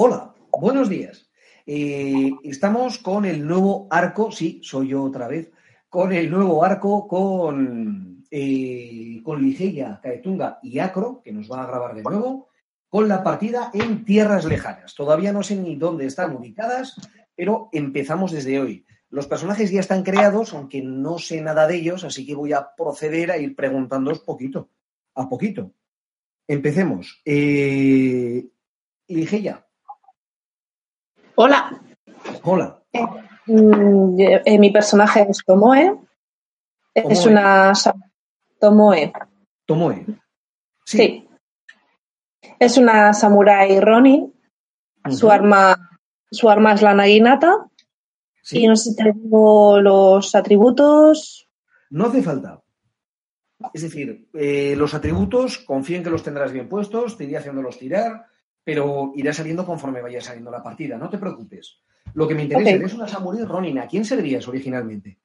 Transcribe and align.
Hola, 0.00 0.32
buenos 0.52 0.88
días. 0.88 1.28
Eh, 1.66 2.30
estamos 2.44 2.98
con 2.98 3.24
el 3.24 3.44
nuevo 3.44 3.88
arco, 3.90 4.30
sí, 4.30 4.60
soy 4.62 4.90
yo 4.90 5.02
otra 5.02 5.26
vez, 5.26 5.50
con 5.88 6.12
el 6.12 6.30
nuevo 6.30 6.64
arco 6.64 7.08
con, 7.08 8.24
eh, 8.30 9.20
con 9.24 9.42
Ligeia, 9.42 9.98
Caetunga 10.00 10.60
y 10.62 10.78
Acro, 10.78 11.20
que 11.20 11.32
nos 11.32 11.50
va 11.50 11.64
a 11.64 11.66
grabar 11.66 11.96
de 11.96 12.04
nuevo, 12.04 12.48
con 12.88 13.08
la 13.08 13.24
partida 13.24 13.72
en 13.74 14.04
tierras 14.04 14.44
lejanas. 14.44 14.94
Todavía 14.94 15.32
no 15.32 15.42
sé 15.42 15.56
ni 15.56 15.74
dónde 15.74 16.06
están 16.06 16.36
ubicadas, 16.36 16.94
pero 17.34 17.68
empezamos 17.72 18.30
desde 18.30 18.60
hoy. 18.60 18.86
Los 19.10 19.26
personajes 19.26 19.72
ya 19.72 19.80
están 19.80 20.04
creados, 20.04 20.54
aunque 20.54 20.80
no 20.80 21.18
sé 21.18 21.40
nada 21.40 21.66
de 21.66 21.74
ellos, 21.74 22.04
así 22.04 22.24
que 22.24 22.36
voy 22.36 22.52
a 22.52 22.68
proceder 22.76 23.32
a 23.32 23.38
ir 23.38 23.56
preguntándoos 23.56 24.20
poquito, 24.20 24.70
a 25.16 25.28
poquito. 25.28 25.72
Empecemos. 26.46 27.20
Eh, 27.24 28.46
Ligeia, 29.08 29.64
Hola, 31.40 31.80
hola. 32.42 32.82
Mm, 33.46 34.20
eh, 34.44 34.58
mi 34.58 34.72
personaje 34.72 35.24
es 35.30 35.38
Tomoe. 35.46 35.96
Es 36.92 37.26
una 37.26 37.72
Tomoe, 38.58 39.12
Tomoe. 39.64 40.04
sí. 40.84 41.28
Es 42.58 42.76
una 42.76 43.12
samurai 43.14 43.78
Ronin. 43.78 44.34
Su 45.10 45.30
arma, 45.30 45.76
su 46.28 46.50
arma 46.50 46.72
es 46.72 46.82
la 46.82 46.94
naginata. 46.94 47.68
Sí. 48.42 48.64
Y 48.64 48.66
no 48.66 48.74
sé 48.74 48.90
si 48.90 48.96
te 48.96 49.12
digo 49.12 49.80
los 49.80 50.34
atributos. 50.34 51.48
No 51.90 52.06
hace 52.06 52.20
falta. 52.20 52.60
Es 53.72 53.82
decir, 53.82 54.28
eh, 54.34 54.74
los 54.76 54.92
atributos, 54.92 55.58
confío 55.58 55.98
en 55.98 56.02
que 56.02 56.10
los 56.10 56.24
tendrás 56.24 56.50
bien 56.50 56.68
puestos, 56.68 57.16
te 57.16 57.26
iré 57.26 57.36
haciéndolos 57.36 57.78
tirar, 57.78 58.26
pero 58.68 59.12
irá 59.14 59.32
saliendo 59.32 59.64
conforme 59.64 60.02
vaya 60.02 60.20
saliendo 60.20 60.50
la 60.50 60.62
partida, 60.62 60.98
no 60.98 61.08
te 61.08 61.16
preocupes. 61.16 61.78
Lo 62.12 62.28
que 62.28 62.34
me 62.34 62.42
interesa, 62.42 62.68
Ok. 62.68 62.76
eres 62.76 62.92
una 62.92 63.08
Samurai 63.08 63.42
Ronin, 63.42 63.78
¿a 63.78 63.86
quién 63.86 64.04
servías 64.04 64.46
originalmente? 64.46 65.16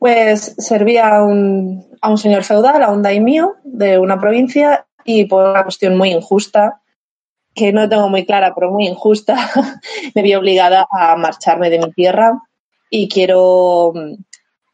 Pues 0.00 0.56
servía 0.58 1.14
a 1.14 1.22
un, 1.22 1.86
a 2.00 2.10
un 2.10 2.18
señor 2.18 2.42
feudal, 2.42 2.82
a 2.82 2.90
un 2.90 3.04
daimyo 3.04 3.54
de 3.62 4.00
una 4.00 4.18
provincia, 4.18 4.84
y 5.04 5.26
por 5.26 5.48
una 5.48 5.62
cuestión 5.62 5.96
muy 5.96 6.10
injusta, 6.10 6.82
que 7.54 7.72
no 7.72 7.88
tengo 7.88 8.08
muy 8.08 8.26
clara, 8.26 8.52
pero 8.52 8.72
muy 8.72 8.88
injusta, 8.88 9.36
me 10.16 10.22
vi 10.22 10.34
obligada 10.34 10.88
a 10.90 11.14
marcharme 11.14 11.70
de 11.70 11.78
mi 11.78 11.92
tierra 11.92 12.42
y 12.90 13.08
quiero, 13.08 13.92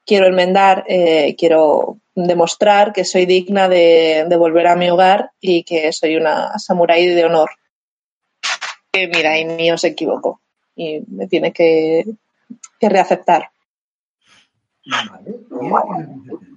quiero 0.08 0.26
enmendar, 0.26 0.84
eh, 0.88 1.36
quiero 1.38 1.98
demostrar 2.14 2.92
que 2.92 3.04
soy 3.04 3.26
digna 3.26 3.68
de, 3.68 4.24
de 4.28 4.36
volver 4.36 4.66
a 4.66 4.74
mi 4.74 4.88
hogar 4.90 5.30
y 5.38 5.62
que 5.64 5.92
soy 5.92 6.16
una 6.16 6.58
samurái 6.58 7.06
de 7.06 7.24
honor. 7.26 7.50
Que 8.90 9.06
mira, 9.06 9.38
y 9.38 9.44
mío 9.44 9.76
se 9.76 9.88
equivocó 9.88 10.40
y 10.74 11.00
me 11.08 11.28
tiene 11.28 11.52
que, 11.52 12.04
que 12.80 12.88
reaceptar. 12.88 13.50
Vale, 14.86 15.38
bien. 15.50 16.48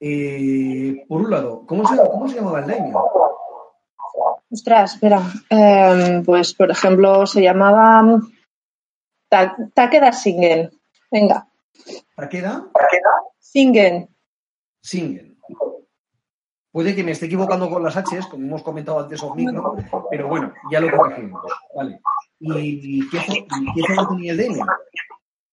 Eh, 0.00 1.04
por 1.08 1.22
un 1.22 1.30
lado, 1.30 1.64
¿cómo 1.66 1.86
se, 1.86 1.96
cómo 1.96 2.28
se 2.28 2.36
llamaba 2.36 2.60
el 2.60 2.66
daimyo? 2.68 2.98
Ostras, 4.50 4.94
espera. 4.94 5.20
Em, 5.50 6.24
pues, 6.24 6.54
por 6.54 6.70
ejemplo, 6.70 7.26
se 7.26 7.42
llamaba 7.42 8.20
Ta- 9.28 9.56
Takeda 9.74 10.12
Singen. 10.12 10.70
Venga, 11.10 11.47
¿Takeda? 12.16 12.66
Singen. 13.38 14.08
Singen. 14.80 15.38
Puede 16.70 16.94
que 16.94 17.02
me 17.02 17.12
esté 17.12 17.26
equivocando 17.26 17.70
con 17.70 17.82
las 17.82 17.96
H's, 17.96 18.26
como 18.26 18.46
hemos 18.46 18.62
comentado 18.62 19.00
antes 19.00 19.22
off 19.22 19.34
micro, 19.34 19.74
pero 20.10 20.28
bueno, 20.28 20.52
ya 20.70 20.80
lo 20.80 20.96
corregimos. 20.96 21.42
Vale. 21.74 22.00
¿Y 22.40 23.08
qué, 23.08 23.18
qué 23.18 23.94
zona 23.94 24.08
tenía 24.08 24.32
el 24.32 24.38
daimyo? 24.38 24.64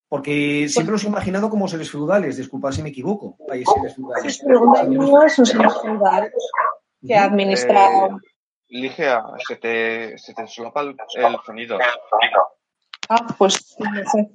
Porque 0.07 0.67
siempre 0.69 0.91
los 0.91 1.03
he 1.03 1.07
imaginado 1.07 1.49
como 1.49 1.67
seres 1.67 1.89
feudales, 1.89 2.37
disculpad 2.37 2.71
si 2.71 2.83
me 2.83 2.89
equivoco. 2.89 3.37
Hay 3.49 3.63
seres 3.65 3.95
feudales. 3.95 4.43
Un 4.43 4.73
daimyo 4.73 5.23
es 5.23 5.39
un 5.39 5.45
señor 5.45 5.81
feudal 5.81 6.31
que 7.05 7.15
administra. 7.15 8.07
Eh, 8.07 8.09
Ligia, 8.67 9.23
se 9.47 9.55
te, 9.55 10.17
se 10.17 10.33
te 10.33 10.47
solapa 10.47 10.81
el, 10.81 10.95
el 11.15 11.37
sonido. 11.45 11.79
Ah, 13.09 13.25
pues 13.37 13.77
no 13.79 14.09
sé. 14.11 14.31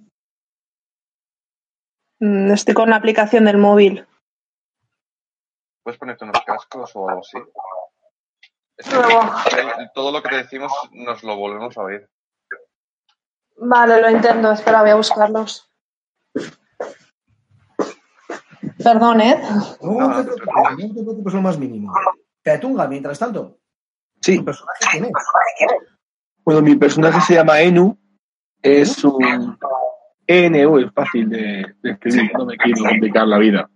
Mm, 2.20 2.53
Estoy 2.53 2.75
con 2.75 2.91
la 2.91 2.97
aplicación 2.97 3.44
del 3.47 3.58
móvil. 3.58 4.06
¿Puedes 5.82 5.98
ponerte 5.98 6.25
unos 6.25 6.41
cascos 6.44 6.91
o 6.94 7.08
algo 7.08 7.20
así? 7.20 7.38
Es 8.76 8.88
que 8.88 9.88
todo 9.94 10.12
lo 10.12 10.22
que 10.22 10.28
te 10.31 10.36
decimos 10.36 10.72
nos 10.92 11.22
lo 11.22 11.36
volvemos 11.36 11.76
a 11.76 11.82
oír. 11.82 12.08
Vale, 13.56 14.00
lo 14.00 14.10
intento. 14.10 14.53
Espera, 14.53 14.81
voy 14.82 14.91
a 14.91 14.94
buscarlos. 14.97 15.70
Perdón, 18.82 19.20
¿eh? 19.20 19.41
No, 19.82 19.92
No, 20.08 20.22
te 20.22 20.31
no 20.31 20.34
te 20.34 20.42
preocupes, 20.42 20.78
no 20.78 20.94
te 20.94 21.02
preocupes 21.02 21.34
lo 21.34 21.42
más 21.42 21.58
mínimo. 21.58 21.92
Caetunga, 22.42 22.87
mientras 22.88 23.19
tanto, 23.19 23.58
Sí, 24.22 24.38
¿tu 24.38 24.44
personaje 24.44 24.81
quién 24.91 25.04
es? 25.06 25.10
bueno, 26.44 26.62
mi 26.62 26.75
personaje 26.76 27.20
se 27.22 27.34
llama 27.34 27.60
Enu, 27.60 27.98
es 28.62 29.02
un 29.04 29.58
ENU, 30.30 30.78
es 30.78 30.92
fácil 30.92 31.28
de, 31.28 31.66
de 31.82 31.91
escribir, 31.91 32.30
no 32.38 32.46
me 32.46 32.56
quiero 32.56 32.84
complicar 32.84 33.26
la 33.26 33.38
vida 33.38 33.68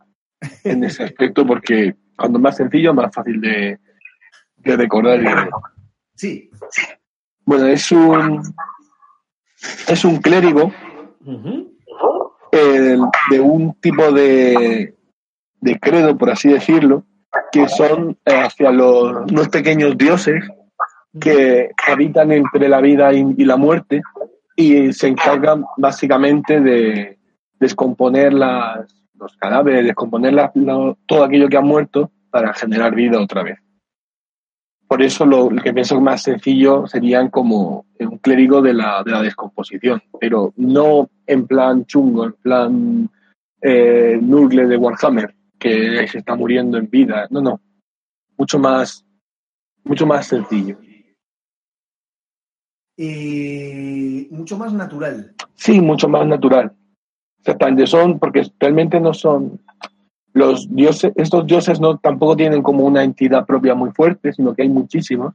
en 0.63 0.85
ese 0.85 1.03
aspecto 1.05 1.47
porque 1.47 1.95
cuando 2.17 2.39
más 2.39 2.57
sencillo, 2.57 2.95
más 2.95 3.13
fácil 3.15 3.41
de, 3.41 3.79
de 4.57 4.77
recordar. 4.77 5.21
y 5.21 5.25
de- 5.25 5.51
Sí. 6.15 6.51
Bueno, 7.45 7.67
es 7.67 7.91
un, 7.91 8.41
es 9.89 10.05
un 10.05 10.19
clérigo 10.19 10.73
eh, 12.53 12.97
de 13.31 13.41
un 13.41 13.75
tipo 13.81 14.13
de, 14.13 14.95
de 15.61 15.79
credo, 15.81 16.17
por 16.17 16.31
así 16.31 16.49
decirlo, 16.51 17.05
que 17.51 17.69
son 17.69 18.17
eh, 18.25 18.37
hacia 18.37 18.71
los 18.71 19.31
unos 19.31 19.49
pequeños 19.49 19.99
dioses 19.99 20.45
que 21.21 21.71
habitan 21.87 22.31
entre 22.33 22.69
la 22.69 22.81
vida 22.81 23.13
y, 23.13 23.25
y 23.37 23.45
la 23.45 23.57
muerte 23.57 24.03
y 24.57 24.93
se 24.93 25.09
encargan 25.09 25.65
básicamente 25.77 26.61
de 26.61 27.19
descomponer 27.59 28.33
las, 28.33 29.05
los 29.15 29.37
cadáveres, 29.37 29.85
descomponer 29.85 30.33
la- 30.35 30.53
todo 31.07 31.25
aquello 31.25 31.49
que 31.49 31.57
ha 31.57 31.61
muerto 31.63 32.11
para 32.31 32.53
generar 32.55 32.95
vida 32.95 33.21
otra 33.21 33.43
vez. 33.43 33.59
Por 34.87 35.03
eso 35.03 35.25
lo, 35.25 35.51
lo 35.51 35.63
que 35.63 35.73
pienso 35.73 36.01
más 36.01 36.23
sencillo 36.23 36.87
serían 36.87 37.31
como 37.31 37.87
un 37.99 38.19
clérigo 38.19 38.61
de 38.61 38.75
la, 38.75 39.03
de 39.03 39.13
la 39.13 39.23
descomposición, 39.23 40.03
pero 40.21 40.53
no 40.57 41.09
en 41.27 41.47
plan 41.47 41.85
chungo, 41.87 42.27
en 42.27 42.33
plan 42.35 43.11
eh, 43.63 44.19
Nurgle 44.21 44.67
de 44.67 44.77
Warhammer, 44.77 45.35
que 45.59 46.07
se 46.07 46.19
está 46.19 46.37
muriendo 46.37 46.77
en 46.77 46.89
vida. 46.91 47.27
No, 47.31 47.41
no. 47.41 47.61
Mucho 48.37 48.59
más, 48.59 49.05
mucho 49.85 50.07
más 50.07 50.27
sencillo. 50.27 50.77
Eh, 52.97 54.29
mucho 54.31 54.57
más 54.57 54.73
natural. 54.73 55.35
Sí, 55.55 55.81
mucho 55.81 56.09
más 56.09 56.27
natural. 56.27 56.73
Exactamente, 57.39 57.87
son, 57.87 58.19
porque 58.19 58.43
realmente 58.59 59.01
no 59.01 59.13
son 59.13 59.61
los 60.33 60.69
dioses, 60.75 61.13
estos 61.17 61.47
dioses 61.47 61.81
no 61.81 61.99
tampoco 61.99 62.37
tienen 62.37 62.63
como 62.63 62.85
una 62.85 63.05
entidad 63.05 63.45
propia 63.47 63.75
muy 63.75 63.91
fuerte, 63.91 64.33
sino 64.33 64.55
que 64.55 64.63
hay 64.63 64.69
muchísimos 64.69 65.35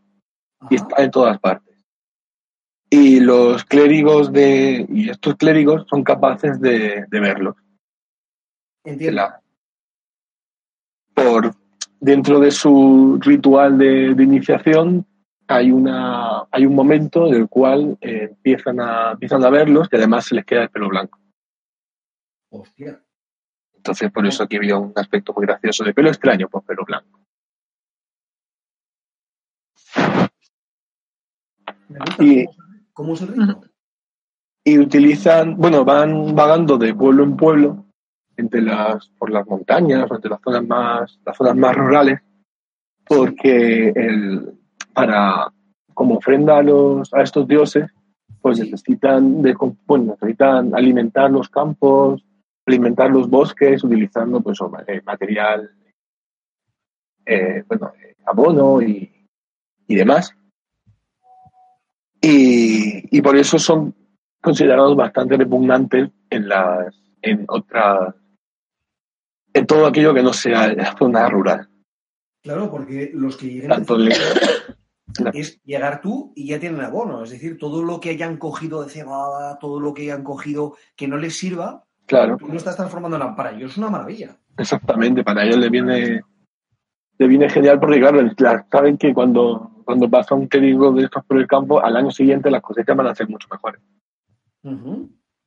y 0.70 0.76
está 0.76 1.04
en 1.04 1.12
todas 1.12 1.40
partes. 1.40 1.76
Y 2.90 3.20
los 3.20 3.64
clérigos 3.66 4.32
de, 4.34 4.86
y 4.90 5.10
estos 5.10 5.36
clérigos 5.36 5.86
son 5.90 6.04
capaces 6.04 6.60
de, 6.60 7.06
de 7.08 7.20
verlos. 7.20 7.56
Entiendo. 8.84 9.22
La- 9.22 9.42
por 11.14 11.54
dentro 12.00 12.40
de 12.40 12.50
su 12.50 13.20
ritual 13.22 13.78
de, 13.78 14.16
de 14.16 14.24
iniciación 14.24 15.06
hay 15.50 15.72
una 15.72 16.44
hay 16.52 16.66
un 16.66 16.76
momento 16.76 17.28
en 17.28 17.34
el 17.36 17.50
cual 17.50 17.98
eh, 18.02 18.28
empiezan 18.30 18.80
a 18.80 19.12
empiezan 19.14 19.44
a 19.44 19.50
verlos 19.50 19.88
y 19.92 19.96
además 19.96 20.26
se 20.26 20.36
les 20.36 20.46
queda 20.46 20.64
el 20.64 20.70
pelo 20.70 20.90
blanco 20.90 21.20
Hostia. 22.52 23.02
entonces 23.76 24.12
por 24.12 24.26
eso 24.28 24.44
aquí 24.44 24.58
había 24.58 24.78
un 24.78 24.94
aspecto 24.96 25.34
muy 25.34 25.46
gracioso 25.46 25.84
de 25.84 25.94
pelo 25.94 26.10
extraño 26.10 26.48
pues 26.50 26.64
pelo 26.66 26.84
blanco 26.86 27.20
Me 31.90 32.00
gusta. 32.00 32.24
Y- 32.24 32.46
¿Cómo, 32.94 33.14
es 33.14 33.22
el 33.22 33.30
ritmo? 33.30 33.62
y 34.66 34.78
utilizan 34.78 35.56
bueno 35.56 35.86
van 35.86 36.36
vagando 36.36 36.78
de 36.78 36.94
pueblo 36.94 37.24
en 37.24 37.38
pueblo 37.38 37.86
entre 38.36 38.62
las 38.62 39.08
por 39.18 39.32
las 39.32 39.48
montañas 39.48 40.12
entre 40.12 40.30
las 40.30 40.42
zonas 40.42 40.64
más 40.68 41.20
las 41.26 41.38
zonas 41.38 41.56
más 41.56 41.76
rurales 41.76 42.20
porque 43.06 43.90
el, 43.96 44.59
para 45.06 45.52
como 45.94 46.16
ofrenda 46.16 46.58
a 46.58 46.64
los 46.64 47.14
a 47.14 47.22
estos 47.22 47.48
dioses 47.48 47.92
pues 48.42 48.60
necesitan 48.60 49.42
de, 49.42 49.54
bueno, 49.86 50.14
necesitan 50.14 50.74
alimentar 50.76 51.30
los 51.32 51.50
campos 51.50 52.24
alimentar 52.66 53.10
los 53.10 53.30
bosques 53.30 53.84
utilizando 53.84 54.42
pues 54.42 54.60
eh, 54.88 55.02
material 55.06 55.72
eh, 57.26 57.64
bueno 57.68 57.92
abono 58.26 58.82
y, 58.82 59.28
y 59.88 59.96
demás 59.96 60.36
y 62.22 63.22
por 63.22 63.36
eso 63.38 63.58
son 63.58 63.96
considerados 64.42 64.96
bastante 64.96 65.38
repugnantes 65.38 66.10
en 66.30 66.48
las 66.48 66.96
en 67.22 67.46
otras 67.48 68.16
en 69.54 69.66
todo 69.66 69.88
aquello 69.88 70.14
que 70.14 70.24
no 70.24 70.34
sea 70.34 70.74
la 70.74 70.96
zona 70.98 71.28
rural. 71.30 71.68
Claro, 72.42 72.70
porque 72.72 73.12
los 73.14 73.36
que 73.36 73.48
lleguen 73.48 73.70
Tanto 73.70 73.96
al 73.96 74.10
es 75.34 75.62
llegar 75.64 76.02
tú 76.02 76.32
y 76.36 76.48
ya 76.48 76.60
tienen 76.60 76.82
abono. 76.82 77.24
Es 77.24 77.32
decir, 77.32 77.58
todo 77.58 77.84
lo 77.84 78.00
que 78.00 78.12
hayan 78.12 78.38
cogido 78.38 78.84
de 78.84 78.90
cebada, 78.90 79.58
todo 79.60 79.80
lo 79.80 79.94
que 79.94 80.04
hayan 80.04 80.24
cogido 80.24 80.76
que 80.96 81.08
no 81.08 81.18
les 81.18 81.38
sirva, 81.38 81.84
Claro, 82.06 82.38
tú 82.38 82.48
lo 82.48 82.56
estás 82.56 82.76
transformando 82.76 83.24
en 83.24 83.36
para 83.36 83.52
ellos 83.52 83.72
es 83.74 83.78
una 83.78 83.90
maravilla. 83.92 84.36
exactamente. 84.58 85.24
Para 85.24 85.44
ellos 85.44 85.58
le 85.58 85.70
viene 85.70 86.22
le 87.20 87.28
viene 87.28 87.50
genial 87.50 87.80
porque 87.80 88.00
claro, 88.00 88.22
la- 88.38 88.66
saben 88.72 88.98
que 88.98 89.14
cuando, 89.14 89.70
cuando 89.84 90.10
pasa 90.10 90.34
un 90.36 90.48
clérigo 90.48 90.92
de 90.94 91.04
estos 91.04 91.24
por 91.26 91.38
el 91.38 91.46
campo, 91.48 91.84
al 91.84 91.98
año 91.98 92.12
siguiente 92.12 92.50
las 92.50 92.62
cosechas 92.62 92.96
van 92.96 93.08
a 93.08 93.14
ser 93.16 93.28
mucho 93.30 93.48
mejores. 93.52 93.82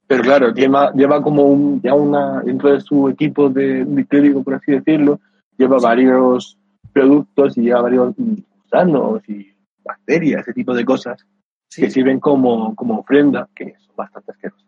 Pero 0.07 0.23
claro, 0.23 0.53
lleva, 0.53 0.93
lleva 0.93 1.23
como 1.23 1.45
un, 1.45 1.81
ya 1.81 1.95
una, 1.95 2.43
dentro 2.43 2.73
de 2.73 2.81
su 2.81 3.09
equipo 3.09 3.49
de, 3.49 3.85
de 3.85 4.07
clérigo, 4.07 4.43
por 4.43 4.55
así 4.55 4.73
decirlo, 4.73 5.19
lleva 5.57 5.79
varios 5.79 6.59
productos 6.93 7.57
y 7.57 7.63
lleva 7.63 7.83
varios 7.83 8.15
gusanos 8.17 9.27
y 9.29 9.52
bacterias, 9.83 10.43
ese 10.43 10.53
tipo 10.53 10.75
de 10.75 10.85
cosas, 10.85 11.25
Sí, 11.69 11.83
que 11.83 11.91
sirven 11.91 12.21
como, 12.21 12.75
como 12.75 12.99
ofrenda, 13.01 13.49
que 13.55 13.75
son 13.79 13.97
bastante 13.97 14.33
asquerosas. 14.33 14.67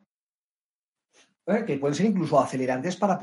eh, 1.47 1.65
que 1.67 1.77
pueden 1.79 1.95
ser 1.95 2.07
incluso 2.07 2.41
acelerantes 2.41 2.97
para 2.97 3.19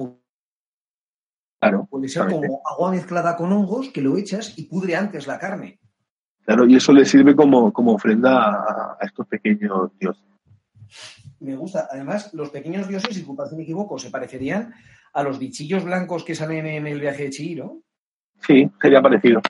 Claro, 1.60 1.88
Puede 1.90 2.08
ser 2.08 2.28
como 2.28 2.62
agua 2.66 2.92
mezclada 2.92 3.36
con 3.36 3.52
hongos 3.54 3.90
que 3.90 4.02
lo 4.02 4.18
echas 4.18 4.58
y 4.58 4.64
pudre 4.66 4.96
antes 4.96 5.28
la 5.28 5.38
carne. 5.38 5.80
claro, 6.44 6.66
y 6.68 6.76
eso 6.76 6.92
le 6.92 7.06
sirve 7.06 7.36
como, 7.36 7.72
como 7.72 7.94
ofrenda 7.94 8.50
a, 8.52 8.98
a 9.00 9.06
estos 9.06 9.28
pequeños 9.28 9.92
dioses. 10.00 10.24
Me 11.40 11.56
gusta. 11.56 11.88
Además, 11.92 12.34
los 12.34 12.50
pequeños 12.50 12.88
dioses, 12.88 13.16
disculpad 13.16 13.46
si 13.48 13.56
me 13.56 13.64
equivoco, 13.64 13.98
se 14.00 14.10
parecerían 14.12 14.74
a 15.14 15.24
los 15.24 15.40
bichillos 15.40 15.84
blancos 15.84 16.24
que 16.24 16.36
salen 16.36 16.66
en 16.66 16.88
el 16.88 17.00
viaje 17.00 17.24
de 17.24 17.30
Chihiro. 17.30 17.82
Sí, 18.40 18.70
sería 18.82 19.02
parecido. 19.02 19.42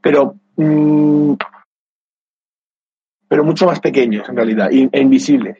Pero, 0.00 0.34
mm, 0.56 1.34
pero 3.30 3.44
mucho 3.44 3.64
más 3.64 3.78
pequeños 3.78 4.28
en 4.28 4.34
realidad, 4.34 4.70
e 4.72 5.00
invisibles. 5.00 5.56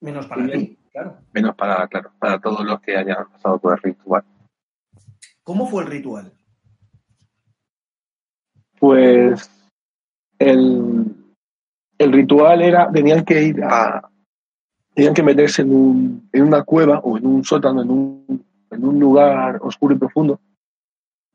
Menos 0.00 0.26
para 0.26 0.48
ti, 0.48 0.78
claro. 0.90 1.18
menos 1.34 1.54
para, 1.54 1.86
claro, 1.86 2.12
para 2.18 2.40
todos 2.40 2.64
los 2.64 2.80
que 2.80 2.96
hayan 2.96 3.28
pasado 3.30 3.58
por 3.58 3.74
el 3.74 3.82
ritual. 3.82 4.24
¿Cómo 5.42 5.66
fue 5.66 5.82
el 5.82 5.90
ritual? 5.90 6.32
Pues 8.78 9.50
el, 10.38 11.04
el 11.98 12.12
ritual 12.12 12.62
era, 12.62 12.90
tenían 12.90 13.22
que 13.22 13.42
ir 13.42 13.62
a, 13.62 14.10
tenían 14.94 15.12
que 15.12 15.22
meterse 15.22 15.60
en, 15.60 15.74
un, 15.74 16.28
en 16.32 16.42
una 16.42 16.62
cueva 16.62 17.00
o 17.00 17.18
en 17.18 17.26
un 17.26 17.44
sótano, 17.44 17.82
en 17.82 17.90
un, 17.90 18.46
en 18.70 18.82
un 18.82 18.98
lugar 18.98 19.58
oscuro 19.60 19.94
y 19.94 19.98
profundo, 19.98 20.40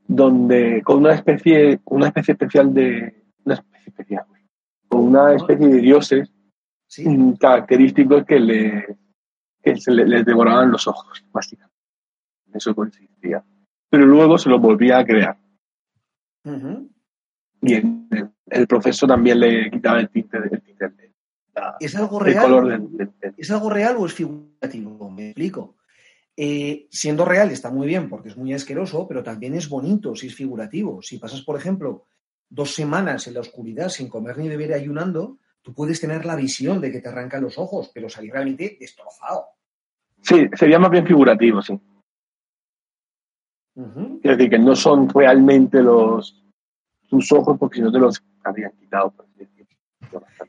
donde 0.07 0.81
con 0.81 0.97
una 0.97 1.13
especie, 1.13 1.79
una 1.85 2.07
especie 2.07 2.31
especial 2.31 2.73
de, 2.73 3.23
una 3.45 3.53
especie 3.53 3.89
especial, 3.89 4.25
con 4.91 5.01
una 5.07 5.33
especie 5.33 5.67
de 5.67 5.79
dioses 5.81 6.29
Sí. 6.87 7.05
característicos 7.39 8.25
que, 8.25 8.37
le, 8.39 8.97
que 9.63 9.77
se 9.77 9.91
le- 9.91 10.05
les 10.05 10.25
devoraban 10.25 10.69
los 10.71 10.85
ojos, 10.87 11.23
básicamente. 11.31 11.77
En 12.47 12.57
Eso 12.57 12.75
consistía. 12.75 13.41
Pero 13.89 14.05
luego 14.05 14.37
se 14.37 14.49
lo 14.49 14.59
volvía 14.59 14.97
a 14.99 15.05
crear. 15.05 15.37
Ujú. 16.43 16.89
Y 17.61 17.73
el, 17.75 18.07
el 18.47 18.67
proceso 18.67 19.07
también 19.07 19.39
le 19.39 19.71
quitaba 19.71 19.99
el 20.01 20.09
tinte, 20.09 20.37
tinte 20.65 20.89
de- 20.89 21.13
la- 21.55 21.77
¿Es 21.79 21.95
algo 21.95 22.19
real? 22.19 22.43
color 22.43 22.67
del, 22.67 22.97
del- 22.97 23.11
del- 23.21 23.35
¿Es 23.37 23.49
algo 23.51 23.69
real 23.69 23.95
o 23.97 24.05
es 24.05 24.13
figurativo? 24.13 25.09
Me 25.09 25.27
explico. 25.27 25.77
Eh, 26.35 26.87
siendo 26.91 27.23
real 27.23 27.51
está 27.51 27.69
muy 27.71 27.87
bien 27.87 28.09
porque 28.09 28.29
es 28.29 28.37
muy 28.37 28.53
asqueroso, 28.53 29.07
pero 29.07 29.21
también 29.23 29.53
es 29.53 29.69
bonito 29.69 30.13
si 30.15 30.27
es 30.27 30.35
figurativo. 30.35 31.01
Si 31.01 31.17
pasas, 31.19 31.41
por 31.41 31.57
ejemplo, 31.57 32.05
dos 32.51 32.75
semanas 32.75 33.27
en 33.27 33.33
la 33.33 33.39
oscuridad 33.39 33.89
sin 33.89 34.09
comer 34.09 34.37
ni 34.37 34.49
beber 34.49 34.73
ayunando, 34.73 35.37
tú 35.61 35.73
puedes 35.73 35.99
tener 35.99 36.25
la 36.25 36.35
visión 36.35 36.81
de 36.81 36.91
que 36.91 36.99
te 36.99 37.09
arrancan 37.09 37.41
los 37.41 37.57
ojos, 37.57 37.89
pero 37.93 38.09
salir 38.09 38.33
realmente 38.33 38.77
destrozado. 38.79 39.45
Sí, 40.21 40.47
sería 40.53 40.77
más 40.77 40.91
bien 40.91 41.07
figurativo, 41.07 41.61
sí. 41.61 41.79
Es 44.21 44.37
decir, 44.37 44.49
que 44.49 44.59
no 44.59 44.75
son 44.75 45.09
realmente 45.09 45.81
los 45.81 46.37
tus 47.09 47.31
ojos, 47.31 47.57
porque 47.57 47.77
si 47.77 47.81
no 47.81 47.91
te 47.91 47.99
los 47.99 48.21
habrían 48.43 48.71
quitado. 48.73 49.11
por 49.11 49.25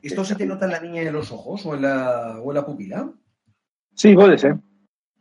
¿Esto 0.01 0.25
se 0.25 0.35
te 0.35 0.45
nota 0.45 0.65
en 0.65 0.71
la 0.71 0.79
niña 0.81 1.03
de 1.03 1.11
los 1.11 1.31
ojos 1.31 1.65
o 1.65 1.75
en 1.75 1.83
la, 1.83 2.39
o 2.41 2.51
en 2.51 2.55
la 2.55 2.65
pupila? 2.65 3.09
Sí, 3.95 4.13
puede 4.13 4.37
ser. 4.37 4.57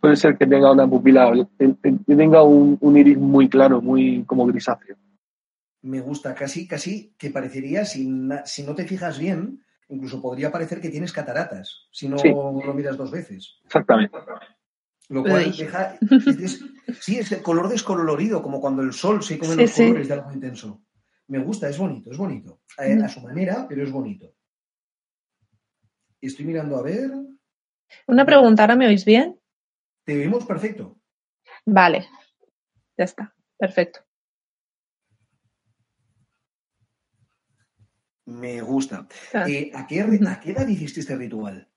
Puede 0.00 0.17
ser 0.17 0.37
que 0.37 0.46
tenga 0.46 0.73
una 0.73 0.88
pupila, 0.88 1.32
que 1.56 2.14
tenga 2.17 2.43
un, 2.43 2.76
un 2.81 2.96
iris 2.96 3.17
muy 3.17 3.49
claro, 3.49 3.81
muy 3.81 4.25
como 4.25 4.46
grisáceo. 4.46 4.96
Me 5.82 6.00
gusta, 6.00 6.34
casi, 6.34 6.67
casi 6.69 7.14
que 7.19 7.31
parecería, 7.31 7.84
si, 7.84 8.08
si 8.44 8.62
no 8.62 8.75
te 8.75 8.84
fijas 8.87 9.19
bien, 9.19 9.64
incluso 9.88 10.23
podría 10.23 10.52
parecer 10.52 10.81
que 10.81 10.90
tienes 10.90 11.12
cataratas, 11.12 11.88
si 11.90 12.08
no 12.08 12.19
Sí. 12.19 12.29
lo 12.31 12.73
miras 12.75 12.96
dos 12.96 13.11
veces. 13.11 13.56
Exactamente. 13.64 14.17
Lo 15.08 15.23
cual 15.25 15.46
Uy. 15.49 15.56
deja. 15.58 15.99
es 16.26 16.64
sí, 17.00 17.19
es 17.19 17.32
el 17.32 17.43
color 17.43 17.69
descolorido, 17.69 18.43
como 18.43 18.61
cuando 18.61 18.82
el 18.82 18.93
sol 18.93 19.23
se 19.23 19.38
come 19.38 19.55
Sí, 19.55 19.61
los 19.62 19.70
sí. 19.73 19.82
colores 19.82 20.08
de 20.08 20.14
algo 20.14 20.32
intenso. 20.32 20.82
Me 21.26 21.38
gusta, 21.40 21.69
es 21.69 21.79
bonito, 21.79 22.11
es 22.11 22.17
bonito. 22.17 22.61
Eh, 22.78 22.96
Mm. 22.96 23.02
a 23.05 23.08
su 23.08 23.20
manera, 23.20 23.67
pero 23.69 23.82
es 23.82 23.90
bonito. 23.90 24.35
Estoy 26.20 26.44
mirando 26.44 26.76
a 26.76 26.82
ver. 26.82 27.11
Una 28.06 28.25
pregunta, 28.25 28.62
¿ahora 28.62 28.76
me 28.76 28.87
oís 28.87 29.05
bien? 29.05 29.38
Te 30.05 30.17
vemos 30.17 30.44
perfecto. 30.46 30.99
Vale, 31.67 32.06
ya 32.96 33.05
está, 33.05 33.35
perfecto. 33.58 34.00
Me 38.27 38.61
gusta. 38.61 39.07
Ah, 39.35 39.45
Eh, 39.49 39.71
¿a, 39.75 39.87
qué, 39.87 40.03
re- 40.05 40.21
¿A 40.29 40.39
qué 40.41 40.53
edad 40.53 40.67
hiciste 40.69 41.01
este 41.01 41.17
ritual? 41.17 41.69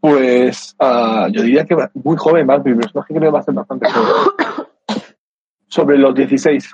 Pues 0.00 0.76
ah, 0.78 1.28
yo 1.32 1.42
diría 1.42 1.64
que 1.64 1.76
muy 1.94 2.16
joven, 2.16 2.46
más 2.46 2.64
mi 2.64 2.74
personaje 2.74 3.14
creo 3.14 3.22
que 3.22 3.34
va 3.34 3.40
a 3.40 3.42
ser 3.42 3.54
bastante 3.54 3.90
joven. 3.90 4.32
Sobre 5.68 5.98
los 5.98 6.14
16. 6.14 6.70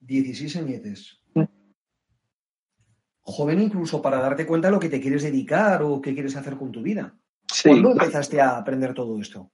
16 0.00 0.56
añetes. 0.56 1.18
Mm. 1.34 1.44
Joven 3.22 3.60
incluso 3.62 4.02
para 4.02 4.20
darte 4.20 4.46
cuenta 4.46 4.68
de 4.68 4.72
lo 4.74 4.80
que 4.80 4.88
te 4.88 5.00
quieres 5.00 5.22
dedicar 5.22 5.82
o 5.82 6.00
qué 6.00 6.12
quieres 6.14 6.36
hacer 6.36 6.56
con 6.56 6.70
tu 6.70 6.82
vida. 6.82 7.14
Sí, 7.52 7.70
¿Cuándo 7.70 7.92
empezaste 7.92 8.40
a 8.40 8.56
aprender 8.58 8.92
todo 8.94 9.20
esto? 9.20 9.50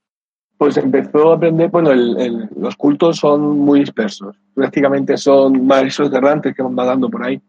pues 0.59 0.77
empezó 0.77 1.33
a 1.33 1.37
aprender, 1.37 1.71
bueno, 1.71 1.91
el- 1.91 2.17
el- 2.21 2.49
los 2.57 2.77
cultos 2.77 3.17
son 3.17 3.59
muy 3.59 3.81
dispersos. 3.81 4.37
Prácticamente 4.55 5.17
son 5.17 5.67
maestros 5.67 6.13
errantes 6.13 6.55
que 6.55 6.63
van 6.63 6.77
vagando 6.77 7.11
por 7.11 7.25
ahí. 7.25 7.43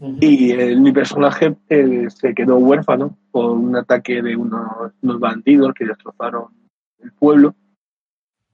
Y 0.00 0.52
eh, 0.52 0.76
mi 0.76 0.92
personaje 0.92 1.56
eh, 1.68 2.06
se 2.10 2.34
quedó 2.34 2.58
huérfano 2.58 3.16
por 3.30 3.52
un 3.52 3.76
ataque 3.76 4.20
de 4.20 4.36
unos, 4.36 4.92
unos 5.00 5.20
bandidos 5.20 5.72
que 5.72 5.86
destrozaron 5.86 6.48
el 6.98 7.12
pueblo 7.12 7.54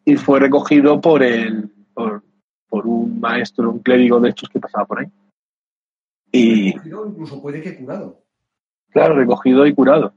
y 0.05 0.17
fue 0.17 0.39
recogido 0.39 1.01
por 1.01 1.23
el 1.23 1.69
por, 1.95 2.23
por 2.69 2.87
un 2.87 3.21
maestro, 3.21 3.71
un 3.71 3.81
clérigo 3.81 4.21
de 4.21 4.31
estos 4.31 4.49
que 4.49 4.61
pasaba 4.61 4.85
por 4.87 5.01
ahí. 5.01 5.07
Y 6.31 6.73
Recogido, 6.73 7.07
incluso 7.09 7.43
puede 7.43 7.61
que 7.61 7.77
curado. 7.77 8.23
claro, 8.91 9.17
recogido 9.17 9.67
y 9.67 9.75
curado. 9.75 10.15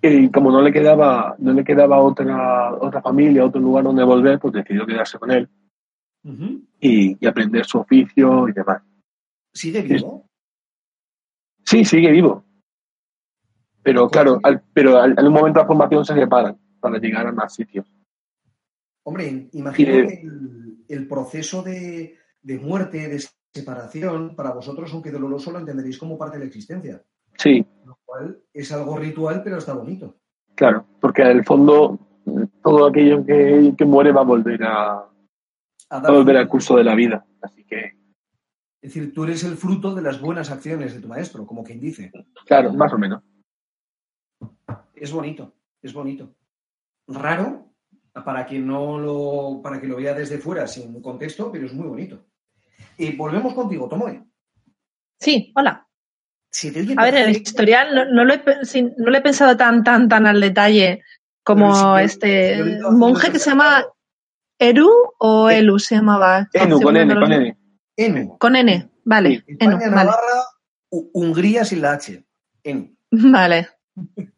Y 0.00 0.30
como 0.30 0.50
no 0.50 0.62
le 0.62 0.72
quedaba, 0.72 1.34
no 1.38 1.52
le 1.52 1.64
quedaba 1.64 2.00
otra, 2.00 2.74
otra 2.74 3.02
familia, 3.02 3.44
otro 3.44 3.60
lugar 3.60 3.84
donde 3.84 4.04
volver, 4.04 4.38
pues 4.38 4.54
decidió 4.54 4.86
quedarse 4.86 5.18
con 5.18 5.30
él 5.30 5.48
y, 6.80 7.16
y 7.20 7.26
aprender 7.26 7.64
su 7.64 7.78
oficio 7.78 8.48
y 8.48 8.52
demás. 8.52 8.82
¿Sigue 9.52 9.82
vivo? 9.82 10.26
Sí, 11.64 11.84
sigue 11.84 12.10
vivo. 12.10 12.44
Pero 13.82 14.08
claro, 14.08 14.38
al, 14.42 14.62
pero 14.72 14.98
al- 15.00 15.18
en 15.18 15.26
un 15.26 15.32
momento 15.32 15.58
de 15.58 15.64
la 15.64 15.66
formación 15.66 16.04
se 16.04 16.14
separan 16.14 16.58
para 16.80 16.98
llegar 16.98 17.26
a 17.26 17.32
más 17.32 17.54
sitios. 17.54 17.86
Hombre, 19.04 19.48
imagino 19.52 19.90
Eh, 19.94 20.06
que 20.06 20.20
el, 20.22 20.84
el 20.88 21.08
proceso 21.08 21.62
de, 21.62 22.16
de 22.40 22.58
muerte, 22.58 23.08
de 23.08 23.20
separación, 23.52 24.34
para 24.36 24.52
vosotros, 24.52 24.92
aunque 24.92 25.10
doloroso, 25.10 25.50
lo 25.50 25.58
entenderéis 25.58 25.98
como 25.98 26.16
parte 26.16 26.36
de 26.38 26.44
la 26.44 26.48
existencia. 26.48 27.02
Sí, 27.36 27.66
Lo 27.84 27.98
cual 28.04 28.40
es 28.52 28.70
algo 28.72 28.96
ritual, 28.96 29.42
pero 29.42 29.58
está 29.58 29.74
bonito. 29.74 30.16
claro, 30.54 30.86
porque 31.00 31.22
en 31.22 31.28
el 31.38 31.44
fondo 31.44 31.98
todo 32.62 32.86
aquello 32.86 33.24
que, 33.26 33.74
que 33.76 33.84
muere 33.84 34.12
va 34.12 34.20
a 34.20 34.24
volver 34.24 34.62
a, 34.62 34.92
A 34.92 35.06
a 35.90 36.10
volver 36.12 36.36
al 36.36 36.48
curso 36.48 36.76
de 36.76 36.84
la 36.84 36.94
vida. 36.94 37.26
Así 37.40 37.64
que, 37.64 37.96
Es 38.82 38.92
decir, 38.92 39.14
tú 39.14 39.22
eres 39.22 39.44
el 39.44 39.56
fruto 39.56 39.94
de 39.94 40.02
las 40.02 40.20
buenas 40.20 40.50
acciones 40.50 40.92
de 40.92 41.00
tu 41.00 41.06
maestro, 41.06 41.46
como 41.46 41.62
quien 41.62 41.78
dice. 41.78 42.10
claro, 42.46 42.72
más 42.72 42.92
o 42.92 42.98
menos. 42.98 43.22
Es 44.92 45.12
bonito, 45.12 45.54
es 45.80 45.92
bonito. 45.92 46.34
Raro, 47.06 47.72
para 48.12 48.44
que 48.44 48.58
no 48.58 48.98
lo, 48.98 49.60
para 49.62 49.80
que 49.80 49.86
lo 49.86 49.96
vea 49.96 50.14
desde 50.14 50.38
fuera 50.38 50.66
sin 50.66 51.00
contexto, 51.00 51.52
pero 51.52 51.66
es 51.66 51.72
muy 51.72 51.86
bonito. 51.86 52.26
Y 52.98 53.14
volvemos 53.14 53.54
contigo, 53.54 53.88
Tomoe. 53.88 54.24
Sí, 55.20 55.52
hola. 55.54 55.86
Se 56.50 56.72
te 56.72 56.80
oye 56.80 56.96
A 56.98 57.04
ver, 57.04 57.14
en 57.14 57.28
el 57.28 57.36
historial 57.36 57.94
no, 57.94 58.04
no 58.04 58.24
lo 58.24 58.34
he, 58.34 58.42
no 58.98 59.10
lo 59.10 59.16
he 59.16 59.22
pensado 59.22 59.56
tan, 59.56 59.84
tan, 59.84 60.08
tan 60.08 60.26
al 60.26 60.40
detalle 60.40 61.02
como 61.44 61.74
si 61.74 62.04
este 62.04 62.80
monje 62.90 63.30
que 63.30 63.38
se 63.38 63.50
llama. 63.50 63.86
Eru 64.58 64.90
o 65.18 65.50
Elu 65.50 65.78
se 65.78 65.96
llamaba. 65.96 66.48
Enu, 66.52 66.80
con 66.80 66.96
N, 66.96 67.14
con 67.14 67.32
N. 67.32 67.56
Enu. 67.96 68.38
Con 68.38 68.56
N, 68.56 68.88
vale. 69.04 69.42
Sí, 69.46 69.52
España, 69.52 69.76
vale. 69.76 69.90
Navarra, 69.90 70.42
Hungría 70.90 71.64
sin 71.64 71.80
la 71.82 71.92
H. 71.92 72.24
Enu. 72.64 72.94
Vale. 73.10 73.68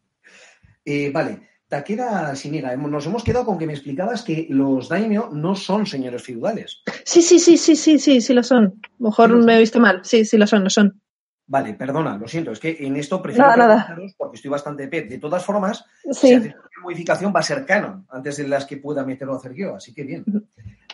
Eh, 0.86 1.10
vale, 1.10 1.48
Takeda 1.66 2.34
Shiniga, 2.34 2.70
hemos- 2.72 2.90
nos 2.90 3.06
hemos 3.06 3.24
quedado 3.24 3.46
con 3.46 3.56
que 3.58 3.66
me 3.66 3.72
explicabas 3.72 4.22
que 4.22 4.46
los 4.50 4.88
daimyo 4.90 5.30
no 5.32 5.54
son 5.54 5.86
señores 5.86 6.22
feudales. 6.22 6.82
Sí, 7.04 7.22
sí, 7.22 7.38
sí, 7.38 7.56
sí, 7.56 7.74
sí, 7.74 7.98
sí, 7.98 8.20
sí 8.20 8.34
lo 8.34 8.42
son. 8.42 8.82
Mejor 8.98 9.28
Sí 9.28 9.32
lo 9.32 9.38
son. 9.38 9.46
me 9.46 9.56
he 9.56 9.60
visto 9.60 9.80
mal. 9.80 10.00
Sí, 10.04 10.26
sí 10.26 10.36
lo 10.36 10.46
son, 10.46 10.62
lo 10.64 10.68
son. 10.68 11.00
Vale, 11.46 11.72
perdona, 11.72 12.18
lo 12.18 12.28
siento, 12.28 12.50
es 12.52 12.60
que 12.60 12.76
en 12.80 12.96
esto 12.96 13.22
prefiero 13.22 13.48
Nada, 13.48 13.66
nada. 13.66 13.96
porque 14.18 14.36
estoy 14.36 14.50
bastante 14.50 14.88
pet. 14.88 15.08
De 15.08 15.16
todas 15.18 15.42
formas, 15.42 15.84
si 16.04 16.12
Sí. 16.28 16.34
haces 16.34 16.52
cualquier 16.52 16.82
modificación 16.82 17.32
va 17.34 17.40
a 17.40 17.44
ser 17.44 17.64
canon 17.64 18.06
antes 18.10 18.36
de 18.36 18.46
las 18.46 18.66
que 18.66 18.76
pueda 18.76 19.04
meter 19.06 19.26
o 19.28 19.36
hacer 19.36 19.54
yo, 19.54 19.76
así 19.76 19.94
que 19.94 20.04
bien. 20.04 20.24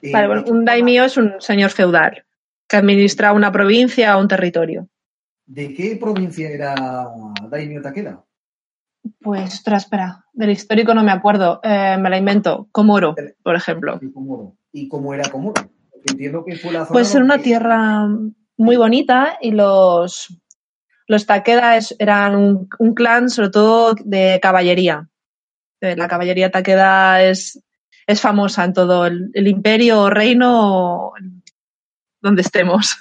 Eh, 0.02 0.12
Vale, 0.12 0.26
bueno, 0.28 0.44
un 0.46 0.64
daimyo 0.64 1.04
es 1.04 1.16
un 1.16 1.34
señor 1.40 1.70
feudal 1.70 2.24
que 2.70 2.76
administra 2.76 3.32
una 3.32 3.50
provincia 3.50 4.16
o 4.16 4.20
un 4.20 4.28
territorio. 4.28 4.88
¿De 5.44 5.74
qué 5.74 5.96
provincia 5.96 6.48
era 6.48 7.08
Daimyo 7.50 7.82
Takeda? 7.82 8.24
Pues, 9.20 9.54
ostras, 9.54 9.84
espera, 9.84 10.24
del 10.32 10.50
histórico 10.50 10.94
no 10.94 11.02
me 11.02 11.10
acuerdo, 11.10 11.58
eh, 11.64 11.96
me 11.98 12.08
la 12.10 12.16
invento, 12.18 12.68
Komoro, 12.70 13.16
por 13.42 13.56
ejemplo. 13.56 13.98
¿Y 14.72 14.88
cómo 14.88 15.12
era? 15.14 15.24
Porque 15.30 15.68
entiendo 16.12 16.44
que 16.44 16.54
fue 16.56 16.72
la 16.72 16.80
zona 16.80 16.90
Pues 16.92 17.12
era 17.14 17.24
una 17.24 17.38
tierra 17.38 18.06
muy 18.56 18.76
bonita 18.76 19.36
y 19.40 19.50
los, 19.50 20.28
los 21.08 21.26
Takeda 21.26 21.76
es- 21.76 21.96
eran 21.98 22.36
un, 22.36 22.68
un 22.78 22.94
clan 22.94 23.30
sobre 23.30 23.50
todo 23.50 23.94
de 24.04 24.38
caballería. 24.40 25.08
Eh, 25.80 25.96
La 25.96 26.06
caballería 26.06 26.50
Takeda 26.50 27.22
es, 27.24 27.60
es 28.06 28.20
famosa 28.20 28.64
en 28.64 28.74
todo 28.74 29.06
el, 29.06 29.30
el 29.34 29.48
imperio 29.48 30.02
o 30.02 30.10
reino 30.10 31.12
donde 32.20 32.42
estemos. 32.42 32.96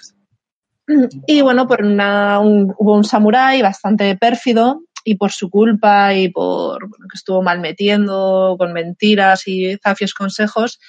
Y 1.27 1.41
bueno, 1.41 1.67
por 1.67 1.83
una, 1.83 2.39
un- 2.39 2.73
hubo 2.77 2.95
un 2.95 3.03
samurái 3.03 3.61
bastante 3.61 4.15
pérfido 4.17 4.81
y 5.03 5.15
por 5.15 5.31
su 5.31 5.49
culpa 5.49 6.13
y 6.13 6.29
por 6.29 6.87
bueno, 6.89 7.05
que 7.09 7.15
estuvo 7.15 7.41
mal 7.43 7.59
metiendo 7.59 8.55
con 8.57 8.73
mentiras 8.73 9.47
y 9.47 9.77
zafios 9.77 10.13
consejos, 10.13 10.79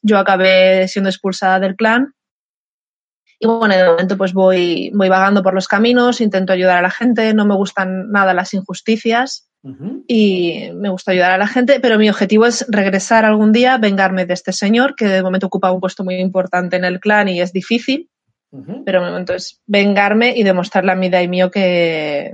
yo 0.00 0.18
acabé 0.18 0.86
siendo 0.88 1.10
expulsada 1.10 1.58
del 1.60 1.76
clan. 1.76 2.14
Y 3.40 3.46
bueno, 3.46 3.74
de 3.74 3.84
momento 3.84 4.16
pues 4.16 4.32
voy, 4.32 4.92
voy 4.94 5.08
vagando 5.08 5.42
por 5.42 5.54
los 5.54 5.66
caminos, 5.66 6.20
intento 6.20 6.52
ayudar 6.52 6.78
a 6.78 6.82
la 6.82 6.90
gente, 6.90 7.34
no 7.34 7.44
me 7.44 7.56
gustan 7.56 8.10
nada 8.12 8.34
las 8.34 8.54
injusticias 8.54 9.48
Y 10.08 10.70
me 10.74 10.88
gusta 10.88 11.12
ayudar 11.12 11.30
a 11.30 11.38
la 11.38 11.46
gente, 11.46 11.78
pero 11.78 11.96
mi 11.96 12.10
objetivo 12.10 12.46
es 12.46 12.66
regresar 12.68 13.24
algún 13.24 13.52
día, 13.52 13.78
vengarme 13.78 14.26
de 14.26 14.34
este 14.34 14.52
señor 14.52 14.96
que 14.96 15.06
de 15.06 15.22
momento 15.22 15.46
ocupa 15.46 15.70
un 15.70 15.80
puesto 15.80 16.02
muy 16.02 16.16
importante 16.16 16.76
en 16.76 16.84
el 16.84 16.98
clan 16.98 17.28
y 17.28 17.40
es 17.40 17.52
difícil, 17.52 18.10
pero 18.84 19.04
de 19.04 19.10
momento 19.10 19.34
es 19.34 19.60
vengarme 19.66 20.36
y 20.36 20.42
demostrarle 20.42 20.92
a 20.92 20.96
mi 20.96 21.10
daimyo 21.10 21.50
que, 21.50 22.32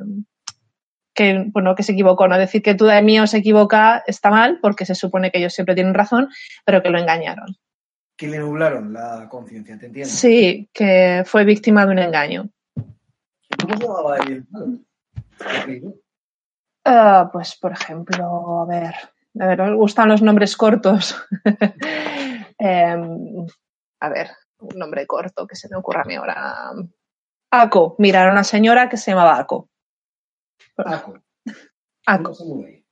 que, 1.14 1.44
bueno, 1.52 1.74
que 1.74 1.82
se 1.82 1.92
equivocó. 1.92 2.28
No 2.28 2.38
decir 2.38 2.62
que 2.62 2.74
tu 2.74 2.86
daimyo 2.86 3.26
se 3.26 3.38
equivoca 3.38 4.02
está 4.06 4.30
mal, 4.30 4.58
porque 4.62 4.86
se 4.86 4.94
supone 4.94 5.30
que 5.30 5.38
ellos 5.38 5.52
siempre 5.52 5.74
tienen 5.74 5.94
razón, 5.94 6.30
pero 6.64 6.82
que 6.82 6.90
lo 6.90 6.98
engañaron. 6.98 7.56
Que 8.16 8.26
le 8.26 8.38
nublaron 8.38 8.92
la 8.92 9.28
conciencia, 9.28 9.78
¿te 9.78 9.86
entiendes? 9.86 10.12
Sí, 10.12 10.68
que 10.72 11.24
fue 11.26 11.44
víctima 11.44 11.84
de 11.84 11.92
un 11.92 11.98
engaño. 11.98 12.48
¿Cómo 13.60 13.76
se 13.76 13.82
llamaba 13.84 14.16
el 14.16 14.46
Ah, 16.90 17.28
pues, 17.30 17.54
por 17.56 17.72
ejemplo, 17.72 18.62
a 18.62 18.66
ver, 18.66 18.94
a 19.38 19.46
ver, 19.46 19.58
me 19.62 19.74
gustan 19.74 20.08
los 20.08 20.22
nombres 20.22 20.56
cortos. 20.56 21.16
Em, 22.60 23.46
a 24.00 24.08
ver, 24.08 24.30
un 24.58 24.78
nombre 24.78 25.06
corto 25.06 25.46
que 25.46 25.54
se 25.54 25.68
me 25.68 25.76
ocurra 25.76 26.02
a 26.02 26.04
mí 26.06 26.16
ahora. 26.16 26.72
Ako, 27.52 27.94
mira, 27.98 28.22
era 28.22 28.32
una 28.32 28.42
señora 28.42 28.88
que 28.88 28.96
se 28.96 29.12
llamaba 29.12 29.38
Ako. 29.38 29.68
Paco. 30.74 31.20
Ako. 32.06 32.30
Una 32.30 32.34
samurái. 32.34 32.84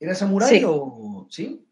¿Era 0.00 0.14
samurái 0.14 0.48
Sí. 0.58 0.64
o...? 0.66 1.26
¿Sí? 1.30 1.66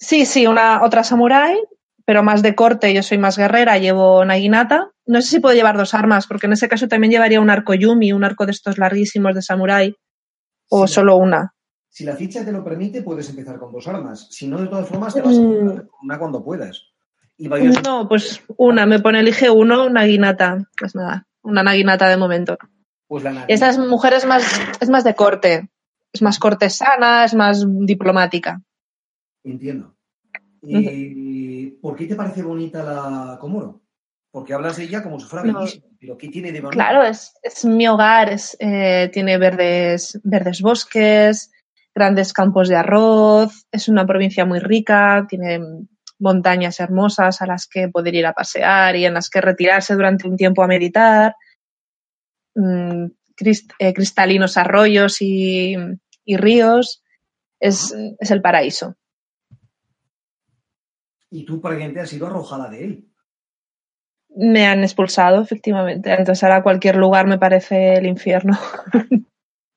Sí, 0.00 0.26
sí, 0.26 0.46
una 0.48 0.82
otra 0.82 1.04
samurái, 1.04 1.62
pero 2.04 2.22
más 2.24 2.42
de 2.42 2.54
corte, 2.56 2.92
yo 2.92 3.02
soy 3.04 3.18
más 3.18 3.36
guerrera, 3.38 3.78
llevo 3.78 4.24
naginata. 4.24 4.90
No 5.06 5.20
sé 5.22 5.28
si 5.28 5.40
puedo 5.40 5.54
llevar 5.54 5.76
dos 5.76 5.94
armas, 5.94 6.26
porque 6.26 6.46
en 6.46 6.54
ese 6.54 6.68
caso 6.68 6.88
también 6.88 7.12
llevaría 7.12 7.40
un 7.40 7.50
arco 7.50 7.74
yumi, 7.74 8.12
un 8.12 8.24
arco 8.24 8.44
de 8.46 8.52
estos 8.52 8.78
larguísimos 8.78 9.34
de 9.36 9.42
samurái, 9.42 9.94
o 10.70 10.86
Sí. 10.86 10.94
solo 10.94 11.16
una. 11.16 11.54
Si 11.88 12.04
la 12.04 12.14
ficha 12.14 12.44
te 12.44 12.52
lo 12.52 12.62
permite, 12.62 13.02
puedes 13.02 13.28
empezar 13.30 13.58
con 13.58 13.72
dos 13.72 13.86
armas. 13.88 14.28
Si 14.30 14.46
no, 14.46 14.60
de 14.60 14.68
todas 14.68 14.88
formas, 14.88 15.14
te 15.14 15.20
vas 15.22 15.36
a 15.36 15.40
Mm. 15.40 15.56
comprar 15.56 15.86
una 16.02 16.18
cuando 16.18 16.44
puedas. 16.44 16.82
Y 17.36 17.48
No, 17.48 18.08
pues 18.08 18.42
una, 18.56 18.84
me 18.86 18.98
pone 19.00 19.20
elige 19.20 19.48
uno, 19.50 19.88
naginata. 19.88 20.68
Pues 20.78 20.94
nada, 20.94 21.26
una 21.42 21.62
naginata 21.62 22.08
de 22.08 22.16
momento. 22.16 22.56
pues 23.06 23.24
la 23.24 23.32
nariz. 23.32 23.46
Esta 23.54 23.70
es- 23.70 23.78
mujer 23.78 24.12
es 24.12 24.26
más, 24.26 24.44
es 24.80 24.90
más 24.90 25.02
de 25.02 25.14
corte, 25.14 25.70
es 26.12 26.20
más 26.20 26.38
cortesana, 26.38 27.24
es 27.24 27.32
más 27.34 27.64
diplomática. 27.66 28.60
Entiendo. 29.44 29.94
Eh, 30.62 31.78
¿Por 31.80 31.96
qué 31.96 32.06
te 32.06 32.14
parece 32.16 32.42
bonita 32.42 32.82
la 32.82 33.38
Komoro? 33.40 33.80
Porque 34.38 34.54
hablas 34.54 34.76
de 34.76 34.84
ella 34.84 35.02
como 35.02 35.18
si 35.18 35.26
fuera 35.26 35.44
No. 35.44 35.58
bellísima. 35.58 35.84
¿Pero 35.98 36.16
qué 36.16 36.28
tiene 36.28 36.52
de 36.52 36.60
bonito? 36.60 36.76
Claro, 36.78 37.02
es, 37.02 37.34
es 37.42 37.64
mi 37.64 37.88
hogar, 37.88 38.32
es, 38.32 38.56
eh, 38.60 39.10
tiene 39.12 39.36
verdes, 39.36 40.20
verdes 40.22 40.60
bosques, 40.60 41.50
grandes 41.92 42.32
campos 42.32 42.68
de 42.68 42.76
arroz, 42.76 43.66
es 43.72 43.88
una 43.88 44.06
provincia 44.06 44.44
muy 44.44 44.60
rica, 44.60 45.26
tiene 45.28 45.58
montañas 46.20 46.78
hermosas 46.78 47.42
a 47.42 47.46
las 47.46 47.66
que 47.66 47.88
poder 47.88 48.14
ir 48.14 48.26
a 48.26 48.32
pasear 48.32 48.94
y 48.94 49.06
en 49.06 49.14
las 49.14 49.28
que 49.28 49.40
retirarse 49.40 49.94
durante 49.94 50.28
un 50.28 50.36
tiempo 50.36 50.62
a 50.62 50.68
meditar, 50.68 51.34
mm, 52.54 53.06
crist- 53.36 53.74
eh, 53.80 53.92
cristalinos 53.92 54.56
arroyos 54.56 55.20
y, 55.20 55.74
y 56.24 56.36
ríos, 56.36 57.02
es, 57.58 57.92
es 58.20 58.30
el 58.30 58.40
paraíso. 58.40 58.94
Y 61.30 61.44
tú, 61.44 61.60
prácticamente, 61.60 62.00
has 62.00 62.08
sido 62.08 62.28
arrojada 62.28 62.70
de 62.70 62.84
él. 62.84 63.04
Me 64.36 64.66
han 64.66 64.82
expulsado, 64.82 65.42
efectivamente. 65.42 66.10
Entonces 66.12 66.42
ahora 66.44 66.62
cualquier 66.62 66.96
lugar 66.96 67.26
me 67.26 67.38
parece 67.38 67.94
el 67.94 68.06
infierno. 68.06 68.56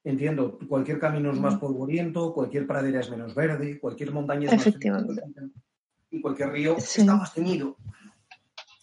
Entiendo. 0.03 0.57
Cualquier 0.67 0.99
camino 0.99 1.31
es 1.31 1.39
más 1.39 1.55
polvoriento, 1.57 2.33
cualquier 2.33 2.65
pradera 2.67 2.99
es 2.99 3.09
menos 3.09 3.35
verde, 3.35 3.79
cualquier 3.79 4.11
montaña 4.11 4.47
es 4.47 4.51
más 4.57 4.67
Efectivamente. 4.67 5.21
fría, 5.33 5.49
y 6.09 6.21
cualquier 6.21 6.49
río 6.51 6.75
Sí. 6.79 7.01
está 7.01 7.15
más 7.15 7.33
teñido. 7.33 7.77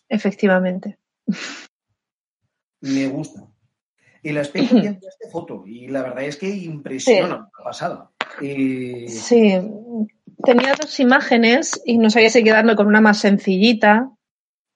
Efectivamente. 0.08 0.98
Me 2.80 3.08
gusta. 3.08 3.42
El 4.22 4.38
aspecto 4.38 4.80
que 4.80 4.86
enviaste 4.88 5.28
foto, 5.30 5.64
y 5.66 5.88
la 5.88 6.02
verdad 6.02 6.22
es 6.24 6.36
que 6.36 6.48
impresiona, 6.48 7.26
una 7.36 7.50
pasada. 7.64 8.10
Eh, 8.40 9.06
Sí, 9.08 9.54
tenía 10.44 10.74
dos 10.80 10.98
imágenes 11.00 11.80
y 11.84 11.98
no 11.98 12.10
sabía 12.10 12.30
si 12.30 12.42
quedarme 12.44 12.76
con 12.76 12.86
una 12.86 13.00
más 13.00 13.18
sencillita, 13.18 14.10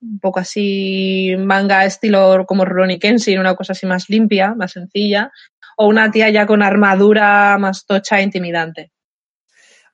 un 0.02 0.18
poco 0.18 0.40
así 0.40 1.34
manga 1.38 1.84
estilo 1.84 2.44
como 2.46 2.64
Ronnie 2.64 2.98
Kenshin, 2.98 3.38
una 3.38 3.54
cosa 3.54 3.72
así 3.72 3.86
más 3.86 4.08
limpia, 4.08 4.54
más 4.54 4.72
sencilla, 4.72 5.30
o 5.76 5.86
una 5.86 6.10
tía 6.10 6.28
ya 6.30 6.46
con 6.46 6.62
armadura 6.62 7.56
más 7.58 7.86
tocha 7.86 8.18
e 8.18 8.24
intimidante. 8.24 8.92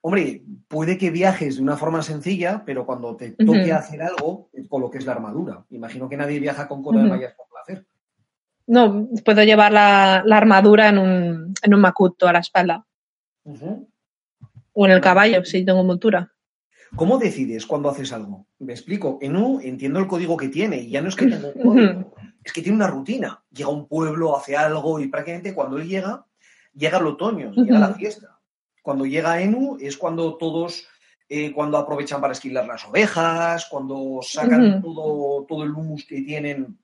Hombre, 0.00 0.42
puede 0.68 0.96
que 0.96 1.10
viajes 1.10 1.56
de 1.56 1.62
una 1.62 1.76
forma 1.76 2.02
sencilla, 2.02 2.62
pero 2.64 2.86
cuando 2.86 3.16
te 3.16 3.32
toque 3.32 3.72
hacer 3.72 4.02
algo, 4.02 4.48
eh, 4.52 4.66
coloques 4.68 5.04
la 5.04 5.12
armadura. 5.12 5.64
Imagino 5.70 6.08
que 6.08 6.16
nadie 6.16 6.40
viaja 6.40 6.68
con 6.68 6.82
cola 6.82 7.02
de 7.02 7.08
mallas 7.08 7.34
por 7.34 7.46
placer. 7.48 7.84
No, 8.66 9.08
puedo 9.24 9.42
llevar 9.42 9.72
la, 9.72 10.22
la 10.24 10.36
armadura 10.36 10.88
en 10.88 10.98
un, 10.98 11.54
en 11.62 11.74
un 11.74 11.80
macuto 11.80 12.28
a 12.28 12.32
la 12.32 12.38
espalda 12.38 12.86
o 14.72 14.86
en 14.86 14.92
el 14.92 15.00
caballo, 15.00 15.44
si 15.44 15.64
tengo 15.64 15.82
montura. 15.82 16.32
¿Cómo 16.96 17.18
decides 17.18 17.66
cuando 17.66 17.90
haces 17.90 18.12
algo? 18.12 18.46
Me 18.58 18.72
explico. 18.72 19.18
En 19.20 19.36
U 19.36 19.60
entiendo 19.60 19.98
el 19.98 20.06
código 20.06 20.36
que 20.36 20.48
tiene, 20.48 20.78
y 20.78 20.90
ya 20.90 21.02
no 21.02 21.08
es 21.08 21.16
que 21.16 21.26
tenga 21.26 21.48
un 21.48 21.62
código, 21.62 22.14
es 22.42 22.52
que 22.52 22.62
tiene 22.62 22.76
una 22.76 22.86
rutina. 22.86 23.42
Llega 23.50 23.68
a 23.68 23.72
un 23.72 23.86
pueblo, 23.86 24.36
hace 24.36 24.56
algo, 24.56 25.00
y 25.00 25.08
prácticamente 25.08 25.54
cuando 25.54 25.78
él 25.78 25.88
llega, 25.88 26.26
llega 26.74 26.98
el 26.98 27.06
otoño, 27.06 27.52
llega 27.52 27.78
la 27.78 27.94
fiesta. 27.94 28.38
Cuando 28.82 29.04
llega 29.04 29.40
Enu 29.40 29.76
es 29.80 29.96
cuando 29.96 30.36
todos, 30.36 30.86
eh, 31.28 31.52
cuando 31.52 31.76
aprovechan 31.76 32.20
para 32.20 32.32
esquilar 32.32 32.66
las 32.66 32.86
ovejas, 32.86 33.66
cuando 33.70 34.20
sacan 34.22 34.80
todo, 34.80 35.44
todo 35.46 35.62
el 35.64 35.70
humus 35.70 36.06
que 36.06 36.22
tienen 36.22 36.78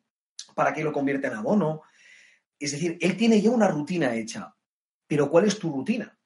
para 0.55 0.73
que 0.75 0.85
lo 0.85 0.93
convierta 0.93 1.29
en 1.29 1.35
abono. 1.35 1.83
Es 2.59 2.73
decir, 2.73 2.99
él 3.01 3.17
tiene 3.17 3.41
ya 3.41 3.51
una 3.51 3.69
rutina 3.69 4.15
hecha. 4.15 4.55
Pero 5.07 5.31
¿cuál 5.31 5.47
es 5.47 5.59
tu 5.59 5.71
rutina? 5.71 6.17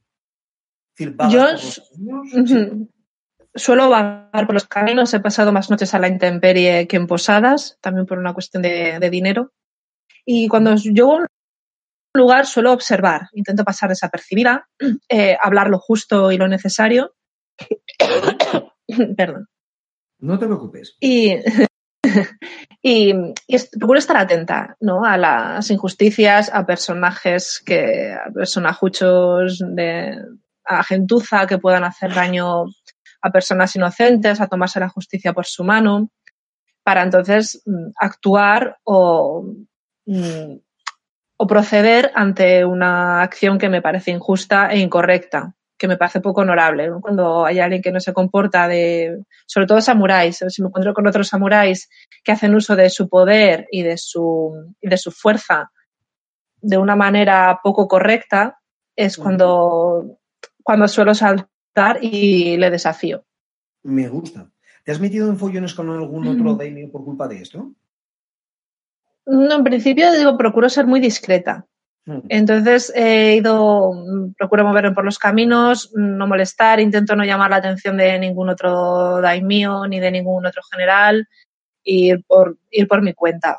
Es 0.90 0.96
decir, 0.96 1.14
vagas 1.14 1.32
Yo 1.32 1.42
por 1.44 2.42
los. 2.42 2.52
Ujú. 2.52 2.88
Suelo 3.54 3.88
vagar 3.88 4.46
por 4.46 4.54
los 4.54 4.66
caminos, 4.66 5.12
he 5.14 5.20
pasado 5.20 5.52
más 5.52 5.70
noches 5.70 5.94
a 5.94 5.98
la 5.98 6.08
intemperie 6.08 6.86
que 6.86 6.96
en 6.96 7.06
posadas, 7.06 7.78
también 7.80 8.06
por 8.06 8.18
una 8.18 8.34
cuestión 8.34 8.62
de, 8.62 8.98
de 9.00 9.10
dinero. 9.10 9.52
Y 10.24 10.48
cuando 10.48 10.74
yo 10.76 11.20
lugar 12.14 12.46
suelo 12.46 12.72
observar, 12.72 13.28
intento 13.32 13.64
pasar 13.64 13.88
desapercibida, 13.88 14.68
eh, 15.08 15.36
hablar 15.40 15.70
lo 15.70 15.78
justo 15.78 16.30
y 16.30 16.36
lo 16.36 16.48
necesario. 16.48 17.14
Perdón. 19.16 19.48
No 20.20 20.38
te 20.38 20.46
preocupes. 20.46 20.96
Y, 21.00 21.36
y, 22.82 23.14
y 23.46 23.58
procuro 23.78 23.98
estar 23.98 24.16
atenta 24.16 24.76
¿no? 24.80 25.04
a 25.04 25.16
las 25.16 25.70
injusticias, 25.70 26.50
a 26.52 26.66
personajes 26.66 27.62
que, 27.64 28.12
a 28.12 28.30
personajuchos 28.30 29.62
de 29.64 30.16
a 30.64 30.84
gentuza 30.84 31.46
que 31.46 31.56
puedan 31.56 31.84
hacer 31.84 32.12
daño 32.12 32.66
a 33.20 33.30
personas 33.30 33.74
inocentes, 33.76 34.40
a 34.40 34.46
tomarse 34.46 34.80
la 34.80 34.88
justicia 34.88 35.32
por 35.32 35.46
su 35.46 35.64
mano, 35.64 36.10
para 36.82 37.02
entonces 37.02 37.62
mm, 37.66 37.90
actuar 38.00 38.78
o, 38.84 39.44
mm, 40.06 40.56
o 41.36 41.46
proceder 41.46 42.10
ante 42.14 42.64
una 42.64 43.22
acción 43.22 43.58
que 43.58 43.68
me 43.68 43.82
parece 43.82 44.10
injusta 44.10 44.70
e 44.72 44.78
incorrecta, 44.78 45.54
que 45.78 45.86
me 45.86 45.96
parece 45.96 46.20
poco 46.20 46.40
honorable. 46.40 46.88
¿no? 46.88 47.00
Cuando 47.00 47.44
hay 47.44 47.60
alguien 47.60 47.82
que 47.82 47.92
no 47.92 48.00
se 48.00 48.12
comporta 48.12 48.66
de, 48.66 49.22
sobre 49.46 49.66
todo 49.66 49.80
samuráis, 49.80 50.42
si 50.48 50.62
me 50.62 50.68
encuentro 50.68 50.94
con 50.94 51.06
otros 51.06 51.28
samuráis 51.28 51.88
que 52.24 52.32
hacen 52.32 52.54
uso 52.54 52.74
de 52.74 52.90
su 52.90 53.08
poder 53.08 53.68
y 53.70 53.82
de 53.82 53.96
su, 53.96 54.74
y 54.80 54.88
de 54.88 54.96
su 54.96 55.12
fuerza 55.12 55.70
de 56.60 56.76
una 56.76 56.96
manera 56.96 57.60
poco 57.62 57.86
correcta, 57.86 58.58
es 58.96 59.16
cuando, 59.16 60.18
cuando 60.64 60.88
suelo 60.88 61.12
y 62.00 62.56
le 62.56 62.70
desafío. 62.70 63.24
Me 63.82 64.08
gusta. 64.08 64.50
¿Te 64.84 64.92
has 64.92 65.00
metido 65.00 65.28
en 65.28 65.38
follones 65.38 65.74
con 65.74 65.90
algún 65.90 66.26
otro 66.26 66.54
daimyo 66.54 66.90
por 66.90 67.04
culpa 67.04 67.28
de 67.28 67.42
esto? 67.42 67.72
No, 69.26 69.56
en 69.56 69.64
principio 69.64 70.10
digo, 70.12 70.38
procuro 70.38 70.68
ser 70.68 70.86
muy 70.86 71.00
discreta. 71.00 71.66
Hmm. 72.06 72.20
Entonces 72.30 72.90
he 72.94 73.36
ido, 73.36 73.92
mm, 73.92 74.32
procuro 74.32 74.64
moverme 74.64 74.92
por 74.92 75.04
los 75.04 75.18
caminos, 75.18 75.92
mm, 75.94 76.16
no 76.16 76.26
molestar, 76.26 76.80
intento 76.80 77.14
no 77.14 77.24
llamar 77.24 77.50
la 77.50 77.56
atención 77.56 77.98
de 77.98 78.18
ningún 78.18 78.48
otro 78.48 79.20
daimyo 79.20 79.86
ni 79.86 80.00
de 80.00 80.10
ningún 80.10 80.46
otro 80.46 80.62
general, 80.70 81.28
y 81.84 82.12
ir 82.12 82.24
por, 82.26 82.56
ir 82.70 82.88
por 82.88 83.02
mi 83.02 83.12
cuenta. 83.12 83.58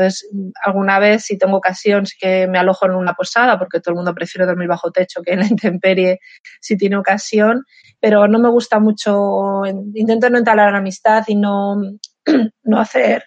Entonces, 0.00 0.28
alguna 0.64 0.98
vez, 0.98 1.24
si 1.24 1.36
tengo 1.36 1.56
ocasión, 1.58 2.06
sí 2.06 2.16
que 2.18 2.46
me 2.48 2.58
alojo 2.58 2.86
en 2.86 2.92
una 2.92 3.12
posada, 3.14 3.58
porque 3.58 3.80
todo 3.80 3.92
el 3.92 3.96
mundo 3.96 4.14
prefiere 4.14 4.46
dormir 4.46 4.66
bajo 4.68 4.90
techo 4.90 5.22
que 5.22 5.32
en 5.34 5.40
la 5.40 5.46
intemperie 5.46 6.20
si 6.60 6.76
tiene 6.78 6.96
ocasión, 6.96 7.64
pero 8.00 8.26
no 8.26 8.38
me 8.38 8.48
gusta 8.48 8.78
mucho, 8.80 9.62
intento 9.94 10.30
no 10.30 10.38
entablar 10.38 10.74
amistad 10.74 11.24
y 11.26 11.34
no, 11.36 11.76
no 12.62 12.80
hacer, 12.80 13.24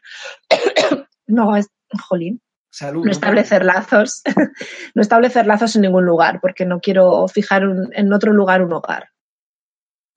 no, 1.27 1.55
es, 1.55 1.67
jolín, 2.07 2.41
Salud. 2.71 3.05
no 3.05 3.11
establecer 3.11 3.63
lazos, 3.63 4.23
no 4.95 5.01
establecer 5.01 5.45
lazos 5.45 5.75
en 5.75 5.83
ningún 5.83 6.05
lugar, 6.05 6.39
porque 6.41 6.65
no 6.65 6.79
quiero 6.79 7.27
fijar 7.27 7.67
un- 7.67 7.91
en 7.93 8.11
otro 8.11 8.33
lugar 8.33 8.63
un 8.63 8.73
hogar. 8.73 9.09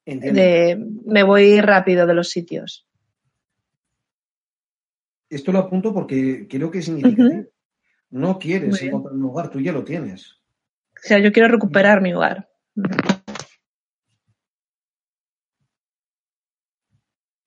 De, 0.07 0.79
me 1.05 1.23
voy 1.23 1.61
rápido 1.61 2.07
de 2.07 2.15
los 2.15 2.31
sitios. 2.31 2.87
Esto 5.29 5.53
lo 5.53 5.59
apunto 5.59 5.93
porque 5.93 6.47
creo 6.49 6.71
que 6.71 6.79
es 6.79 6.85
significativo. 6.85 7.47
No 8.11 8.39
quieres 8.39 8.81
encontrar 8.83 9.15
un 9.15 9.21
lugar, 9.21 9.51
tú 9.51 9.61
ya 9.61 9.73
lo 9.73 9.85
tienes. 9.85 10.33
O 10.95 11.03
sea, 11.03 11.19
yo 11.19 11.33
quiero 11.33 11.49
recuperar 11.49 12.01
mi 12.01 12.15
hogar. 12.15 12.49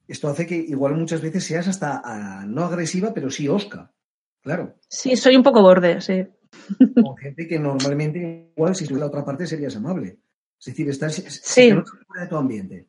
Esto 0.08 0.28
hace 0.28 0.46
que 0.48 0.56
igual 0.56 0.96
muchas 0.96 1.22
veces 1.22 1.44
seas 1.44 1.68
hasta 1.68 2.02
ah, 2.04 2.46
no 2.46 2.64
agresiva, 2.64 3.14
pero 3.14 3.30
sí 3.30 3.48
osca. 3.48 3.94
Claro. 4.42 4.76
Sí, 4.88 5.16
soy 5.16 5.36
un 5.36 5.44
poco 5.44 5.62
borde, 5.62 6.02
sí. 6.02 6.26
Con 6.96 7.16
gente 7.18 7.48
que 7.48 7.60
normalmente, 7.60 8.52
igual, 8.56 8.76
si 8.76 8.86
estuviera 8.86 9.06
la 9.06 9.12
otra 9.12 9.26
parte, 9.26 9.46
serías 9.46 9.76
amable. 9.76 10.20
Es 10.60 10.66
decir, 10.66 10.90
estás 10.90 11.16
Sí. 11.16 11.72
no 11.72 11.84
fuera 11.86 12.24
de 12.24 12.28
tu 12.28 12.36
ambiente. 12.36 12.88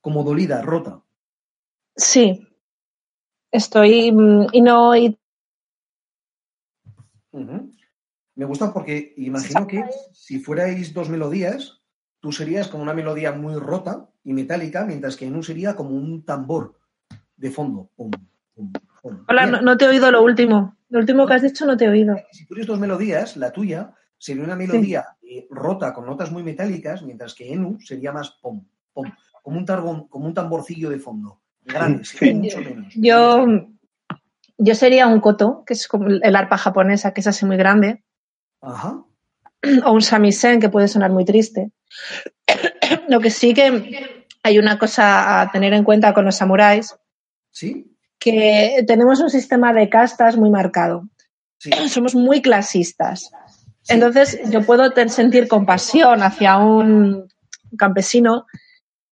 Como 0.00 0.22
dolida, 0.22 0.62
rota. 0.62 1.02
Sí. 1.96 2.46
Estoy, 3.52 4.12
mm, 4.12 4.46
y 4.52 4.60
no, 4.60 4.96
y. 4.96 5.18
Me 8.34 8.44
gusta 8.46 8.72
porque 8.72 9.12
imagino 9.18 9.66
que 9.66 9.84
si 10.12 10.40
fuerais 10.40 10.94
dos 10.94 11.08
melodías, 11.08 11.82
tú 12.20 12.32
serías 12.32 12.68
como 12.68 12.82
una 12.82 12.94
melodía 12.94 13.32
muy 13.32 13.54
rota 13.56 14.08
y 14.24 14.32
metálica, 14.32 14.84
mientras 14.84 15.16
que 15.16 15.26
Enu 15.26 15.42
sería 15.42 15.76
como 15.76 15.90
un 15.90 16.24
tambor 16.24 16.78
de 17.36 17.50
fondo. 17.50 17.90
Pum, 17.96 18.10
pum, 18.54 18.72
pum. 19.02 19.24
Hola, 19.28 19.46
no, 19.46 19.60
no 19.60 19.76
te 19.76 19.84
he 19.84 19.88
oído 19.88 20.10
lo 20.10 20.22
último. 20.22 20.76
Lo 20.88 20.98
último 20.98 21.26
que 21.26 21.34
has 21.34 21.42
dicho 21.42 21.66
no 21.66 21.76
te 21.76 21.84
he 21.84 21.88
oído. 21.88 22.16
Si 22.32 22.46
tú 22.46 22.54
eres 22.54 22.66
dos 22.66 22.78
melodías, 22.78 23.36
la 23.36 23.52
tuya 23.52 23.94
sería 24.18 24.44
una 24.44 24.56
melodía 24.56 25.16
eh, 25.22 25.46
rota 25.50 25.94
con 25.94 26.06
notas 26.06 26.30
muy 26.30 26.42
metálicas, 26.42 27.02
mientras 27.02 27.34
que 27.34 27.52
Enu 27.52 27.78
sería 27.80 28.12
más 28.12 28.30
pom, 28.42 28.64
pom, 28.92 29.10
como 29.42 29.58
un, 29.58 29.64
tarbón, 29.64 30.08
como 30.08 30.26
un 30.26 30.34
tamborcillo 30.34 30.90
de 30.90 30.98
fondo. 30.98 31.39
Grande, 31.64 32.04
Sí. 32.04 32.18
sería 32.18 32.34
mucho 32.34 32.60
menos. 32.60 32.92
Yo, 32.94 33.46
yo 34.58 34.74
sería 34.74 35.06
un 35.06 35.20
koto, 35.20 35.62
que 35.66 35.74
es 35.74 35.86
como 35.88 36.08
el 36.08 36.36
arpa 36.36 36.56
japonesa, 36.56 37.12
que 37.12 37.20
es 37.20 37.26
así 37.26 37.46
muy 37.46 37.56
grande, 37.56 38.02
Ajá. 38.60 39.02
o 39.84 39.92
un 39.92 40.02
samisen, 40.02 40.60
que 40.60 40.68
puede 40.68 40.88
sonar 40.88 41.10
muy 41.10 41.24
triste. 41.24 41.70
Lo 43.08 43.20
que 43.20 43.30
sí 43.30 43.54
que 43.54 44.24
hay 44.42 44.58
una 44.58 44.78
cosa 44.78 45.40
a 45.40 45.50
tener 45.50 45.72
en 45.74 45.84
cuenta 45.84 46.14
con 46.14 46.24
los 46.24 46.36
samuráis, 46.36 46.96
¿Sí? 47.50 47.96
que 48.18 48.84
tenemos 48.86 49.20
un 49.20 49.30
sistema 49.30 49.72
de 49.72 49.88
castas 49.88 50.36
muy 50.36 50.50
marcado. 50.50 51.08
Sí. 51.58 51.70
Somos 51.88 52.14
muy 52.14 52.42
clasistas. 52.42 53.30
Sí. 53.82 53.94
Entonces, 53.94 54.38
yo 54.50 54.64
puedo 54.64 54.90
sentir 55.08 55.48
compasión 55.48 56.22
hacia 56.22 56.58
un 56.58 57.28
campesino, 57.78 58.46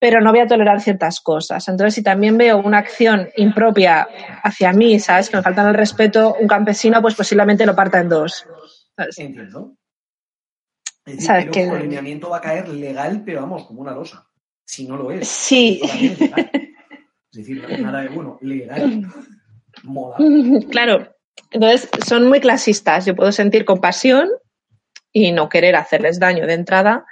pero 0.00 0.20
no 0.20 0.30
voy 0.30 0.40
a 0.40 0.46
tolerar 0.46 0.80
ciertas 0.80 1.20
cosas. 1.20 1.66
Entonces, 1.68 1.94
si 1.94 2.02
también 2.02 2.38
veo 2.38 2.58
una 2.58 2.78
acción 2.78 3.28
impropia 3.36 4.08
hacia 4.42 4.72
mí, 4.72 4.98
¿sabes? 5.00 5.28
Que 5.28 5.36
me 5.36 5.42
faltan 5.42 5.68
el 5.68 5.74
respeto, 5.74 6.36
un 6.40 6.46
campesino, 6.46 7.02
pues 7.02 7.14
posiblemente 7.14 7.66
lo 7.66 7.74
parta 7.74 8.00
en 8.00 8.08
dos. 8.08 8.46
¿sabes? 8.96 9.18
Entiendo. 9.18 9.76
Es 11.04 11.14
decir, 11.14 11.26
¿Sabes 11.26 11.44
pero 11.44 11.52
qué? 11.52 11.66
tu 11.66 11.74
alineamiento 11.74 12.30
va 12.30 12.36
a 12.36 12.40
caer 12.40 12.68
legal, 12.68 13.22
pero 13.24 13.40
vamos, 13.40 13.66
como 13.66 13.80
una 13.80 13.92
losa. 13.92 14.28
Si 14.64 14.86
no 14.86 14.96
lo 14.96 15.10
es. 15.10 15.26
Sí, 15.26 15.80
es 15.82 16.18
decir, 17.32 17.64
nada 17.80 18.02
de 18.02 18.08
bueno, 18.08 18.38
legal. 18.42 19.06
Mola. 19.82 20.16
claro. 20.70 21.14
Entonces, 21.50 21.88
son 22.06 22.28
muy 22.28 22.40
clasistas. 22.40 23.06
Yo 23.06 23.14
puedo 23.14 23.32
sentir 23.32 23.64
compasión 23.64 24.28
y 25.12 25.32
no 25.32 25.48
querer 25.48 25.76
hacerles 25.76 26.18
daño 26.18 26.46
de 26.46 26.54
entrada, 26.54 27.06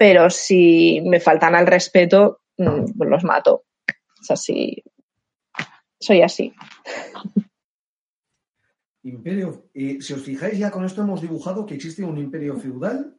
pero 0.00 0.30
si 0.30 1.02
me 1.02 1.20
faltan 1.20 1.54
al 1.54 1.66
respeto, 1.66 2.40
mm, 2.56 2.96
pues 2.96 3.10
los 3.10 3.22
mato. 3.22 3.66
Es 4.18 4.30
así. 4.30 4.82
Soy 6.00 6.22
así. 6.22 6.54
Imperio. 9.02 9.68
eh, 9.74 10.00
si 10.00 10.14
os 10.14 10.22
fijáis, 10.22 10.58
ya 10.58 10.70
con 10.70 10.86
esto 10.86 11.02
hemos 11.02 11.20
dibujado 11.20 11.66
que 11.66 11.74
existe 11.74 12.02
un 12.02 12.16
imperio 12.16 12.56
feudal 12.56 13.14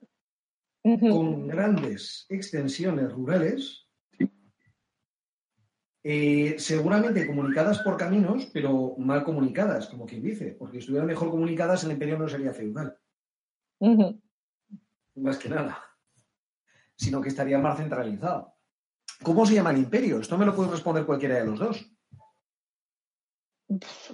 con 0.82 1.48
grandes 1.48 2.26
extensiones 2.30 3.12
rurales, 3.12 3.88
eh, 6.04 6.56
seguramente 6.58 7.28
comunicadas 7.28 7.78
por 7.84 7.96
caminos, 7.96 8.50
pero 8.52 8.96
mal 8.98 9.24
comunicadas, 9.24 9.88
como 9.88 10.08
quien 10.08 10.24
dice, 10.24 10.56
porque 10.58 10.78
si 10.78 10.80
estuvieran 10.80 11.06
mejor 11.06 11.30
comunicadas, 11.30 11.84
el 11.84 11.92
imperio 11.92 12.18
no 12.18 12.28
sería 12.28 12.54
feudal, 12.54 12.98
más 15.14 15.38
que 15.38 15.50
nada, 15.50 15.91
sino 17.02 17.20
que 17.20 17.30
estaría 17.30 17.58
más 17.58 17.78
centralizado. 17.80 18.54
¿Cómo 19.24 19.44
se 19.44 19.56
llama 19.56 19.72
el 19.72 19.80
imperio? 19.80 20.20
Esto 20.20 20.38
me 20.38 20.46
lo 20.46 20.56
puede 20.56 20.70
responder 20.70 21.04
cualquiera 21.04 21.36
de 21.36 21.46
los 21.46 21.58
dos. 21.58 21.92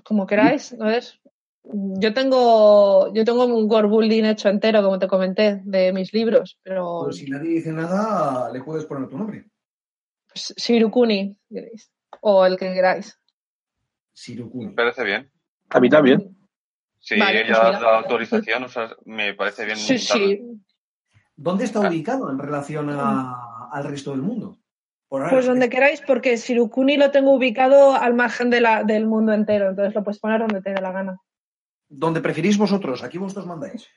Como 0.04 0.26
queráis, 0.26 0.73
a 0.80 0.86
ver. 0.86 1.04
Yo 2.00 2.13
tengo, 2.13 3.13
yo 3.13 3.26
tengo 3.26 3.43
un 3.43 3.67
building 3.67 4.23
hecho 4.23 4.47
entero, 4.47 4.82
como 4.82 5.00
te 5.00 5.08
comenté, 5.08 5.62
de 5.65 5.91
mis 5.91 6.13
libros, 6.13 6.58
pero 6.63 7.02
Pues 7.04 7.17
si 7.17 7.30
nadie 7.30 7.56
dice 7.56 7.73
nada, 7.73 8.50
le 8.54 8.63
puedes 8.63 8.86
poner 8.86 9.10
tu 9.10 9.17
nombre. 9.17 9.50
pues, 10.30 10.54
Shirukuni, 10.56 11.38
queréis, 11.50 11.91
o 12.21 12.45
el 12.45 12.56
que 12.58 12.73
queráis. 12.73 13.19
Sirukuni. 14.13 14.67
Me 14.67 14.73
parece 14.73 15.04
bien. 15.04 15.30
A 15.69 15.82
mí 15.82 15.89
también. 15.89 16.19
Vale, 16.19 17.45
pues 17.45 17.58
ella 17.58 17.63
mira. 17.63 17.80
da 17.80 17.97
autorización, 17.97 18.63
o 18.63 18.69
sea, 18.69 18.95
me 19.04 19.34
parece 19.34 19.65
bien. 19.65 19.78
Sí, 19.78 19.97
sí. 20.00 20.41
¿Dónde 21.38 21.63
está 21.65 21.80
Ah. 21.86 21.89
ubicado 21.89 22.30
en 22.32 22.39
relación 22.39 22.89
a- 22.89 23.69
al 23.71 23.84
resto 23.86 24.12
del 24.12 24.21
mundo? 24.21 24.58
Por 25.08 25.21
ahora, 25.21 25.34
Pues 25.34 25.45
donde 25.45 25.69
queráis, 25.69 26.02
porque 26.06 26.36
Shirukuni 26.36 26.97
lo 26.97 27.12
tengo 27.12 27.32
ubicado 27.34 27.93
al 27.95 28.13
margen 28.13 28.50
de 28.50 28.60
la, 28.60 28.84
del 28.84 29.08
mundo 29.08 29.32
entero, 29.32 29.69
entonces 29.69 29.95
lo 29.95 30.04
puedes 30.04 30.19
poner 30.19 30.39
donde 30.41 30.62
te 30.62 30.71
dé 30.71 30.82
la 30.82 30.91
gana. 30.91 31.17
Donde 31.88 32.19
preferís 32.19 32.58
vosotros, 32.58 33.02
aquí 33.04 33.17
vosotros 33.17 33.45
mandáis. 33.45 33.88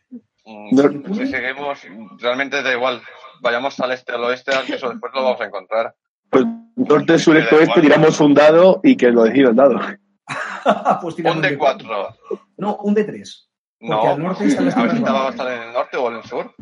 Mm, 0.44 0.76
No- 0.76 1.14
Si 1.14 1.26
seguimos, 1.26 1.80
realmente 2.18 2.62
da 2.62 2.72
igual. 2.72 3.00
Vayamos 3.42 3.80
al 3.80 3.90
este, 3.92 4.12
al 4.12 4.22
oeste, 4.22 4.52
que 4.66 4.74
eso 4.74 4.88
después 4.90 5.12
lo 5.14 5.24
vamos 5.24 5.40
a 5.40 5.46
encontrar. 5.46 5.94
Pues 6.30 6.44
norte, 6.76 7.18
sur, 7.18 7.36
este, 7.36 7.56
oeste, 7.56 7.80
tiramos 7.80 8.20
un 8.20 8.34
dado 8.34 8.80
y 8.84 8.96
que 8.96 9.10
lo 9.10 9.24
decida 9.24 9.48
el 9.48 9.56
dado. 9.56 9.80
pues 11.02 11.16
Un 11.18 11.40
de 11.40 11.58
cuatro. 11.58 12.14
No, 12.56 12.76
un 12.76 12.94
de 12.94 13.04
tres. 13.04 13.48
No, 13.80 14.02
al 14.12 14.22
norte 14.22 14.44
a 14.44 14.46
ver 14.46 14.50
si 14.50 14.96
estaba 14.98 15.30
en 15.30 15.62
el 15.68 15.72
norte 15.72 15.96
o 15.96 16.08
en 16.10 16.16
el 16.18 16.24
sur. 16.24 16.54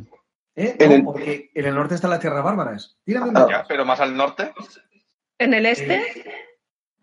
¿Eh? 0.60 0.74
En 0.78 0.88
No, 0.90 0.94
el- 0.96 1.04
porque 1.04 1.50
en 1.54 1.64
el 1.66 1.74
norte 1.74 1.94
están 1.94 2.10
las 2.10 2.18
tierras 2.20 2.42
bárbaras. 2.42 2.98
Tírame 3.04 3.30
Ah. 3.34 3.46
Ya, 3.48 3.64
pero 3.68 3.84
más 3.84 4.00
al 4.00 4.16
norte. 4.16 4.52
¿En 5.38 5.54
el 5.54 5.66
este? 5.66 6.02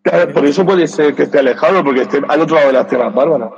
Claro, 0.02 0.34
por 0.34 0.46
eso 0.46 0.66
puede 0.66 0.88
ser 0.88 1.16
que 1.16 1.24
esté 1.24 1.40
alejado, 1.40 1.84
porque 1.84 2.02
esté 2.02 2.22
al 2.28 2.42
otro 2.42 2.56
lado 2.56 2.68
de 2.68 2.74
las 2.74 2.88
tierras 2.88 3.14
bárbaras. 3.14 3.50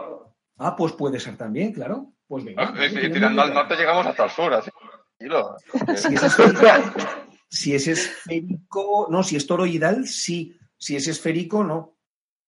Ah, 0.60 0.76
pues 0.76 0.94
puede 0.94 1.20
ser 1.20 1.36
también, 1.36 1.74
claro. 1.74 2.14
Pues 2.28 2.44
venga. 2.46 2.64
Ah, 2.64 2.74
y- 2.80 2.86
y 2.86 2.90
tírame 2.90 3.10
tirando 3.10 3.42
al 3.42 3.54
norte 3.54 3.76
llegamos 3.76 4.06
hasta 4.06 4.26
el 4.26 4.30
sur, 4.30 4.54
así. 4.54 4.70
Tranquilo. 5.18 5.56
Si 5.96 6.14
es 6.14 6.24
esférico, 6.24 6.62
si 7.50 7.76
es 7.76 7.88
esférico, 7.88 9.08
no, 9.10 9.24
si 9.24 9.36
es 9.36 9.48
toroidal, 9.48 10.06
sí. 10.08 10.56
Si 10.78 10.96
es 10.96 11.08
esférico, 11.08 11.64
no. 11.64 11.96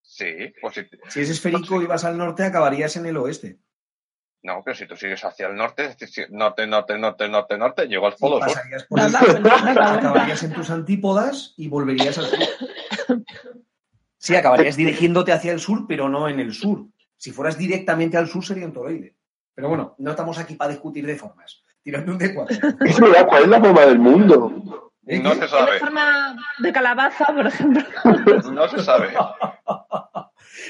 Sí, 0.03 0.25
pues 0.61 0.75
si, 0.75 0.81
Si 1.09 1.21
es 1.21 1.29
esférico 1.31 1.81
y 1.81 1.87
vas 1.87 2.03
al 2.05 2.15
norte, 2.17 2.43
acabarías 2.43 2.95
en 2.95 3.07
el 3.07 3.17
oeste. 3.17 3.57
No, 4.41 4.61
pero 4.63 4.75
si 4.75 4.87
tú 4.87 4.95
sigues 4.95 5.23
hacia 5.25 5.47
el 5.47 5.55
norte, 5.55 5.95
norte, 6.29 6.65
norte, 6.65 6.97
norte, 6.97 7.27
norte, 7.27 7.57
norte, 7.57 7.87
llego 7.87 8.07
al 8.07 8.15
polo 8.15 8.37
sur. 8.37 8.47
pasarías 8.47 8.83
por 8.85 8.99
el 8.99 9.15
acabarías 9.15 10.43
en 10.43 10.53
tus 10.53 10.69
antípodas 10.69 11.53
y 11.57 11.67
volverías 11.67 12.17
al 12.17 12.25
sur. 12.25 13.25
Sí, 14.17 14.35
acabarías 14.35 14.75
dirigiéndote 14.75 15.31
hacia 15.31 15.51
el 15.51 15.59
sur, 15.59 15.85
pero 15.87 16.09
no 16.09 16.27
en 16.27 16.39
el 16.39 16.53
sur. 16.53 16.85
Si 17.15 17.31
fueras 17.31 17.57
directamente 17.57 18.17
al 18.17 18.27
sur, 18.27 18.45
sería 18.45 18.65
un 18.65 18.73
toroide. 18.73 19.15
Pero 19.55 19.69
bueno, 19.69 19.95
no 19.97 20.11
estamos 20.11 20.37
aquí 20.37 20.55
para 20.55 20.71
discutir 20.71 21.05
de 21.05 21.15
formas. 21.15 21.63
Tirando 21.81 22.11
un 22.11 22.17
de 22.17 22.33
cuatro. 22.33 22.55
Es 22.85 22.99
verdad, 22.99 23.27
¿cuál 23.27 23.43
es 23.43 23.49
la 23.49 23.59
forma 23.59 23.85
del 23.85 23.99
mundo? 23.99 24.91
No 25.01 25.33
se 25.33 25.47
sabe, 25.47 25.79
forma 25.79 26.35
de 26.59 26.71
calabaza, 26.71 27.25
por 27.25 27.47
ejemplo. 27.47 27.83
no 28.51 28.67
se 28.67 28.83
sabe. 28.83 29.09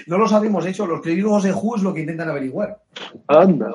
No 0.07 0.17
lo 0.17 0.27
sabemos, 0.27 0.63
de 0.63 0.71
hecho, 0.71 0.85
los 0.85 1.01
clérigos 1.01 1.43
de 1.43 1.53
Who 1.53 1.75
es 1.77 1.83
lo 1.83 1.93
que 1.93 2.01
intentan 2.01 2.29
averiguar. 2.29 2.79
Anda. 3.27 3.71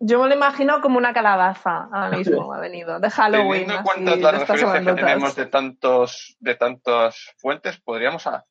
Yo 0.00 0.20
me 0.22 0.28
lo 0.28 0.34
imagino 0.34 0.80
como 0.82 0.98
una 0.98 1.12
calabaza 1.14 1.88
ahora 1.90 2.16
mismo, 2.18 2.50
me 2.50 2.56
ha 2.58 2.60
venido. 2.60 3.00
De 3.00 3.08
Halloween. 3.10 3.66
Teniendo 3.66 3.74
en 3.76 3.82
cuenta 3.82 4.16
las 4.16 4.40
referencias 4.40 4.84
que 4.86 4.92
tenemos 4.92 5.34
de 5.34 5.46
tantos, 5.46 6.36
de 6.40 6.54
tantas 6.56 7.32
fuentes, 7.38 7.80
podríamos 7.80 8.26
a- 8.26 8.44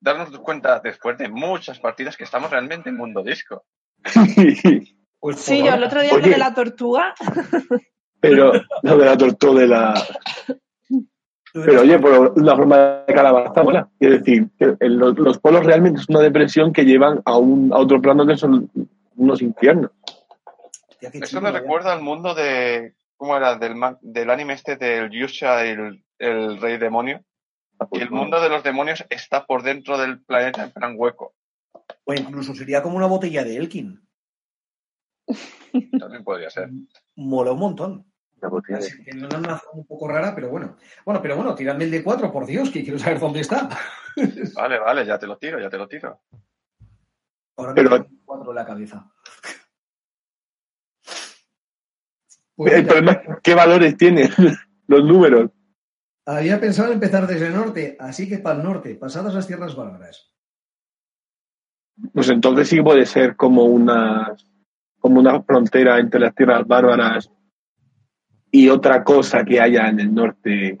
darnos 0.00 0.30
cuenta 0.40 0.80
después 0.80 1.16
de 1.18 1.28
muchas 1.28 1.78
partidas 1.80 2.16
que 2.16 2.24
estamos 2.24 2.50
realmente 2.50 2.90
en 2.90 2.96
mundo 2.96 3.22
disco. 3.22 3.64
Pues 5.20 5.40
Sí, 5.40 5.64
yo 5.64 5.74
el 5.74 5.82
otro 5.82 6.00
día 6.00 6.12
Oye. 6.12 6.22
lo 6.26 6.28
de 6.28 6.38
la 6.38 6.54
tortuga. 6.54 7.12
Pero 8.20 8.52
lo 8.82 8.96
de 8.98 9.04
la 9.04 9.16
tortuga 9.16 9.60
de 9.62 9.66
la. 9.66 9.94
Pero 11.52 11.80
oye, 11.80 11.98
por 11.98 12.40
la 12.42 12.56
forma 12.56 12.76
de 13.06 13.14
calabaza, 13.14 13.62
mola. 13.62 13.88
Es 13.98 14.10
decir, 14.10 14.48
que 14.58 14.76
los, 14.80 15.18
los 15.18 15.38
polos 15.38 15.64
realmente 15.64 16.00
es 16.00 16.08
una 16.08 16.20
depresión 16.20 16.72
que 16.72 16.84
llevan 16.84 17.22
a, 17.24 17.38
un, 17.38 17.72
a 17.72 17.78
otro 17.78 18.00
plano 18.00 18.26
que 18.26 18.36
son 18.36 18.70
unos 19.16 19.42
infiernos. 19.42 19.90
Eso 21.00 21.40
me 21.40 21.52
recuerda 21.52 21.92
al 21.92 22.02
mundo 22.02 22.34
de. 22.34 22.94
¿Cómo 23.16 23.36
era? 23.36 23.56
Del, 23.56 23.74
del 24.00 24.30
anime 24.30 24.52
este 24.52 24.76
del 24.76 25.10
Yusha, 25.10 25.64
el, 25.64 26.04
el 26.18 26.60
rey 26.60 26.76
demonio. 26.78 27.24
Y 27.92 28.00
el 28.00 28.10
mundo 28.10 28.40
de 28.40 28.48
los 28.48 28.62
demonios 28.62 29.04
está 29.08 29.46
por 29.46 29.62
dentro 29.62 29.98
del 29.98 30.20
planeta 30.20 30.64
en 30.64 30.72
plan 30.72 30.94
hueco. 30.96 31.34
O 32.04 32.12
incluso 32.12 32.54
sería 32.54 32.82
como 32.82 32.96
una 32.96 33.06
botella 33.06 33.44
de 33.44 33.56
Elkin. 33.56 34.00
También 35.98 36.24
podría 36.24 36.50
ser. 36.50 36.70
Mola 37.14 37.52
un 37.52 37.58
montón. 37.58 38.12
La 38.40 38.48
botella 38.48 38.78
de- 38.78 39.26
una 39.36 39.56
forma 39.56 39.80
un 39.80 39.86
poco 39.86 40.08
rara, 40.08 40.34
pero 40.34 40.48
bueno. 40.48 40.76
Bueno, 41.04 41.20
pero 41.20 41.36
bueno, 41.36 41.54
tiradme 41.54 41.84
el 41.84 41.90
de 41.90 42.02
4, 42.04 42.30
por 42.32 42.46
Dios, 42.46 42.70
que 42.70 42.82
quiero 42.82 42.98
saber 42.98 43.18
dónde 43.18 43.40
está. 43.40 43.68
Vale, 44.56 44.78
vale, 44.80 45.06
ya 45.06 45.16
te 45.18 45.26
lo 45.28 45.36
tiro, 45.38 45.60
ya 45.60 45.70
te 45.70 45.78
lo 45.78 45.86
tiro. 45.86 46.20
Ahora 47.56 47.72
Pero- 47.74 47.90
me 47.90 48.00
tengo 48.00 48.20
4 48.24 48.50
en 48.50 48.56
la 48.56 48.66
cabeza. 48.66 49.12
Pues 52.56 52.72
El 52.74 52.82
mira, 52.82 52.92
problema 52.94 53.12
es 53.12 53.38
qué 53.42 53.54
valores 53.54 53.96
tienen 53.96 54.28
los 54.88 55.04
números. 55.04 55.50
había 56.26 56.58
pensado 56.60 56.88
en 56.88 56.94
empezar 56.94 57.26
desde 57.26 57.46
el 57.48 57.54
norte, 57.54 57.96
así 58.00 58.28
que 58.28 58.38
para 58.38 58.56
el 58.58 58.64
norte, 58.64 58.94
pasadas 58.96 59.34
las 59.34 59.46
tierras 59.46 59.76
bárbaras. 59.76 60.32
Pues 62.12 62.28
entonces 62.30 62.68
sí 62.68 62.80
puede 62.80 63.06
ser 63.06 63.34
como 63.36 63.64
una, 63.64 64.34
como 65.00 65.18
una 65.20 65.42
frontera 65.42 65.98
entre 65.98 66.20
las 66.20 66.34
tierras 66.34 66.66
bárbaras 66.66 67.30
y 68.50 68.68
otra 68.68 69.04
cosa 69.04 69.44
que 69.44 69.60
haya 69.60 69.88
en 69.88 70.00
el 70.00 70.14
norte 70.14 70.78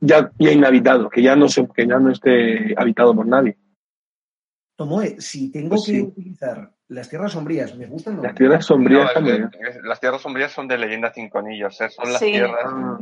ya, 0.00 0.30
ya 0.38 0.50
inhabitado, 0.52 1.08
que 1.10 1.22
ya 1.22 1.36
no 1.36 1.48
se, 1.48 1.66
que 1.68 1.86
ya 1.86 1.98
no 1.98 2.10
esté 2.10 2.74
habitado 2.76 3.14
por 3.14 3.26
nadie. 3.26 3.56
Tomoe, 4.76 5.20
si 5.20 5.50
tengo 5.50 5.70
Pues 5.70 5.86
que 5.86 5.92
sí. 5.92 6.00
utilizar 6.00 6.72
las 6.88 7.08
tierras 7.08 7.32
sombrías, 7.32 7.76
me 7.76 7.86
gustan 7.86 8.16
los 8.16 8.24
Las 8.24 8.34
tierras 8.34 8.64
sombrías 8.64 9.02
No, 9.02 9.08
es 9.08 9.14
también. 9.14 9.50
que- 9.50 9.68
es- 9.68 9.82
las 9.82 10.00
tierras 10.00 10.22
sombrías 10.22 10.52
son 10.52 10.66
de 10.68 10.78
leyenda 10.78 11.12
cinco 11.14 11.38
anillos, 11.38 11.78
¿eh? 11.82 11.90
son 11.90 12.10
las 12.12 12.18
Sí. 12.20 12.32
tierras. 12.32 12.64
Ah. 12.64 12.98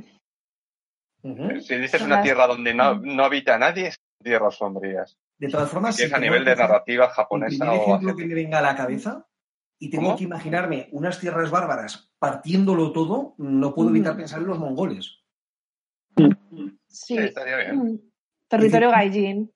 Si 1.60 1.74
dices 1.76 2.02
una 2.02 2.22
tierra 2.22 2.46
donde 2.46 2.74
no, 2.74 2.94
no 2.94 3.24
habita 3.24 3.58
nadie, 3.58 3.90
son 3.92 4.00
tierras 4.24 4.54
sombrías. 4.56 5.16
De 5.38 5.48
todas 5.48 5.70
formas, 5.70 5.94
Si 5.96 6.04
es 6.04 6.12
a 6.12 6.18
nivel 6.18 6.42
que 6.44 6.50
de 6.50 6.56
narrativa 6.56 7.04
el 7.06 7.10
japonesa 7.10 7.64
primer 7.64 7.68
o 7.68 7.82
ejemplo 7.82 7.98
que 8.16 8.22
asiática. 8.22 8.26
me 8.28 8.34
venga 8.34 8.58
a 8.58 8.62
la 8.62 8.76
cabeza 8.76 9.26
y 9.78 9.90
tengo 9.90 10.06
¿Cómo? 10.06 10.16
que 10.16 10.24
imaginarme 10.24 10.88
unas 10.92 11.20
tierras 11.20 11.50
bárbaras 11.50 12.12
partiéndolo 12.18 12.92
todo, 12.92 13.34
no 13.38 13.74
puedo 13.74 13.90
evitar 13.90 14.16
pensar 14.16 14.40
en 14.40 14.48
los 14.48 14.58
mongoles. 14.58 15.18
Sí. 16.16 16.24
Sí, 16.88 17.16
estaría 17.18 17.56
bien. 17.58 17.76
Mm. 17.78 17.98
Territorio 18.48 18.90
Gaijin. 18.90 19.52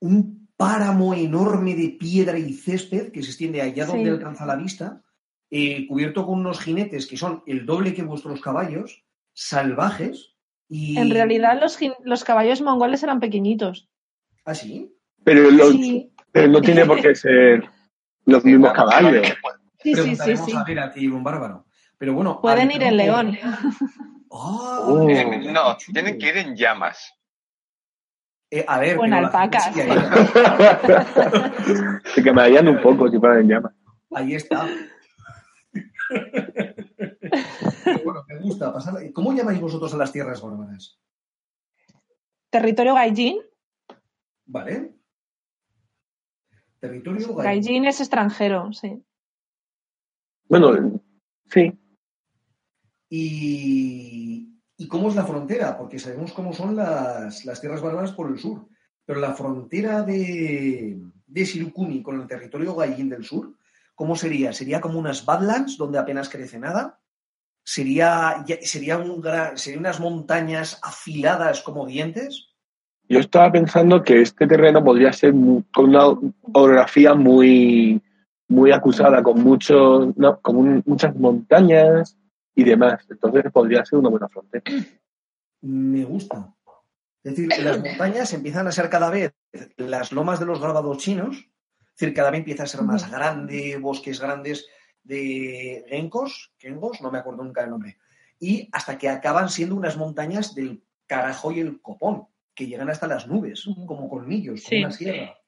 Un 0.00 0.48
páramo 0.56 1.14
enorme 1.14 1.74
de 1.74 1.88
piedra 1.98 2.38
y 2.38 2.52
césped 2.52 3.10
que 3.10 3.22
se 3.22 3.30
extiende 3.30 3.62
allá 3.62 3.86
donde 3.86 4.04
Sí. 4.04 4.10
alcanza 4.10 4.44
la 4.44 4.56
vista, 4.56 5.02
eh, 5.50 5.86
cubierto 5.86 6.26
con 6.26 6.40
unos 6.40 6.60
jinetes 6.60 7.06
que 7.06 7.16
son 7.16 7.42
el 7.46 7.64
doble 7.64 7.94
que 7.94 8.02
vuestros 8.02 8.40
caballos, 8.40 9.04
salvajes 9.32 10.34
y... 10.68 10.98
En 10.98 11.10
realidad 11.10 11.58
los, 11.60 11.78
los 12.04 12.24
caballos 12.24 12.60
mongoles 12.60 13.02
eran 13.02 13.20
pequeñitos. 13.20 13.88
¿Ah, 14.44 14.54
sí? 14.54 14.92
Pero, 15.22 15.50
los- 15.50 15.70
Sí, 15.70 16.12
pero 16.32 16.48
no 16.48 16.60
tiene 16.60 16.84
por 16.84 17.00
qué 17.00 17.14
ser 17.14 17.64
los 18.26 18.42
Sí, 18.42 18.48
mismos 18.48 18.72
caballos. 18.72 19.26
sí, 19.82 19.94
sí, 19.94 20.16
sí. 20.16 20.36
Sí. 20.36 20.56
a 20.56 20.64
ver 20.64 20.78
a 20.80 20.90
ti, 20.92 21.06
un 21.08 21.22
bárbaro. 21.24 21.66
Pero 21.98 22.14
bueno... 22.14 22.40
Pueden 22.40 22.70
ir 22.70 22.82
en 22.82 22.96
león. 22.96 23.38
Oh. 24.28 25.08
eh, 25.08 25.40
qué 25.42 25.52
No, 25.52 25.76
tienen 25.76 26.18
que 26.18 26.28
ir 26.28 26.36
en 26.38 26.56
llamas. 26.56 27.12
Eh, 28.50 28.64
a 28.66 28.78
ver, 28.78 28.98
O 28.98 29.04
en 29.04 29.10
pero 29.10 29.22
la 29.22 29.26
alpacas. 29.28 29.72
Se 32.14 32.22
quemarían 32.22 32.68
un 32.74 32.80
poco 32.82 33.08
si 33.10 33.18
fueran 33.18 33.40
en 33.40 33.48
llamas. 33.48 33.72
Ahí 34.12 34.34
está. 34.34 34.66
Bueno, 38.04 38.24
me 38.28 38.38
gusta 38.40 38.72
pasar. 38.72 38.94
¿Cómo 39.12 39.32
llamáis 39.32 39.60
vosotros 39.60 39.92
a 39.94 39.96
las 39.96 40.12
tierras 40.12 40.40
bárbaras? 40.40 40.98
Territorio 42.50 42.94
Gaijin. 42.94 43.38
¿Vale? 44.46 44.94
Territorio. 46.84 47.34
Gaijin 47.34 47.86
es 47.86 48.00
extranjero, 48.00 48.70
sí. 48.74 49.02
Bueno, 50.50 51.00
sí. 51.50 51.72
Y, 53.08 54.60
¿Y 54.76 54.86
cómo 54.86 55.08
es 55.08 55.14
la 55.14 55.24
frontera? 55.24 55.78
Porque 55.78 55.98
sabemos 55.98 56.34
cómo 56.34 56.52
son 56.52 56.76
las, 56.76 57.46
las 57.46 57.58
tierras 57.58 57.80
bárbaras 57.80 58.12
por 58.12 58.30
el 58.30 58.38
sur. 58.38 58.68
Pero 59.06 59.18
la 59.18 59.32
frontera 59.32 60.02
de, 60.02 61.00
de 61.26 61.44
Shirukuni 61.44 62.02
con 62.02 62.20
el 62.20 62.26
territorio 62.26 62.74
Gaijin 62.74 63.08
del 63.08 63.24
sur, 63.24 63.56
¿cómo 63.94 64.14
sería? 64.14 64.52
¿Sería 64.52 64.82
como 64.82 64.98
unas 64.98 65.24
Badlands 65.24 65.78
donde 65.78 65.98
apenas 65.98 66.28
crece 66.28 66.58
nada? 66.58 67.00
¿Sería, 67.64 68.44
sería, 68.60 68.98
un 68.98 69.22
¿Sería 69.56 69.80
unas 69.80 70.00
montañas 70.00 70.78
afiladas 70.82 71.62
como 71.62 71.86
dientes? 71.86 72.53
Yo 73.08 73.20
estaba 73.20 73.52
pensando 73.52 74.02
que 74.02 74.22
este 74.22 74.46
terreno 74.46 74.82
podría 74.82 75.12
ser 75.12 75.32
con 75.72 75.90
una 75.90 76.06
orografía 76.52 77.14
muy, 77.14 78.00
muy 78.48 78.70
acusada, 78.72 79.22
con, 79.22 79.42
muchos, 79.42 80.16
no, 80.16 80.40
con 80.40 80.56
un- 80.56 80.82
muchas 80.86 81.14
montañas 81.16 82.16
y 82.54 82.64
demás. 82.64 83.04
Entonces 83.10 83.44
podría 83.52 83.84
ser 83.84 83.98
una 83.98 84.08
buena 84.08 84.28
frontera. 84.28 84.64
Me 85.60 86.04
gusta. 86.04 86.54
Es 87.22 87.36
decir, 87.36 87.64
las 87.64 87.80
montañas 87.80 88.32
empiezan 88.32 88.66
a 88.66 88.72
ser 88.72 88.90
cada 88.90 89.10
vez 89.10 89.32
las 89.76 90.12
lomas 90.12 90.40
de 90.40 90.46
los 90.46 90.60
grabados 90.60 90.98
chinos. 90.98 91.36
Es 91.36 92.00
decir, 92.00 92.14
cada 92.14 92.30
vez 92.30 92.40
empieza 92.40 92.64
a 92.64 92.66
ser 92.66 92.82
más 92.82 93.10
grande, 93.10 93.78
bosques 93.80 94.20
grandes 94.20 94.66
de 95.02 95.84
gencos, 95.88 96.52
gencos, 96.58 97.00
no 97.00 97.10
me 97.10 97.18
acuerdo 97.18 97.44
nunca 97.44 97.62
el 97.62 97.70
nombre. 97.70 97.98
Y 98.40 98.68
hasta 98.72 98.98
que 98.98 99.08
acaban 99.08 99.48
siendo 99.48 99.74
unas 99.76 99.96
montañas 99.96 100.54
del 100.54 100.82
carajo 101.06 101.52
y 101.52 101.60
el 101.60 101.80
copón, 101.80 102.26
que 102.54 102.66
llegan 102.66 102.90
hasta 102.90 103.06
las 103.06 103.26
nubes, 103.26 103.64
como 103.86 104.08
colmillos, 104.08 104.62
como 104.62 104.68
Sí. 104.68 104.78
una 104.78 104.90
sierra. 104.90 105.38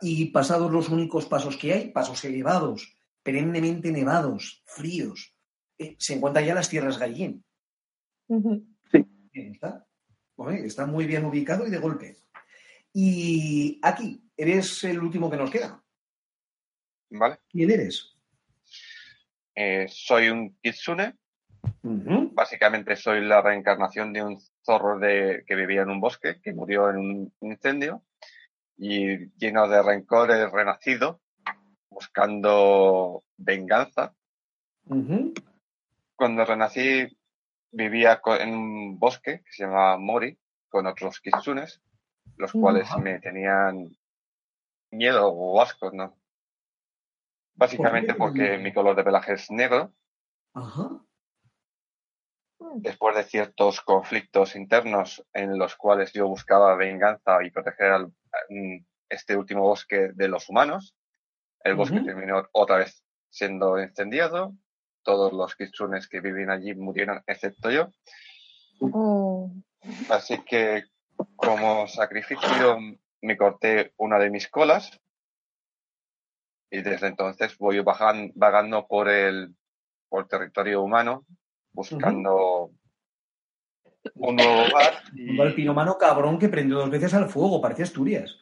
Y, 0.00 0.26
pasados 0.26 0.70
los 0.70 0.88
únicos 0.88 1.26
pasos 1.26 1.56
que 1.56 1.72
hay, 1.72 1.90
pasos 1.90 2.24
elevados, 2.24 2.96
perennemente 3.22 3.90
nevados, 3.90 4.62
fríos, 4.64 5.34
eh, 5.78 5.96
se 5.98 6.14
encuentran 6.14 6.44
ya 6.44 6.54
las 6.54 6.68
tierras 6.68 6.98
gallín. 6.98 7.44
Bien, 8.28 9.52
está. 9.52 9.86
Bueno, 10.36 10.64
está 10.64 10.86
muy 10.86 11.06
bien 11.06 11.24
ubicado 11.24 11.66
y 11.66 11.70
de 11.70 11.78
golpe. 11.78 12.16
Y 12.92 13.78
aquí, 13.82 14.22
eres 14.36 14.84
el 14.84 15.00
último 15.00 15.30
que 15.30 15.36
nos 15.36 15.50
queda. 15.50 15.82
¿vale? 17.10 17.38
¿Quién 17.48 17.70
eres? 17.70 18.16
Eh, 19.54 19.86
soy 19.88 20.28
un 20.28 20.56
kitsune. 20.62 21.16
Básicamente 21.82 22.96
soy 22.96 23.20
la 23.24 23.42
reencarnación 23.42 24.12
de 24.12 24.22
un 24.22 24.40
zorro 24.64 24.98
de, 24.98 25.44
que 25.46 25.54
vivía 25.54 25.82
en 25.82 25.90
un 25.90 26.00
bosque, 26.00 26.40
que 26.42 26.52
murió 26.52 26.90
en 26.90 26.98
un 26.98 27.32
incendio. 27.40 28.02
Y 28.76 29.30
lleno 29.36 29.68
de 29.68 29.82
rencor 29.82 30.30
he 30.30 30.46
renacido, 30.48 31.20
buscando 31.90 33.24
venganza. 33.36 34.14
Cuando 36.16 36.44
renací 36.44 37.06
vivía 37.72 38.20
en 38.40 38.54
un 38.54 38.98
bosque 38.98 39.42
que 39.44 39.52
se 39.52 39.64
llamaba 39.64 39.98
Mori, 39.98 40.38
con 40.68 40.86
otros 40.86 41.20
kitsunes, 41.20 41.82
los 42.36 42.52
cuales 42.52 42.88
me 42.96 43.18
tenían 43.20 43.96
miedo 44.90 45.28
o 45.28 45.60
asco, 45.60 45.90
¿no? 45.92 46.16
Básicamente 47.54 48.14
porque 48.14 48.58
mi 48.58 48.72
color 48.72 48.96
de 48.96 49.04
pelaje 49.04 49.34
es 49.34 49.50
negro. 49.50 49.92
Ajá. 50.54 51.02
Después 52.76 53.16
de 53.16 53.24
ciertos 53.24 53.80
conflictos 53.80 54.54
internos 54.54 55.24
en 55.32 55.58
los 55.58 55.76
cuales 55.76 56.12
yo 56.12 56.28
buscaba 56.28 56.76
venganza 56.76 57.42
y 57.42 57.50
proteger 57.50 57.92
al, 57.92 58.06
mm, 58.50 58.84
este 59.08 59.36
último 59.36 59.62
bosque 59.62 60.10
de 60.14 60.28
los 60.28 60.48
humanos, 60.48 60.94
el 61.64 61.74
bosque 61.74 62.00
terminó 62.00 62.46
otra 62.52 62.76
vez 62.76 63.02
siendo 63.30 63.80
incendiado. 63.80 64.54
Todos 65.02 65.32
los 65.32 65.56
kitsunes 65.56 66.06
que 66.08 66.20
vivían 66.20 66.50
allí 66.50 66.74
murieron, 66.74 67.22
excepto 67.26 67.70
yo. 67.70 67.88
Oh, 68.80 69.50
Así 70.10 70.42
que 70.44 70.84
como 71.36 71.86
sacrificio 71.88 72.78
me 73.22 73.36
corté 73.36 73.92
una 73.96 74.18
de 74.18 74.30
mis 74.30 74.48
colas 74.48 75.00
y 76.70 76.82
desde 76.82 77.08
entonces 77.08 77.56
voy 77.58 77.80
vagando 77.80 78.86
por 78.86 79.08
el, 79.08 79.54
por 80.08 80.22
el 80.22 80.28
territorio 80.28 80.82
humano 80.82 81.24
buscando 81.72 82.70
un 84.14 84.36
nuevo 84.36 84.62
hogar. 84.62 85.02
Y, 85.14 85.38
pinomano 85.52 85.98
cabrón 85.98 86.38
que 86.38 86.48
prendió 86.48 86.78
dos 86.78 86.90
veces 86.90 87.14
al 87.14 87.28
fuego, 87.28 87.60
parece 87.60 87.82
Asturias. 87.82 88.36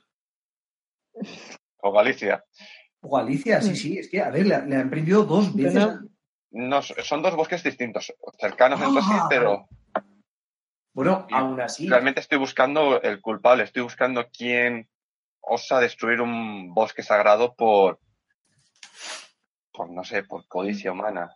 o 1.79 1.93
Galicia. 1.93 2.45
O 3.01 3.17
Galicia, 3.17 3.61
sí, 3.61 3.77
sí, 3.77 3.99
es 3.99 4.09
que, 4.09 4.21
a 4.21 4.31
ver, 4.31 4.47
le, 4.47 4.67
le 4.67 4.77
han 4.77 4.91
prendido 4.91 5.25
dos 5.25 5.55
veces. 5.55 5.87
No, 6.51 6.81
son 6.83 7.23
dos 7.23 7.37
bosques 7.37 7.63
distintos, 7.63 8.13
cercanos 8.39 8.81
entre 8.81 9.03
sí, 9.03 9.09
Ah, 9.13 9.27
pero 9.29 9.69
Bueno, 10.95 11.27
Y 11.29 11.35
aún 11.35 11.61
así, 11.61 11.89
realmente 11.89 12.21
estoy 12.21 12.39
buscando 12.39 13.03
el 13.03 13.21
culpable, 13.21 13.65
estoy 13.65 13.83
buscando 13.83 14.27
quién 14.31 14.89
osa 15.41 15.79
destruir 15.81 16.21
un 16.21 16.73
bosque 16.73 17.03
sagrado 17.03 17.55
por, 17.55 18.01
por 19.73 19.91
no 19.91 20.05
sé, 20.05 20.23
por 20.23 20.47
codicia 20.47 20.93
humana. 20.93 21.35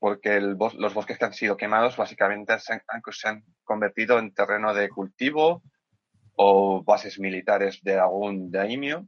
Porque 0.00 0.40
los 0.40 0.94
bosques 0.94 1.18
que 1.18 1.24
han 1.26 1.34
sido 1.34 1.58
quemados 1.58 1.96
básicamente 1.96 2.58
se 2.58 2.72
han, 2.72 2.82
se 3.12 3.28
han 3.28 3.44
convertido 3.62 4.18
en 4.18 4.32
terreno 4.32 4.72
de 4.72 4.88
cultivo 4.88 5.62
o 6.36 6.82
bases 6.82 7.18
militares 7.20 7.80
de 7.82 7.98
algún 8.00 8.50
daimio. 8.50 9.06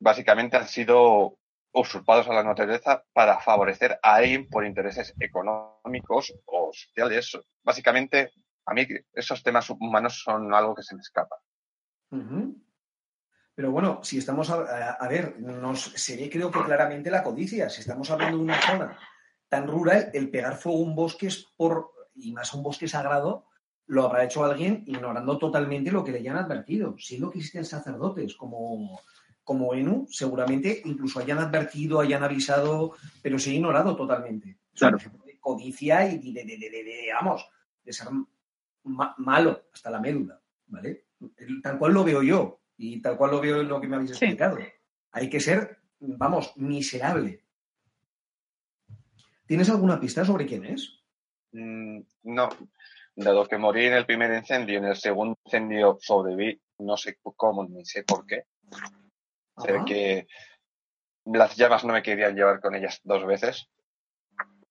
Básicamente 0.00 0.56
han 0.56 0.66
sido 0.66 1.38
usurpados 1.72 2.28
a 2.28 2.32
la 2.34 2.42
naturaleza 2.42 3.04
para 3.12 3.38
favorecer 3.38 4.00
a 4.02 4.16
alguien 4.16 4.48
por 4.48 4.66
intereses 4.66 5.14
económicos 5.20 6.34
o 6.46 6.70
sociales. 6.72 7.38
Básicamente, 7.62 8.32
a 8.66 8.74
mí 8.74 8.84
esos 9.12 9.44
temas 9.44 9.70
humanos 9.70 10.22
son 10.24 10.52
algo 10.52 10.74
que 10.74 10.82
se 10.82 10.96
me 10.96 11.02
escapa. 11.02 11.36
Pero 13.54 13.70
bueno, 13.70 14.00
si 14.02 14.18
estamos 14.18 14.50
a, 14.50 14.54
a- 14.56 14.92
a 14.94 15.08
ver, 15.08 15.38
nos 15.38 15.82
se 15.82 16.16
ve 16.16 16.28
creo 16.28 16.50
que 16.50 16.64
claramente 16.64 17.10
la 17.10 17.22
codicia. 17.22 17.70
Si 17.70 17.82
estamos 17.82 18.10
hablando 18.10 18.38
de 18.38 18.42
una 18.42 18.60
zona 18.60 18.98
tan 19.48 19.66
rural, 19.68 20.10
el 20.14 20.30
pegar 20.30 20.56
fuego 20.56 20.78
a 20.78 20.82
un 20.82 20.94
bosque 20.94 21.26
es 21.28 21.46
por, 21.56 21.92
y 22.14 22.32
más 22.32 22.52
a 22.52 22.56
un 22.56 22.62
bosque 22.62 22.88
sagrado, 22.88 23.46
lo 23.86 24.04
habrá 24.04 24.24
hecho 24.24 24.44
alguien 24.44 24.82
ignorando 24.86 25.38
totalmente 25.38 25.92
lo 25.92 26.02
que 26.02 26.10
le 26.12 26.18
hayan 26.18 26.36
advertido. 26.36 26.96
Siendo 26.98 27.30
que 27.30 27.38
existen 27.38 27.64
sacerdotes 27.64 28.34
como, 28.34 29.00
como 29.44 29.74
Enu, 29.74 30.06
seguramente 30.10 30.82
incluso 30.84 31.20
hayan 31.20 31.38
advertido, 31.38 32.00
hayan 32.00 32.24
avisado, 32.24 32.94
pero 33.22 33.38
se 33.38 33.50
ha 33.50 33.54
ignorado 33.54 33.94
totalmente. 33.94 34.58
Es 34.74 34.82
un 34.82 34.88
Claro. 34.88 34.98
de 35.24 35.38
codicia 35.38 36.10
y 36.10 36.32
de, 36.32 36.44
de- 36.44 36.56
de- 36.56 36.70
de- 36.70 36.84
de- 36.84 37.12
vamos, 37.14 37.48
de 37.84 37.92
ser 37.92 38.08
ma- 38.82 39.14
malo 39.18 39.62
hasta 39.72 39.90
la 39.90 40.00
médula, 40.00 40.40
¿vale? 40.66 41.04
Tal 41.62 41.78
cual 41.78 41.92
lo 41.94 42.02
veo 42.02 42.22
yo 42.24 42.60
y 42.76 43.00
tal 43.00 43.16
cual 43.16 43.30
lo 43.30 43.40
veo 43.40 43.60
en 43.60 43.68
lo 43.68 43.80
que 43.80 43.86
me 43.86 43.94
habéis 43.96 44.10
Sí. 44.16 44.24
explicado. 44.24 44.58
Hay 45.12 45.30
que 45.30 45.38
ser, 45.40 45.78
vamos, 46.00 46.52
miserable. 46.56 47.44
¿Tienes 49.46 49.70
alguna 49.70 50.00
pista 50.00 50.24
sobre 50.24 50.46
quién 50.46 50.64
es? 50.64 51.02
Mm, 51.52 52.00
no, 52.24 52.48
dado 53.14 53.46
que 53.46 53.58
morí 53.58 53.86
en 53.86 53.94
el 53.94 54.06
primer 54.06 54.32
incendio 54.34 54.74
y 54.74 54.78
en 54.78 54.84
el 54.86 54.96
segundo 54.96 55.38
incendio 55.44 55.98
sobreviví, 56.00 56.60
no 56.78 56.96
sé 56.96 57.18
cómo 57.22 57.64
ni 57.64 57.84
sé 57.84 58.02
por 58.02 58.26
qué. 58.26 58.44
Se 59.58 59.72
ve 59.72 59.80
que 59.86 60.26
las 61.24 61.56
llamas 61.56 61.84
no 61.84 61.92
me 61.92 62.02
querían 62.02 62.34
llevar 62.34 62.60
con 62.60 62.74
ellas 62.74 63.00
dos 63.04 63.24
veces. 63.26 63.68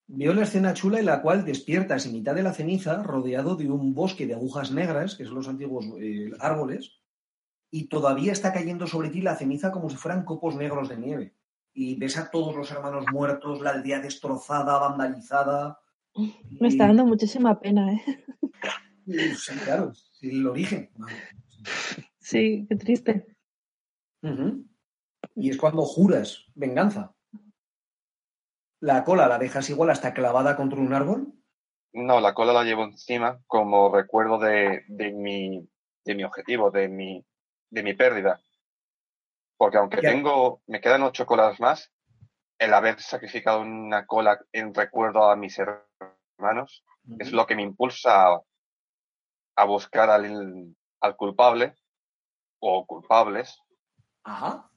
Veo 0.07 0.33
la 0.33 0.43
escena 0.43 0.73
chula 0.75 0.99
en 0.99 1.07
la 1.07 1.21
cual 1.21 1.45
despiertas 1.45 2.05
en 2.05 2.13
mitad 2.13 2.35
de 2.35 2.43
la 2.43 2.53
ceniza, 2.53 3.01
rodeado 3.01 3.55
de 3.55 3.71
un 3.71 3.95
bosque 3.95 4.27
de 4.27 4.35
agujas 4.35 4.71
negras, 4.71 5.15
que 5.15 5.25
son 5.25 5.35
los 5.35 5.47
antiguos 5.47 5.85
eh, 5.99 6.31
árboles, 6.39 6.99
y 7.71 7.87
todavía 7.87 8.31
está 8.31 8.53
cayendo 8.53 8.85
sobre 8.85 9.09
ti 9.09 9.21
la 9.21 9.35
ceniza 9.35 9.71
como 9.71 9.89
si 9.89 9.95
fueran 9.95 10.23
copos 10.23 10.55
negros 10.55 10.89
de 10.89 10.97
nieve. 10.97 11.34
Y 11.77 11.95
ves 11.95 12.17
a 12.17 12.31
todos 12.31 12.55
los 12.55 12.71
hermanos 12.71 13.05
muertos, 13.11 13.61
la 13.61 13.71
aldea 13.71 13.99
destrozada, 13.99 14.79
vandalizada. 14.79 15.79
me 16.59 16.69
está 16.69 16.87
dando 16.87 17.05
muchísima 17.05 17.59
pena, 17.59 17.93
¿eh? 17.93 18.01
Sí, 19.05 19.53
claro, 19.63 19.93
sí, 19.93 20.29
el 20.29 20.47
origen. 20.47 20.89
Sí, 22.17 22.65
qué 22.67 22.75
triste. 22.75 23.27
Y 25.35 25.49
es 25.49 25.57
cuando 25.57 25.83
juras 25.83 26.45
venganza. 26.55 27.13
La 28.79 29.03
cola 29.03 29.27
la 29.27 29.37
dejas 29.37 29.69
igual 29.69 29.89
hasta 29.89 30.13
clavada 30.13 30.55
contra 30.55 30.79
un 30.79 30.93
árbol. 30.93 31.33
No, 31.93 32.19
la 32.19 32.33
cola 32.33 32.53
la 32.53 32.63
llevo 32.63 32.83
encima 32.83 33.39
como 33.47 33.93
recuerdo 33.93 34.39
de, 34.39 34.83
de 34.87 35.11
mi, 35.11 35.69
de 36.03 36.15
mi 36.15 36.23
objetivo, 36.23 36.71
de 36.71 36.87
mi, 36.87 37.25
de 37.69 37.83
mi 37.83 37.93
pérdida. 37.93 38.41
Porque 39.57 39.77
aunque 39.77 40.01
tengo, 40.01 40.61
me 40.67 40.81
quedan 40.81 41.03
ocho 41.03 41.25
colas 41.25 41.59
más, 41.59 41.91
el 42.57 42.73
haber 42.73 42.99
sacrificado 43.01 43.61
una 43.61 44.05
cola 44.05 44.39
en 44.51 44.73
recuerdo 44.73 45.29
a 45.29 45.35
mis 45.35 45.57
hermanos 45.59 46.83
es 47.19 47.31
lo 47.31 47.45
que 47.45 47.55
me 47.55 47.63
impulsa 47.63 48.33
a, 48.33 48.41
a 49.55 49.65
buscar 49.65 50.09
al, 50.09 50.75
al 51.01 51.15
culpable 51.15 51.75
o 52.59 52.85
culpables 52.85 53.61
Ajá. 54.23 54.69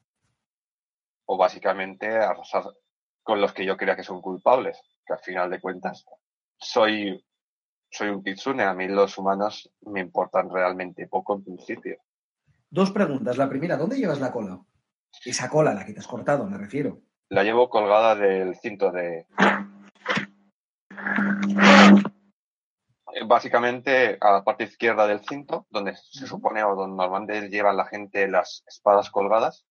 o 1.26 1.36
básicamente 1.36 2.08
arrasar 2.16 2.64
con 3.22 3.40
los 3.40 3.52
que 3.52 3.64
yo 3.64 3.76
crea 3.76 3.96
que 3.96 4.04
son 4.04 4.20
culpables, 4.20 4.80
que 5.06 5.12
al 5.12 5.18
final 5.20 5.50
de 5.50 5.60
cuentas 5.60 6.04
soy, 6.58 7.24
soy 7.90 8.08
un 8.08 8.22
kitsune, 8.22 8.62
a 8.62 8.74
mí 8.74 8.88
los 8.88 9.18
humanos 9.18 9.70
me 9.82 10.00
importan 10.00 10.50
realmente 10.50 11.06
poco 11.06 11.34
en 11.34 11.44
principio. 11.44 11.98
Dos 12.70 12.90
preguntas. 12.90 13.38
La 13.38 13.48
primera, 13.48 13.76
¿dónde 13.76 13.96
llevas 13.96 14.20
la 14.20 14.30
cola? 14.30 14.60
Esa 15.24 15.48
cola, 15.48 15.72
la 15.72 15.86
que 15.86 15.94
te 15.94 16.00
has 16.00 16.06
cortado, 16.06 16.44
me 16.46 16.58
refiero. 16.58 17.00
La 17.30 17.42
llevo 17.42 17.70
colgada 17.70 18.14
del 18.14 18.56
cinto 18.56 18.90
de... 18.90 19.26
Básicamente 23.26 24.18
a 24.20 24.32
la 24.32 24.44
parte 24.44 24.64
izquierda 24.64 25.06
del 25.06 25.20
cinto, 25.26 25.66
donde 25.70 25.96
se 25.96 26.26
supone 26.26 26.62
o 26.62 26.74
donde 26.74 26.96
normalmente 26.96 27.48
lleva 27.48 27.72
la 27.72 27.86
gente 27.86 28.28
las 28.28 28.62
espadas 28.66 29.10
colgadas, 29.10 29.66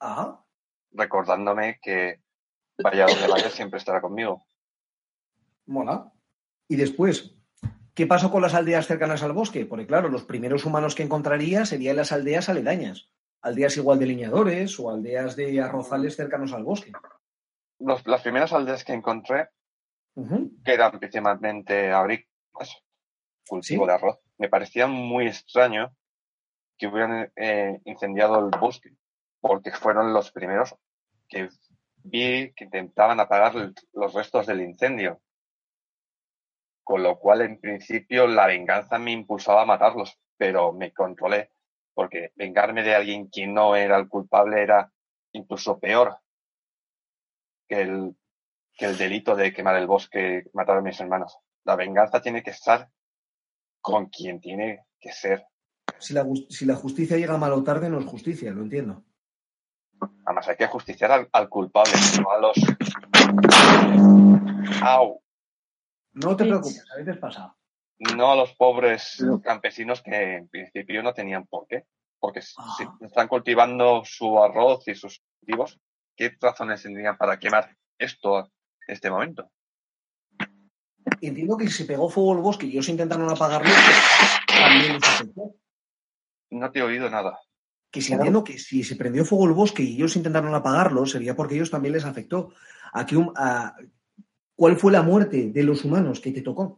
Ajá. 0.00 0.44
recordándome 0.90 1.78
que 1.80 2.20
vaya 2.82 3.06
donde 3.06 3.28
vaya 3.28 3.50
siempre 3.50 3.78
estará 3.78 4.00
conmigo. 4.00 4.42
Mola. 5.66 6.12
Y 6.68 6.76
después, 6.76 7.36
¿qué 7.94 8.06
pasó 8.06 8.30
con 8.30 8.42
las 8.42 8.54
aldeas 8.54 8.86
cercanas 8.86 9.22
al 9.22 9.32
bosque? 9.32 9.66
Porque 9.66 9.86
claro, 9.86 10.08
los 10.08 10.24
primeros 10.24 10.64
humanos 10.64 10.94
que 10.94 11.02
encontraría 11.02 11.64
serían 11.66 11.96
las 11.96 12.12
aldeas 12.12 12.48
aledañas. 12.48 13.10
Aldeas 13.42 13.76
igual 13.76 13.98
de 13.98 14.06
leñadores 14.06 14.78
o 14.78 14.90
aldeas 14.90 15.36
de 15.36 15.60
arrozales 15.60 16.16
cercanos 16.16 16.52
al 16.52 16.64
bosque. 16.64 16.92
Los- 17.78 18.06
las 18.06 18.22
primeras 18.22 18.52
aldeas 18.52 18.84
que 18.84 18.92
encontré 18.92 19.48
que 20.64 20.74
eran 20.74 20.98
principalmente 20.98 21.90
agrícolas, 21.92 22.82
cultivo 23.48 23.84
Sí. 23.84 23.88
de 23.88 23.94
arroz. 23.94 24.18
Me 24.38 24.48
parecía 24.50 24.86
muy 24.86 25.26
extraño 25.28 25.94
que 26.76 26.88
hubieran 26.88 27.32
eh, 27.36 27.80
incendiado 27.84 28.38
el 28.38 28.50
bosque, 28.58 28.90
porque 29.40 29.70
fueron 29.70 30.12
los 30.12 30.30
primeros 30.32 30.74
que 31.28 31.48
vi 32.02 32.52
que 32.54 32.64
intentaban 32.64 33.20
apagar 33.20 33.54
los 33.94 34.12
restos 34.14 34.46
del 34.46 34.60
incendio. 34.62 35.20
Con 36.90 37.04
lo 37.04 37.20
cual, 37.20 37.42
en 37.42 37.60
principio, 37.60 38.26
la 38.26 38.48
venganza 38.48 38.98
me 38.98 39.12
impulsaba 39.12 39.62
a 39.62 39.64
matarlos, 39.64 40.18
pero 40.36 40.72
me 40.72 40.92
controlé, 40.92 41.52
porque 41.94 42.32
vengarme 42.34 42.82
de 42.82 42.96
alguien 42.96 43.30
que 43.30 43.46
no 43.46 43.76
era 43.76 43.96
el 43.96 44.08
culpable 44.08 44.60
era 44.60 44.92
incluso 45.30 45.78
peor 45.78 46.18
que 47.68 47.82
el, 47.82 48.16
que 48.74 48.86
el 48.86 48.98
delito 48.98 49.36
de 49.36 49.52
quemar 49.52 49.76
el 49.76 49.86
bosque, 49.86 50.50
matar 50.52 50.78
a 50.78 50.80
mis 50.80 50.98
hermanos. 50.98 51.38
La 51.62 51.76
venganza 51.76 52.20
tiene 52.20 52.42
que 52.42 52.50
estar 52.50 52.90
con 53.80 54.06
quien 54.06 54.40
tiene 54.40 54.86
que 54.98 55.12
ser. 55.12 55.46
Si 56.00 56.12
la, 56.12 56.26
si 56.48 56.64
la 56.64 56.74
justicia 56.74 57.16
llega 57.18 57.38
mal 57.38 57.52
o 57.52 57.62
tarde, 57.62 57.88
no 57.88 58.00
es 58.00 58.06
justicia, 58.06 58.50
lo 58.50 58.62
entiendo. 58.62 59.04
Además, 60.24 60.48
hay 60.48 60.56
que 60.56 60.66
justiciar 60.66 61.12
al, 61.12 61.28
al 61.30 61.48
culpable, 61.48 61.92
no 62.20 62.32
a 62.32 62.40
los. 62.40 62.56
Au, 64.82 65.22
No 66.22 66.36
te 66.36 66.44
preocupes, 66.44 66.84
a 66.92 66.96
veces 66.96 67.16
pasa. 67.18 67.54
no 68.16 68.32
a 68.32 68.36
los 68.36 68.54
pobres 68.54 69.22
campesinos 69.42 70.02
que 70.02 70.36
en 70.36 70.48
principio 70.48 71.02
no 71.02 71.12
tenían 71.12 71.46
por 71.46 71.66
qué. 71.66 71.84
Porque 72.18 72.42
si 72.42 72.54
Ah. 72.58 72.74
si 72.76 73.04
están 73.04 73.28
cultivando 73.28 74.02
su 74.04 74.42
arroz 74.42 74.86
y 74.88 74.94
sus 74.94 75.22
cultivos, 75.38 75.78
¿qué 76.16 76.34
razones 76.40 76.82
tendrían 76.82 77.16
para 77.16 77.38
quemar 77.38 77.74
esto 77.98 78.38
en 78.40 78.46
este 78.94 79.10
momento? 79.10 79.50
Entiendo 81.20 81.56
que 81.56 81.66
si 81.68 81.72
se 81.72 81.84
pegó 81.84 82.08
fuego 82.08 82.32
al 82.32 82.38
bosque 82.42 82.66
y 82.66 82.70
ellos 82.72 82.88
intentaron 82.88 83.28
apagarlo, 83.30 83.70
también 84.46 84.92
les 84.94 85.02
afectó. 85.02 85.54
No 86.50 86.70
te 86.70 86.78
he 86.78 86.82
oído 86.82 87.08
nada. 87.10 87.38
Que 87.90 88.00
si 88.00 88.12
entiendo 88.12 88.44
que 88.44 88.58
si 88.58 88.84
se 88.84 88.96
prendió 88.96 89.24
fuego 89.24 89.46
el 89.46 89.52
bosque 89.52 89.82
y 89.82 89.96
ellos 89.96 90.16
intentaron 90.16 90.54
apagarlo, 90.54 91.04
sería 91.06 91.34
porque 91.34 91.54
ellos 91.56 91.70
también 91.70 91.92
les 91.94 92.04
afectó. 92.04 92.52
¿A 92.92 93.04
qué 93.04 93.16
hum- 93.16 93.32
a- 93.36 93.74
¿Cuál 94.60 94.76
fue 94.76 94.92
la 94.92 95.00
muerte 95.00 95.52
de 95.52 95.62
los 95.62 95.86
humanos 95.86 96.20
que 96.20 96.32
te 96.32 96.42
tocó? 96.42 96.76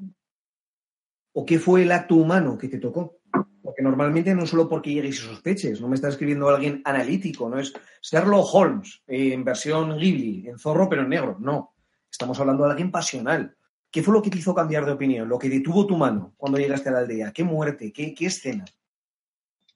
¿O 1.33 1.45
qué 1.45 1.59
fue 1.59 1.83
el 1.83 1.91
acto 1.91 2.15
humano 2.15 2.57
que 2.57 2.69
te 2.69 2.79
tocó? 2.79 3.19
Porque 3.61 3.83
normalmente 3.83 4.33
no 4.37 4.47
solo 4.47 4.69
porque 4.69 4.93
llegues 4.93 5.17
y 5.17 5.19
sospeches, 5.19 5.81
no 5.81 5.89
me 5.89 5.97
está 5.97 6.07
escribiendo 6.07 6.49
alguien 6.49 6.81
analítico, 6.85 7.49
no 7.49 7.59
es 7.59 7.73
Sherlock 8.01 8.55
Holmes 8.55 9.03
eh, 9.09 9.33
en 9.33 9.43
versión 9.43 9.99
Ghibli, 9.99 10.47
en 10.47 10.61
zorro 10.61 10.89
pero 10.89 11.03
en 11.03 11.09
negro, 11.09 11.37
no. 11.41 11.75
Estamos 12.09 12.39
hablando 12.39 12.63
de 12.63 12.71
alguien 12.71 12.93
pasional. 12.93 13.57
¿Qué 13.91 14.01
fue 14.01 14.15
lo 14.15 14.23
que 14.23 14.31
te 14.31 14.39
hizo 14.39 14.55
cambiar 14.55 14.87
de 14.87 14.93
opinión? 14.93 15.29
Lo 15.29 15.41
que 15.41 15.49
detuvo 15.49 15.85
tu 15.85 15.97
mano 15.97 16.35
cuando 16.37 16.59
llegaste 16.59 16.89
a 16.89 16.93
la 16.93 16.99
aldea. 17.01 17.33
¿Qué 17.33 17.43
muerte? 17.43 17.93
¿Qué, 17.93 18.15
qué 18.15 18.27
escena? 18.27 18.65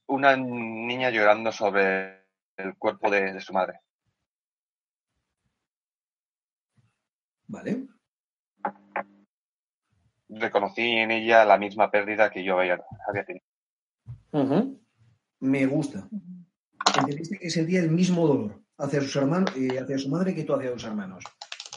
Una 0.07 0.37
niña 0.37 1.11
llorando 1.11 1.51
sobre 1.51 2.23
el 2.57 2.77
cuerpo 2.79 3.11
de, 3.11 3.33
de 3.33 3.41
su 3.41 3.53
madre. 3.53 3.81
¿Vale? 7.49 7.96
Reconocí 10.29 10.83
en 10.83 11.11
ella 11.11 11.45
la 11.45 11.59
misma 11.59 11.91
pérdida 11.91 12.31
que 12.31 12.45
yo 12.45 12.59
había, 12.59 12.81
había 13.09 13.25
tenido. 13.25 13.45
Me 15.41 15.67
gusta. 15.67 16.09
Entendiste 16.99 17.39
que 17.39 17.51
sentía 17.51 17.81
el 17.81 17.91
mismo 17.91 18.27
dolor 18.27 18.61
hacia, 18.79 19.01
sus 19.01 19.17
hermanos, 19.17 19.53
eh, 19.57 19.79
hacia 19.79 19.99
su 19.99 20.09
madre 20.09 20.35
que 20.35 20.45
tú 20.45 20.55
hacia 20.55 20.73
tus 20.73 20.85
hermanos. 20.85 21.25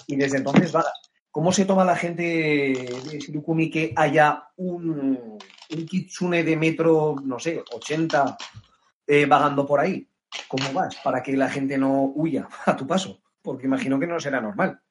Y 0.08 0.16
desde 0.16 0.38
entonces, 0.38 0.72
vaga. 0.72 0.92
¿Cómo 1.32 1.52
se 1.52 1.66
toma 1.66 1.86
la 1.86 1.96
gente 1.96 2.24
de 2.24 3.20
Shirukumi 3.20 3.70
que 3.70 3.94
haya 3.96 4.46
un, 4.58 5.38
un 5.70 5.86
kitsune 5.86 6.44
de 6.44 6.58
metro, 6.58 7.16
no 7.24 7.38
sé, 7.38 7.64
80 7.72 8.36
eh, 9.06 9.26
vagando 9.28 9.66
por 9.66 9.80
ahí? 9.80 10.10
¿Cómo 10.48 10.74
vas? 10.74 10.96
Para 11.04 11.22
que 11.22 11.38
la 11.38 11.50
gente 11.50 11.78
no 11.78 12.06
huya 12.16 12.50
a 12.66 12.76
tu 12.76 12.88
paso. 12.88 13.22
Porque 13.44 13.68
imagino 13.68 14.00
que 14.00 14.08
no 14.08 14.20
será 14.20 14.42
normal. 14.42 14.82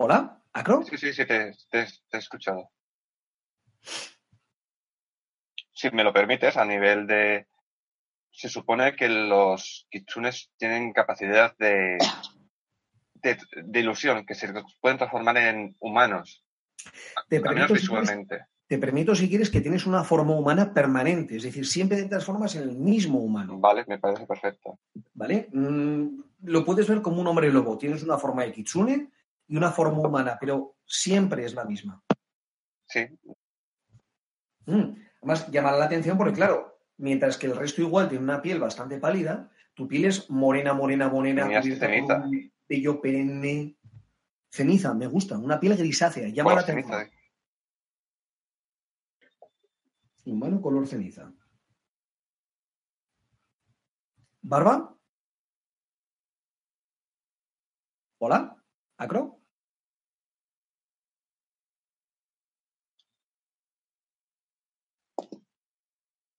¿Hola? 0.00 0.40
¿Acro? 0.52 0.84
Sí, 0.84 0.96
sí, 0.96 1.12
sí, 1.12 1.26
te, 1.26 1.52
te- 1.70 1.86
te 2.08 2.16
he 2.16 2.18
escuchado. 2.18 2.70
Si 5.72 5.90
me 5.90 6.04
lo 6.04 6.12
permites, 6.12 6.56
a 6.56 6.64
nivel 6.64 7.06
de... 7.06 7.46
Se 8.30 8.48
supone 8.48 8.94
que 8.94 9.08
los 9.08 9.86
kitsunes 9.90 10.50
tienen 10.56 10.92
capacidad 10.92 11.56
de, 11.58 11.98
de, 13.14 13.38
de 13.64 13.80
ilusión, 13.80 14.24
que 14.24 14.34
se 14.36 14.52
pueden 14.80 14.98
transformar 14.98 15.36
en 15.38 15.74
humanos, 15.80 16.44
Te 17.28 17.38
al 17.38 17.42
menos 17.42 17.54
permito, 17.54 17.74
si 17.74 17.86
quieres, 17.88 18.08
visualmente. 18.08 18.46
te 18.68 18.78
permito, 18.78 19.14
si 19.16 19.28
quieres, 19.28 19.50
que 19.50 19.60
tienes 19.60 19.86
una 19.86 20.04
forma 20.04 20.36
humana 20.36 20.72
permanente, 20.72 21.36
es 21.36 21.42
decir, 21.42 21.66
siempre 21.66 21.96
te 21.96 22.08
transformas 22.08 22.54
en 22.54 22.62
el 22.62 22.76
mismo 22.76 23.18
humano, 23.18 23.58
Vale, 23.58 23.84
me 23.88 23.98
parece 23.98 24.24
perfecto. 24.26 24.78
¿vale? 25.14 25.48
Mm, 25.52 26.20
lo 26.44 26.64
puedes 26.64 26.86
ver 26.86 27.02
como 27.02 27.20
un 27.20 27.26
hombre 27.26 27.50
lobo, 27.50 27.76
tienes 27.76 28.04
una 28.04 28.18
forma 28.18 28.44
de 28.44 28.52
kitsune 28.52 29.10
y 29.48 29.56
una 29.56 29.72
forma 29.72 29.98
humana, 29.98 30.36
pero 30.40 30.76
siempre 30.86 31.44
es 31.44 31.54
la 31.54 31.64
misma. 31.64 32.02
Sí, 32.86 33.06
Mm, 34.66 34.94
Además, 35.22 35.50
llama 35.50 35.72
la 35.72 35.86
atención 35.86 36.18
porque, 36.18 36.34
claro, 36.34 36.78
mientras 36.98 37.38
que 37.38 37.46
el 37.46 37.56
resto 37.56 37.80
igual 37.80 38.08
tiene 38.10 38.22
una 38.22 38.42
piel 38.42 38.60
bastante 38.60 38.98
pálida, 38.98 39.50
tu 39.72 39.88
piel 39.88 40.04
es 40.04 40.28
morena, 40.28 40.74
morena, 40.74 41.08
morena, 41.08 41.48
ceniza. 41.62 42.24
vello 42.68 43.00
perenne. 43.00 43.76
Ceniza, 44.50 44.92
me 44.94 45.06
gusta, 45.06 45.38
una 45.38 45.58
piel 45.58 45.74
grisácea, 45.76 46.28
llama 46.28 46.54
la 46.54 46.60
atención. 46.60 46.98
ceniza. 46.98 47.16
Humano 50.26 50.60
color 50.60 50.86
ceniza. 50.86 51.32
¿Barba? 54.42 54.94
¿Hola? 58.18 58.62
¿Acro? 58.98 59.37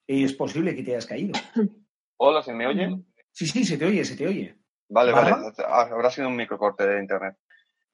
Es 0.10 0.34
posible 0.34 0.76
que 0.76 0.82
te 0.82 0.91
hayas 0.91 1.06
caído. 1.06 1.34
Hola, 2.17 2.41
¿se 2.41 2.52
me 2.52 2.65
oye? 2.65 2.89
Sí, 3.32 3.45
sí, 3.45 3.63
se 3.63 3.78
te 3.78 3.86
oye, 3.86 4.04
se 4.04 4.17
te 4.17 4.26
oye. 4.26 4.58
Vale, 4.89 5.12
vale. 5.12 5.36
Ah, 5.67 5.82
Habrá 5.91 6.10
sido 6.10 6.30
un 6.30 6.36
microcorte 6.36 6.84
de 6.88 7.00
internet. 7.00 7.38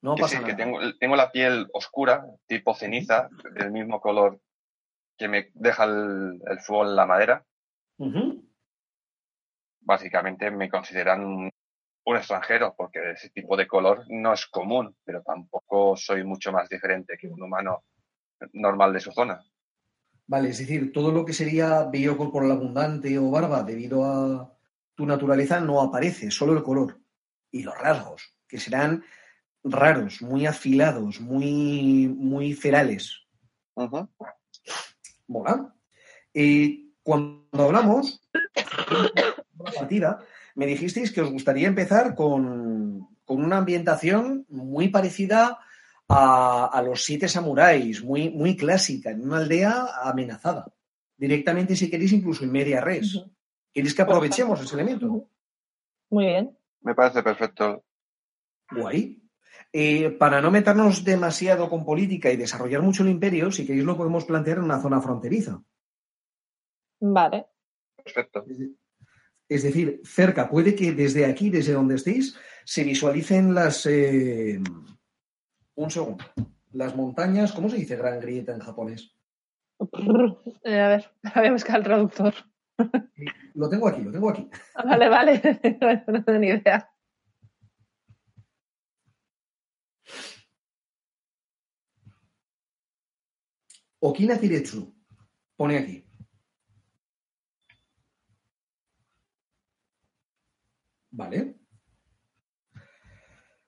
No 0.02 0.16
que 0.16 0.22
pasa 0.22 0.38
sí, 0.38 0.44
que 0.46 0.54
nada. 0.54 0.64
tengo, 0.64 0.80
tengo 0.98 1.16
la 1.18 1.30
piel 1.30 1.68
oscura, 1.74 2.26
tipo 2.48 2.74
ceniza, 2.74 3.28
del 3.56 3.70
mismo 3.72 4.00
color 4.00 4.40
que 5.18 5.28
me 5.28 5.52
deja 5.56 5.84
el, 5.84 6.42
el 6.48 6.60
fuego 6.62 6.86
en 6.86 6.96
la 6.96 7.06
madera. 7.06 7.46
Básicamente 9.82 10.50
me 10.52 10.70
consideran 10.70 11.26
un, 11.26 11.52
un 12.06 12.16
extranjero, 12.16 12.76
porque 12.78 13.12
ese 13.12 13.30
tipo 13.32 13.58
de 13.58 13.68
color 13.68 14.06
no 14.08 14.32
es 14.32 14.46
común, 14.46 14.96
pero 15.04 15.22
tampoco 15.22 15.98
soy 15.98 16.24
mucho 16.24 16.54
más 16.54 16.70
diferente 16.70 17.18
que 17.20 17.28
un 17.28 17.44
humano 17.44 17.84
normal 18.54 18.94
de 18.94 19.02
su 19.02 19.12
zona. 19.12 19.44
Vale, 20.28 20.50
es 20.50 20.58
decir, 20.58 20.92
todo 20.92 21.12
lo 21.12 21.24
que 21.24 21.34
sería 21.34 21.84
vello 21.84 22.18
corporal 22.18 22.52
abundante 22.52 23.18
o 23.20 23.30
barba 23.30 23.64
debido 23.64 24.04
a 24.04 24.52
tu 24.96 25.06
naturaleza 25.06 25.60
no 25.60 25.82
aparece, 25.82 26.32
solo 26.32 26.54
el 26.54 26.64
color 26.64 27.00
y 27.52 27.64
los 27.64 27.78
rasgos, 27.78 28.36
que 28.48 28.60
serán 28.60 29.04
raros, 29.64 30.22
muy 30.22 30.46
afilados, 30.46 31.22
muy, 31.22 32.08
muy 32.08 32.54
ferales. 32.54 33.22
Ujú. 33.76 34.10
Mola. 35.28 35.76
Eh, 36.34 36.86
cuando 37.04 37.64
hablamos 37.64 38.22
de 38.34 39.22
la 39.58 39.72
partida, 39.72 40.20
me 40.56 40.66
dijisteis 40.66 41.12
que 41.12 41.22
os 41.22 41.32
gustaría 41.32 41.68
empezar 41.68 42.16
con, 42.16 43.10
con 43.26 43.44
una 43.44 43.58
ambientación 43.58 44.46
muy 44.50 44.90
parecida 44.90 45.46
a, 45.48 45.60
a 46.08 46.82
los 46.86 47.04
siete 47.04 47.28
samuráis, 47.28 48.04
muy, 48.04 48.30
muy 48.30 48.56
clásica, 48.56 49.12
en 49.12 49.22
una 49.22 49.38
aldea 49.38 49.88
amenazada. 50.04 50.72
Directamente, 51.18 51.76
si 51.76 51.90
queréis, 51.90 52.14
incluso 52.14 52.44
en 52.44 52.52
media 52.52 52.82
res. 52.82 53.24
¿Queréis 53.74 53.96
que 53.96 54.02
aprovechemos 54.02 54.62
ese 54.62 54.76
elemento? 54.76 55.30
Muy 56.10 56.26
bien. 56.26 56.58
Me 56.82 56.94
parece 56.94 57.24
perfecto. 57.24 57.86
Guay. 58.72 59.22
Eh, 59.74 60.12
para 60.12 60.42
no 60.42 60.52
meternos 60.52 61.04
demasiado 61.04 61.70
con 61.70 61.84
política 61.84 62.32
y 62.32 62.38
desarrollar 62.38 62.82
mucho 62.82 63.04
el 63.04 63.10
imperio, 63.10 63.52
si 63.52 63.66
queréis 63.66 63.86
lo 63.86 63.98
podemos 63.98 64.26
plantear 64.26 64.58
en 64.60 64.66
una 64.66 64.82
zona 64.82 65.02
fronteriza. 65.02 65.62
Vale. 67.00 67.48
Perfecto. 67.96 68.46
Es 69.50 69.64
decir, 69.64 70.02
cerca, 70.06 70.50
puede 70.50 70.76
que 70.76 70.92
desde 70.94 71.26
aquí, 71.26 71.50
desde 71.50 71.74
donde 71.74 71.96
estéis, 71.96 72.38
se 72.64 72.84
visualicen 72.84 73.54
las... 73.54 73.86
eh, 73.86 74.62
un 75.76 75.92
segundo. 75.92 76.24
Las 76.72 76.96
montañas, 76.96 77.52
¿cómo 77.54 77.70
se 77.70 77.78
dice 77.78 77.96
gran 77.96 78.20
grieta 78.20 78.54
en 78.54 78.60
japonés? 78.60 79.12
Eh, 80.64 80.80
a 80.80 80.88
ver, 80.88 81.12
voy 81.36 81.46
a 81.48 81.52
buscar 81.52 81.78
el 81.78 81.84
traductor. 81.84 82.34
Lo 83.54 83.70
tengo 83.70 83.88
aquí, 83.88 84.02
lo 84.02 84.12
tengo 84.12 84.30
aquí. 84.30 84.50
Vale, 84.84 85.10
vale. 85.10 85.42
no 86.08 86.24
tengo 86.24 86.40
ni 86.40 86.48
idea. 86.48 86.90
Okina 94.00 94.38
Tiretsu. 94.38 94.94
Pone 95.56 95.78
aquí. 95.78 96.06
Vale. 101.12 101.56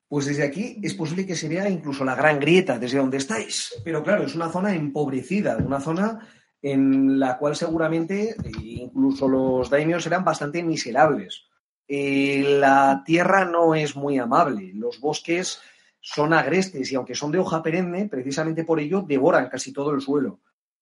Pues 0.08 0.26
desde 0.26 0.44
aquí 0.44 0.80
es 0.82 0.94
posible 0.94 1.26
que 1.26 1.36
se 1.36 1.50
vea 1.50 1.70
incluso 1.70 2.06
la 2.06 2.16
gran 2.16 2.40
grieta 2.40 2.80
desde 2.80 2.98
donde 2.98 3.18
estáis. 3.18 3.74
Pero 3.84 4.04
claro, 4.04 4.24
es 4.24 4.36
una 4.36 4.50
zona 4.50 4.74
empobrecida, 4.74 5.58
una 5.58 5.82
zona 5.82 6.20
en 6.62 7.20
la 7.20 7.38
cual 7.38 7.56
seguramente 7.56 8.32
eh, 8.32 8.52
incluso 8.62 9.28
los 9.28 9.70
daimios 9.70 10.06
eran 10.06 10.24
bastante 10.24 10.64
miserables. 10.64 11.46
Eh, 11.88 12.58
la 12.60 13.04
tierra 13.06 13.46
no 13.46 13.76
es 13.76 13.96
muy 13.96 14.18
amable, 14.18 14.72
los 14.74 15.00
bosques 15.00 15.62
son 16.02 16.34
agrestes 16.34 16.92
y 16.92 16.96
aunque 16.96 17.16
son 17.16 17.32
de 17.32 17.40
hoja 17.40 17.64
perenne, 17.64 18.08
precisamente 18.08 18.64
por 18.64 18.80
ello 18.80 19.02
devoran 19.02 19.50
casi 19.50 19.72
todo 19.72 19.94
el 19.94 20.02
suelo. 20.02 20.40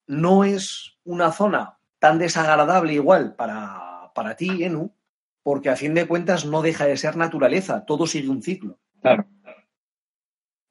No 0.07 0.43
es 0.43 0.97
una 1.03 1.31
zona 1.31 1.77
tan 1.99 2.19
desagradable 2.19 2.93
igual 2.93 3.35
para, 3.35 4.11
para 4.13 4.35
ti, 4.35 4.63
Enu, 4.63 4.93
porque 5.43 5.69
a 5.69 5.75
fin 5.75 5.93
de 5.93 6.07
cuentas 6.07 6.45
no 6.45 6.61
deja 6.61 6.85
de 6.85 6.97
ser 6.97 7.17
naturaleza, 7.17 7.85
todo 7.85 8.07
sigue 8.07 8.29
un 8.29 8.41
ciclo. 8.41 8.79
Claro. 9.05 9.27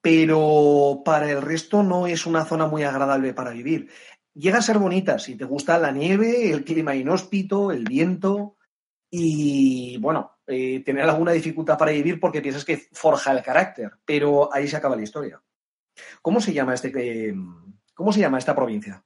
Pero 0.03 1.03
para 1.05 1.30
el 1.30 1.41
resto 1.41 1.85
no 1.85 2.09
es 2.09 2.26
una 2.26 2.45
zona 2.45 2.66
muy 2.66 2.82
agradable 2.82 3.32
para 3.32 3.53
vivir. 3.53 3.89
Llega 4.35 4.59
a 4.59 4.62
ser 4.62 4.78
bonita 4.78 5.20
si 5.20 5.37
te 5.37 5.45
gusta 5.45 5.78
la 5.78 5.93
nieve, 5.93 6.51
el 6.51 6.64
clima 6.64 6.97
inhóspito, 6.97 7.70
el 7.70 7.85
viento 7.85 8.57
y, 9.09 9.99
bueno, 9.99 10.39
eh, 10.49 10.82
tener 10.85 11.05
alguna 11.05 11.30
dificultad 11.30 11.78
para 11.78 11.93
vivir 11.93 12.18
porque 12.18 12.43
piensas 12.43 12.64
que 12.64 12.89
forja 12.91 13.30
el 13.30 13.41
carácter, 13.41 13.93
pero 14.05 14.53
ahí 14.53 14.66
se 14.66 14.76
acaba 14.76 14.97
la 14.97 15.03
historia. 15.03 15.41
¿Cómo 16.20 16.41
se 16.41 16.53
llama 16.53 16.74
este, 16.74 17.28
eh, 17.28 17.35
cómo 17.95 18.12
se 18.12 18.18
llama 18.18 18.39
esta 18.39 18.57
provincia? 18.57 19.05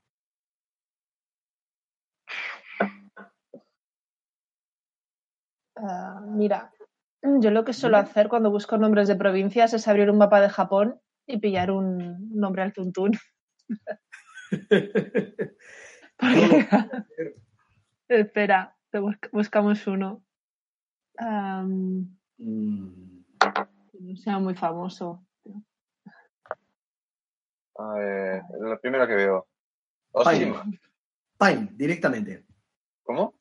Ah, 5.76 6.22
mira, 6.26 6.72
yo 7.22 7.50
lo 7.50 7.64
que 7.64 7.72
suelo 7.72 7.96
hacer 7.98 8.28
cuando 8.28 8.50
busco 8.50 8.78
nombres 8.78 9.08
de 9.08 9.16
provincias 9.16 9.72
es 9.74 9.88
abrir 9.88 10.10
un 10.10 10.18
mapa 10.18 10.40
de 10.40 10.48
Japón 10.48 11.00
y 11.26 11.38
pillar 11.38 11.70
un 11.70 12.30
nombre 12.30 12.62
al 12.62 12.72
tuntún. 12.72 13.12
Espera, 18.08 18.76
te 18.90 19.00
busc- 19.00 19.30
buscamos 19.32 19.86
uno. 19.86 20.24
Mm, 21.20 22.02
que 23.92 23.98
no 24.00 24.16
sea 24.16 24.38
muy 24.38 24.54
famoso. 24.54 25.24
A 27.76 27.92
ver, 27.94 28.42
la 28.60 28.78
primera 28.78 29.06
que 29.06 29.14
veo. 29.14 29.46
Pine. 30.12 30.54
Pine, 31.38 31.68
directamente. 31.72 32.44
¿Cómo? 33.04 33.34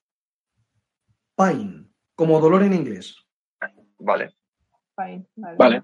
Pine, 1.35 1.87
como 2.15 2.39
dolor 2.39 2.63
en 2.63 2.73
inglés. 2.73 3.15
Vale. 3.99 4.35
Fine, 4.95 5.27
vale. 5.35 5.57
Vale. 5.57 5.83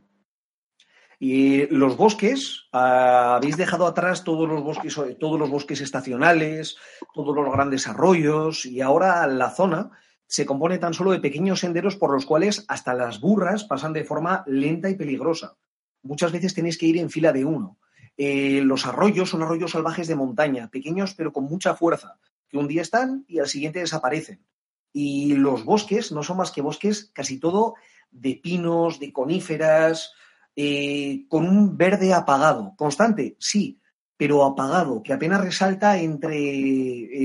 Y 1.25 1.67
los 1.67 1.95
bosques, 1.95 2.67
ah, 2.73 3.35
habéis 3.35 3.55
dejado 3.55 3.87
atrás 3.87 4.25
todos 4.25 4.47
los 4.47 4.61
bosques, 4.61 4.99
todos 5.19 5.39
los 5.39 5.49
bosques 5.49 5.79
estacionales, 5.79 6.75
todos 7.13 7.33
los 7.33 7.49
grandes 7.49 7.87
arroyos, 7.87 8.65
y 8.65 8.81
ahora 8.81 9.25
la 9.27 9.49
zona 9.49 9.91
se 10.27 10.45
compone 10.45 10.79
tan 10.79 10.93
solo 10.93 11.11
de 11.11 11.21
pequeños 11.21 11.61
senderos 11.61 11.95
por 11.95 12.11
los 12.11 12.25
cuales 12.25 12.65
hasta 12.67 12.93
las 12.93 13.21
burras 13.21 13.63
pasan 13.63 13.93
de 13.93 14.03
forma 14.03 14.43
lenta 14.47 14.89
y 14.89 14.95
peligrosa. 14.95 15.55
Muchas 16.01 16.33
veces 16.33 16.53
tenéis 16.53 16.77
que 16.77 16.87
ir 16.87 16.97
en 16.97 17.09
fila 17.09 17.31
de 17.31 17.45
uno. 17.45 17.77
Eh, 18.17 18.61
los 18.61 18.85
arroyos 18.85 19.29
son 19.29 19.43
arroyos 19.43 19.71
salvajes 19.71 20.07
de 20.07 20.15
montaña, 20.15 20.69
pequeños 20.69 21.13
pero 21.15 21.31
con 21.31 21.45
mucha 21.45 21.73
fuerza, 21.75 22.19
que 22.49 22.57
un 22.57 22.67
día 22.67 22.81
están 22.81 23.23
y 23.27 23.39
al 23.39 23.47
siguiente 23.47 23.79
desaparecen. 23.79 24.45
Y 24.91 25.35
los 25.35 25.63
bosques 25.63 26.11
no 26.11 26.21
son 26.21 26.37
más 26.37 26.51
que 26.51 26.61
bosques 26.61 27.11
casi 27.13 27.39
todo 27.39 27.75
de 28.13 28.39
pinos, 28.41 28.99
de 28.99 29.11
coníferas, 29.11 30.13
eh, 30.55 31.25
con 31.27 31.47
un 31.47 31.77
verde 31.77 32.13
apagado. 32.13 32.73
Constante, 32.77 33.35
sí, 33.39 33.81
pero 34.15 34.45
apagado, 34.45 35.01
que 35.03 35.13
apenas 35.13 35.41
resalta 35.41 35.97
entre 35.97 36.37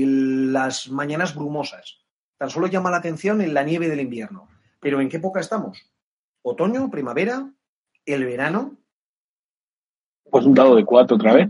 el- 0.03 0.51
las 0.51 0.89
mañanas 0.89 1.35
brumosas. 1.35 1.99
Tan 2.37 2.49
solo 2.49 2.67
llama 2.67 2.91
la 2.91 2.97
atención 2.97 3.41
en 3.41 3.53
la 3.53 3.63
nieve 3.63 3.87
del 3.87 4.01
invierno. 4.01 4.47
Pero 4.79 4.99
¿en 5.01 5.09
qué 5.09 5.17
época 5.17 5.39
estamos? 5.39 5.91
¿Otoño? 6.41 6.89
¿Primavera? 6.89 7.53
¿El 8.05 8.25
verano? 8.25 8.77
Pues 10.31 10.45
un 10.45 10.53
dado 10.53 10.75
de 10.75 10.85
cuatro 10.85 11.15
otra 11.17 11.33
vez. 11.33 11.49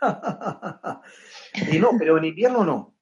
Y 1.70 1.78
no, 1.78 1.90
pero 1.98 2.16
en 2.18 2.24
invierno 2.24 2.64
no. 2.64 2.96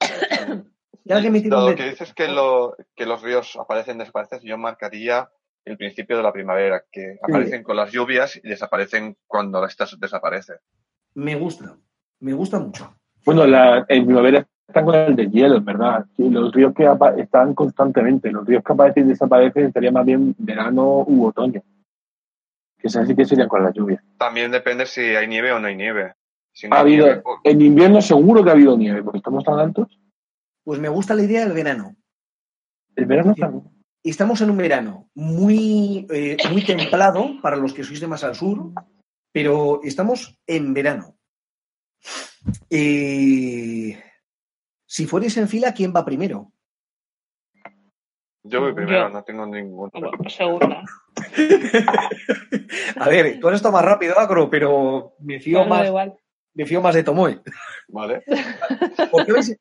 Me 1.08 1.40
Dado 1.40 1.66
veto. 1.66 1.76
que 1.76 1.90
dices 1.90 2.12
que, 2.12 2.28
lo, 2.28 2.76
que 2.94 3.06
los 3.06 3.22
ríos 3.22 3.56
aparecen, 3.56 3.98
desaparecen, 3.98 4.40
yo 4.42 4.58
marcaría 4.58 5.28
el 5.64 5.76
principio 5.76 6.16
de 6.16 6.22
la 6.22 6.32
primavera, 6.32 6.84
que 6.90 7.18
aparecen 7.22 7.62
con 7.62 7.76
las 7.76 7.90
lluvias 7.90 8.36
y 8.36 8.48
desaparecen 8.48 9.16
cuando 9.26 9.64
estas 9.64 9.98
desaparecen. 9.98 10.56
Me 11.14 11.34
gusta, 11.34 11.76
me 12.20 12.32
gusta 12.32 12.58
mucho. 12.58 12.94
Bueno, 13.24 13.46
la, 13.46 13.84
en 13.88 14.04
primavera 14.06 14.46
están 14.66 14.84
con 14.84 14.94
el 14.94 15.16
deshielo, 15.16 15.58
es 15.58 15.64
verdad. 15.64 16.04
Sí, 16.16 16.28
los 16.28 16.52
ríos 16.52 16.74
que 16.74 16.88
están 17.18 17.54
constantemente, 17.54 18.30
los 18.30 18.46
ríos 18.46 18.62
que 18.62 18.72
aparecen 18.72 19.06
y 19.06 19.08
desaparecen 19.10 19.72
sería 19.72 19.90
más 19.90 20.04
bien 20.06 20.34
verano 20.38 21.04
u 21.06 21.26
otoño. 21.26 21.62
Que 22.78 22.86
esas 22.86 23.08
sí 23.08 23.16
que 23.16 23.24
serían 23.24 23.48
con 23.48 23.62
la 23.62 23.72
lluvia. 23.72 24.02
También 24.18 24.50
depende 24.50 24.86
si 24.86 25.00
hay 25.00 25.26
nieve 25.26 25.52
o 25.52 25.58
no 25.58 25.68
hay 25.68 25.76
nieve. 25.76 26.14
Si 26.52 26.68
no 26.68 26.76
Ha 26.76 26.78
hay 26.80 26.82
habido, 26.82 27.06
nieve, 27.06 27.22
pues, 27.22 27.36
en 27.44 27.60
invierno 27.62 28.00
seguro 28.00 28.44
que 28.44 28.50
ha 28.50 28.52
habido 28.52 28.76
nieve, 28.76 29.02
porque 29.02 29.18
estamos 29.18 29.44
tan 29.44 29.58
altos. 29.58 29.98
Pues 30.68 30.80
me 30.80 30.90
gusta 30.90 31.14
la 31.14 31.22
idea 31.22 31.46
del 31.46 31.54
verano. 31.54 31.96
El 32.94 33.06
verano 33.06 33.34
también. 33.34 33.64
Estamos 34.04 34.38
en 34.42 34.50
un 34.50 34.58
verano 34.58 35.08
muy, 35.14 36.06
eh, 36.10 36.36
muy 36.52 36.62
templado 36.62 37.40
para 37.40 37.56
los 37.56 37.72
que 37.72 37.82
sois 37.82 37.98
de 38.02 38.06
más 38.06 38.22
al 38.22 38.34
sur, 38.34 38.72
pero 39.32 39.80
estamos 39.82 40.38
en 40.46 40.74
verano. 40.74 41.16
Eh, 42.68 43.98
si 44.84 45.06
fuerais 45.06 45.38
en 45.38 45.48
fila, 45.48 45.72
¿quién 45.72 45.90
va 45.96 46.04
primero? 46.04 46.52
yo 48.42 48.60
voy 48.60 48.74
primero, 48.74 49.08
Yo. 49.08 49.08
no 49.08 49.24
tengo 49.24 49.46
ningún. 49.46 49.90
Segunda. 50.28 50.82
A 53.00 53.08
ver, 53.08 53.40
tú 53.40 53.48
has 53.48 53.54
estado 53.54 53.72
más 53.72 53.86
rápido, 53.86 54.18
Agro, 54.18 54.50
pero 54.50 55.14
me 55.20 55.40
fío, 55.40 55.60
No, 55.60 55.64
no, 55.64 55.70
da 55.70 55.78
más, 55.78 55.88
igual. 55.88 56.18
me 56.52 56.66
fío 56.66 56.82
más 56.82 56.94
de 56.94 57.04
Tomoe. 57.04 57.40
¿Vale? 57.88 58.22
¿Por 59.10 59.24
qué, 59.24 59.32
vais, 59.32 59.58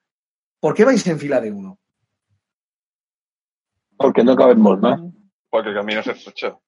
por 0.59 0.73
qué 0.73 0.85
vais 0.85 1.05
en 1.07 1.19
fila 1.19 1.39
de 1.41 1.51
uno? 1.51 1.79
Porque 3.97 4.23
no 4.23 4.35
cabemos 4.35 4.79
más. 4.79 4.99
Porque 5.49 5.69
el 5.69 5.75
camino 5.75 6.01
es 6.01 6.07
estrecho. 6.07 6.61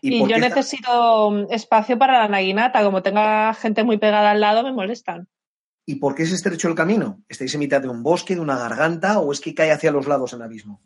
Y, 0.00 0.18
yo 0.18 0.36
está- 0.36 0.48
necesito 0.48 1.30
mm, 1.30 1.46
espacio 1.50 1.98
para 1.98 2.18
la 2.18 2.28
naguinata. 2.28 2.82
Como 2.84 3.02
tenga 3.02 3.54
gente 3.54 3.84
muy 3.84 3.98
pegada 3.98 4.30
al 4.32 4.40
lado, 4.40 4.62
me 4.62 4.72
molestan. 4.72 5.28
¿Y 5.86 5.96
por 5.96 6.14
qué 6.14 6.22
es 6.24 6.32
estrecho 6.32 6.68
el 6.68 6.74
camino? 6.74 7.22
¿Estáis 7.28 7.52
en 7.54 7.60
mitad 7.60 7.80
de 7.80 7.88
un 7.88 8.02
bosque, 8.02 8.34
de 8.34 8.40
una 8.40 8.56
garganta 8.58 9.18
o 9.20 9.32
es 9.32 9.40
que 9.40 9.54
cae 9.54 9.72
hacia 9.72 9.90
los 9.90 10.06
lados 10.06 10.32
el 10.32 10.42
abismo? 10.42 10.80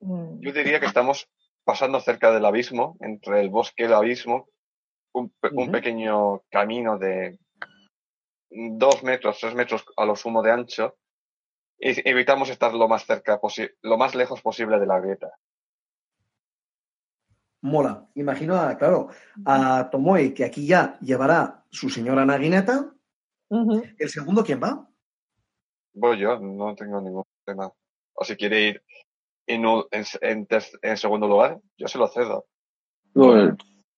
Mm. 0.00 0.40
Yo 0.40 0.52
diría 0.52 0.80
que 0.80 0.86
estamos 0.86 1.28
pasando 1.64 2.00
cerca 2.00 2.30
del 2.32 2.44
abismo, 2.44 2.96
entre 3.00 3.40
el 3.40 3.48
bosque 3.48 3.84
y 3.84 3.86
el 3.86 3.94
abismo, 3.94 4.48
un, 5.12 5.30
pe- 5.30 5.48
un 5.52 5.64
Ujú. 5.64 5.72
pequeño 5.72 6.40
camino 6.50 6.98
de 6.98 7.38
dos 8.54 9.02
metros, 9.02 9.38
tres 9.40 9.54
metros 9.54 9.84
a 9.96 10.04
lo 10.04 10.16
sumo 10.16 10.42
de 10.42 10.52
ancho, 10.52 10.96
y 11.78 12.08
evitamos 12.08 12.48
estar 12.50 12.72
lo 12.72 12.88
más 12.88 13.04
cerca 13.04 13.40
posi- 13.40 13.74
lo 13.82 13.98
más 13.98 14.14
lejos 14.14 14.40
posible 14.42 14.78
de 14.78 14.86
la 14.86 15.00
grieta. 15.00 15.30
Mola. 17.62 18.06
Imagino, 18.14 18.56
a, 18.56 18.76
claro, 18.76 19.08
a 19.46 19.88
Tomoe, 19.90 20.34
que 20.34 20.44
aquí 20.44 20.66
ya 20.66 20.98
llevará 21.00 21.64
su 21.70 21.88
señora 21.88 22.24
Naginata. 22.26 22.92
Ujú. 23.48 23.82
¿El 23.98 24.08
segundo 24.10 24.44
quién 24.44 24.62
va? 24.62 24.86
Voy 25.94 26.18
yo, 26.18 26.38
no 26.38 26.74
tengo 26.74 27.00
ningún 27.00 27.24
problema. 27.44 27.72
O 28.14 28.24
si 28.24 28.36
quiere 28.36 28.68
ir 28.68 28.84
en, 29.46 29.64
en, 29.64 30.04
en 30.20 30.46
ter- 30.46 30.78
en 30.82 30.96
segundo 30.96 31.26
lugar, 31.26 31.58
yo 31.78 31.88
se 31.88 31.98
lo 31.98 32.06
cedo. 32.08 32.46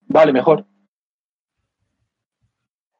Vale, 0.02 0.32
mejor. 0.32 0.66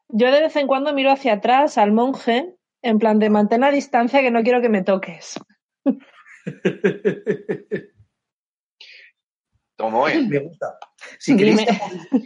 Yo 0.09 0.31
de 0.31 0.41
vez 0.41 0.57
en 0.57 0.67
cuando 0.67 0.93
miro 0.95 1.11
hacia 1.11 1.35
atrás 1.35 1.79
al 1.79 1.93
monje, 1.93 2.55
en 2.83 2.99
plan 2.99 3.19
de 3.19 3.31
mantén 3.31 3.61
la 3.63 3.71
distancia 3.71 4.21
que 4.23 4.31
no 4.31 4.43
quiero 4.43 4.61
que 4.61 4.69
me 4.69 4.83
toques. 4.83 5.39
Tomoe, 9.77 10.23
Me 10.27 10.39
gusta. 10.39 10.79
Si 11.19 11.37
queréis, 11.37 11.61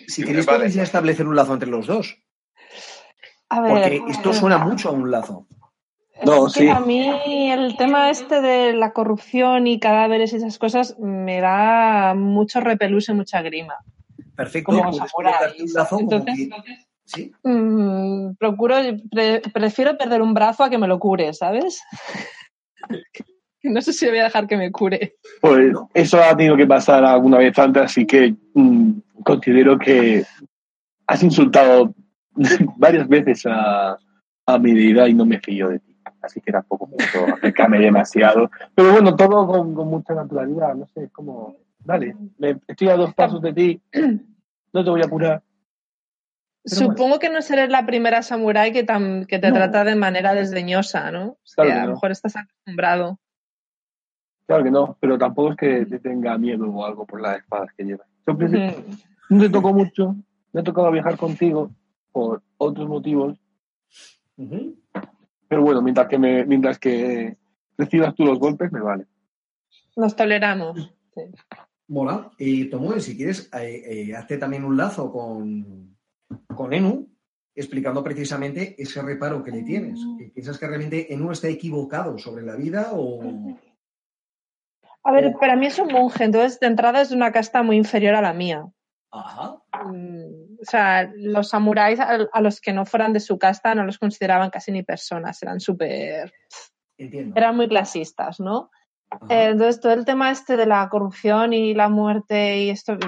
si 0.06 0.22
queréis 0.24 0.46
Vale. 0.46 0.58
podéis 0.58 0.74
ya 0.74 0.82
establecer 0.84 1.26
un 1.26 1.34
lazo 1.34 1.54
entre 1.54 1.68
los 1.68 1.86
dos. 1.86 2.16
A 3.48 3.60
ver, 3.60 3.72
Porque 3.72 4.00
esto 4.08 4.32
suena 4.32 4.58
mucho 4.58 4.90
a 4.90 4.92
un 4.92 5.10
lazo. 5.10 5.46
No, 6.24 6.46
es 6.46 6.54
que 6.54 6.60
sí. 6.60 6.68
a 6.68 6.80
mí 6.80 7.50
el 7.50 7.76
tema 7.76 8.10
este 8.10 8.40
de 8.40 8.74
la 8.74 8.92
corrupción 8.92 9.66
y 9.66 9.80
cadáveres 9.80 10.32
y 10.32 10.36
esas 10.36 10.58
cosas 10.58 10.96
me 10.98 11.40
da 11.40 12.14
mucho 12.14 12.60
repelús 12.60 13.08
y 13.08 13.14
mucha 13.14 13.42
grima. 13.42 13.78
Perfecto. 14.36 14.66
Como 14.66 14.82
puedes 14.82 14.96
samuráis. 14.98 15.36
colocarte 15.36 15.62
un 15.62 15.72
lazo 15.72 15.96
como 15.96 16.12
Entonces, 16.12 16.48
¿Sí? 17.12 17.32
Mm, 17.42 18.34
procuro, 18.38 18.76
pre- 19.10 19.42
prefiero 19.52 19.96
perder 19.98 20.22
un 20.22 20.32
brazo 20.32 20.62
a 20.62 20.70
que 20.70 20.78
me 20.78 20.86
lo 20.86 20.98
cure, 21.00 21.32
¿sabes? 21.32 21.82
no 23.64 23.80
sé 23.80 23.92
si 23.92 24.06
voy 24.08 24.18
a 24.18 24.24
dejar 24.24 24.46
que 24.46 24.56
me 24.56 24.70
cure. 24.70 25.14
Pues 25.40 25.74
eso 25.94 26.22
ha 26.22 26.36
tenido 26.36 26.56
que 26.56 26.66
pasar 26.66 27.04
alguna 27.04 27.38
vez 27.38 27.58
antes, 27.58 27.82
así 27.82 28.06
que 28.06 28.34
mm, 28.54 28.92
considero 29.24 29.76
que 29.78 30.24
has 31.08 31.22
insultado 31.24 31.92
varias 32.76 33.08
veces 33.08 33.44
a, 33.46 33.98
a 34.46 34.58
mi 34.58 34.72
deidad 34.72 35.06
y 35.06 35.14
no 35.14 35.26
me 35.26 35.40
fío 35.40 35.68
de 35.68 35.80
ti. 35.80 35.96
Así 36.22 36.40
que 36.40 36.52
tampoco 36.52 36.88
puedo 37.12 37.34
acercarme 37.34 37.80
demasiado. 37.80 38.50
Pero 38.74 38.92
bueno, 38.92 39.16
todo 39.16 39.46
con, 39.46 39.74
con 39.74 39.88
mucha 39.88 40.14
naturalidad. 40.14 40.74
No 40.74 40.86
sé, 40.94 41.04
es 41.04 41.10
como, 41.12 41.56
dale, 41.80 42.14
me- 42.38 42.60
estoy 42.68 42.88
a 42.88 42.96
dos 42.96 43.12
pasos 43.14 43.40
de 43.42 43.52
ti, 43.52 43.80
no 44.72 44.84
te 44.84 44.90
voy 44.90 45.00
a 45.02 45.08
curar. 45.08 45.42
Pero 46.70 46.86
Supongo 46.92 47.18
que 47.18 47.28
no 47.30 47.42
serás 47.42 47.68
la 47.68 47.84
primera 47.86 48.22
samurái 48.22 48.72
que, 48.72 48.86
tam- 48.86 49.26
que 49.26 49.38
te 49.38 49.48
No. 49.48 49.54
trata 49.54 49.84
de 49.84 49.96
manera 49.96 50.34
desdeñosa, 50.34 51.10
¿no? 51.10 51.30
O 51.32 51.38
sea, 51.44 51.64
Claro 51.64 51.70
que 51.70 51.74
a 51.74 51.80
lo 51.82 51.86
no. 51.88 51.94
mejor 51.94 52.10
estás 52.12 52.36
acostumbrado. 52.36 53.18
Claro 54.46 54.64
que 54.64 54.70
no, 54.70 54.96
pero 55.00 55.18
tampoco 55.18 55.50
es 55.52 55.56
que 55.56 55.86
te 55.86 55.98
tenga 56.00 56.36
miedo 56.38 56.68
o 56.68 56.84
algo 56.84 57.06
por 57.06 57.20
las 57.20 57.38
espadas 57.38 57.70
que 57.76 57.84
llevas. 57.84 58.06
Simplemente 58.26 58.78
Ujú. 58.80 58.96
no 59.30 59.40
te 59.42 59.48
tocó 59.50 59.72
mucho, 59.72 60.16
me 60.52 60.60
ha 60.60 60.64
tocado 60.64 60.90
viajar 60.90 61.16
contigo 61.16 61.70
por 62.12 62.42
otros 62.58 62.88
motivos, 62.88 63.38
Ujú. 64.36 64.76
pero 65.48 65.62
bueno, 65.62 65.82
mientras 65.82 66.08
que 66.08 66.18
me, 66.18 66.44
mientras 66.46 66.78
que 66.78 67.36
recibas 67.78 68.14
tú 68.14 68.24
los 68.24 68.38
golpes, 68.38 68.72
me 68.72 68.80
vale. 68.80 69.06
Nos 69.96 70.16
toleramos. 70.16 70.92
Sí. 71.14 71.22
Mola. 71.88 72.30
Y 72.38 72.66
Tomoe, 72.70 73.00
si 73.00 73.16
quieres, 73.16 73.48
eh, 73.54 74.08
eh, 74.10 74.14
hazte 74.16 74.36
también 74.38 74.64
un 74.64 74.76
lazo 74.76 75.10
con, 75.12 75.96
con 76.54 76.72
Enu, 76.72 77.08
explicando 77.54 78.02
precisamente 78.02 78.74
ese 78.78 79.02
reparo 79.02 79.42
que 79.42 79.50
le 79.50 79.62
tienes. 79.62 80.00
Que 80.18 80.26
¿Piensas 80.26 80.58
que 80.58 80.66
realmente 80.66 81.12
Enu 81.12 81.30
está 81.30 81.48
equivocado 81.48 82.18
sobre 82.18 82.42
la 82.42 82.56
vida 82.56 82.90
o...? 82.92 83.20
A 85.02 85.12
ver, 85.12 85.34
para 85.40 85.56
mí 85.56 85.66
es 85.66 85.78
un 85.78 85.88
monje, 85.88 86.24
entonces 86.24 86.60
de 86.60 86.66
entrada 86.66 87.00
es 87.00 87.08
de 87.08 87.16
una 87.16 87.32
casta 87.32 87.62
muy 87.62 87.76
inferior 87.76 88.14
a 88.14 88.20
la 88.20 88.34
mía. 88.34 88.66
Ajá. 89.10 89.56
Mm, 89.86 90.58
O 90.60 90.64
sea, 90.64 91.10
los 91.16 91.48
samuráis 91.48 91.98
a, 92.00 92.40
los 92.40 92.60
que 92.60 92.72
no 92.72 92.84
fueran 92.84 93.12
de 93.12 93.20
su 93.20 93.38
casta 93.38 93.74
no 93.74 93.84
los 93.84 93.98
consideraban 93.98 94.50
casi 94.50 94.72
ni 94.72 94.82
personas, 94.82 95.42
eran 95.42 95.58
súper. 95.58 96.32
Entiendo. 96.98 97.34
eran 97.34 97.56
muy 97.56 97.66
clasistas, 97.66 98.40
¿no? 98.40 98.70
Ajá. 99.08 99.26
Eh, 99.30 99.44
entonces 99.46 99.80
todo 99.80 99.94
el 99.94 100.04
tema 100.04 100.30
este 100.30 100.58
de 100.58 100.66
la 100.66 100.86
corrupción 100.90 101.54
y 101.54 101.72
la 101.72 101.88
muerte 101.88 102.58
y 102.58 102.70
esto 102.70 102.98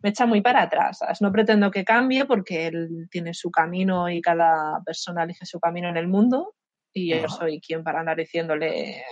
me 0.00 0.10
echa 0.10 0.26
muy 0.26 0.40
para 0.40 0.62
atrás. 0.62 0.98
¿sabes? 0.98 1.20
No 1.20 1.32
pretendo 1.32 1.70
que 1.70 1.84
cambie 1.84 2.24
porque 2.24 2.66
él 2.66 3.08
tiene 3.10 3.34
su 3.34 3.50
camino 3.50 4.08
y 4.08 4.20
cada 4.20 4.82
persona 4.84 5.24
elige 5.24 5.46
su 5.46 5.60
camino 5.60 5.88
en 5.88 5.96
el 5.96 6.08
mundo 6.08 6.54
y 6.92 7.10
yo 7.10 7.28
soy 7.28 7.60
quien 7.60 7.84
para 7.84 8.00
andar 8.00 8.16
diciéndole, 8.16 9.04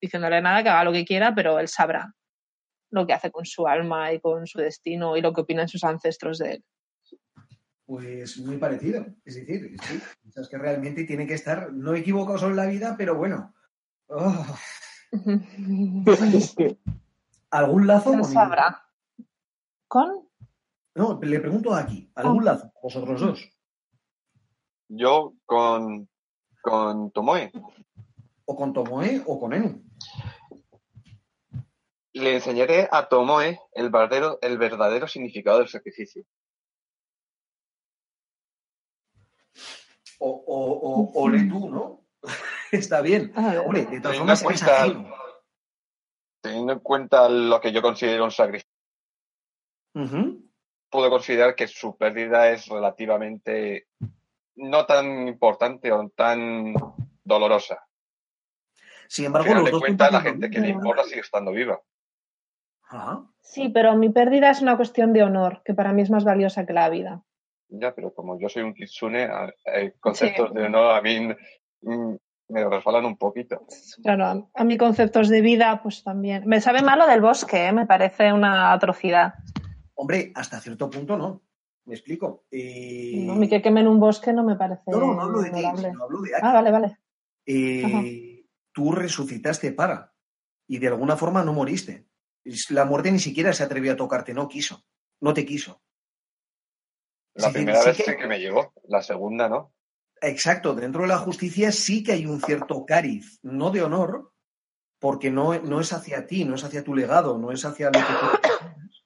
diciéndole 0.00 0.40
nada, 0.40 0.62
que 0.62 0.68
haga 0.68 0.84
lo 0.84 0.92
que 0.92 1.04
quiera, 1.04 1.34
pero 1.34 1.58
él 1.58 1.68
sabrá 1.68 2.14
lo 2.90 3.06
que 3.06 3.14
hace 3.14 3.30
con 3.30 3.46
su 3.46 3.66
alma 3.66 4.12
y 4.12 4.20
con 4.20 4.46
su 4.46 4.58
destino 4.58 5.16
y 5.16 5.22
lo 5.22 5.32
que 5.32 5.40
opinan 5.40 5.68
sus 5.68 5.82
ancestros 5.84 6.38
de 6.38 6.52
él. 6.52 6.64
Pues 7.86 8.38
muy 8.38 8.58
parecido. 8.58 9.06
Es 9.24 9.34
decir, 9.34 9.74
sí, 9.82 10.00
piensas 10.20 10.48
que 10.48 10.58
realmente 10.58 11.04
tiene 11.04 11.26
que 11.26 11.34
estar 11.34 11.72
no 11.72 11.94
equivocado 11.94 12.38
sobre 12.38 12.54
la 12.54 12.66
vida, 12.66 12.94
pero 12.96 13.16
bueno. 13.16 13.54
Oh, 14.14 14.46
¿Algún 17.50 17.86
lazo? 17.86 18.24
Sabrá. 18.24 18.81
¿Con? 19.92 20.26
No, 20.94 21.20
le 21.22 21.38
pregunto 21.38 21.74
aquí. 21.74 22.10
¿Algún 22.14 22.48
Ah. 22.48 22.52
lazo? 22.52 22.72
Vosotros 22.82 23.20
dos. 23.20 23.46
Yo 24.88 25.34
con, 25.44 26.08
con 26.62 27.10
Tomoe 27.10 27.52
O 28.46 28.56
con 28.56 28.72
Tomoe 28.72 29.22
o 29.26 29.38
con 29.38 29.52
Enu. 29.52 29.84
le 32.14 32.34
enseñaré 32.36 32.88
a 32.90 33.06
Tomoe 33.06 33.60
el 33.72 33.90
verdadero, 33.90 34.38
el 34.40 34.56
verdadero 34.56 35.06
significado 35.06 35.58
del 35.58 35.68
sacrificio. 35.68 36.24
O, 40.20 40.30
o, 40.30 40.72
o, 40.88 41.22
ole 41.22 41.44
tú, 41.50 41.68
¿no? 41.68 42.06
Está 42.72 43.02
bien. 43.02 43.30
A 43.36 43.50
ver. 43.50 43.58
Hombre, 43.58 43.84
de 43.84 44.00
todas 44.00 44.16
Teniendo 44.16 44.36
formas. 44.36 45.06
Teniendo 46.40 46.72
en 46.72 46.80
cuenta 46.80 47.28
lo 47.28 47.60
que 47.60 47.72
yo 47.72 47.82
considero 47.82 48.24
un 48.24 48.30
sacrificio, 48.30 48.71
Puedo 49.94 51.10
considerar 51.10 51.54
que 51.54 51.66
su 51.68 51.96
pérdida 51.96 52.50
es 52.50 52.66
relativamente 52.66 53.86
no 54.56 54.86
tan 54.86 55.28
importante 55.28 55.90
o 55.92 56.08
tan 56.10 56.74
dolorosa. 57.24 57.86
Sin 59.08 59.24
Al 59.24 59.28
embargo, 59.28 59.44
final 59.48 59.58
los 59.58 59.66
de 59.66 59.70
dos 59.72 59.80
cuentas, 59.80 60.12
la 60.12 60.20
gente 60.20 60.50
que 60.50 60.60
le 60.60 60.68
importa 60.68 61.04
sigue 61.04 61.20
estando 61.20 61.52
viva. 61.52 61.80
Ajá. 62.88 63.24
Sí, 63.40 63.68
pero 63.68 63.94
mi 63.96 64.10
pérdida 64.10 64.50
es 64.50 64.62
una 64.62 64.76
cuestión 64.76 65.12
de 65.12 65.22
honor, 65.22 65.62
que 65.64 65.74
para 65.74 65.92
mí 65.92 66.02
es 66.02 66.10
más 66.10 66.24
valiosa 66.24 66.66
que 66.66 66.72
la 66.72 66.88
vida. 66.88 67.22
Ya, 67.68 67.94
pero 67.94 68.14
como 68.14 68.38
yo 68.38 68.48
soy 68.48 68.62
un 68.62 68.74
kitsune, 68.74 69.28
conceptos 70.00 70.50
Sí. 70.50 70.54
de 70.54 70.64
honor 70.64 70.94
a 70.94 71.00
mí 71.00 71.28
mm, 71.82 72.14
me 72.48 72.68
resbalan 72.68 73.06
un 73.06 73.16
poquito. 73.16 73.66
Claro, 74.02 74.50
a, 74.54 74.64
mí 74.64 74.76
conceptos 74.76 75.28
de 75.30 75.40
vida, 75.40 75.80
pues 75.82 76.04
también. 76.04 76.46
Me 76.46 76.60
sabe 76.60 76.82
mal 76.82 76.98
lo 76.98 77.06
del 77.06 77.22
bosque, 77.22 77.68
¿eh? 77.68 77.72
me 77.72 77.86
parece 77.86 78.32
una 78.32 78.72
atrocidad. 78.72 79.34
Hombre, 79.94 80.32
hasta 80.34 80.60
cierto 80.60 80.88
punto 80.90 81.16
no. 81.16 81.42
Me 81.84 81.94
explico. 81.94 82.44
Eh, 82.50 83.26
A 83.30 83.34
mí 83.34 83.48
que 83.48 83.60
quemen 83.60 83.86
un 83.88 83.98
bosque 83.98 84.32
no 84.32 84.44
me 84.44 84.56
parece 84.56 84.82
No, 84.88 85.00
no, 85.00 85.14
no 85.14 85.22
hablo 85.22 85.40
de 85.42 85.50
ti, 85.50 85.62
sino 85.76 86.04
hablo 86.04 86.20
de 86.22 86.34
aquí. 86.36 86.46
Ah, 86.46 86.52
vale, 86.52 86.70
vale. 86.70 86.98
Eh, 87.44 88.46
tú 88.72 88.92
resucitaste 88.92 89.72
para 89.72 90.14
y 90.68 90.78
de 90.78 90.88
alguna 90.88 91.16
forma 91.16 91.42
no 91.42 91.52
moriste. 91.52 92.06
La 92.70 92.84
muerte 92.84 93.10
ni 93.10 93.18
siquiera 93.18 93.52
se 93.52 93.62
atrevió 93.64 93.92
a 93.92 93.96
tocarte, 93.96 94.32
no 94.34 94.48
quiso, 94.48 94.84
no 95.20 95.34
te 95.34 95.44
quiso. 95.44 95.82
La 97.34 97.48
Sí, 97.48 97.54
primera 97.54 97.80
sí 97.80 97.86
vez 97.88 97.96
que- 97.96 98.02
sí 98.04 98.16
que 98.16 98.26
me 98.26 98.38
llegó, 98.38 98.72
la 98.88 99.02
segunda 99.02 99.48
no. 99.48 99.72
Exacto, 100.20 100.74
dentro 100.74 101.02
de 101.02 101.08
la 101.08 101.18
justicia 101.18 101.72
sí 101.72 102.02
que 102.04 102.12
hay 102.12 102.26
un 102.26 102.40
cierto 102.40 102.84
cariz, 102.86 103.40
no 103.42 103.70
de 103.70 103.82
honor, 103.82 104.32
porque 105.00 105.30
no, 105.32 105.58
no 105.60 105.80
es 105.80 105.92
hacia 105.92 106.26
ti, 106.26 106.44
no 106.44 106.54
es 106.54 106.62
hacia 106.62 106.84
tu 106.84 106.94
legado, 106.94 107.38
no 107.38 107.50
es 107.50 107.64
hacia 107.64 107.86
lo 107.86 107.92
que 107.92 107.98
tú 107.98 108.26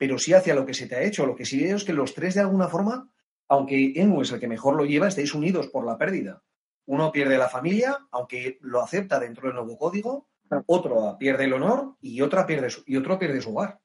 pero 0.00 0.16
sí 0.18 0.32
hacia 0.32 0.54
lo 0.54 0.64
que 0.64 0.72
se 0.72 0.86
te 0.86 0.96
ha 0.96 1.02
hecho. 1.02 1.26
Lo 1.26 1.36
que 1.36 1.44
sí 1.44 1.62
veo 1.62 1.76
es 1.76 1.84
que 1.84 1.92
los 1.92 2.14
tres 2.14 2.34
de 2.34 2.40
alguna 2.40 2.68
forma, 2.68 3.10
aunque 3.48 3.92
Enu 3.96 4.22
es 4.22 4.32
el 4.32 4.40
que 4.40 4.48
mejor 4.48 4.74
lo 4.74 4.86
lleva, 4.86 5.08
estáis 5.08 5.34
unidos 5.34 5.68
por 5.68 5.84
la 5.84 5.98
pérdida. 5.98 6.42
Uno 6.86 7.12
pierde 7.12 7.36
la 7.36 7.50
familia, 7.50 7.98
aunque 8.10 8.56
lo 8.62 8.80
acepta 8.82 9.20
dentro 9.20 9.46
del 9.48 9.56
nuevo 9.56 9.76
código, 9.76 10.26
otro 10.66 11.16
pierde 11.18 11.44
el 11.44 11.52
honor 11.52 11.96
y, 12.00 12.22
otra 12.22 12.46
pierde 12.46 12.70
su, 12.70 12.82
y 12.86 12.96
otro 12.96 13.18
pierde 13.18 13.42
su 13.42 13.50
hogar. 13.54 13.78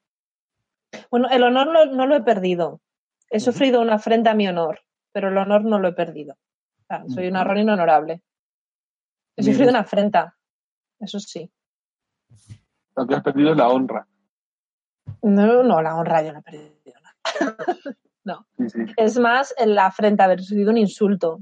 Bueno, 1.12 1.28
el 1.30 1.44
honor 1.44 1.68
lo- 1.68 1.86
no 1.88 2.08
lo 2.08 2.16
he 2.16 2.24
perdido. 2.24 2.80
He 3.30 3.42
sufrido 3.42 3.82
una 3.82 3.96
afrenta 3.96 4.32
a 4.32 4.36
mi 4.36 4.48
honor, 4.48 4.80
pero 5.12 5.28
el 5.28 5.38
honor 5.38 5.66
no 5.66 5.80
lo 5.80 5.90
he 5.90 5.94
perdido. 5.94 6.36
O 6.84 6.86
sea, 6.88 7.04
soy 7.10 7.28
una. 7.28 7.44
Ronin 7.44 7.70
honorable. 7.70 8.22
He 9.36 9.44
sufrido 9.44 9.70
una 9.72 9.80
afrenta, 9.82 10.38
eso 11.00 11.20
sí. 11.20 11.52
Lo 12.96 13.06
que 13.06 13.16
has 13.16 13.22
perdido 13.24 13.52
es 13.52 13.58
la 13.58 13.68
honra. 13.68 14.08
No, 15.26 15.64
no, 15.64 15.82
la 15.82 15.96
honra 15.96 16.22
yo 16.22 16.34
no 16.34 16.40
he 16.40 16.44
perdido 16.44 16.94
nada. 17.02 17.16
Sí, 18.58 18.70
sí. 18.70 18.80
Es 18.98 19.20
más, 19.20 19.54
la 19.64 19.86
afrenta, 19.86 20.24
haber 20.24 20.40
recibido 20.40 20.72
un 20.72 20.78
insulto. 20.78 21.42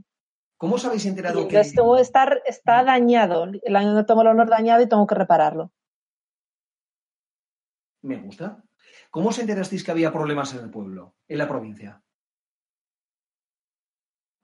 ¿Cómo 0.57 0.75
os 0.75 0.84
habéis 0.84 1.05
Y 1.05 1.07
enterado 1.07 1.47
tengo 1.47 1.95
que 1.95 2.01
estar, 2.01 2.41
está 2.45 2.84
dañado. 2.84 3.45
El 3.45 3.75
año 3.77 4.05
tengo 4.05 4.21
el 4.21 4.27
honor 4.27 4.49
dañado 4.49 4.81
y 4.81 4.89
tengo 4.89 5.07
que 5.07 5.15
repararlo. 5.15 5.71
me 8.01 8.17
gusta? 8.17 8.61
¿Cómo 9.11 9.29
os 9.29 9.39
enterasteis 9.39 9.81
que 9.81 9.91
había 9.91 10.11
problemas 10.11 10.53
en 10.53 10.65
el 10.65 10.69
pueblo, 10.69 11.15
en 11.29 11.38
la 11.38 11.47
provincia? 11.47 12.01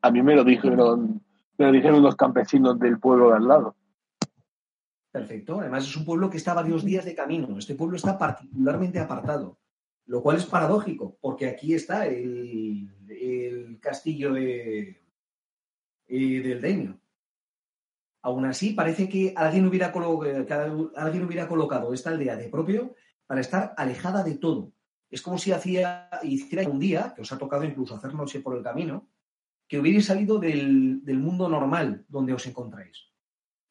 A 0.02 0.12
mí 0.12 0.22
me 0.22 0.36
lo 0.36 0.46
dijeron, 0.46 1.22
me 1.58 1.66
lo 1.66 1.72
dijeron 1.74 2.02
los 2.02 2.16
campesinos 2.16 2.80
del 2.80 3.00
pueblo 3.00 3.32
de 3.32 3.36
al 3.36 3.48
lado. 3.48 3.76
Perfecto. 5.12 5.60
Además, 5.60 5.86
es 5.88 5.96
un 5.98 6.06
pueblo 6.06 6.30
que 6.30 6.38
está 6.38 6.52
a 6.52 6.56
varios 6.62 6.86
días 6.86 7.04
de 7.06 7.16
camino. 7.16 7.58
Este 7.58 7.76
pueblo 7.76 7.96
está 7.98 8.18
particularmente 8.18 9.00
apartado, 9.00 9.60
lo 10.06 10.22
cual 10.22 10.38
es 10.38 10.46
paradójico, 10.46 11.18
porque 11.20 11.48
aquí 11.48 11.74
está 11.74 12.06
el, 12.06 12.92
el 13.10 13.80
castillo 13.80 14.34
de, 14.34 15.02
eh, 16.08 16.42
del 16.42 16.62
Daimyo. 16.62 17.00
Aún 18.22 18.46
así, 18.46 18.74
parece 18.74 19.10
que 19.10 19.34
alguien 19.36 19.66
hubiera, 19.66 19.92
colo- 19.92 20.24
eh, 20.26 20.46
que 20.46 20.54
alguien 20.54 21.24
hubiera 21.26 21.48
colocado 21.48 21.94
esta 21.94 22.12
aldea 22.12 22.36
de 22.36 22.50
propio 22.50 22.94
para 23.26 23.42
estar 23.42 23.74
alejada 23.78 24.24
de 24.24 24.36
todo. 24.38 24.74
Es 25.10 25.24
como 25.24 25.40
si 25.40 25.52
hacía, 25.52 26.10
hiciera 26.22 26.70
un 26.70 26.80
día, 26.80 27.14
que 27.16 27.22
os 27.24 27.32
ha 27.32 27.38
tocado 27.40 27.64
incluso 27.64 27.96
hacer 27.96 28.14
noche 28.14 28.42
por 28.42 28.56
el 28.56 28.64
camino, 28.64 29.10
que 29.68 29.80
hubierais 29.80 30.06
salido 30.06 30.38
del, 30.38 31.04
del 31.04 31.18
mundo 31.18 31.50
normal 31.50 32.06
donde 32.10 32.34
os 32.34 32.46
encontráis 32.46 33.09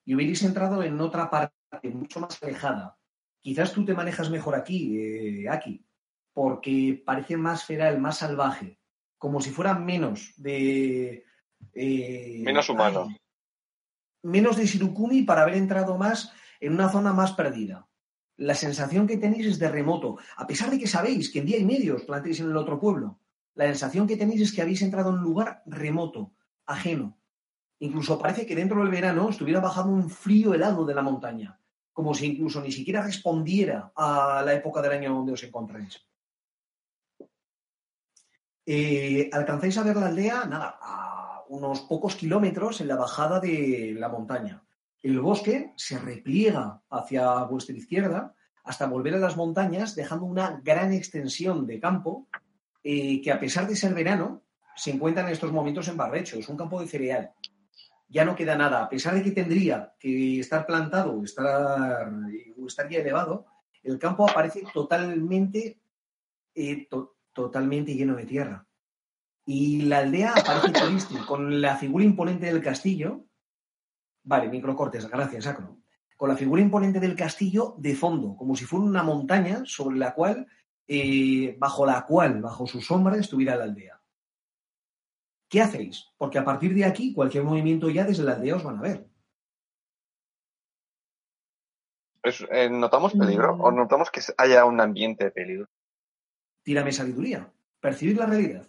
y 0.08 0.14
hubierais 0.14 0.42
entrado 0.42 0.82
en 0.82 0.98
otra 1.02 1.28
parte 1.28 1.52
mucho 1.92 2.18
más 2.18 2.42
alejada. 2.42 2.96
Quizás 3.42 3.74
tú 3.74 3.84
te 3.84 3.92
manejas 3.92 4.30
mejor 4.30 4.54
aquí, 4.54 4.96
eh, 4.98 5.48
aquí, 5.50 5.84
porque 6.32 7.02
parece 7.04 7.36
más 7.36 7.64
feral, 7.64 8.00
más 8.00 8.16
salvaje, 8.16 8.80
como 9.18 9.42
si 9.42 9.50
fuera 9.50 9.74
menos 9.74 10.32
de... 10.38 11.24
eh, 11.74 12.40
Menos 12.42 12.70
humano. 12.70 13.08
ay, 13.10 13.16
menos 14.22 14.56
de 14.56 14.64
Shirukumi 14.64 15.24
para 15.24 15.42
haber 15.42 15.56
entrado 15.56 15.98
más 15.98 16.32
en 16.58 16.72
una 16.72 16.88
zona 16.88 17.12
más 17.12 17.32
perdida. 17.32 17.86
La 18.38 18.54
sensación 18.54 19.06
que 19.06 19.18
tenéis 19.18 19.44
es 19.46 19.58
de 19.58 19.68
remoto, 19.68 20.16
a 20.38 20.46
pesar 20.46 20.70
de 20.70 20.78
que 20.78 20.86
sabéis 20.86 21.30
que 21.30 21.40
en 21.40 21.46
día 21.46 21.58
y 21.58 21.66
medio 21.66 21.96
os 21.96 22.04
plantéis 22.04 22.40
en 22.40 22.46
el 22.46 22.56
otro 22.56 22.80
pueblo. 22.80 23.20
La 23.54 23.66
sensación 23.66 24.06
que 24.06 24.16
tenéis 24.16 24.40
es 24.40 24.52
que 24.54 24.62
habéis 24.62 24.80
entrado 24.80 25.10
en 25.10 25.16
un 25.16 25.22
lugar 25.24 25.62
remoto, 25.66 26.32
ajeno. 26.64 27.18
Incluso 27.80 28.18
parece 28.18 28.44
que 28.44 28.56
dentro 28.56 28.80
del 28.80 28.90
verano 28.90 29.28
estuviera 29.28 29.60
bajando 29.60 29.92
un 29.92 30.10
frío 30.10 30.54
helado 30.54 30.84
de 30.84 30.94
la 30.94 31.02
montaña, 31.02 31.58
como 31.92 32.12
si 32.12 32.26
incluso 32.26 32.60
ni 32.60 32.72
siquiera 32.72 33.02
respondiera 33.02 33.92
a 33.94 34.42
la 34.44 34.54
época 34.54 34.82
del 34.82 34.92
año 34.92 35.14
donde 35.14 35.32
os 35.32 35.42
encontráis. 35.42 36.04
Eh, 38.66 39.30
alcanzáis 39.32 39.78
a 39.78 39.82
ver 39.82 39.96
la 39.96 40.08
aldea, 40.08 40.44
nada, 40.44 40.78
a 40.82 41.44
unos 41.48 41.80
pocos 41.82 42.16
kilómetros 42.16 42.80
en 42.80 42.88
la 42.88 42.96
bajada 42.96 43.40
de 43.40 43.94
la 43.96 44.08
montaña. 44.08 44.62
El 45.02 45.20
bosque 45.20 45.72
se 45.76 45.98
repliega 45.98 46.82
hacia 46.90 47.44
vuestra 47.44 47.76
izquierda 47.76 48.34
hasta 48.64 48.86
volver 48.86 49.14
a 49.14 49.18
las 49.18 49.36
montañas, 49.36 49.94
dejando 49.94 50.26
una 50.26 50.60
gran 50.62 50.92
extensión 50.92 51.66
de 51.66 51.80
campo 51.80 52.28
eh, 52.84 53.22
que, 53.22 53.32
a 53.32 53.40
pesar 53.40 53.66
de 53.66 53.76
ser 53.76 53.94
verano, 53.94 54.42
se 54.76 54.90
encuentra 54.90 55.22
en 55.22 55.30
estos 55.30 55.52
momentos 55.52 55.88
en 55.88 55.96
barrecho. 55.96 56.38
Es 56.38 56.48
un 56.48 56.56
campo 56.56 56.80
de 56.80 56.86
cereal. 56.86 57.32
Ya 58.08 58.24
no 58.24 58.34
queda 58.34 58.56
nada. 58.56 58.82
A 58.82 58.88
pesar 58.88 59.14
de 59.14 59.22
que 59.22 59.32
tendría 59.32 59.94
que 59.98 60.40
estar 60.40 60.66
plantado 60.66 61.12
o 61.12 61.24
estar, 61.24 62.10
estaría 62.66 63.00
elevado, 63.00 63.46
el 63.82 63.98
campo 63.98 64.28
aparece 64.28 64.64
totalmente 64.72 65.80
eh, 66.54 66.88
totalmente 67.32 67.94
lleno 67.94 68.16
de 68.16 68.26
tierra. 68.26 68.66
Y 69.46 69.82
la 69.82 69.98
aldea 69.98 70.32
aparece 70.32 70.72
triste, 70.72 71.14
con 71.24 71.60
la 71.60 71.76
figura 71.76 72.04
imponente 72.04 72.46
del 72.46 72.60
castillo. 72.60 73.26
Vale, 74.24 74.48
microcortes, 74.48 75.08
gracias, 75.08 75.44
Sacro. 75.44 75.78
Con 76.16 76.30
la 76.30 76.36
figura 76.36 76.60
imponente 76.60 76.98
del 76.98 77.14
castillo 77.14 77.76
de 77.78 77.94
fondo, 77.94 78.36
como 78.36 78.56
si 78.56 78.64
fuera 78.64 78.84
una 78.84 79.04
montaña 79.04 79.62
sobre 79.64 79.98
la 79.98 80.14
cual, 80.14 80.48
eh, 80.88 81.56
bajo 81.60 81.86
la 81.86 82.04
cual, 82.04 82.42
bajo 82.42 82.66
su 82.66 82.80
sombra, 82.80 83.16
estuviera 83.16 83.54
la 83.54 83.64
aldea. 83.64 83.97
¿Qué 85.48 85.62
hacéis? 85.62 86.06
Porque 86.18 86.38
a 86.38 86.44
partir 86.44 86.74
de 86.74 86.84
aquí, 86.84 87.14
cualquier 87.14 87.44
movimiento 87.44 87.88
ya 87.88 88.04
desde 88.04 88.22
la 88.22 88.32
aldea 88.32 88.56
os 88.56 88.64
van 88.64 88.78
a 88.78 88.82
ver. 88.82 89.08
Eh, 92.50 92.68
¿Notamos 92.68 93.14
peligro 93.14 93.54
o 93.54 93.70
notamos 93.70 94.10
que 94.10 94.20
haya 94.36 94.64
un 94.66 94.80
ambiente 94.80 95.24
de 95.24 95.30
peligro? 95.30 95.68
Tírame 96.62 96.92
sabiduría. 96.92 97.50
Percibir 97.80 98.18
la 98.18 98.26
realidad. 98.26 98.68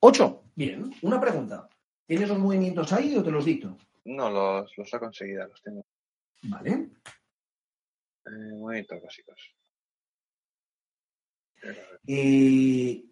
Ocho. 0.00 0.44
Bien. 0.54 0.92
Una 1.02 1.20
pregunta. 1.20 1.68
¿Tienes 2.06 2.28
los 2.28 2.38
movimientos 2.38 2.92
ahí 2.92 3.16
o 3.16 3.24
te 3.24 3.30
los 3.30 3.44
dicto? 3.44 3.76
No, 4.06 4.30
los, 4.30 4.72
los 4.76 4.94
he 4.94 4.98
conseguido, 4.98 5.46
los 5.46 5.60
tengo. 5.62 5.84
Vale. 6.42 6.90
Eh, 8.26 8.54
movimientos 8.54 9.02
básicos. 9.02 9.56
Eh, 12.06 13.04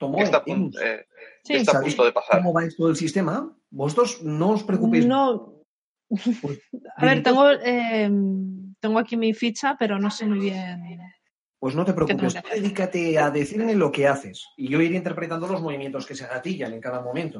está, 0.00 0.42
eh, 0.84 1.06
está 1.44 1.78
a 1.78 1.80
punto 1.80 2.04
de 2.04 2.12
pasar. 2.12 2.38
¿Cómo 2.38 2.52
va 2.52 2.62
todo 2.76 2.88
el 2.88 2.96
sistema? 2.96 3.56
Vosotros 3.70 4.22
no 4.22 4.50
os 4.50 4.64
preocupéis. 4.64 5.06
No. 5.06 5.64
Pues, 6.08 6.60
A 6.96 7.04
ver, 7.04 7.22
Benito, 7.22 7.30
tengo, 7.30 7.50
eh, 7.50 8.10
tengo 8.80 8.98
aquí 8.98 9.16
mi 9.16 9.32
ficha, 9.32 9.76
pero 9.78 9.98
no 9.98 10.10
sé 10.10 10.26
muy 10.26 10.40
bien. 10.40 10.98
Pues 11.58 11.76
no 11.76 11.84
te 11.84 11.92
preocupes. 11.92 12.34
Tú? 12.34 12.40
Dedícate 12.52 13.18
a 13.18 13.30
decirme 13.30 13.76
lo 13.76 13.92
que 13.92 14.08
haces. 14.08 14.48
Y 14.56 14.68
yo 14.68 14.80
iré 14.80 14.96
interpretando 14.96 15.46
los 15.46 15.62
movimientos 15.62 16.04
que 16.04 16.16
se 16.16 16.26
gatillan 16.26 16.72
en 16.72 16.80
cada 16.80 17.00
momento. 17.00 17.38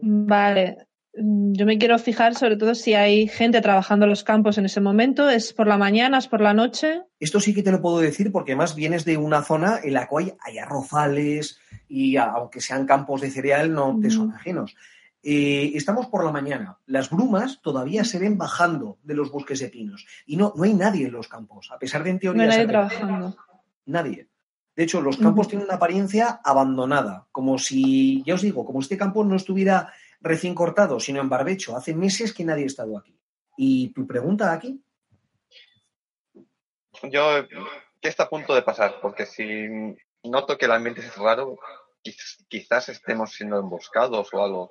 Vale. 0.00 0.88
Mm, 1.16 1.52
Yo 1.54 1.66
me 1.66 1.78
quiero 1.78 1.98
fijar 1.98 2.34
sobre 2.34 2.56
todo 2.56 2.74
si 2.74 2.94
hay 2.94 3.28
gente 3.28 3.60
trabajando 3.60 4.04
en 4.04 4.10
los 4.10 4.24
campos 4.24 4.58
en 4.58 4.66
ese 4.66 4.80
momento. 4.80 5.28
¿Es 5.30 5.52
por 5.52 5.66
la 5.66 5.78
mañana, 5.78 6.18
es 6.18 6.28
por 6.28 6.40
la 6.40 6.54
noche? 6.54 7.02
Esto 7.18 7.40
sí 7.40 7.54
que 7.54 7.62
te 7.62 7.72
lo 7.72 7.80
puedo 7.80 7.98
decir 7.98 8.30
porque 8.32 8.56
más 8.56 8.74
vienes 8.74 9.04
de 9.04 9.16
una 9.16 9.42
zona 9.42 9.78
en 9.82 9.94
la 9.94 10.06
cual 10.06 10.36
hay 10.40 10.58
arrozales 10.58 11.58
y 11.88 12.16
aunque 12.16 12.60
sean 12.60 12.86
campos 12.86 13.20
de 13.20 13.30
cereal 13.30 13.72
no 13.72 13.98
te 14.00 14.10
son 14.10 14.32
ajenos. 14.32 14.76
Eh, 15.22 15.72
estamos 15.74 16.06
por 16.06 16.24
la 16.24 16.30
mañana. 16.30 16.78
Las 16.86 17.10
brumas 17.10 17.60
todavía 17.60 18.04
se 18.04 18.18
ven 18.18 18.38
bajando 18.38 18.98
de 19.02 19.14
los 19.14 19.32
bosques 19.32 19.58
de 19.58 19.68
pinos 19.68 20.06
y 20.26 20.36
no, 20.36 20.52
no 20.54 20.62
hay 20.62 20.74
nadie 20.74 21.06
en 21.06 21.12
los 21.12 21.26
campos, 21.26 21.70
a 21.72 21.78
pesar 21.78 22.04
de 22.04 22.10
en 22.10 22.16
No 22.16 22.20
teoría 22.20 22.42
hay 22.44 22.48
nadie 22.48 22.66
trabajando. 22.66 23.36
Nadie. 23.86 24.28
De 24.76 24.82
hecho, 24.82 25.00
los 25.00 25.16
campos 25.16 25.48
tienen 25.48 25.66
una 25.66 25.76
apariencia 25.76 26.38
abandonada, 26.44 27.26
como 27.32 27.58
si, 27.58 28.22
ya 28.26 28.34
os 28.34 28.42
digo, 28.42 28.66
como 28.66 28.82
si 28.82 28.84
este 28.84 28.98
campo 28.98 29.24
no 29.24 29.34
estuviera 29.34 29.90
recién 30.26 30.54
cortado, 30.54 31.00
sino 31.00 31.20
en 31.20 31.28
barbecho. 31.28 31.76
Hace 31.76 31.94
meses 31.94 32.32
que 32.34 32.44
nadie 32.44 32.64
ha 32.64 32.66
estado 32.66 32.98
aquí. 32.98 33.18
¿Y 33.56 33.88
tu 33.94 34.06
pregunta 34.06 34.52
aquí? 34.52 34.82
Yo, 37.04 37.46
¿qué 38.00 38.08
está 38.08 38.24
a 38.24 38.28
punto 38.30 38.54
de 38.54 38.62
pasar? 38.62 39.00
Porque 39.00 39.26
si 39.26 39.66
noto 40.24 40.56
que 40.58 40.64
el 40.66 40.72
ambiente 40.72 41.00
es 41.00 41.16
raro, 41.16 41.58
quiz- 42.04 42.44
quizás 42.48 42.88
estemos 42.88 43.32
siendo 43.32 43.58
emboscados 43.58 44.32
o 44.32 44.42
algo. 44.44 44.70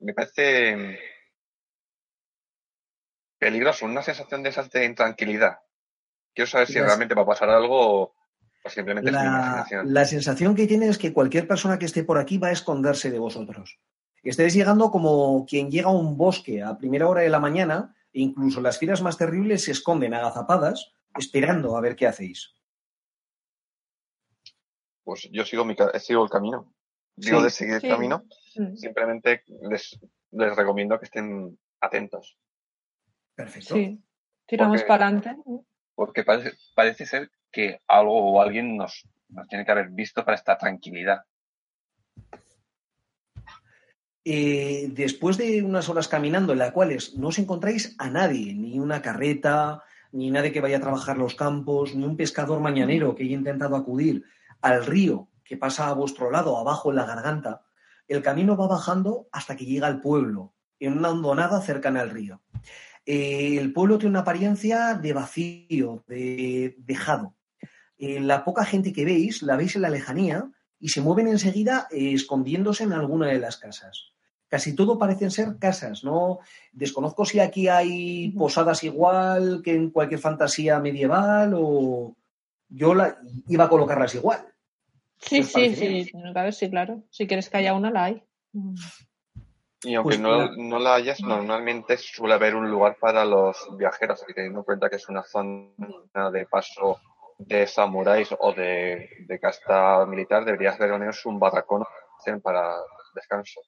Me 0.00 0.12
parece 0.14 0.98
peligroso, 3.38 3.86
una 3.86 4.02
sensación 4.02 4.42
de 4.42 4.50
esas 4.50 4.70
de 4.70 4.84
intranquilidad. 4.84 5.58
Quiero 6.34 6.50
saber 6.50 6.66
si 6.66 6.80
realmente 6.80 7.14
va 7.14 7.22
a 7.22 7.26
pasar 7.26 7.48
algo 7.50 8.02
o 8.02 8.14
simplemente 8.68 9.10
es 9.10 9.16
mi 9.16 9.22
La, 9.22 9.26
imaginación. 9.28 9.92
la 9.94 10.04
sensación 10.04 10.54
que 10.54 10.66
tiene 10.66 10.88
es 10.88 10.98
que 10.98 11.12
cualquier 11.12 11.46
persona 11.46 11.78
que 11.78 11.84
esté 11.86 12.02
por 12.04 12.18
aquí 12.18 12.38
va 12.38 12.48
a 12.48 12.52
esconderse 12.52 13.10
de 13.10 13.18
vosotros. 13.18 13.78
Estáis 14.24 14.54
llegando 14.54 14.90
como 14.90 15.44
quien 15.46 15.70
llega 15.70 15.88
a 15.88 15.92
un 15.92 16.16
bosque 16.16 16.62
a 16.62 16.78
primera 16.78 17.08
hora 17.08 17.20
de 17.22 17.28
la 17.28 17.40
mañana 17.40 17.94
e 18.12 18.20
incluso 18.20 18.60
las 18.60 18.78
fieras 18.78 19.02
más 19.02 19.18
terribles 19.18 19.64
se 19.64 19.72
esconden 19.72 20.14
agazapadas 20.14 20.92
esperando 21.16 21.76
a 21.76 21.80
ver 21.80 21.94
qué 21.96 22.06
hacéis. 22.06 22.54
Pues 25.04 25.28
yo 25.30 25.44
sigo, 25.44 25.64
mi, 25.64 25.76
sigo 26.00 26.24
el 26.24 26.30
camino. 26.30 26.72
Digo 27.16 27.38
Sí. 27.38 27.44
de 27.44 27.50
seguir 27.50 27.80
Sí. 27.80 27.86
el 27.86 27.92
camino. 27.92 28.24
Mm, 28.56 28.74
Simplemente 28.76 29.44
les, 29.68 29.98
les 30.30 30.56
recomiendo 30.56 30.98
que 30.98 31.04
estén 31.04 31.58
atentos. 31.80 32.38
Perfecto. 33.34 33.74
Sí. 33.74 34.02
Tiramos 34.46 34.76
Porque- 34.80 34.88
para 34.88 35.06
adelante. 35.08 35.36
Porque 35.94 36.24
parece, 36.24 36.56
parece 36.74 37.06
ser 37.06 37.30
que 37.52 37.80
algo 37.86 38.32
o 38.32 38.40
alguien 38.40 38.76
nos, 38.76 39.06
nos 39.28 39.46
tiene 39.48 39.64
que 39.64 39.70
haber 39.72 39.90
visto 39.90 40.24
para 40.24 40.34
esta 40.36 40.56
tranquilidad. 40.58 41.22
Eh, 44.26 44.88
después 44.92 45.36
de 45.36 45.62
unas 45.62 45.88
horas 45.90 46.08
caminando 46.08 46.54
en 46.54 46.58
las 46.58 46.72
cuales 46.72 47.14
no 47.16 47.28
os 47.28 47.38
encontráis 47.38 47.94
a 47.98 48.08
nadie, 48.08 48.54
ni 48.54 48.78
una 48.78 49.02
carreta, 49.02 49.82
ni 50.12 50.30
nadie 50.30 50.52
que 50.52 50.62
vaya 50.62 50.78
a 50.78 50.80
trabajar 50.80 51.18
los 51.18 51.34
campos, 51.34 51.94
ni 51.94 52.04
un 52.04 52.16
pescador 52.16 52.60
mañanero 52.60 53.14
que 53.14 53.24
haya 53.24 53.34
intentado 53.34 53.76
acudir 53.76 54.24
al 54.62 54.86
río 54.86 55.28
que 55.44 55.58
pasa 55.58 55.88
a 55.88 55.92
vuestro 55.92 56.30
lado, 56.30 56.56
abajo 56.56 56.90
en 56.90 56.96
la 56.96 57.04
garganta, 57.04 57.62
el 58.08 58.22
camino 58.22 58.56
va 58.56 58.66
bajando 58.66 59.28
hasta 59.30 59.56
que 59.56 59.66
llega 59.66 59.86
al 59.86 60.00
pueblo, 60.00 60.54
en 60.80 60.96
una 60.96 61.10
hondonada 61.10 61.60
cercana 61.60 62.00
al 62.00 62.10
río. 62.10 62.40
Eh, 63.04 63.58
el 63.58 63.74
pueblo 63.74 63.98
tiene 63.98 64.12
una 64.12 64.20
apariencia 64.20 64.94
de 64.94 65.12
vacío, 65.12 66.04
de 66.08 66.76
dejado. 66.78 67.34
Eh, 67.98 68.20
la 68.20 68.44
poca 68.44 68.64
gente 68.64 68.92
que 68.94 69.04
veis, 69.04 69.42
la 69.42 69.56
veis 69.56 69.76
en 69.76 69.82
la 69.82 69.90
lejanía 69.90 70.50
y 70.80 70.88
se 70.88 71.02
mueven 71.02 71.28
enseguida 71.28 71.86
escondiéndose 71.90 72.84
en 72.84 72.92
alguna 72.92 73.26
de 73.26 73.38
las 73.38 73.58
casas. 73.58 74.13
Casi 74.48 74.74
todo 74.76 74.98
parecen 74.98 75.30
ser 75.30 75.58
casas, 75.58 76.04
¿no? 76.04 76.38
Desconozco 76.72 77.24
si 77.24 77.40
aquí 77.40 77.66
hay 77.68 78.30
posadas 78.30 78.84
igual 78.84 79.62
que 79.64 79.74
en 79.74 79.90
cualquier 79.90 80.20
fantasía 80.20 80.78
medieval 80.78 81.54
o 81.56 82.14
yo 82.68 82.94
la, 82.94 83.18
iba 83.48 83.64
a 83.64 83.68
colocarlas 83.68 84.14
igual. 84.14 84.46
Sí, 85.18 85.40
¿Os 85.40 85.52
sí, 85.52 85.74
sí. 85.74 86.10
Claro, 86.32 86.52
sí, 86.52 86.70
claro. 86.70 87.02
Si 87.10 87.26
quieres 87.26 87.48
que 87.48 87.56
haya 87.56 87.74
una, 87.74 87.90
la 87.90 88.04
hay. 88.04 88.22
Y 89.82 89.94
aunque 89.94 90.16
Pues 90.16 90.20
no, 90.20 90.36
la- 90.36 90.50
no 90.56 90.78
la 90.78 90.94
hayas, 90.94 91.20
normalmente 91.20 91.96
suele 91.98 92.34
haber 92.34 92.54
un 92.54 92.70
lugar 92.70 92.96
para 93.00 93.24
los 93.24 93.56
viajeros, 93.76 94.24
y 94.28 94.32
teniendo 94.34 94.60
en 94.60 94.64
cuenta 94.64 94.88
que 94.88 94.96
es 94.96 95.08
una 95.08 95.22
zona 95.22 96.30
de 96.32 96.46
paso 96.46 97.00
de 97.38 97.66
samuráis 97.66 98.28
o 98.38 98.52
de, 98.52 99.08
de 99.26 99.40
casta 99.40 100.06
militar, 100.06 100.44
deberías 100.44 100.78
ver 100.78 100.92
al 100.92 101.00
menos 101.00 101.24
un 101.26 101.38
barracón 101.38 101.84
para 102.42 102.76
descanso. 103.14 103.60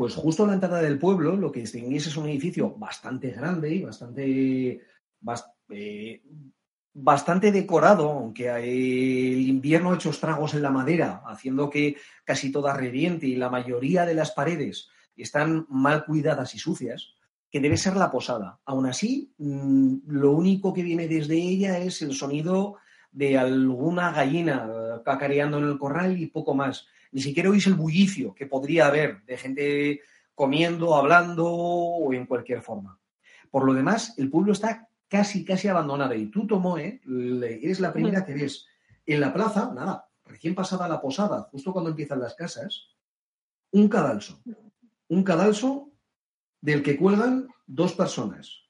Pues 0.00 0.14
justo 0.14 0.44
a 0.44 0.46
la 0.46 0.54
entrada 0.54 0.80
del 0.80 0.98
pueblo 0.98 1.36
lo 1.36 1.52
que 1.52 1.60
distinguís 1.60 2.06
es 2.06 2.16
un 2.16 2.26
edificio 2.26 2.74
bastante 2.74 3.32
grande 3.32 3.74
y 3.74 3.82
bastante, 3.82 4.80
bas- 5.20 5.52
eh, 5.68 6.22
bastante 6.94 7.52
decorado, 7.52 8.10
aunque 8.10 8.48
el 8.48 9.40
invierno 9.46 9.92
ha 9.92 9.96
hecho 9.96 10.08
estragos 10.08 10.54
en 10.54 10.62
la 10.62 10.70
madera, 10.70 11.22
haciendo 11.26 11.68
que 11.68 11.98
casi 12.24 12.50
toda 12.50 12.72
reviente 12.72 13.26
y 13.26 13.36
la 13.36 13.50
mayoría 13.50 14.06
de 14.06 14.14
las 14.14 14.30
paredes 14.30 14.88
están 15.18 15.66
mal 15.68 16.06
cuidadas 16.06 16.54
y 16.54 16.58
sucias, 16.58 17.12
que 17.50 17.60
debe 17.60 17.76
ser 17.76 17.94
la 17.94 18.10
posada. 18.10 18.58
Aún 18.64 18.86
así, 18.86 19.34
mm, 19.36 19.96
lo 20.06 20.32
único 20.32 20.72
que 20.72 20.82
viene 20.82 21.08
desde 21.08 21.36
ella 21.36 21.76
es 21.76 22.00
el 22.00 22.14
sonido 22.14 22.76
de 23.12 23.36
alguna 23.36 24.12
gallina 24.12 24.66
eh, 24.66 25.00
cacareando 25.04 25.58
en 25.58 25.64
el 25.64 25.76
corral 25.78 26.18
y 26.18 26.28
poco 26.28 26.54
más. 26.54 26.86
Ni 27.12 27.20
siquiera 27.20 27.50
oís 27.50 27.66
el 27.66 27.74
bullicio 27.74 28.34
que 28.34 28.46
podría 28.46 28.86
haber 28.86 29.22
de 29.24 29.36
gente 29.36 30.00
comiendo, 30.34 30.94
hablando 30.94 31.46
o 31.46 32.12
en 32.12 32.26
cualquier 32.26 32.62
forma. 32.62 32.98
Por 33.50 33.64
lo 33.64 33.74
demás, 33.74 34.14
el 34.16 34.30
pueblo 34.30 34.52
está 34.52 34.88
casi, 35.08 35.44
casi 35.44 35.68
abandonado. 35.68 36.14
Y 36.14 36.30
tú, 36.30 36.46
Tomoe, 36.46 37.00
eres 37.62 37.80
la 37.80 37.92
primera 37.92 38.24
que 38.24 38.34
ves 38.34 38.66
en 39.04 39.20
la 39.20 39.32
plaza, 39.32 39.72
nada, 39.74 40.08
recién 40.24 40.54
pasada 40.54 40.88
la 40.88 41.00
posada, 41.00 41.42
justo 41.50 41.72
cuando 41.72 41.90
empiezan 41.90 42.20
las 42.20 42.34
casas, 42.34 42.86
un 43.72 43.88
cadalso. 43.88 44.40
Un 45.08 45.24
cadalso 45.24 45.90
del 46.60 46.82
que 46.82 46.96
cuelgan 46.96 47.48
dos 47.66 47.94
personas. 47.94 48.62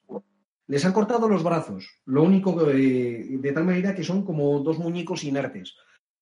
Les 0.67 0.85
han 0.85 0.93
cortado 0.93 1.27
los 1.27 1.43
brazos, 1.43 2.01
lo 2.05 2.23
único 2.23 2.57
que, 2.57 3.37
de 3.39 3.51
tal 3.51 3.65
manera 3.65 3.93
que 3.93 4.03
son 4.03 4.23
como 4.25 4.59
dos 4.59 4.79
muñecos 4.79 5.23
inertes. 5.23 5.75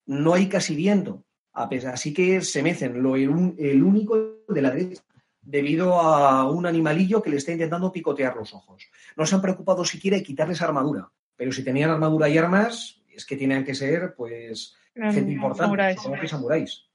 No 0.05 0.33
hay 0.33 0.49
casi 0.49 0.75
viento, 0.75 1.25
así 1.53 2.13
que 2.13 2.41
se 2.41 2.63
mecen. 2.63 3.01
Lo, 3.01 3.15
el, 3.15 3.83
único 3.83 4.43
de 4.47 4.61
la 4.61 4.71
derecha, 4.71 5.03
debido 5.41 5.99
a 5.99 6.49
un 6.49 6.65
animalillo 6.65 7.21
que 7.21 7.29
le 7.29 7.37
está 7.37 7.51
intentando 7.51 7.91
picotear 7.91 8.35
los 8.35 8.53
ojos. 8.53 8.87
No 9.15 9.25
se 9.25 9.35
han 9.35 9.41
preocupado 9.41 9.83
siquiera 9.85 10.17
de 10.17 10.23
quitarles 10.23 10.61
armadura, 10.61 11.09
pero 11.35 11.51
si 11.51 11.63
tenían 11.63 11.89
armadura 11.89 12.29
y 12.29 12.37
armas, 12.37 13.01
es 13.09 13.25
que 13.25 13.35
tenían 13.35 13.63
que 13.63 13.75
ser, 13.75 14.13
pues, 14.15 14.75
gente 14.93 15.31
importante. 15.31 15.63
samuráis. 15.63 15.97
supongo 15.97 16.21
que 16.21 16.27
samuráis. 16.27 16.85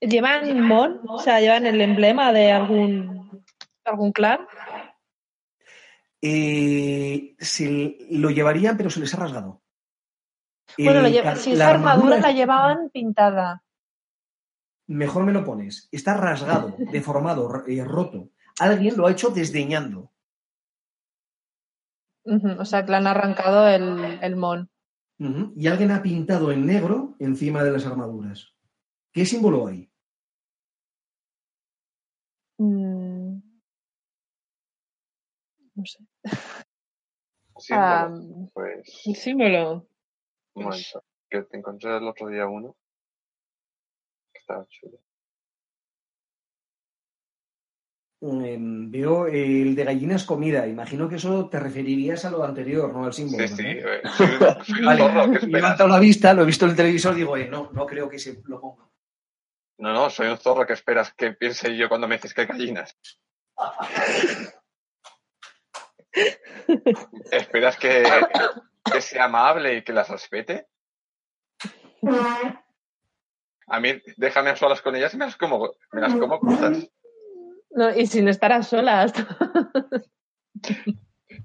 ¿Llevan 0.00 0.60
mon? 0.60 1.00
O 1.08 1.18
sea, 1.20 1.40
¿llevan 1.40 1.64
el 1.64 1.80
emblema 1.80 2.32
de 2.32 2.50
algún, 2.50 3.44
algún 3.84 4.10
clan? 4.10 4.40
Eh, 6.20 7.34
se 7.38 7.96
lo 8.10 8.30
llevarían, 8.30 8.76
pero 8.76 8.90
se 8.90 9.00
les 9.00 9.14
ha 9.14 9.18
rasgado. 9.18 9.61
Bueno, 10.78 11.06
El 11.06 11.36
si 11.36 11.52
esa 11.52 11.70
armadura 11.70 12.18
la 12.18 12.32
llevaban 12.32 12.90
pintada. 12.90 13.62
Mejor 14.86 15.24
me 15.24 15.32
lo 15.32 15.44
pones. 15.44 15.88
Está 15.92 16.16
rasgado, 16.16 16.74
deformado, 16.92 17.64
eh, 17.66 17.84
roto. 17.84 18.30
Alguien 18.60 18.96
lo 18.96 19.06
ha 19.06 19.12
hecho 19.12 19.30
desdeñando. 19.30 20.12
O 22.24 22.64
sea, 22.64 22.84
que 22.84 22.90
le 22.90 22.96
han 22.98 23.06
arrancado 23.06 23.68
el, 23.68 24.18
el 24.22 24.36
mon. 24.36 24.70
Y 25.56 25.66
alguien 25.68 25.92
ha 25.92 26.02
pintado 26.02 26.50
en 26.50 26.66
negro 26.66 27.14
encima 27.20 27.62
de 27.62 27.70
las 27.70 27.86
armaduras. 27.86 28.54
¿Qué 29.12 29.24
símbolo 29.24 29.66
hay? 29.68 29.90
Mm. 32.58 33.40
No 35.74 35.84
sé. 35.84 35.98
Sí, 37.58 37.72
Ah, 37.76 38.10
pues 38.52 39.02
símbolo. 39.14 39.86
Un 40.54 40.64
momento. 40.64 41.04
Que 41.30 41.42
te 41.42 41.56
encontré 41.56 41.96
el 41.96 42.06
otro 42.08 42.28
día 42.28 42.46
uno. 42.46 42.76
que 44.32 44.38
Estaba 44.40 44.66
chulo. 44.68 44.98
Mm, 48.24 48.90
veo 48.90 49.26
el 49.26 49.74
de 49.74 49.84
gallinas 49.84 50.24
comida. 50.24 50.66
Imagino 50.68 51.08
que 51.08 51.16
eso 51.16 51.48
te 51.48 51.58
referirías 51.58 52.24
a 52.24 52.30
lo 52.30 52.44
anterior, 52.44 52.92
no 52.92 53.04
al 53.04 53.12
símbolo. 53.12 53.48
Sí, 53.48 53.54
sí. 53.56 53.64
eh, 53.66 54.02
Soy, 54.16 54.26
un- 54.28 54.64
soy 54.64 54.78
un 54.80 54.84
Vale, 54.86 54.98
zorro, 55.00 55.14
¿qué 55.24 55.30
he 55.30 55.34
esperas? 55.34 55.48
levantado 55.50 55.88
la 55.88 55.98
vista, 55.98 56.32
lo 56.34 56.42
he 56.42 56.46
visto 56.46 56.64
en 56.66 56.70
el 56.70 56.76
televisor, 56.76 57.14
digo, 57.16 57.36
eh, 57.36 57.48
no, 57.48 57.70
no 57.72 57.84
creo 57.86 58.08
que 58.08 58.18
se 58.20 58.40
lo 58.44 58.60
ponga. 58.60 58.88
No, 59.78 59.92
no, 59.92 60.08
soy 60.10 60.28
un 60.28 60.38
zorro 60.38 60.64
que 60.66 60.74
esperas 60.74 61.12
que 61.14 61.32
piense 61.32 61.76
yo 61.76 61.88
cuando 61.88 62.06
me 62.06 62.14
dices 62.16 62.32
que 62.32 62.42
hay 62.42 62.46
gallinas. 62.46 62.96
¿Esperas 67.32 67.76
que, 67.78 68.02
que 68.90 69.00
sea 69.00 69.24
amable 69.24 69.76
y 69.76 69.82
que 69.84 69.92
las 69.92 70.08
respete? 70.08 70.66
A 73.68 73.80
mí, 73.80 73.90
déjame 74.16 74.50
a 74.50 74.56
solas 74.56 74.82
con 74.82 74.96
ellas 74.96 75.14
y 75.14 75.16
me 75.16 75.26
las 75.26 75.36
como, 75.36 75.70
me 75.92 76.00
las 76.00 76.14
como 76.14 76.38
crudas. 76.40 76.88
No, 77.70 77.90
y 77.96 78.06
sin 78.06 78.28
estar 78.28 78.52
a 78.52 78.62
solas. 78.62 79.12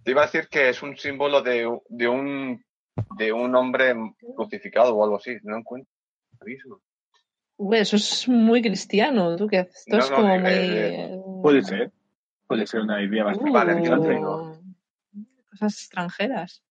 Te 0.04 0.12
iba 0.12 0.24
a 0.24 0.26
decir 0.26 0.48
que 0.50 0.70
es 0.70 0.82
un 0.84 0.98
símbolo 0.98 1.42
de, 1.42 1.80
de 1.90 2.08
un 2.08 2.64
de 3.16 3.32
un 3.32 3.56
hombre 3.56 3.94
crucificado 4.36 4.96
o 4.96 5.04
algo 5.04 5.18
así. 5.18 5.38
No 5.44 5.58
encuentro. 5.58 5.92
eso 7.74 7.96
es 7.96 8.28
muy 8.28 8.62
cristiano. 8.62 9.36
¿tú 9.38 9.48
haces? 9.58 9.86
Esto 9.88 9.98
No, 9.98 10.04
es 10.04 10.10
no, 10.12 10.16
como 10.18 10.34
eh, 10.34 10.40
muy. 10.40 10.50
eh, 10.52 11.22
Puede 11.42 11.64
ser. 11.64 11.92
Puede 12.48 12.66
ser 12.68 12.82
una 12.82 13.02
idea 13.02 13.24
bastante 13.26 13.52
Vale, 13.52 13.74
Uh, 13.74 13.78
interesante. 13.78 14.20
Cosas 15.52 15.74
extranjeras, 15.74 16.64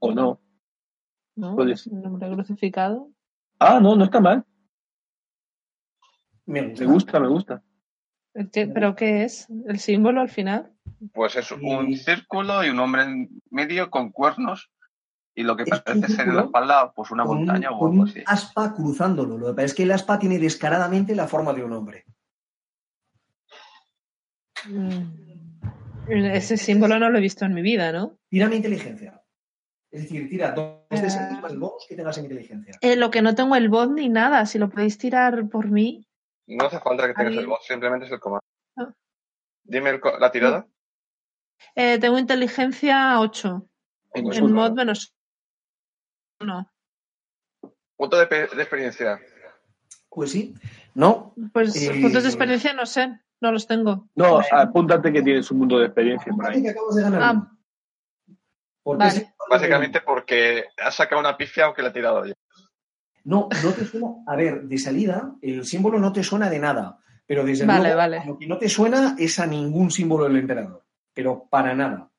O 0.00 0.12
no. 0.12 0.40
¿no? 1.36 1.54
Puede 1.56 1.76
ser. 1.76 1.92
Un 1.92 2.06
hombre 2.06 2.30
crucificado. 2.32 3.10
Ah, 3.58 3.78
no, 3.80 3.94
no 3.96 4.04
está 4.04 4.20
mal. 4.20 4.44
Me 6.46 6.62
gusta. 6.68 6.84
Me 6.84 6.92
gusta, 6.92 7.20
me 7.20 7.28
gusta. 7.28 7.62
¿Qué- 8.52 8.66
¿Pero 8.66 8.94
qué 8.96 9.24
es? 9.24 9.48
¿El 9.66 9.78
símbolo 9.78 10.20
al 10.20 10.28
final? 10.28 10.72
Pues 11.12 11.36
es 11.36 11.50
un 11.52 11.94
círculo 11.96 12.64
y 12.64 12.68
un 12.70 12.78
hombre 12.80 13.02
en 13.02 13.40
medio 13.50 13.90
con 13.90 14.10
cuernos 14.10 14.70
y 15.34 15.42
lo 15.42 15.56
que 15.56 15.64
parece 15.64 16.08
ser 16.08 16.28
en 16.28 16.36
la 16.36 16.42
espalda, 16.42 16.92
pues 16.92 17.10
una 17.10 17.24
Con 17.24 17.38
un, 17.38 17.44
montaña 17.46 17.70
o 17.70 17.86
algo 17.86 18.02
un 18.02 18.08
así. 18.08 18.22
aspa 18.26 18.74
cruzándolo. 18.74 19.38
Lo 19.38 19.46
que 19.48 19.52
pasa 19.54 19.64
es 19.66 19.74
que 19.74 19.82
el 19.84 19.92
aspa 19.92 20.18
tiene 20.18 20.38
descaradamente 20.38 21.14
la 21.14 21.26
forma 21.28 21.52
de 21.52 21.64
un 21.64 21.72
hombre. 21.72 22.04
Mm. 24.68 25.02
Ese 26.08 26.56
símbolo 26.56 26.98
no 26.98 27.08
lo 27.10 27.18
he 27.18 27.20
visto 27.20 27.44
en 27.44 27.54
mi 27.54 27.62
vida, 27.62 27.92
¿no? 27.92 28.18
Tira 28.28 28.48
mi 28.48 28.56
inteligencia. 28.56 29.19
Es 29.90 30.02
decir, 30.02 30.28
tira 30.28 30.52
dos 30.52 30.88
de 30.88 30.96
Ah. 30.98 31.10
seis 31.10 31.40
más 31.42 31.52
el 31.52 31.58
bonus 31.58 31.84
que 31.88 31.96
tengas 31.96 32.16
en 32.18 32.24
inteligencia. 32.24 32.74
Eh, 32.80 32.96
lo 32.96 33.10
que 33.10 33.22
no 33.22 33.34
tengo 33.34 33.56
el 33.56 33.68
bot 33.68 33.90
ni 33.90 34.08
nada. 34.08 34.46
Si 34.46 34.58
lo 34.58 34.68
podéis 34.70 34.98
tirar 34.98 35.48
por 35.48 35.68
mí. 35.70 36.06
No 36.46 36.66
hace 36.66 36.78
falta 36.80 37.06
que 37.08 37.14
tengas 37.14 37.34
el 37.34 37.46
bot, 37.46 37.60
simplemente 37.62 38.06
es 38.06 38.12
el 38.12 38.20
comando. 38.20 38.44
Ah. 38.76 38.92
Dime 39.64 39.90
el 39.90 40.00
la 40.20 40.30
tirada. 40.30 40.66
Eh, 41.74 41.98
tengo 41.98 42.18
inteligencia 42.18 43.18
8. 43.20 43.66
Menos 44.14 44.36
En 44.38 44.44
uno, 44.44 44.54
mod 44.54 44.68
¿no? 44.70 44.74
menos 44.76 45.14
1. 46.40 46.70
Punto 47.96 48.16
de, 48.18 48.26
pe- 48.26 48.46
de 48.48 48.62
experiencia. 48.62 49.20
Pues 50.08 50.30
sí. 50.32 50.54
No. 50.94 51.34
Pues 51.52 51.76
Eh, 51.76 52.00
puntos 52.00 52.22
de 52.22 52.28
experiencia 52.28 52.72
no 52.74 52.86
sé. 52.86 53.20
No 53.40 53.52
los 53.52 53.66
tengo. 53.66 54.08
No, 54.14 54.40
apúntate 54.52 55.12
que 55.12 55.22
tienes 55.22 55.50
un 55.50 55.58
mundo 55.58 55.78
de 55.78 55.86
experiencia 55.86 56.30
por 56.32 56.44
Parece 56.44 56.58
ahí. 56.58 56.64
que 56.64 56.70
acabas 56.70 56.94
de 56.94 57.02
ganar. 57.02 57.22
Ah. 57.22 57.52
Vale. 58.84 59.34
Básicamente 59.50 60.00
porque 60.00 60.64
has 60.78 60.94
sacado 60.94 61.20
una 61.20 61.36
pifia 61.36 61.64
aunque 61.66 61.82
la 61.82 61.88
he 61.88 61.92
tirado 61.92 62.24
yo. 62.26 62.34
No, 63.24 63.48
no 63.62 63.72
te 63.72 63.84
suena. 63.84 64.06
A 64.26 64.36
ver, 64.36 64.62
de 64.62 64.78
salida, 64.78 65.34
el 65.42 65.64
símbolo 65.64 65.98
no 65.98 66.12
te 66.12 66.22
suena 66.24 66.48
de 66.48 66.58
nada. 66.58 66.98
Pero 67.26 67.44
desde 67.44 67.64
Vale, 67.66 67.80
luego, 67.82 67.96
vale. 67.98 68.22
lo 68.26 68.38
que 68.38 68.46
no 68.46 68.58
te 68.58 68.68
suena 68.68 69.14
es 69.18 69.38
a 69.38 69.46
ningún 69.46 69.90
símbolo 69.90 70.24
del 70.24 70.36
emperador. 70.38 70.84
Pero 71.14 71.46
para 71.50 71.74
nada. 71.74 72.10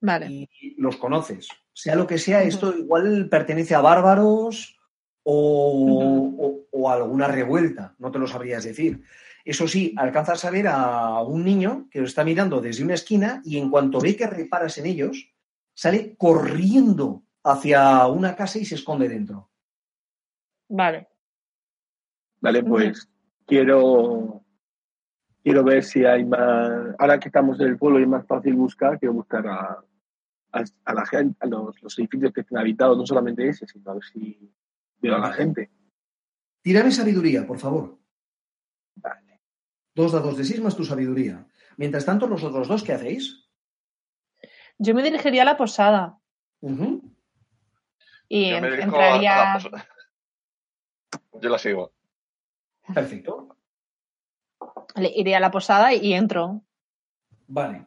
Vale. 0.00 0.26
y 0.30 0.74
los 0.76 0.96
conoces. 0.98 1.48
Sea 1.72 1.94
lo 1.96 2.06
que 2.06 2.18
sea, 2.18 2.42
esto 2.42 2.76
igual 2.76 3.26
pertenece 3.30 3.74
a 3.74 3.80
bárbaros 3.80 4.78
o, 5.22 6.36
o- 6.38 6.66
o 6.70 6.90
a 6.90 6.94
alguna 6.94 7.26
revuelta, 7.28 7.94
no 7.98 8.10
te 8.10 8.18
lo 8.18 8.26
sabrías 8.26 8.64
decir. 8.64 9.02
Eso 9.44 9.66
sí, 9.66 9.94
alcanzas 9.96 10.44
a 10.44 10.50
ver 10.50 10.66
a 10.68 11.22
un 11.22 11.42
niño 11.44 11.88
que 11.90 12.00
lo 12.00 12.06
está 12.06 12.22
mirando 12.24 12.60
desde 12.60 12.84
una 12.84 12.94
esquina 12.94 13.40
y 13.44 13.58
en 13.58 13.70
cuanto 13.70 13.98
ve 14.00 14.14
que 14.16 14.26
reparas 14.26 14.76
en 14.78 14.86
ellos, 14.86 15.30
sale 15.74 16.16
corriendo 16.16 17.24
hacia 17.42 18.06
una 18.06 18.34
casa 18.34 18.58
y 18.58 18.64
se 18.64 18.76
esconde 18.76 19.08
dentro. 19.08 19.50
Vale. 20.68 21.08
Vale, 22.40 22.62
pues 22.62 23.08
quiero 23.46 24.44
quiero 25.42 25.62
ver 25.62 25.84
si 25.84 26.04
hay 26.04 26.24
más. 26.24 26.94
Ahora 26.98 27.20
que 27.20 27.28
estamos 27.28 27.60
en 27.60 27.68
el 27.68 27.78
pueblo 27.78 28.00
y 28.00 28.02
es 28.02 28.08
más 28.08 28.26
fácil 28.26 28.54
buscar, 28.54 28.98
quiero 28.98 29.12
buscar 29.12 29.46
a, 29.46 29.84
a, 30.52 30.64
a 30.84 30.94
la 30.94 31.06
gente, 31.06 31.36
a 31.40 31.46
los, 31.46 31.80
los 31.82 31.98
edificios 31.98 32.32
que 32.32 32.40
estén 32.40 32.58
habitados, 32.58 32.96
no 32.96 33.06
solamente 33.06 33.46
ese, 33.46 33.66
sino 33.66 33.90
a 33.90 33.94
ver 33.94 34.04
si 34.04 34.50
veo 35.00 35.16
a 35.16 35.18
la 35.18 35.32
gente. 35.32 35.70
Tírame 36.62 36.90
sabiduría, 36.90 37.46
por 37.46 37.58
favor. 37.58 37.98
Vale. 38.96 39.42
Dos 39.94 40.12
dados 40.12 40.38
de 40.38 40.44
seis 40.44 40.62
más 40.62 40.74
tu 40.74 40.84
sabiduría. 40.84 41.46
Mientras 41.76 42.06
tanto, 42.06 42.26
los 42.26 42.42
otros 42.42 42.68
dos, 42.68 42.82
¿qué 42.82 42.94
hacéis? 42.94 43.43
Yo 44.78 44.94
me 44.94 45.02
dirigiría 45.02 45.42
a 45.42 45.46
la 45.46 45.56
posada. 45.56 46.18
Y 48.28 48.50
Yo 48.50 48.56
en- 48.56 48.64
a 48.64 48.68
la 48.68 48.82
entraría. 48.82 49.58
posada. 49.62 49.86
Yo 51.40 51.48
la 51.50 51.58
sigo. 51.58 51.92
Perfecto. 52.94 53.48
le- 54.96 55.12
Iría 55.14 55.38
a 55.38 55.40
la 55.40 55.50
posada 55.50 55.92
y 55.92 56.14
entro. 56.14 56.62
Vale. 57.48 57.86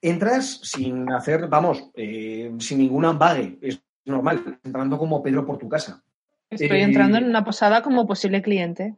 Entras 0.00 0.60
sin 0.62 1.10
hacer, 1.12 1.48
vamos, 1.48 1.90
eh, 1.94 2.54
sin 2.60 2.78
ningún 2.78 3.04
ambague. 3.04 3.58
Es 3.60 3.82
normal, 4.04 4.60
entrando 4.62 4.96
como 4.98 5.22
Pedro 5.22 5.44
por 5.44 5.58
tu 5.58 5.68
casa. 5.68 6.04
Estoy 6.50 6.78
Eh, 6.80 6.82
entrando 6.84 7.18
en 7.18 7.24
una 7.24 7.44
posada 7.44 7.82
como 7.82 8.06
posible 8.06 8.40
cliente. 8.42 8.96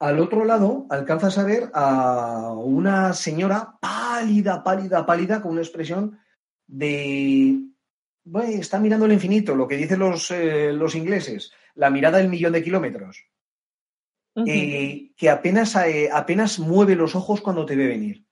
Al 0.00 0.18
otro 0.18 0.44
lado 0.44 0.86
alcanzas 0.90 1.38
a 1.38 1.44
ver 1.44 1.70
a 1.74 2.52
una 2.54 3.12
señora 3.14 3.78
pálida, 4.20 4.62
pálida, 4.62 5.06
pálida, 5.06 5.42
con 5.42 5.52
una 5.52 5.62
expresión 5.62 6.18
de... 6.66 7.58
Bueno, 8.24 8.48
está 8.60 8.78
mirando 8.78 9.06
el 9.06 9.12
infinito, 9.12 9.54
lo 9.54 9.66
que 9.66 9.76
dicen 9.76 9.98
los, 9.98 10.30
eh, 10.30 10.72
los 10.72 10.94
ingleses, 10.94 11.52
la 11.74 11.90
mirada 11.90 12.18
del 12.18 12.28
millón 12.28 12.52
de 12.52 12.62
kilómetros. 12.62 13.24
eh, 14.46 15.10
que 15.16 15.28
apenas, 15.28 15.74
eh, 15.76 16.08
apenas 16.12 16.58
mueve 16.58 16.94
los 16.94 17.14
ojos 17.14 17.40
cuando 17.40 17.66
te 17.66 17.76
ve 17.76 17.86
venir. 17.88 18.24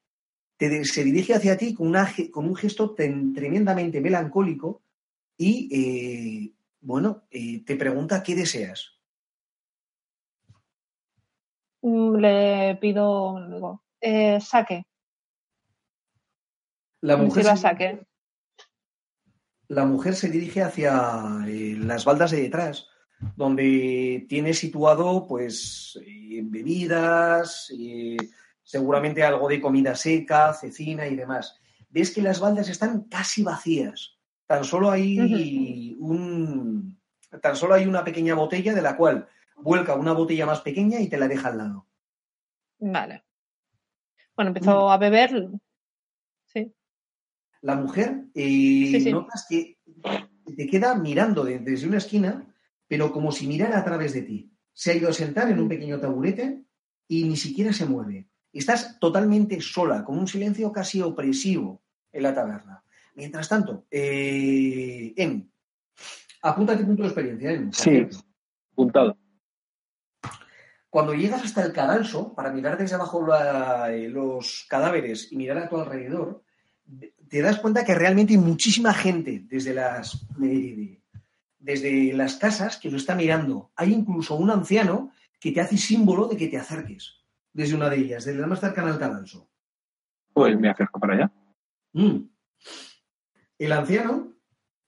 Te- 0.56 0.84
se 0.84 1.04
dirige 1.04 1.34
hacia 1.34 1.56
ti 1.56 1.74
con, 1.74 1.88
una 1.88 2.08
con 2.30 2.46
un 2.46 2.54
gesto 2.54 2.94
ten- 2.94 3.32
tremendamente 3.34 4.00
melancólico 4.00 4.82
y, 5.36 6.54
bueno, 6.80 7.24
te 7.30 7.76
pregunta 7.76 8.22
qué 8.22 8.34
deseas. 8.34 8.92
Mm, 11.82 12.16
Le 12.16 12.76
pido 12.80 13.46
digo, 13.48 13.82
saque. 14.40 14.84
La 17.00 17.16
mujer, 17.16 17.44
se, 17.44 17.56
saque. 17.56 18.00
la 19.68 19.84
mujer 19.84 20.14
se 20.14 20.28
dirige 20.28 20.62
hacia 20.62 21.44
eh, 21.46 21.76
las 21.78 22.04
baldas 22.04 22.32
de 22.32 22.42
detrás, 22.42 22.88
donde 23.36 24.26
tiene 24.28 24.52
situado, 24.52 25.26
pues, 25.26 25.98
eh, 26.04 26.40
bebidas, 26.44 27.72
eh, 27.78 28.16
seguramente 28.62 29.22
algo 29.22 29.48
de 29.48 29.60
comida 29.60 29.94
seca, 29.94 30.52
cecina 30.54 31.06
y 31.06 31.14
demás. 31.14 31.60
Ves 31.90 32.10
que 32.10 32.22
las 32.22 32.40
baldas 32.40 32.68
están 32.68 33.04
casi 33.04 33.42
vacías. 33.42 34.18
Tan 34.46 34.64
solo 34.64 34.90
hay 34.90 35.96
un, 36.00 36.98
tan 37.40 37.54
solo 37.54 37.74
hay 37.74 37.86
una 37.86 38.04
pequeña 38.04 38.34
botella 38.34 38.74
de 38.74 38.82
la 38.82 38.96
cual 38.96 39.28
vuelca 39.56 39.94
una 39.94 40.12
botella 40.12 40.46
más 40.46 40.60
pequeña 40.60 41.00
y 41.00 41.08
te 41.08 41.18
la 41.18 41.28
deja 41.28 41.48
al 41.48 41.58
lado. 41.58 41.86
Vale. 42.78 43.24
Bueno, 44.34 44.50
empezó 44.50 44.90
a 44.90 44.98
beber. 44.98 45.50
La 47.62 47.74
mujer, 47.74 48.24
eh, 48.34 48.88
Sí, 48.92 49.00
sí. 49.00 49.12
notas 49.12 49.46
que 49.48 49.78
te 50.56 50.66
queda 50.66 50.94
mirando 50.94 51.44
de- 51.44 51.58
desde 51.58 51.86
una 51.88 51.98
esquina, 51.98 52.46
pero 52.86 53.12
como 53.12 53.32
si 53.32 53.46
mirara 53.46 53.78
a 53.78 53.84
través 53.84 54.12
de 54.12 54.22
ti. 54.22 54.52
Se 54.72 54.92
ha 54.92 54.94
ido 54.94 55.08
a 55.08 55.12
sentar 55.12 55.50
en 55.50 55.60
un 55.60 55.68
pequeño 55.68 55.98
taburete 56.00 56.62
y 57.08 57.24
ni 57.24 57.36
siquiera 57.36 57.72
se 57.72 57.84
mueve. 57.86 58.28
Estás 58.52 58.98
totalmente 58.98 59.60
sola, 59.60 60.04
con 60.04 60.18
un 60.18 60.26
silencio 60.28 60.72
casi 60.72 61.02
opresivo 61.02 61.82
en 62.12 62.22
la 62.22 62.34
taberna. 62.34 62.82
Mientras 63.14 63.48
tanto, 63.48 63.86
eh, 63.90 65.12
Emi, 65.16 65.50
apúntate 66.42 66.84
punto 66.84 67.02
de 67.02 67.08
experiencia, 67.08 67.52
Emi. 67.52 67.70
Sí. 67.72 68.06
Apuntado. 68.72 69.18
Cuando 70.88 71.12
llegas 71.12 71.44
hasta 71.44 71.64
el 71.64 71.72
cadalso, 71.72 72.34
para 72.34 72.50
mirar 72.52 72.78
desde 72.78 72.94
abajo 72.94 73.26
la- 73.26 73.92
eh, 73.92 74.08
los 74.08 74.64
cadáveres 74.70 75.30
y 75.32 75.36
mirar 75.36 75.58
a 75.58 75.68
tu 75.68 75.76
alrededor, 75.76 76.42
te 77.28 77.42
das 77.42 77.58
cuenta 77.58 77.84
que 77.84 77.94
realmente 77.94 78.34
hay 78.34 78.38
muchísima 78.38 78.92
gente 78.94 79.44
desde 79.48 79.74
las, 79.74 80.26
desde 81.58 82.12
las 82.14 82.36
casas 82.36 82.76
que 82.76 82.90
lo 82.90 82.96
está 82.96 83.14
mirando. 83.14 83.70
Hay 83.76 83.92
incluso 83.92 84.34
un 84.34 84.50
anciano 84.50 85.12
que 85.40 85.52
te 85.52 85.60
hace 85.60 85.76
símbolo 85.76 86.26
de 86.26 86.36
que 86.36 86.48
te 86.48 86.58
acerques 86.58 87.24
desde 87.52 87.74
una 87.74 87.90
de 87.90 87.96
ellas, 87.96 88.24
desde 88.24 88.40
la 88.40 88.46
más 88.46 88.60
cercana 88.60 88.90
al 88.90 88.98
cadalso. 88.98 89.48
Pues 90.32 90.58
me 90.58 90.68
acerco 90.68 91.00
para 91.00 91.14
allá. 91.14 91.32
Mm. 91.92 92.18
El 93.58 93.72
anciano 93.72 94.34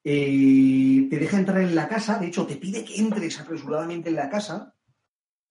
eh, 0.05 1.07
te 1.11 1.19
deja 1.19 1.39
entrar 1.39 1.61
en 1.61 1.75
la 1.75 1.89
casa, 1.89 2.19
de 2.19 2.29
hecho 2.29 2.47
te 2.47 2.57
pide 2.57 2.85
que 2.85 2.97
entres 2.97 3.41
apresuradamente 3.41 4.09
en 4.09 4.17
la 4.17 4.31
casa 4.31 4.75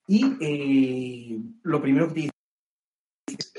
y 0.07 0.25
eh, 0.39 1.39
lo 1.63 1.81
primero 1.81 2.07
que 2.07 2.13
te 2.13 2.19
dice 2.21 2.31
es, 3.27 3.53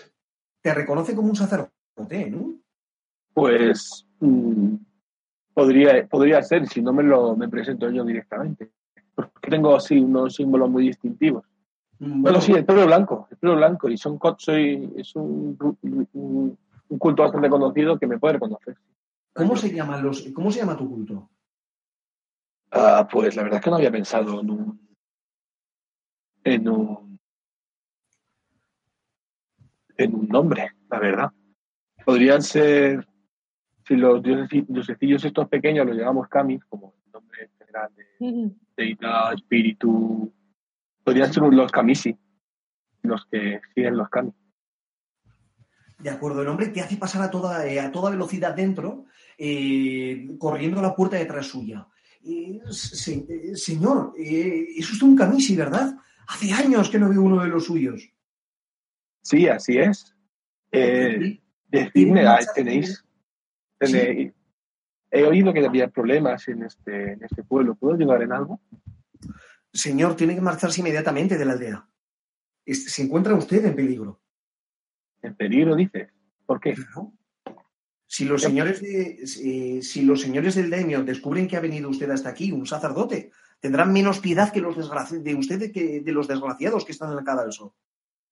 te 0.60 0.74
reconoce 0.74 1.14
como 1.14 1.28
un 1.28 1.36
sacerdote, 1.36 2.30
¿no? 2.30 2.60
Pues 3.34 4.06
mm, 4.20 4.74
podría, 5.54 6.06
podría 6.06 6.42
ser 6.42 6.66
si 6.66 6.82
no 6.82 6.92
me 6.92 7.02
lo 7.02 7.36
me 7.36 7.48
presento 7.48 7.90
yo 7.90 8.04
directamente. 8.04 8.70
Porque 9.14 9.50
tengo 9.50 9.74
así 9.74 9.98
unos 9.98 10.34
símbolos 10.34 10.70
muy 10.70 10.86
distintivos. 10.88 11.44
Mm, 11.98 12.22
Bueno, 12.22 12.40
sí, 12.40 12.52
el 12.52 12.64
pelo 12.64 12.86
blanco, 12.86 13.28
el 13.30 13.36
pelo 13.36 13.56
blanco. 13.56 13.88
Y 13.88 13.96
son 13.96 14.18
soy, 14.38 14.92
es 14.96 15.14
un, 15.16 15.56
un, 15.82 16.58
un 16.88 16.98
culto 16.98 17.22
bastante 17.22 17.48
conocido 17.48 17.98
que 17.98 18.06
me 18.06 18.18
puede 18.18 18.34
reconocer. 18.34 18.76
¿Cómo 19.32 19.56
se 19.56 19.72
llaman 19.72 20.02
los, 20.02 20.22
cómo 20.34 20.50
se 20.50 20.60
llama 20.60 20.76
tu 20.76 20.88
culto? 20.88 21.30
Ah, 22.72 23.08
pues 23.10 23.36
la 23.36 23.42
verdad 23.42 23.58
es 23.58 23.64
que 23.64 23.70
no 23.70 23.76
había 23.76 23.90
pensado 23.90 24.40
en 24.40 24.50
un. 24.50 24.96
en 26.44 26.68
un. 26.68 27.18
en 29.96 30.14
un 30.14 30.28
nombre, 30.28 30.72
la 30.90 30.98
verdad. 30.98 31.30
Podrían 32.04 32.42
ser. 32.42 33.06
Si 33.90 33.96
los 33.96 34.22
dioseci- 34.22 34.64
diosecillos 34.68 35.24
estos 35.24 35.48
pequeños 35.48 35.84
los 35.84 35.96
llamamos 35.96 36.28
kamis, 36.28 36.64
como 36.66 36.94
el 37.06 37.10
nombre 37.12 37.50
general 37.58 37.90
de 37.96 38.52
deidad, 38.76 39.34
espíritu. 39.34 40.32
Podrían 41.02 41.32
ser 41.32 41.42
los 41.42 41.72
kamisi, 41.72 42.16
los 43.02 43.26
que 43.26 43.60
siguen 43.74 43.96
los 43.96 44.08
kamis. 44.08 44.32
De 45.98 46.08
acuerdo, 46.08 46.42
el 46.42 46.46
hombre 46.48 46.68
te 46.68 46.80
hace 46.80 46.98
pasar 46.98 47.22
a 47.22 47.30
toda, 47.32 47.66
eh, 47.66 47.80
a 47.80 47.90
toda 47.90 48.12
velocidad 48.12 48.54
dentro, 48.54 49.06
eh, 49.36 50.36
corriendo 50.38 50.78
a 50.78 50.82
la 50.82 50.94
puerta 50.94 51.16
detrás 51.16 51.46
suya. 51.48 51.88
Eh, 52.24 52.60
se- 52.70 53.26
eh, 53.28 53.56
señor, 53.56 54.12
eh, 54.16 54.66
es 54.76 54.88
usted 54.92 55.04
un 55.04 55.16
camisi, 55.16 55.56
¿verdad? 55.56 55.96
Hace 56.28 56.52
años 56.52 56.88
que 56.90 56.98
no 57.00 57.08
veo 57.08 57.22
uno 57.22 57.42
de 57.42 57.48
los 57.48 57.64
suyos. 57.64 58.08
Sí, 59.20 59.48
así 59.48 59.78
es. 59.78 60.14
Eh, 60.70 61.40
Decidme, 61.66 62.24
ah, 62.24 62.38
he 63.80 65.24
oído 65.24 65.52
que 65.52 65.66
había 65.66 65.88
problemas 65.88 66.46
en 66.48 66.64
este, 66.64 67.12
en 67.12 67.24
este 67.24 67.42
pueblo. 67.42 67.74
¿Puedo 67.74 67.94
ayudar 67.94 68.22
en 68.22 68.32
algo? 68.32 68.60
Señor, 69.72 70.16
tiene 70.16 70.34
que 70.34 70.40
marcharse 70.40 70.80
inmediatamente 70.80 71.38
de 71.38 71.44
la 71.44 71.52
aldea. 71.52 71.88
Se 72.66 73.02
encuentra 73.02 73.34
usted 73.34 73.64
en 73.64 73.74
peligro. 73.74 74.20
En 75.22 75.34
peligro, 75.34 75.74
dices. 75.74 76.08
¿Por 76.46 76.60
qué? 76.60 76.74
Si 78.06 78.24
los 78.24 78.42
señores, 78.42 78.80
de, 78.80 79.22
eh, 79.22 79.82
si 79.82 80.02
los 80.02 80.20
señores 80.20 80.56
del 80.56 80.70
Daimio 80.70 81.04
descubren 81.04 81.46
que 81.46 81.56
ha 81.56 81.60
venido 81.60 81.88
usted 81.88 82.10
hasta 82.10 82.28
aquí, 82.28 82.50
un 82.50 82.66
sacerdote, 82.66 83.30
tendrán 83.60 83.92
menos 83.92 84.18
piedad 84.18 84.52
que 84.52 84.60
los 84.60 84.76
de 84.76 85.34
usted 85.34 85.60
de, 85.60 85.70
que, 85.70 86.00
de 86.00 86.12
los 86.12 86.26
desgraciados 86.26 86.84
que 86.84 86.92
están 86.92 87.12
en 87.12 87.18
el 87.18 87.24
cadalso. 87.24 87.74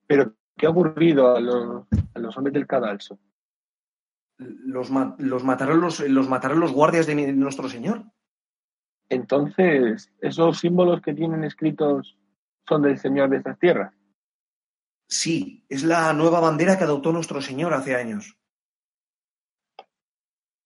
Pero, 0.06 0.34
¿qué 0.56 0.66
ha 0.66 0.70
ocurrido 0.70 1.36
a 1.36 1.40
los, 1.40 1.86
a 2.14 2.18
los 2.18 2.36
hombres 2.36 2.54
del 2.54 2.66
cadalso? 2.66 3.20
Los, 4.38 4.90
los, 5.18 5.44
mataron 5.44 5.80
los, 5.80 6.00
los 6.00 6.28
mataron 6.28 6.60
los 6.60 6.72
guardias 6.72 7.06
de, 7.06 7.14
mi- 7.14 7.26
de 7.26 7.32
nuestro 7.32 7.68
señor. 7.68 8.04
Entonces, 9.08 10.12
¿esos 10.20 10.58
símbolos 10.58 11.00
que 11.02 11.14
tienen 11.14 11.42
escritos 11.44 12.16
son 12.68 12.82
del 12.82 12.98
señor 12.98 13.30
de 13.30 13.38
estas 13.38 13.58
tierras? 13.58 13.94
Sí, 15.08 15.64
es 15.68 15.82
la 15.82 16.12
nueva 16.12 16.38
bandera 16.40 16.78
que 16.78 16.84
adoptó 16.84 17.12
nuestro 17.12 17.40
señor 17.40 17.74
hace 17.74 17.96
años. 17.96 18.36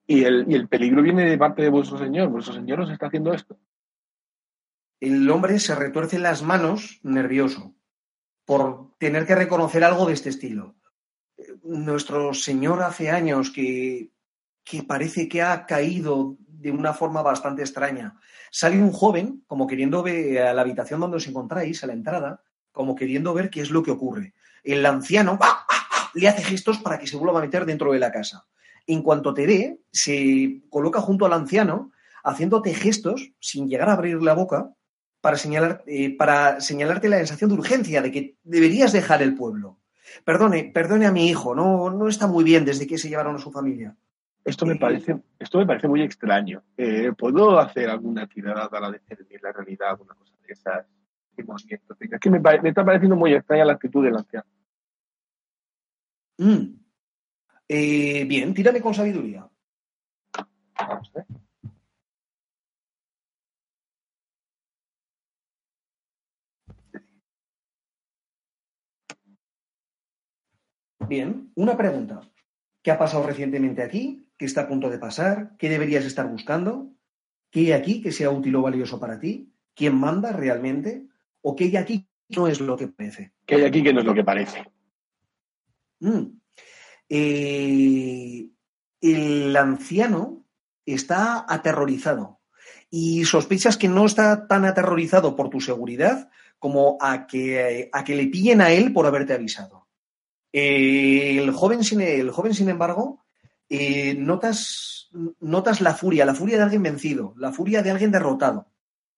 Y 0.07 0.25
el, 0.25 0.45
y 0.51 0.55
el 0.55 0.69
peligro 0.69 1.01
viene 1.01 1.25
de 1.31 1.39
parte 1.39 1.63
de 1.63 1.71
vuestro 1.71 1.97
señor. 1.97 2.29
Vuestro 2.29 2.53
señor 2.53 2.81
os 2.81 2.91
está 2.91 3.07
haciendo 3.07 3.33
esto. 3.33 3.59
El 5.01 5.31
hombre 5.31 5.59
se 5.59 5.75
retuerce 5.75 6.19
las 6.19 6.43
manos 6.43 7.01
nervioso 7.03 7.75
por 8.45 8.97
tener 8.99 9.27
que 9.27 9.37
reconocer 9.37 9.85
algo 9.85 10.07
de 10.07 10.13
este 10.13 10.29
estilo. 10.29 10.75
Nuestro 11.63 12.35
señor 12.35 12.83
hace 12.83 13.11
años 13.11 13.51
que, 13.51 14.11
que 14.65 14.83
parece 14.83 15.29
que 15.29 15.43
ha 15.43 15.67
caído 15.67 16.37
de 16.47 16.71
una 16.71 16.95
forma 16.95 17.23
bastante 17.23 17.63
extraña. 17.63 18.17
Sale 18.51 18.81
un 18.81 18.93
joven, 18.93 19.43
como 19.47 19.67
queriendo 19.67 20.03
ver 20.03 20.43
a 20.43 20.55
la 20.55 20.63
habitación 20.63 21.01
donde 21.01 21.17
os 21.17 21.27
encontráis, 21.27 21.83
a 21.83 21.87
la 21.87 21.93
entrada, 21.93 22.43
como 22.71 22.95
queriendo 22.95 23.35
ver 23.35 23.51
qué 23.51 23.61
es 23.61 23.71
lo 23.71 23.83
que 23.83 23.91
ocurre. 23.91 24.35
El 24.63 24.87
anciano 24.87 25.39
¡ah, 25.41 25.67
ah, 25.69 25.87
ah! 25.91 26.11
le 26.15 26.29
hace 26.29 26.43
gestos 26.43 26.79
para 26.79 26.99
que 26.99 27.07
se 27.07 27.17
vuelva 27.17 27.39
a 27.39 27.43
meter 27.43 27.67
dentro 27.67 27.93
de 27.93 27.99
la 27.99 28.13
casa. 28.13 28.47
En 28.87 29.03
cuanto 29.03 29.35
te 29.35 29.47
ve, 29.47 29.81
se 29.91 30.63
coloca 30.71 31.01
junto 31.01 31.27
al 31.27 31.33
anciano, 31.33 31.93
haciéndote 32.25 32.75
gestos, 32.75 33.33
sin 33.41 33.69
llegar 33.69 33.89
a 33.89 33.95
abrir 33.95 34.23
la 34.23 34.35
boca, 34.35 34.73
para, 35.21 35.37
señalar, 35.37 35.83
eh, 35.87 36.17
para 36.17 36.61
señalarte 36.61 37.09
la 37.09 37.19
sensación 37.19 37.51
de 37.51 37.57
urgencia 37.57 38.03
de 38.03 38.11
que 38.11 38.37
deberías 38.43 38.93
dejar 38.93 39.23
el 39.23 39.35
pueblo. 39.35 39.79
Perdone, 40.25 40.71
perdone 40.73 41.07
a 41.07 41.13
mi 41.13 41.29
hijo, 41.29 41.55
no, 41.55 41.91
no 41.91 42.09
está 42.09 42.27
muy 42.27 42.45
bien 42.45 42.65
desde 42.65 42.87
que 42.87 42.99
se 42.99 43.09
llevaron 43.09 43.37
a 43.37 43.39
su 43.39 43.51
familia. 43.51 43.97
Esto 44.45 44.67
me 44.67 44.75
Sí. 44.75 44.79
parece, 44.79 45.23
esto 45.39 45.59
me 45.59 45.67
parece 45.67 45.89
muy 45.89 46.03
extraño. 46.03 46.63
Eh, 46.77 47.13
¿Puedo 47.17 47.59
hacer 47.59 47.89
alguna 47.89 48.27
tirada 48.27 48.69
para 48.69 48.91
discernir 48.91 49.41
la 49.43 49.53
realidad, 49.53 49.91
alguna 49.91 50.15
cosa 50.15 50.33
de 50.47 50.53
esas? 50.53 50.87
Es 51.37 52.21
que 52.21 52.31
me, 52.31 52.41
está 52.69 52.85
pareciendo 52.85 53.17
muy 53.17 53.33
extraña 53.33 53.65
la 53.65 53.73
actitud 53.75 54.05
del 54.05 54.17
anciano. 54.17 54.47
Mm. 56.39 56.75
Eh, 57.69 58.25
bien, 58.27 58.53
tírame 58.53 58.81
con 58.81 58.93
sabiduría. 58.95 59.49
Vamos 60.79 61.11
a 61.15 61.19
ver. 61.19 61.27
Bien, 71.09 71.51
una 71.55 71.77
pregunta. 71.77 72.21
¿Qué 72.83 72.91
ha 72.91 72.99
pasado 72.99 73.27
recientemente 73.27 73.83
aquí? 73.83 74.29
¿Qué 74.37 74.45
está 74.45 74.63
a 74.63 74.69
punto 74.69 74.91
de 74.91 74.99
pasar? 74.99 75.57
¿Qué 75.59 75.69
deberías 75.69 76.05
estar 76.05 76.29
buscando? 76.29 76.91
¿Qué 77.51 77.61
hay 77.61 77.73
aquí 77.73 78.03
que 78.03 78.13
sea 78.13 78.31
útil 78.31 78.57
o 78.57 78.63
valioso 78.63 78.99
para 78.99 79.19
ti? 79.19 79.53
¿Quién 79.75 79.95
manda 79.95 80.33
realmente? 80.33 81.07
¿O 81.43 81.55
qué 81.55 81.65
hay 81.65 81.77
aquí 81.77 82.09
no 82.37 82.47
es 82.47 82.61
lo 82.61 82.77
que 82.77 82.89
parece. 82.89 83.33
¿Qué 83.47 83.57
hay 83.57 83.65
aquí 83.65 83.83
que 83.83 83.93
no 83.93 84.01
es 84.01 84.07
lo 84.07 84.15
que 84.15 84.25
parece? 84.25 84.65
Mm. 86.01 86.41
Eh, 87.09 88.49
el 89.01 89.57
anciano 89.57 90.47
está 90.87 91.45
aterrorizado 91.49 92.41
y 92.91 93.25
sospechas 93.25 93.77
que 93.77 93.89
no 93.89 94.07
está 94.07 94.47
tan 94.47 94.65
aterrorizado 94.65 95.37
por 95.37 95.51
tu 95.51 95.61
seguridad 95.61 96.31
como 96.59 96.97
a 97.01 97.27
que, 97.27 97.91
a 97.93 98.05
que 98.05 98.15
le 98.15 98.27
pillen 98.29 98.61
a 98.61 98.73
él 98.73 98.93
por 98.93 99.07
haberte 99.07 99.35
avisado. 99.35 99.82
Eh, 100.53 101.39
el, 101.39 101.51
joven, 101.53 101.83
sin, 101.83 102.01
el 102.01 102.31
joven, 102.31 102.55
sin 102.55 102.69
embargo, 102.69 103.25
eh, 103.69 104.15
notas, 104.15 105.09
notas 105.41 105.81
la 105.81 105.95
furia, 105.95 106.27
la 106.27 106.35
furia 106.35 106.57
de 106.59 106.65
alguien 106.65 106.83
vencido, 106.83 107.35
la 107.39 107.53
furia 107.53 107.83
de 107.83 107.91
alguien 107.91 108.11
derrotado, 108.11 108.67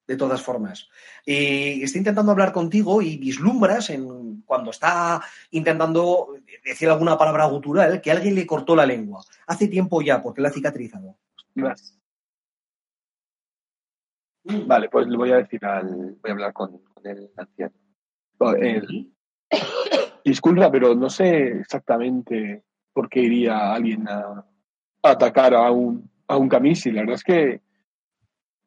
de 0.07 0.17
todas 0.17 0.43
formas. 0.43 0.89
Eh, 1.27 1.81
está 1.83 1.99
intentando 1.99 2.31
hablar 2.33 2.53
contigo 2.53 3.03
y 3.03 3.17
vislumbras 3.17 3.91
en, 3.91 4.43
cuando 4.43 4.71
está 4.71 5.23
intentando 5.51 6.37
decir 6.65 6.89
alguna 6.89 7.19
palabra 7.19 7.47
gutural 7.47 8.01
que 8.01 8.11
alguien 8.13 8.35
le 8.37 8.47
cortó 8.47 8.77
la 8.77 8.87
lengua. 8.87 9.25
Hace 9.47 9.67
tiempo 9.69 10.03
ya, 10.03 10.23
porque 10.23 10.41
la 10.41 10.49
ha 10.49 10.53
cicatrizado. 10.53 11.17
Gracias. 11.55 11.99
Vale, 14.45 14.91
pues 14.91 15.07
le 15.07 15.17
voy 15.17 15.33
a 15.33 15.37
decir 15.37 15.65
al. 15.65 16.17
Voy 16.21 16.31
a 16.31 16.33
hablar 16.33 16.53
con, 16.53 16.79
con 16.79 17.07
el 17.07 17.31
anciano. 17.37 17.75
El- 18.61 19.11
disculpa, 20.25 20.71
pero 20.71 20.95
no 20.95 21.11
sé 21.11 21.59
exactamente 21.59 22.65
por 22.93 23.09
qué 23.09 23.21
iría 23.21 23.73
alguien 23.73 24.09
a, 24.09 24.45
a 25.03 25.11
atacar 25.11 25.55
a 25.55 25.71
un, 25.71 26.11
a 26.27 26.37
un 26.37 26.49
Kamisi. 26.49 26.91
La 26.91 27.03
verdad 27.03 27.17
es 27.17 27.25
que 27.25 27.61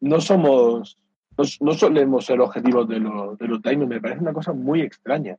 no 0.01 0.22
somos. 0.22 0.97
No, 1.38 1.43
no 1.62 1.74
solemos 1.74 2.26
ser 2.26 2.41
objetivos 2.41 2.88
de, 2.88 2.99
los 2.99 3.38
de 3.38 3.47
los 3.47 3.62
daimon. 3.62 3.88
Me 3.88 4.01
parece 4.01 4.22
una 4.22 4.34
cosa 4.34 4.53
muy 4.53 4.82
extraña. 4.82 5.38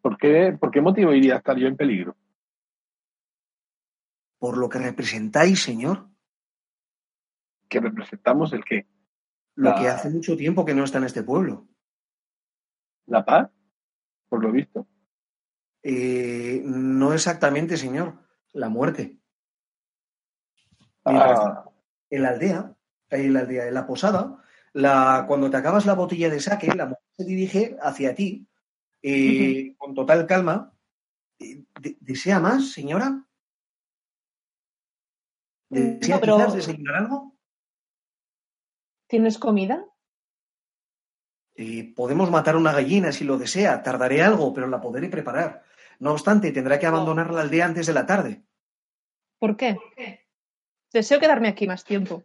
¿Por 0.00 0.16
qué, 0.16 0.56
¿Por 0.58 0.70
qué 0.70 0.80
motivo 0.80 1.12
iría 1.12 1.34
a 1.34 1.38
estar 1.38 1.56
yo 1.56 1.66
en 1.68 1.76
peligro? 1.76 2.16
Por 4.38 4.56
lo 4.56 4.68
que 4.68 4.78
representáis, 4.78 5.62
señor, 5.62 6.08
¿Que 7.68 7.80
representamos 7.80 8.52
el 8.52 8.64
qué? 8.64 8.86
lo 9.56 9.74
que 9.74 9.88
hace 9.88 10.08
mucho 10.08 10.36
tiempo 10.36 10.64
que 10.64 10.74
no 10.74 10.84
está 10.84 10.98
en 10.98 11.04
este 11.04 11.24
pueblo. 11.24 11.66
¿La 13.06 13.24
paz? 13.24 13.50
Por 14.28 14.42
lo 14.42 14.52
visto. 14.52 14.86
Eh, 15.82 16.60
no 16.64 17.12
exactamente, 17.12 17.76
señor, 17.76 18.18
la 18.52 18.68
muerte. 18.68 19.16
Ah, 21.04 21.64
en 22.10 22.22
la 22.22 22.30
aldea, 22.30 22.74
en 23.10 23.32
la 23.32 23.40
aldea, 23.40 23.68
en 23.68 23.74
la 23.74 23.86
posada, 23.86 24.42
la, 24.72 25.24
cuando 25.26 25.50
te 25.50 25.56
acabas 25.56 25.86
la 25.86 25.94
botella 25.94 26.28
de 26.28 26.40
saque, 26.40 26.66
la 26.74 26.86
mujer 26.86 27.04
se 27.16 27.24
dirige 27.24 27.76
hacia 27.80 28.14
ti 28.14 28.46
eh, 29.02 29.74
con 29.78 29.94
total 29.94 30.26
calma. 30.26 30.74
Eh, 31.38 31.64
de- 31.80 31.96
¿Desea 32.00 32.40
más, 32.40 32.72
señora? 32.72 33.24
¿Desea 35.70 36.16
No, 36.16 36.20
pero- 36.20 36.52
desayunar 36.52 36.96
algo? 36.96 37.36
¿Tienes 39.06 39.38
comida? 39.38 39.86
Eh, 41.54 41.92
podemos 41.94 42.30
matar 42.30 42.56
una 42.56 42.72
gallina 42.72 43.10
si 43.12 43.24
lo 43.24 43.38
desea. 43.38 43.82
Tardaré 43.82 44.22
algo, 44.22 44.52
pero 44.52 44.66
la 44.68 44.80
podré 44.80 45.08
preparar. 45.08 45.62
No 45.98 46.12
obstante, 46.12 46.52
tendrá 46.52 46.78
que 46.78 46.86
abandonar 46.86 47.32
la 47.32 47.42
aldea 47.42 47.66
antes 47.66 47.86
de 47.86 47.92
la 47.92 48.06
tarde. 48.06 48.44
¿Por 49.38 49.56
qué? 49.56 49.76
Deseo 50.92 51.20
quedarme 51.20 51.48
aquí 51.48 51.66
más 51.66 51.84
tiempo. 51.84 52.24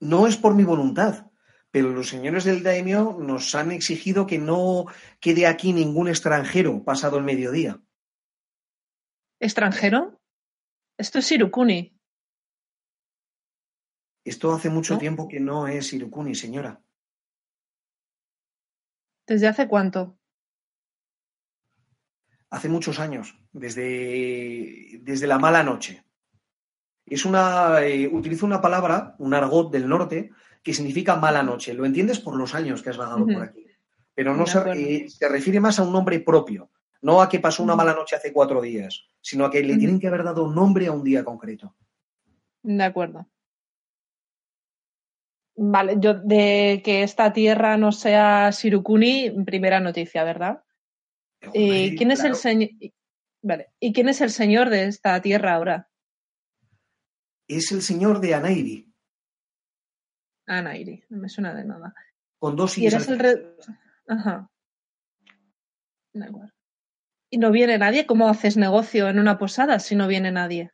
No 0.00 0.26
es 0.26 0.36
por 0.36 0.54
mi 0.54 0.64
voluntad, 0.64 1.30
pero 1.70 1.90
los 1.90 2.08
señores 2.08 2.44
del 2.44 2.62
daimyo 2.62 3.16
nos 3.18 3.54
han 3.54 3.72
exigido 3.72 4.26
que 4.26 4.38
no 4.38 4.86
quede 5.20 5.46
aquí 5.46 5.72
ningún 5.72 6.08
extranjero 6.08 6.84
pasado 6.84 7.18
el 7.18 7.24
mediodía. 7.24 7.80
¿Extranjero? 9.40 10.20
Esto 10.96 11.20
es 11.20 11.30
Irukuni. 11.30 11.96
Esto 14.24 14.52
hace 14.52 14.68
mucho 14.68 14.94
¿No? 14.94 15.00
tiempo 15.00 15.28
que 15.28 15.40
no 15.40 15.68
es 15.68 15.92
Irukuni, 15.92 16.34
señora. 16.34 16.82
¿Desde 19.26 19.46
hace 19.46 19.68
cuánto? 19.68 20.17
Hace 22.50 22.68
muchos 22.68 22.98
años, 22.98 23.36
desde, 23.52 25.00
desde 25.02 25.26
la 25.26 25.38
mala 25.38 25.62
noche. 25.62 26.04
Es 27.04 27.24
una, 27.24 27.82
eh, 27.82 28.08
utilizo 28.08 28.46
una 28.46 28.60
palabra, 28.60 29.14
un 29.18 29.34
argot 29.34 29.70
del 29.70 29.88
norte, 29.88 30.30
que 30.62 30.74
significa 30.74 31.16
mala 31.16 31.42
noche. 31.42 31.74
Lo 31.74 31.84
entiendes 31.84 32.20
por 32.20 32.36
los 32.36 32.54
años 32.54 32.82
que 32.82 32.90
has 32.90 32.96
vagado 32.96 33.26
por 33.26 33.42
aquí. 33.42 33.66
Pero 34.14 34.34
no 34.34 34.46
se, 34.46 34.58
eh, 34.74 35.08
se 35.08 35.28
refiere 35.28 35.60
más 35.60 35.78
a 35.78 35.84
un 35.84 35.92
nombre 35.92 36.20
propio, 36.20 36.70
no 37.02 37.22
a 37.22 37.28
que 37.28 37.38
pasó 37.38 37.62
una 37.62 37.76
mala 37.76 37.94
noche 37.94 38.16
hace 38.16 38.32
cuatro 38.32 38.60
días, 38.60 39.06
sino 39.20 39.44
a 39.44 39.50
que 39.50 39.62
le 39.62 39.76
tienen 39.76 40.00
que 40.00 40.08
haber 40.08 40.24
dado 40.24 40.44
un 40.44 40.54
nombre 40.54 40.86
a 40.86 40.92
un 40.92 41.04
día 41.04 41.24
concreto. 41.24 41.74
De 42.62 42.82
acuerdo. 42.82 43.26
Vale, 45.60 45.96
yo 45.98 46.14
de 46.14 46.82
que 46.84 47.02
esta 47.02 47.32
tierra 47.32 47.76
no 47.76 47.90
sea 47.90 48.52
Sirukuni, 48.52 49.30
primera 49.44 49.80
noticia, 49.80 50.22
¿verdad? 50.22 50.62
¿Y 51.40 51.46
Hombre, 51.46 51.94
quién 51.96 52.10
es 52.10 52.24
el 52.24 52.34
señor? 52.34 52.70
Vale. 53.42 53.68
¿Y 53.80 53.92
quién 53.92 54.08
es 54.08 54.20
el 54.20 54.30
señor 54.30 54.68
de 54.70 54.86
esta 54.86 55.20
tierra 55.22 55.54
ahora? 55.54 55.88
Es 57.46 57.72
el 57.72 57.82
señor 57.82 58.20
de 58.20 58.34
Anairi, 58.34 58.84
Ah, 60.46 60.62
Nairi, 60.62 61.04
no 61.10 61.18
me 61.18 61.28
suena 61.28 61.54
de 61.54 61.64
nada. 61.64 61.94
con 62.38 62.56
dos 62.56 62.76
¿Y 62.78 62.86
eres 62.86 63.06
el 63.08 63.18
re- 63.18 63.56
Ajá. 64.06 64.50
¿Y 67.30 67.36
no 67.38 67.50
viene 67.52 67.76
nadie? 67.78 68.06
¿Cómo 68.06 68.28
haces 68.28 68.56
negocio 68.56 69.08
en 69.08 69.18
una 69.18 69.38
posada 69.38 69.78
si 69.78 69.94
no 69.94 70.08
viene 70.08 70.32
nadie? 70.32 70.72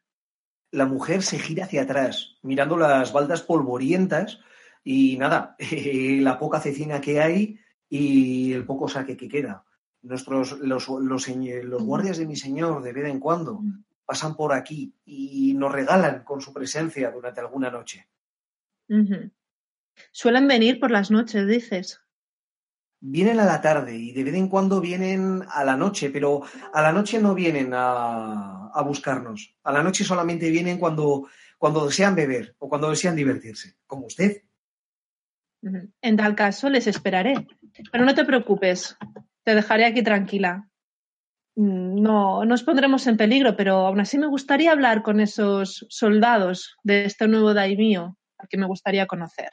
La 0.71 0.87
mujer 0.87 1.23
se 1.23 1.39
gira 1.39 1.65
hacia 1.65 1.83
atrás, 1.83 2.37
mirando 2.43 2.77
las 2.77 3.13
baldas 3.13 3.43
polvorientas 3.43 4.39
y 4.85 5.17
nada, 5.19 5.57
la 6.21 6.39
poca 6.39 6.61
cecina 6.61 7.01
que 7.01 7.21
hay 7.21 7.59
y 7.89 8.53
el 8.53 8.65
poco 8.65 8.89
saque 8.89 9.17
que 9.17 9.29
queda. 9.29 9.65
Nuestros, 10.05 10.59
los, 10.61 10.89
los, 10.89 11.29
los 11.29 11.83
guardias 11.83 12.19
de 12.19 12.27
mi 12.27 12.37
señor, 12.37 12.83
de 12.83 12.93
vez 12.93 13.07
en 13.07 13.19
cuando, 13.19 13.61
pasan 14.05 14.37
por 14.37 14.53
aquí 14.53 14.95
y 15.05 15.55
nos 15.55 15.73
regalan 15.73 16.25
con 16.25 16.41
su 16.41 16.53
presencia 16.53 17.11
durante 17.11 17.41
alguna 17.41 17.71
noche. 17.71 18.07
Suelen 20.13 20.47
venir 20.47 20.79
por 20.79 20.91
las 20.91 21.11
noches, 21.11 21.47
dices. 21.47 22.01
Vienen 23.01 23.41
a 23.41 23.45
la 23.45 23.61
tarde 23.61 23.97
y 23.97 24.13
de 24.13 24.25
vez 24.25 24.35
en 24.35 24.49
cuando 24.49 24.81
vienen 24.81 25.43
a 25.51 25.65
la 25.65 25.77
noche, 25.77 26.11
pero 26.11 26.43
a 26.73 26.83
la 26.83 26.93
noche 26.93 27.19
no 27.19 27.35
vienen 27.35 27.73
a, 27.75 28.69
a 28.69 28.83
buscarnos. 28.83 29.57
A 29.63 29.73
la 29.73 29.83
noche 29.83 30.05
solamente 30.05 30.51
vienen 30.51 30.79
cuando, 30.79 31.29
cuando 31.59 31.87
desean 31.87 32.15
beber 32.15 32.55
o 32.59 32.69
cuando 32.69 32.91
desean 32.91 33.17
divertirse, 33.17 33.77
como 33.87 34.07
usted. 34.07 34.43
En 36.03 36.17
tal 36.17 36.35
caso, 36.35 36.69
les 36.69 36.87
esperaré. 36.87 37.47
Pero 37.91 38.05
no 38.05 38.15
te 38.15 38.25
preocupes, 38.25 38.97
te 39.45 39.55
dejaré 39.55 39.85
aquí 39.87 40.03
tranquila. 40.03 40.69
Mm, 41.57 42.03
No, 42.03 42.45
no 42.45 42.55
os 42.55 42.63
pondremos 42.63 43.07
en 43.07 43.17
peligro, 43.17 43.57
pero 43.57 43.87
aún 43.87 44.01
así 44.01 44.19
me 44.19 44.27
gustaría 44.27 44.73
hablar 44.73 45.03
con 45.03 45.21
esos 45.21 45.87
soldados 45.89 46.77
de 46.83 47.05
este 47.05 47.29
nuevo 47.29 47.55
daimio 47.55 48.17
al 48.39 48.49
que 48.49 48.59
me 48.59 48.67
gustaría 48.67 49.07
conocer. 49.07 49.51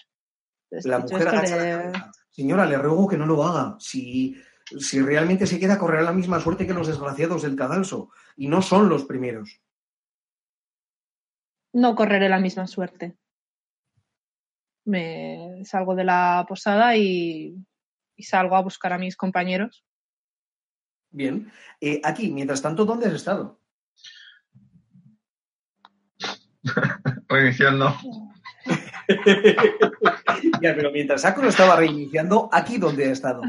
Entonces, 0.69 0.89
La 0.89 0.99
mujer 0.99 1.25
la 1.25 1.31
cabeza. 1.31 2.11
Señora, 2.31 2.65
le 2.65 2.77
ruego 2.77 3.07
que 3.07 3.17
no 3.17 3.25
lo 3.25 3.43
haga. 3.43 3.75
Si, 3.79 4.35
si 4.79 5.01
realmente 5.01 5.45
se 5.45 5.59
queda, 5.59 5.77
correrá 5.77 6.01
la 6.03 6.13
misma 6.13 6.39
suerte 6.39 6.65
que 6.65 6.73
los 6.73 6.87
desgraciados 6.87 7.41
del 7.43 7.57
cadalso. 7.57 8.09
Y 8.37 8.47
no 8.47 8.61
son 8.61 8.89
los 8.89 9.05
primeros. 9.05 9.61
no 11.73 11.95
correré 11.95 12.27
la 12.27 12.39
misma 12.39 12.67
suerte. 12.67 13.15
Me 14.85 15.63
salgo 15.63 15.95
de 15.95 16.03
la 16.03 16.45
posada 16.47 16.97
y, 16.97 17.55
y 18.21 18.23
salgo 18.23 18.55
a 18.55 18.61
buscar 18.61 18.93
a 18.93 18.99
mis 18.99 19.17
compañeros. 19.17 19.83
Bien. 21.09 21.51
Eh, 21.81 21.99
aquí, 22.03 22.31
mientras 22.31 22.61
tanto, 22.61 22.85
¿dónde 22.85 23.07
has 23.07 23.13
estado? 23.13 23.59
Reiniciando. 27.27 27.95
ya, 30.61 30.75
pero 30.75 30.91
mientras 30.91 31.21
Saco 31.21 31.41
lo 31.41 31.49
estaba 31.49 31.75
reiniciando, 31.75 32.47
¿aquí 32.51 32.77
dónde 32.77 33.09
ha 33.09 33.11
estado? 33.11 33.41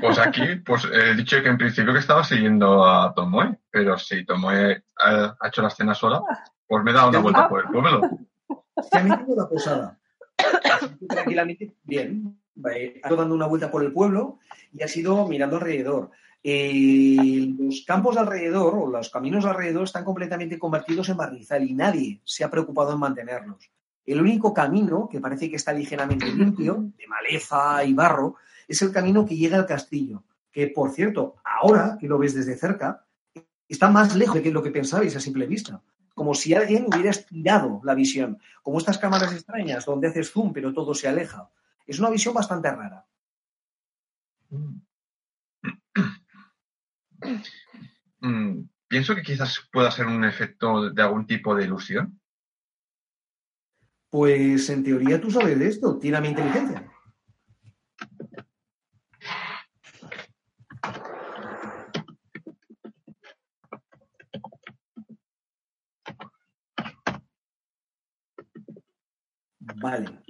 Pues 0.00 0.18
aquí, 0.18 0.56
pues 0.64 0.84
he 0.84 1.14
dicho 1.14 1.42
que 1.42 1.48
en 1.48 1.56
principio 1.56 1.94
que 1.94 2.00
estaba 2.00 2.22
siguiendo 2.22 2.86
a 2.86 3.14
Tomoe, 3.14 3.58
pero 3.70 3.98
si 3.98 4.26
Tomoe 4.26 4.84
ha, 4.98 5.36
ha 5.40 5.48
hecho 5.48 5.62
la 5.62 5.68
escena 5.68 5.94
sola, 5.94 6.20
pues 6.66 6.84
me 6.84 6.90
he 6.90 6.94
dado 6.94 7.08
una 7.08 7.20
vuelta 7.20 7.48
por 7.48 7.64
el 7.64 7.70
pueblo. 7.70 8.02
Se 8.90 8.98
ha 8.98 9.02
metido 9.02 9.36
la 9.36 9.48
posada. 9.48 9.98
Tranquilamente, 11.08 11.74
bien. 11.82 12.38
Ha 12.64 13.08
ido 13.08 13.16
dando 13.16 13.34
una 13.34 13.46
vuelta 13.46 13.70
por 13.70 13.82
el 13.82 13.92
pueblo 13.92 14.38
y 14.72 14.82
ha 14.82 14.86
ido 14.94 15.26
mirando 15.26 15.56
alrededor. 15.56 16.10
Los 16.42 17.84
campos 17.86 18.16
alrededor 18.16 18.74
o 18.74 18.90
los 18.90 19.10
caminos 19.10 19.44
alrededor 19.44 19.84
están 19.84 20.04
completamente 20.04 20.58
convertidos 20.58 21.08
en 21.08 21.16
barrizal 21.16 21.62
y 21.68 21.74
nadie 21.74 22.20
se 22.24 22.44
ha 22.44 22.50
preocupado 22.50 22.92
en 22.92 22.98
mantenerlos. 22.98 23.70
El 24.06 24.20
único 24.20 24.54
camino, 24.54 25.08
que 25.10 25.20
parece 25.20 25.50
que 25.50 25.56
está 25.56 25.72
ligeramente 25.72 26.26
limpio, 26.26 26.90
de 26.96 27.06
maleza 27.06 27.84
y 27.84 27.92
barro, 27.92 28.36
es 28.66 28.80
el 28.82 28.90
camino 28.90 29.26
que 29.26 29.36
llega 29.36 29.58
al 29.58 29.66
castillo. 29.66 30.24
que 30.50 30.66
por 30.68 30.90
cierto, 30.90 31.36
ahora 31.44 31.96
que 32.00 32.08
lo 32.08 32.18
ves 32.18 32.34
desde 32.34 32.56
cerca, 32.56 33.04
está 33.68 33.88
más 33.88 34.16
lejos 34.16 34.42
de 34.42 34.50
lo 34.50 34.62
que 34.62 34.70
pensabais 34.70 35.14
a 35.14 35.20
simple 35.20 35.46
vista. 35.46 35.80
Como 36.14 36.34
si 36.34 36.54
alguien 36.54 36.86
hubiera 36.86 37.10
estirado 37.10 37.80
la 37.84 37.94
visión, 37.94 38.38
como 38.62 38.78
estas 38.78 38.98
cámaras 38.98 39.32
extrañas 39.32 39.84
donde 39.84 40.08
haces 40.08 40.30
zoom 40.32 40.52
pero 40.52 40.72
todo 40.72 40.94
se 40.94 41.08
aleja. 41.08 41.48
Es 41.90 41.98
una 41.98 42.08
visión 42.08 42.32
bastante 42.32 42.70
rara. 42.70 43.04
Mm, 48.20 48.62
pienso 48.86 49.16
que 49.16 49.22
quizás 49.22 49.68
pueda 49.72 49.90
ser 49.90 50.06
un 50.06 50.22
efecto 50.24 50.90
de 50.90 51.02
algún 51.02 51.26
tipo 51.26 51.52
de 51.52 51.64
ilusión. 51.64 52.20
Pues 54.08 54.70
en 54.70 54.84
teoría 54.84 55.20
tú 55.20 55.32
sabes 55.32 55.58
de 55.58 55.66
esto, 55.66 55.98
tiene 55.98 56.20
mi 56.20 56.28
inteligencia. 56.28 56.88
Vale. 69.58 70.22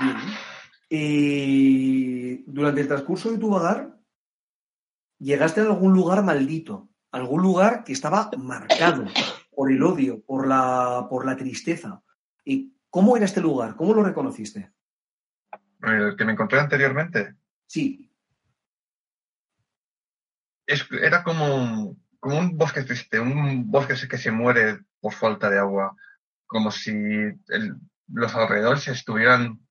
Bien. 0.00 0.16
Y 0.88 2.42
durante 2.50 2.80
el 2.82 2.88
transcurso 2.88 3.30
de 3.30 3.38
tu 3.38 3.50
vagar, 3.50 3.98
llegaste 5.18 5.60
a 5.60 5.64
algún 5.64 5.92
lugar 5.94 6.22
maldito, 6.22 6.88
algún 7.10 7.42
lugar 7.42 7.84
que 7.84 7.92
estaba 7.92 8.30
marcado 8.38 9.04
por 9.50 9.70
el 9.72 9.82
odio, 9.82 10.22
por 10.24 10.46
la, 10.46 11.06
por 11.10 11.26
la 11.26 11.36
tristeza. 11.36 12.02
¿Y 12.44 12.74
cómo 12.90 13.16
era 13.16 13.24
este 13.26 13.40
lugar? 13.40 13.76
¿Cómo 13.76 13.94
lo 13.94 14.02
reconociste? 14.02 14.72
El 15.82 16.16
que 16.16 16.24
me 16.24 16.32
encontré 16.32 16.60
anteriormente. 16.60 17.34
Sí. 17.66 18.10
Es- 20.66 20.86
era 20.90 21.22
como, 21.22 21.96
como 22.20 22.38
un 22.38 22.56
bosque 22.56 22.82
triste, 22.82 23.20
un 23.20 23.70
bosque 23.70 23.94
que 24.08 24.18
se 24.18 24.30
muere 24.30 24.80
por 25.00 25.12
falta 25.12 25.48
de 25.50 25.58
agua, 25.58 25.96
como 26.46 26.70
si 26.70 26.90
el- 26.90 27.76
los 28.08 28.34
alrededores 28.34 28.86
estuvieran 28.88 29.65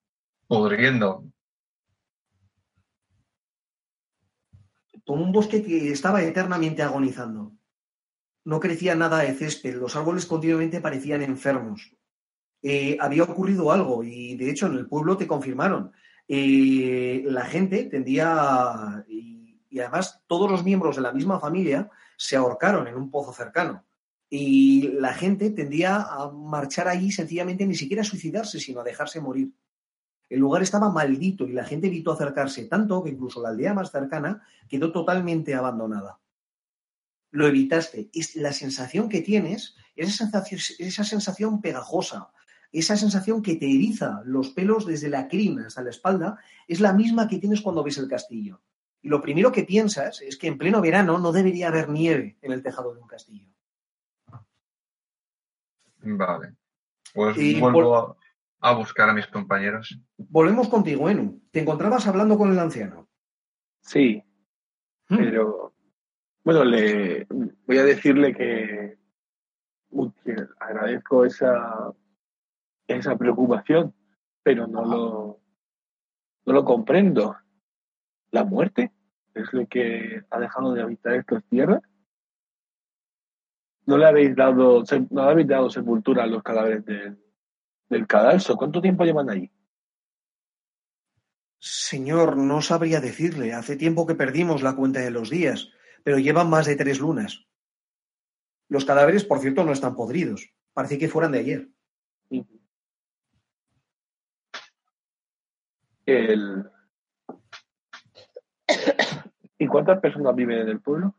pudriendo. 0.48 1.26
como 5.06 5.24
un 5.24 5.32
bosque 5.32 5.64
que 5.64 5.92
estaba 5.92 6.24
eternamente 6.24 6.82
agonizando. 6.82 7.54
No 8.44 8.60
crecía 8.60 8.96
nada 8.96 9.20
de 9.20 9.34
césped, 9.34 9.76
los 9.76 9.96
árboles 9.96 10.26
continuamente 10.26 10.82
parecían 10.82 11.22
enfermos. 11.22 11.96
Eh, 12.62 12.98
había 13.00 13.24
ocurrido 13.24 13.72
algo 13.72 14.04
y 14.04 14.36
de 14.36 14.50
hecho 14.50 14.66
en 14.66 14.74
el 14.74 14.88
pueblo 14.88 15.16
te 15.16 15.28
confirmaron. 15.28 15.92
Eh, 16.28 17.24
la 17.28 17.46
gente 17.46 17.84
tendía, 17.86 19.06
y, 19.08 19.62
y 19.70 19.80
además 19.80 20.24
todos 20.28 20.50
los 20.50 20.64
miembros 20.64 20.96
de 20.96 21.04
la 21.04 21.12
misma 21.12 21.40
familia 21.40 21.90
se 22.18 22.36
ahorcaron 22.36 22.88
en 22.88 22.96
un 22.96 23.12
pozo 23.12 23.32
cercano. 23.32 23.86
Y 24.28 24.90
la 24.94 25.14
gente 25.14 25.52
tendía 25.52 26.02
a 26.02 26.32
marchar 26.32 26.88
allí 26.88 27.12
sencillamente 27.12 27.66
ni 27.66 27.76
siquiera 27.76 28.02
a 28.02 28.06
suicidarse, 28.06 28.60
sino 28.60 28.82
a 28.82 28.84
dejarse 28.84 29.22
morir. 29.22 29.52
El 30.30 30.40
lugar 30.40 30.64
estaba 30.64 30.90
maldito 30.90 31.48
y 31.48 31.54
la 31.54 31.66
gente 31.66 31.88
evitó 31.88 32.12
acercarse 32.12 32.66
tanto 32.66 33.04
que 33.04 33.12
incluso 33.12 33.42
la 33.42 33.50
aldea 33.50 33.74
más 33.74 33.92
cercana 33.92 34.44
quedó 34.68 34.92
totalmente 34.92 35.54
abandonada. 35.54 36.20
Lo 37.32 37.48
evitaste. 37.48 38.10
Es 38.14 38.36
la 38.36 38.54
sensación 38.54 39.10
que 39.10 39.22
tienes, 39.22 39.76
esa 39.96 40.26
sensación, 40.26 40.60
esa 40.80 41.04
sensación 41.04 41.62
pegajosa, 41.62 42.30
esa 42.72 42.98
sensación 42.98 43.42
que 43.42 43.56
te 43.56 43.66
eriza 43.66 44.22
los 44.26 44.50
pelos 44.50 44.86
desde 44.86 45.10
la 45.10 45.28
crin 45.28 45.60
hasta 45.60 45.82
la 45.82 45.92
espalda, 45.92 46.40
es 46.68 46.80
la 46.80 46.94
misma 46.94 47.28
que 47.28 47.38
tienes 47.38 47.62
cuando 47.62 47.84
ves 47.84 47.98
el 47.98 48.08
castillo. 48.08 48.62
Y 49.02 49.10
lo 49.10 49.22
primero 49.22 49.52
que 49.52 49.64
piensas 49.64 50.22
es 50.22 50.36
que 50.38 50.48
en 50.48 50.58
pleno 50.58 50.82
verano 50.82 51.20
no 51.20 51.32
debería 51.32 51.68
haber 51.68 51.90
nieve 51.90 52.38
en 52.42 52.52
el 52.52 52.64
tejado 52.64 52.94
de 52.94 53.02
un 53.02 53.08
castillo. 53.08 53.48
Vale. 56.02 56.56
Pues 57.14 57.38
Y 57.38 57.60
vuelvo 57.60 57.96
a, 57.96 58.18
a 58.68 58.74
buscar 58.74 59.10
a 59.10 59.14
mis 59.14 59.28
compañeros. 59.28 60.00
Volvemos 60.18 60.68
contigo, 60.70 61.10
Enu. 61.10 61.40
Te 61.52 61.60
encontrabas 61.62 62.08
hablando 62.08 62.38
con 62.38 62.52
el 62.52 62.60
anciano. 62.60 63.08
Sí, 63.82 64.24
Hmm. 65.08 65.18
pero 65.18 65.74
bueno, 66.44 66.64
le 66.64 67.28
voy 67.68 67.78
a 67.78 67.84
decirle 67.84 68.34
que, 68.34 68.98
uy, 69.92 70.12
que 70.24 70.36
agradezco 70.60 71.26
esa, 71.26 71.94
esa 72.88 73.16
preocupación, 73.16 73.94
pero 74.42 74.66
no 74.66 74.84
lo, 74.84 75.40
no 76.46 76.54
lo 76.54 76.66
comprendo. 76.66 77.36
¿La 78.32 78.44
muerte 78.44 78.92
es 79.36 79.54
lo 79.54 79.68
que 79.68 80.24
ha 80.32 80.40
dejado 80.40 80.74
de 80.74 80.82
habitar 80.82 81.14
estas 81.14 81.44
tierras? 81.46 81.82
¿No 83.86 83.98
le 84.00 84.08
habéis 84.08 84.36
dado, 84.36 84.84
se- 84.86 85.08
no 85.12 85.26
le 85.26 85.32
habéis 85.32 85.48
dado 85.48 85.70
sepultura 85.70 86.24
a 86.24 86.28
los 86.28 86.42
cadáveres 86.42 86.84
del, 86.86 87.20
del 87.90 88.08
cadalso? 88.08 88.56
¿Cuánto 88.56 88.82
tiempo 88.82 89.04
llevan 89.04 89.30
ahí? 89.30 89.52
Señor, 91.60 92.38
no 92.38 92.62
sabría 92.62 93.02
decirle. 93.02 93.54
Hace 93.54 93.76
tiempo 93.76 94.06
que 94.06 94.16
perdimos 94.16 94.62
la 94.62 94.76
cuenta 94.76 95.00
de 95.00 95.12
los 95.12 95.30
días, 95.30 95.70
pero 96.04 96.20
llevan 96.20 96.50
más 96.50 96.66
de 96.68 96.76
tres 96.76 97.00
lunas. 97.00 97.48
Los 98.68 98.86
cadáveres, 98.86 99.26
por 99.26 99.40
cierto, 99.40 99.64
no 99.64 99.72
están 99.72 99.96
podridos. 99.96 100.54
Parece 100.74 100.98
que 100.98 101.08
fueran 101.08 101.32
de 101.32 101.40
ayer. 101.40 101.70
El... 106.06 106.70
¿Y 109.58 109.68
cuántas 109.68 110.00
personas 110.00 110.36
viven 110.36 110.60
en 110.60 110.70
el 110.70 110.82
pueblo? 110.82 111.16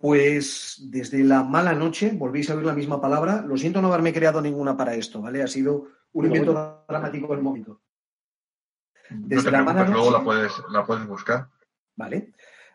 Pues 0.00 0.78
desde 0.90 1.22
la 1.22 1.44
mala 1.44 1.74
noche, 1.74 2.12
volvéis 2.14 2.48
a 2.50 2.54
oír 2.56 2.64
la 2.64 2.72
misma 2.72 3.00
palabra. 3.00 3.42
Lo 3.42 3.56
siento 3.58 3.82
no 3.82 3.88
haberme 3.88 4.14
creado 4.14 4.40
ninguna 4.40 4.74
para 4.76 4.94
esto, 4.94 5.20
¿vale? 5.20 5.42
Ha 5.42 5.46
sido 5.46 5.88
un 6.12 6.24
invento 6.26 6.84
dramático 6.88 7.28
del 7.34 7.42
momento. 7.42 7.82
No 9.10 9.26
Desde 9.28 9.44
te 9.44 9.50
la 9.50 9.62
mala 9.62 9.84
preocupes, 9.84 9.92
luego 9.94 10.10
noche- 10.10 10.18
la 10.18 10.24
puedes, 10.24 10.52
la 10.72 10.86
puedes 10.86 11.06
buscar. 11.06 11.48
¿vale? 11.96 12.32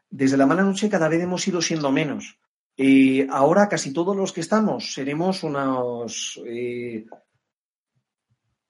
Desde 0.08 0.38
la 0.38 0.46
mala 0.46 0.62
noche 0.62 0.88
cada 0.90 1.08
vez 1.10 1.20
hemos 1.24 1.48
ido 1.48 1.62
siendo 1.62 1.92
menos. 1.92 2.38
Eh, 2.78 3.26
ahora 3.32 3.68
casi 3.70 3.92
todos 3.92 4.16
los 4.16 4.32
que 4.32 4.42
estamos 4.42 4.94
seremos 4.94 5.44
unos, 5.44 6.40
eh, 6.46 7.08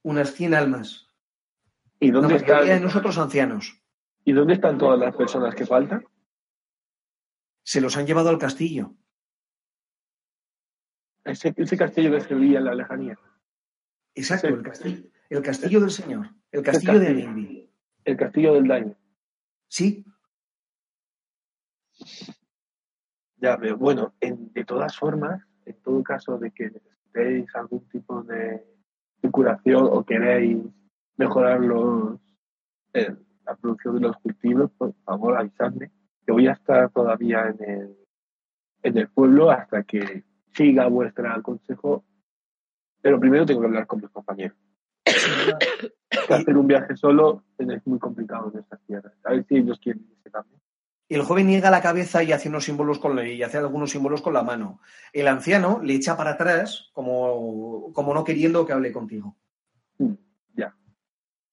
unas 0.04 0.32
100 0.34 0.54
almas. 0.54 1.08
¿Y 2.00 2.08
La 2.12 2.20
dónde, 2.20 2.36
mayoría 2.36 2.56
de 2.56 2.64
están, 2.68 2.84
nosotros 2.84 3.18
ancianos. 3.18 3.82
¿Y 4.24 4.32
dónde 4.32 4.54
están 4.54 4.78
todas 4.78 4.98
las 5.00 5.14
personas 5.16 5.54
que 5.56 5.66
faltan? 5.66 6.06
Se 7.66 7.82
los 7.82 7.98
han 7.98 8.06
llevado 8.06 8.30
al 8.30 8.38
castillo. 8.38 8.94
Ese, 11.24 11.54
ese 11.58 11.76
castillo 11.78 12.12
que 12.12 12.22
se 12.22 12.36
veía 12.36 12.60
en 12.60 12.66
la 12.66 12.76
lejanía. 12.76 13.18
Exacto, 14.14 14.48
el 14.48 14.62
castillo, 14.62 15.10
el 15.30 15.42
castillo 15.42 15.80
del 15.80 15.90
señor. 15.90 16.30
El 16.52 16.62
castillo 16.62 17.00
de 17.00 17.24
castillo. 17.26 17.70
El 18.04 18.18
castillo 18.18 18.54
del 18.54 18.68
daño. 18.68 18.96
Sí, 19.68 20.06
Ya 23.38 23.58
veo. 23.58 23.78
Bueno, 23.78 24.14
en- 24.22 24.52
de 24.54 24.64
todas 24.66 24.98
formas, 24.98 25.42
en 25.66 25.82
todo 25.82 26.02
caso 26.04 26.38
de 26.38 26.52
que 26.52 26.70
necesitéis 26.70 27.54
algún 27.56 27.88
tipo 27.90 28.24
de, 28.24 28.64
de 29.22 29.32
curación 29.32 29.88
o 29.92 30.06
queréis 30.06 30.58
mejorar 31.18 31.60
los, 31.62 32.20
eh, 32.94 33.16
la 33.46 33.56
producción 33.56 33.96
de 33.96 34.02
los 34.02 34.18
cultivos, 34.18 34.72
por 34.78 34.94
favor 35.04 35.38
avisadme. 35.38 35.92
Que 36.26 36.32
voy 36.32 36.48
a 36.48 36.54
estar 36.54 36.90
todavía 36.92 37.48
en 37.48 37.70
el, 37.70 37.98
en 38.84 38.98
el 38.98 39.10
pueblo 39.10 39.52
hasta 39.52 39.84
que 39.84 40.24
siga 40.54 40.88
vuestro 40.88 41.30
consejo. 41.44 42.04
Pero 43.02 43.20
primero 43.20 43.46
tengo 43.46 43.62
que 43.62 43.68
hablar 43.68 43.88
con 43.88 44.02
mis 44.02 44.10
compañeros. 44.10 44.58
Hacer 46.30 46.58
un 46.58 46.68
viaje 46.68 46.96
solo 46.96 47.44
es 47.58 47.86
muy 47.86 48.00
complicado 48.00 48.52
en 48.54 48.60
estas 48.62 48.82
tierras. 48.88 49.14
A 49.24 49.32
ver 49.32 49.46
si 49.48 49.58
ellos 49.58 49.80
quieren 49.80 50.08
irse 50.10 50.30
también. 50.30 50.60
El 51.08 51.22
joven 51.22 51.46
niega 51.46 51.70
la 51.70 51.82
cabeza 51.82 52.24
y 52.24 52.32
hace 52.32 52.50
unos 52.50 52.64
símbolos 52.64 52.98
con 52.98 53.16
la, 53.16 53.28
y 53.28 53.44
hace 53.44 53.60
algunos 53.60 53.92
símbolos 53.92 54.24
con 54.24 54.34
la 54.34 54.42
mano. 54.42 54.80
El 55.14 55.28
anciano 55.28 55.80
le 55.84 55.94
echa 55.94 56.18
para 56.18 56.32
atrás 56.32 56.90
como, 56.94 57.92
como 57.94 58.14
no 58.14 58.24
queriendo 58.24 58.66
que 58.66 58.74
hable 58.74 58.92
contigo. 58.92 59.38
Mm, 60.00 60.14
ya. 60.56 60.76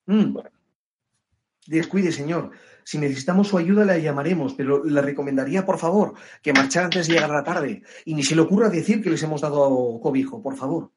Mm. 0.07 0.33
Bueno. 0.33 0.51
Descuide, 1.67 2.13
señor. 2.13 2.53
Si 2.85 2.99
necesitamos 2.99 3.49
su 3.49 3.59
ayuda, 3.59 3.85
la 3.85 3.99
llamaremos, 3.99 4.55
pero 4.55 4.85
le 4.85 5.01
recomendaría, 5.03 5.65
por 5.65 5.79
favor, 5.79 6.15
que 6.43 6.53
marchara 6.53 6.87
antes 6.87 7.07
de 7.07 7.15
llegar 7.15 7.31
la 7.31 7.45
tarde. 7.45 7.83
Y 8.05 8.15
ni 8.15 8.23
se 8.23 8.35
le 8.35 8.43
ocurra 8.43 8.69
decir 8.69 9.03
que 9.03 9.11
les 9.11 9.23
hemos 9.23 9.41
dado 9.41 10.01
cobijo, 10.01 10.43
por 10.43 10.57
favor. 10.57 10.91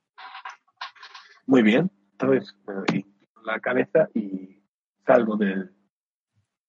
Muy 1.45 1.62
bien. 1.62 1.91
Entonces, 2.14 2.56
me 2.68 2.74
doy 2.74 3.06
la 3.44 3.60
cabeza 3.60 4.10
y 4.14 4.64
salgo 5.06 5.36
del, 5.38 5.76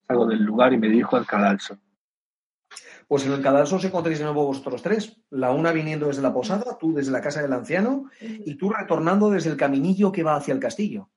salgo 0.06 0.26
del 0.26 0.42
lugar 0.42 0.72
y 0.72 0.78
me 0.78 0.88
dirijo 0.88 1.16
al 1.16 1.26
cadalso. 1.26 1.78
Pues 3.08 3.24
en 3.24 3.32
el 3.32 3.42
cadalso 3.42 3.76
os 3.76 3.84
encontréis 3.84 4.18
de 4.18 4.24
nuevo 4.24 4.46
vosotros 4.46 4.82
tres. 4.82 5.16
La 5.30 5.52
una 5.52 5.70
viniendo 5.70 6.08
desde 6.08 6.22
la 6.22 6.34
posada, 6.34 6.76
tú 6.78 6.92
desde 6.92 7.12
la 7.12 7.20
casa 7.20 7.40
del 7.40 7.52
anciano 7.52 8.10
y 8.20 8.56
tú 8.56 8.70
retornando 8.70 9.30
desde 9.30 9.50
el 9.50 9.56
caminillo 9.56 10.10
que 10.10 10.24
va 10.24 10.34
hacia 10.34 10.52
el 10.52 10.60
castillo. 10.60 11.08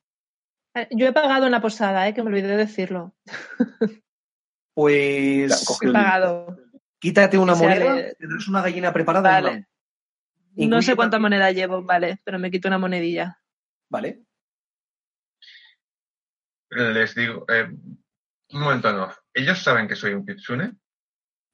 Eh, 0.76 0.88
Yo 0.92 1.08
he 1.08 1.14
pagado 1.14 1.46
en 1.46 1.52
la 1.52 1.62
posada, 1.62 2.08
¿eh? 2.08 2.14
que 2.14 2.22
me 2.24 2.30
olvidé 2.30 2.48
de 2.50 2.58
decirlo. 2.58 3.16
Pues 4.76 5.82
He 5.82 5.92
pagado. 5.92 6.56
quítate 7.00 7.38
una 7.38 7.52
O 7.52 7.56
sea, 7.58 7.68
moneda, 7.68 7.96
le- 7.96 8.16
tendrás 8.16 8.48
una 8.48 8.62
gallina 8.62 8.94
preparada. 8.94 9.30
Vale. 9.42 9.68
No 10.56 10.82
sé 10.82 10.96
cuánta 10.96 11.16
también- 11.18 11.22
moneda 11.40 11.52
llevo, 11.52 11.84
vale, 11.84 12.18
pero 12.24 12.40
me 12.40 12.50
quito 12.50 12.70
una 12.70 12.78
monedilla. 12.78 13.42
Vale. 13.90 14.24
Les 16.70 17.14
digo, 17.16 17.46
eh, 17.50 17.68
un 17.68 18.60
momento 18.62 18.94
no. 18.94 19.12
¿Ellos 19.34 19.62
saben 19.62 19.88
que 19.88 19.96
soy 19.98 20.14
un 20.14 20.26
kitsune? 20.26 20.74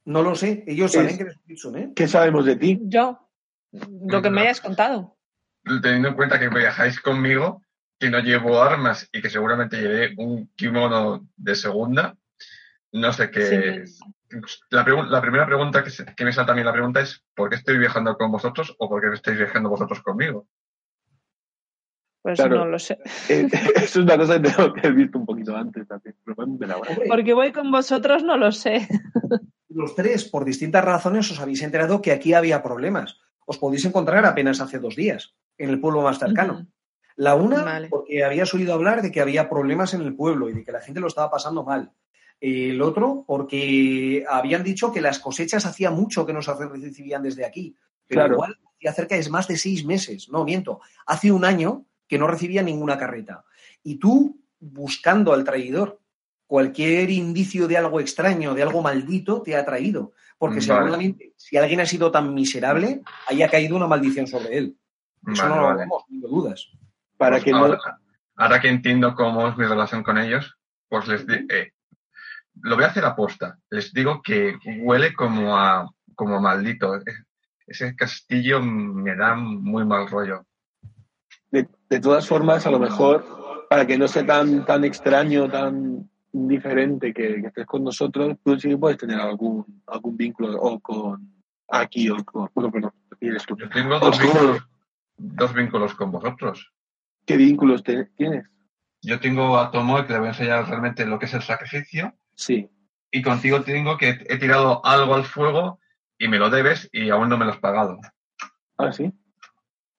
No 0.06 0.22
lo 0.22 0.36
sé. 0.36 0.64
Ellos 0.68 0.94
Es- 0.94 1.02
saben 1.02 1.18
que 1.18 1.24
eres 1.24 1.38
un 1.38 1.44
kitsune. 1.48 1.94
¿Qué 1.96 2.08
sabemos 2.08 2.46
de 2.46 2.58
ti? 2.58 2.80
Yo, 2.84 3.28
lo 3.72 4.22
que 4.22 4.30
me 4.30 4.42
hayas 4.42 4.62
contado. 4.62 5.18
Teniendo 5.82 6.10
en 6.10 6.16
cuenta 6.16 6.40
que 6.40 6.50
viajáis 6.50 7.00
conmigo, 7.02 7.64
que 8.00 8.10
no 8.10 8.20
llevo 8.20 8.62
armas 8.62 9.10
y 9.12 9.22
que 9.22 9.30
seguramente 9.30 9.78
llevé 9.82 10.14
un 10.18 10.48
kimono 10.56 11.28
de 11.36 11.56
segunda, 11.56 12.16
no 12.92 13.14
sé 13.14 13.30
qué. 13.32 13.86
Sí, 13.86 14.40
La, 14.70 14.84
primera 15.22 15.46
pregunta 15.46 15.84
que, 15.84 15.90
se- 15.90 16.06
que 16.16 16.26
me 16.26 16.34
salta 16.34 16.52
a 16.52 16.56
mí 16.56 16.64
la 16.64 16.74
pregunta 16.74 17.00
es: 17.02 17.24
¿por 17.36 17.50
qué 17.50 17.56
estoy 17.56 17.78
viajando 17.78 18.16
con 18.18 18.32
vosotros 18.32 18.76
o 18.80 18.90
por 18.90 19.02
qué 19.02 19.14
estáis 19.16 19.38
viajando 19.38 19.70
vosotros 19.70 20.02
conmigo? 20.02 20.48
Pues 22.22 22.40
Claro. 22.40 22.56
no 22.58 22.66
lo 22.66 22.80
sé. 22.80 22.98
Eh, 23.30 23.48
eso 23.76 23.84
es 23.84 23.96
una 23.98 24.18
cosa 24.18 24.42
que 24.42 24.50
tengo 24.50 24.74
que 24.74 24.80
haber 24.80 24.94
visto 24.94 25.20
un 25.20 25.26
poquito 25.28 25.56
antes 25.56 25.88
también. 25.88 26.16
Porque 27.08 27.34
voy 27.34 27.52
con 27.52 27.72
vosotros, 27.72 28.24
no 28.24 28.36
lo 28.38 28.52
sé. 28.52 28.88
los 29.70 29.96
tres, 29.96 30.26
por 30.26 30.44
distintas 30.44 30.84
razones, 30.84 31.30
os 31.32 31.40
habéis 31.40 31.62
enterado 31.62 32.02
que 32.02 32.12
aquí 32.12 32.34
había 32.34 32.64
problemas. 32.64 33.20
Os 33.46 33.60
podéis 33.60 33.86
encontrar 33.86 34.26
apenas 34.26 34.60
hace 34.60 34.80
dos 34.80 34.96
días, 34.96 35.36
en 35.60 35.70
el 35.70 35.80
pueblo 35.80 36.02
más 36.02 36.18
cercano. 36.18 36.66
La 37.18 37.36
una, 37.36 37.64
Vale. 37.64 37.88
porque 37.90 38.24
habías 38.24 38.54
oído 38.54 38.74
hablar 38.74 39.02
de 39.02 39.12
que 39.12 39.22
había 39.22 39.50
problemas 39.50 39.94
en 39.94 40.02
el 40.02 40.16
pueblo 40.16 40.50
y 40.50 40.54
de 40.54 40.64
que 40.64 40.72
la 40.72 40.82
gente 40.82 41.00
lo 41.00 41.08
estaba 41.08 41.32
pasando 41.32 41.64
mal. 41.64 41.92
El 42.42 42.82
otro, 42.82 43.24
porque 43.26 44.26
habían 44.30 44.64
dicho 44.64 44.92
que 44.92 45.00
las 45.02 45.20
cosechas 45.20 45.66
hacía 45.66 45.92
mucho 45.92 46.26
que 46.26 46.34
no 46.34 46.42
se 46.42 46.54
recibían 46.54 47.24
desde 47.24 47.46
aquí. 47.46 47.76
Pero 48.08 48.22
Claro. 48.22 48.34
igual 48.36 48.58
hacía 48.76 48.94
cerca 48.94 49.16
de 49.16 49.30
más 49.30 49.48
de 49.48 49.58
seis 49.58 49.86
meses. 49.86 50.28
No, 50.30 50.44
miento. 50.44 50.82
Hace 51.06 51.32
un 51.32 51.46
año 51.46 51.86
que 52.08 52.20
no 52.20 52.28
recibía 52.28 52.62
ninguna 52.62 52.98
carreta. 52.98 53.46
Y 53.82 53.96
tú, 53.96 54.38
buscando 54.60 55.32
al 55.34 55.44
traidor, 55.46 56.02
cualquier 56.48 57.10
indicio 57.10 57.68
de 57.68 57.78
algo 57.78 58.00
extraño, 58.02 58.54
de 58.54 58.62
algo 58.64 58.82
maldito, 58.82 59.42
te 59.42 59.56
ha 59.56 59.64
traído. 59.66 60.12
Porque 60.38 60.56
Vale. 60.58 60.66
seguramente, 60.66 61.34
si 61.38 61.56
alguien 61.56 61.80
ha 61.80 61.86
sido 61.86 62.12
tan 62.12 62.34
miserable, 62.34 63.02
haya 63.28 63.50
caído 63.50 63.78
una 63.78 63.88
maldición 63.88 64.28
sobre 64.28 64.58
él. 64.58 64.78
Eso 65.32 65.42
Vale, 65.44 65.56
no 65.56 65.62
lo 65.62 65.68
vale. 65.68 65.80
vamos, 65.80 66.04
no 66.10 66.28
dudas. 66.28 66.68
Para 67.18 67.38
Pues 67.38 67.44
que 67.46 67.52
no. 67.52 67.78
ahora, 68.38 68.60
que 68.62 68.70
entiendo 68.70 69.16
cómo 69.16 69.48
es 69.48 69.58
mi 69.58 69.66
relación 69.66 70.04
con 70.04 70.18
ellos, 70.18 70.58
pues 70.90 71.08
les 71.08 71.26
di- 71.26 71.46
eh, 71.50 71.72
lo 72.62 72.76
voy 72.76 72.84
a 72.86 72.88
hacer 72.88 73.06
aposta. 73.06 73.58
Les 73.70 73.92
digo 73.94 74.22
que 74.22 74.58
huele 74.82 75.14
como 75.14 75.58
a, 75.58 75.90
como 76.16 76.36
a 76.36 76.40
maldito. 76.42 76.96
Eh, 76.96 77.02
Ese 77.68 77.96
castillo 77.96 78.62
me 78.62 79.16
da 79.16 79.36
muy 79.36 79.86
mal 79.86 80.08
rollo. 80.10 80.46
De, 81.52 81.68
de 81.90 82.00
todas 82.00 82.28
formas, 82.28 82.66
a 82.68 82.72
lo 82.72 82.80
mejor, 82.80 83.66
para 83.70 83.86
que 83.88 83.98
no 83.98 84.08
sea 84.08 84.26
tan, 84.26 84.66
tan 84.66 84.84
extraño, 84.84 85.50
tan 85.50 86.10
diferente 86.32 87.14
que, 87.14 87.42
que 87.42 87.48
estés 87.48 87.66
con 87.66 87.84
nosotros, 87.84 88.38
tú 88.44 88.60
sí 88.60 88.76
puedes 88.76 88.98
tener 88.98 89.20
algún, 89.20 89.82
algún 89.88 90.16
vínculo 90.18 90.60
o 90.62 90.80
con 90.80 91.28
aquí 91.70 92.10
o 92.10 92.18
con. 92.26 92.50
Bueno, 92.54 92.72
perdón, 92.72 92.92
eres 93.22 93.46
tú. 93.46 93.56
Yo 93.58 93.70
tengo 93.70 93.98
dos 94.00 94.20
vínculos, 94.20 94.68
dos 95.18 95.54
vínculos 95.54 95.96
con 95.96 96.12
vosotros. 96.12 96.72
¿Qué 97.26 97.38
vínculos 97.38 97.84
te- 97.84 98.06
tienes? 98.16 98.46
Yo 99.02 99.20
tengo 99.20 99.58
a 99.58 99.72
Tomoe 99.72 100.06
que 100.06 100.14
le 100.14 100.20
voy 100.20 100.28
a 100.28 100.32
enseñar 100.32 100.68
realmente 100.68 101.06
lo 101.06 101.20
que 101.20 101.26
es 101.26 101.34
el 101.34 101.42
sacrificio. 101.44 102.14
Sí. 102.36 102.70
Y 103.12 103.22
contigo 103.22 103.62
tengo 103.64 103.98
que 103.98 104.26
he 104.28 104.38
tirado 104.38 104.84
algo 104.86 105.16
al 105.16 105.26
fuego 105.26 105.80
y 106.18 106.28
me 106.28 106.38
lo 106.40 106.50
debes 106.50 106.90
y 106.92 107.10
aún 107.10 107.30
no 107.30 107.38
me 107.38 107.46
lo 107.46 107.52
has 107.52 107.60
pagado. 107.60 108.00
Ah, 108.78 108.92
sí. 108.92 109.12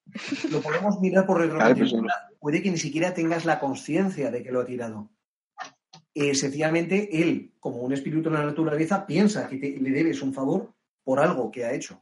Lo 0.51 0.61
podemos 0.61 1.01
mirar 1.01 1.27
por 1.27 1.36
pues, 1.39 1.51
retrospectiva. 1.51 2.12
Puede 2.39 2.62
que 2.62 2.70
ni 2.70 2.78
siquiera 2.78 3.12
tengas 3.12 3.44
la 3.44 3.59
conciencia 3.59 4.31
de 4.31 4.43
que 4.43 4.53
lo 4.53 4.61
ha 4.61 4.65
tirado. 4.66 5.11
Eh, 6.15 6.35
sencillamente, 6.35 7.20
él, 7.23 7.55
como 7.59 7.78
un 7.78 7.93
espíritu 7.93 8.31
de 8.31 8.36
la 8.39 8.44
naturaleza, 8.47 9.05
piensa 9.07 9.48
que 9.48 9.57
te- 9.59 9.78
le 9.81 9.90
debes 9.90 10.23
un 10.23 10.32
favor 10.32 10.73
por 11.03 11.19
algo 11.20 11.51
que 11.51 11.65
ha 11.65 11.73
hecho. 11.73 12.01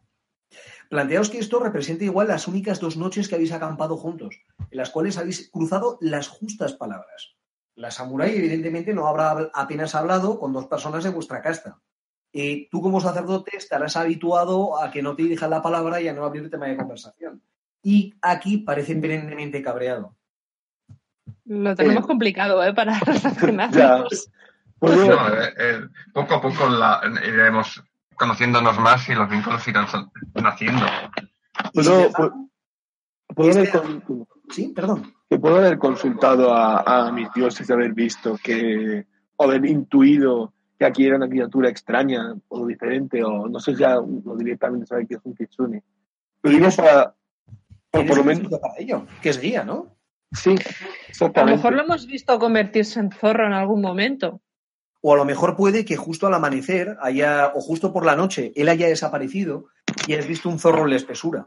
Planteaos 0.91 1.31
que 1.31 1.39
esto 1.39 1.59
representa 1.61 2.05
igual 2.05 2.29
las 2.29 2.47
únicas 2.49 2.81
dos 2.81 2.97
noches 2.97 3.29
que 3.29 3.35
habéis 3.35 3.53
acampado 3.53 3.97
juntos, 3.97 4.37
en 4.71 4.77
las 4.79 4.91
cuales 4.91 5.19
habéis 5.19 5.51
cruzado 5.51 5.99
las 6.01 6.29
justas 6.29 6.75
palabras. 6.75 7.35
La 7.77 7.91
samurái, 7.91 8.37
evidentemente, 8.37 8.95
no 8.95 9.07
habrá 9.09 9.51
apenas 9.53 9.95
hablado 9.95 10.39
con 10.39 10.53
dos 10.53 10.67
personas 10.67 11.03
de 11.05 11.11
vuestra 11.11 11.43
casta. 11.43 11.79
Eh, 12.33 12.69
tú, 12.71 12.81
como 12.83 13.01
sacerdote, 13.01 13.57
estarás 13.57 13.97
habituado 13.97 14.81
a 14.83 14.91
que 14.91 15.03
no 15.03 15.15
te 15.17 15.23
dirijas 15.23 15.51
la 15.51 15.63
palabra 15.63 16.01
y 16.01 16.09
a 16.09 16.13
no 16.13 16.25
abrir 16.25 16.51
tema 16.51 16.67
de 16.67 16.77
conversación. 16.77 17.43
Y 17.83 18.15
aquí 18.23 18.59
parece 18.59 18.95
perennemente 18.97 19.63
cabreado. 19.63 20.15
Lo 21.47 21.75
tenemos 21.75 22.05
Eh. 22.05 22.07
complicado, 22.07 22.63
¿eh? 22.65 22.73
Para 22.75 22.99
relacionarnos. 23.37 24.31
Puedo- 24.79 25.07
No, 25.07 25.29
eh, 25.29 25.55
eh, 25.59 25.81
poco 26.13 26.35
a 26.35 26.41
poco 26.43 26.69
la- 26.69 27.01
iremos 27.27 27.83
conociéndonos 28.17 28.79
más 28.79 29.09
y 29.09 29.15
los 29.15 29.29
vínculos 29.29 29.67
irán 29.69 29.87
naciendo. 30.35 30.85
Y 31.73 31.83
sin 31.83 31.93
puedo- 31.93 32.07
embargo- 32.07 32.51
puedo 33.35 33.51
haber 33.53 33.65
Este- 33.65 33.79
con- 33.79 34.27
Sí, 34.51 34.69
perdón. 34.75 35.15
que 35.29 35.39
puedo 35.39 35.57
haber 35.57 35.79
consultado 35.79 36.53
a, 36.55 37.07
a 37.09 37.13
mis 37.13 37.33
dioses, 37.35 37.71
haber 37.71 37.93
visto 37.95 38.39
que, 38.43 39.07
o 39.37 39.45
haber 39.45 39.65
intuido 39.67 40.53
que 40.79 40.85
aquí 40.85 41.07
era 41.07 41.17
una 41.17 41.29
criatura 41.29 41.69
extraña 41.71 42.35
o 42.49 42.67
diferente, 42.67 43.23
o 43.25 43.49
no 43.49 43.59
sé 43.61 43.73
si 43.75 43.81
ya 43.81 43.99
o 44.01 44.37
directamente 44.37 44.87
saber 44.87 45.07
que 45.07 45.15
es 45.15 45.21
un 45.25 45.35
kitsune. 45.35 45.83
Pero 46.41 46.55
digo 46.57 46.69
para, 46.77 47.09
o 47.09 47.15
Tienes 47.91 48.09
por 48.09 48.19
lo 48.19 48.25
menos, 48.25 48.61
para 48.61 48.75
ello, 48.77 49.07
que 49.23 49.29
es 49.31 49.41
guía, 49.41 49.65
¿no? 49.65 49.97
sí, 50.33 50.51
A 50.51 50.53
lo 50.55 50.61
exactamente. 51.09 51.57
mejor 51.57 51.73
lo 51.75 51.83
hemos 51.85 52.07
visto 52.07 52.39
convertirse 52.39 52.99
en 53.01 53.11
zorro 53.13 53.47
en 53.47 53.53
algún 53.55 53.81
momento. 53.81 54.41
O 55.07 55.13
a 55.13 55.17
lo 55.19 55.27
mejor 55.27 55.55
puede 55.55 55.85
que 55.85 55.97
justo 55.97 56.27
al 56.27 56.33
amanecer 56.33 56.97
haya, 57.03 57.53
o 57.55 57.61
justo 57.61 57.93
por 57.93 58.07
la 58.07 58.17
noche, 58.17 58.53
él 58.57 58.71
haya 58.71 58.87
desaparecido 58.87 59.67
y 60.07 60.15
hayas 60.15 60.27
visto 60.27 60.49
un 60.49 60.59
zorro 60.59 60.85
en 60.85 60.91
la 60.91 60.97
espesura. 60.97 61.47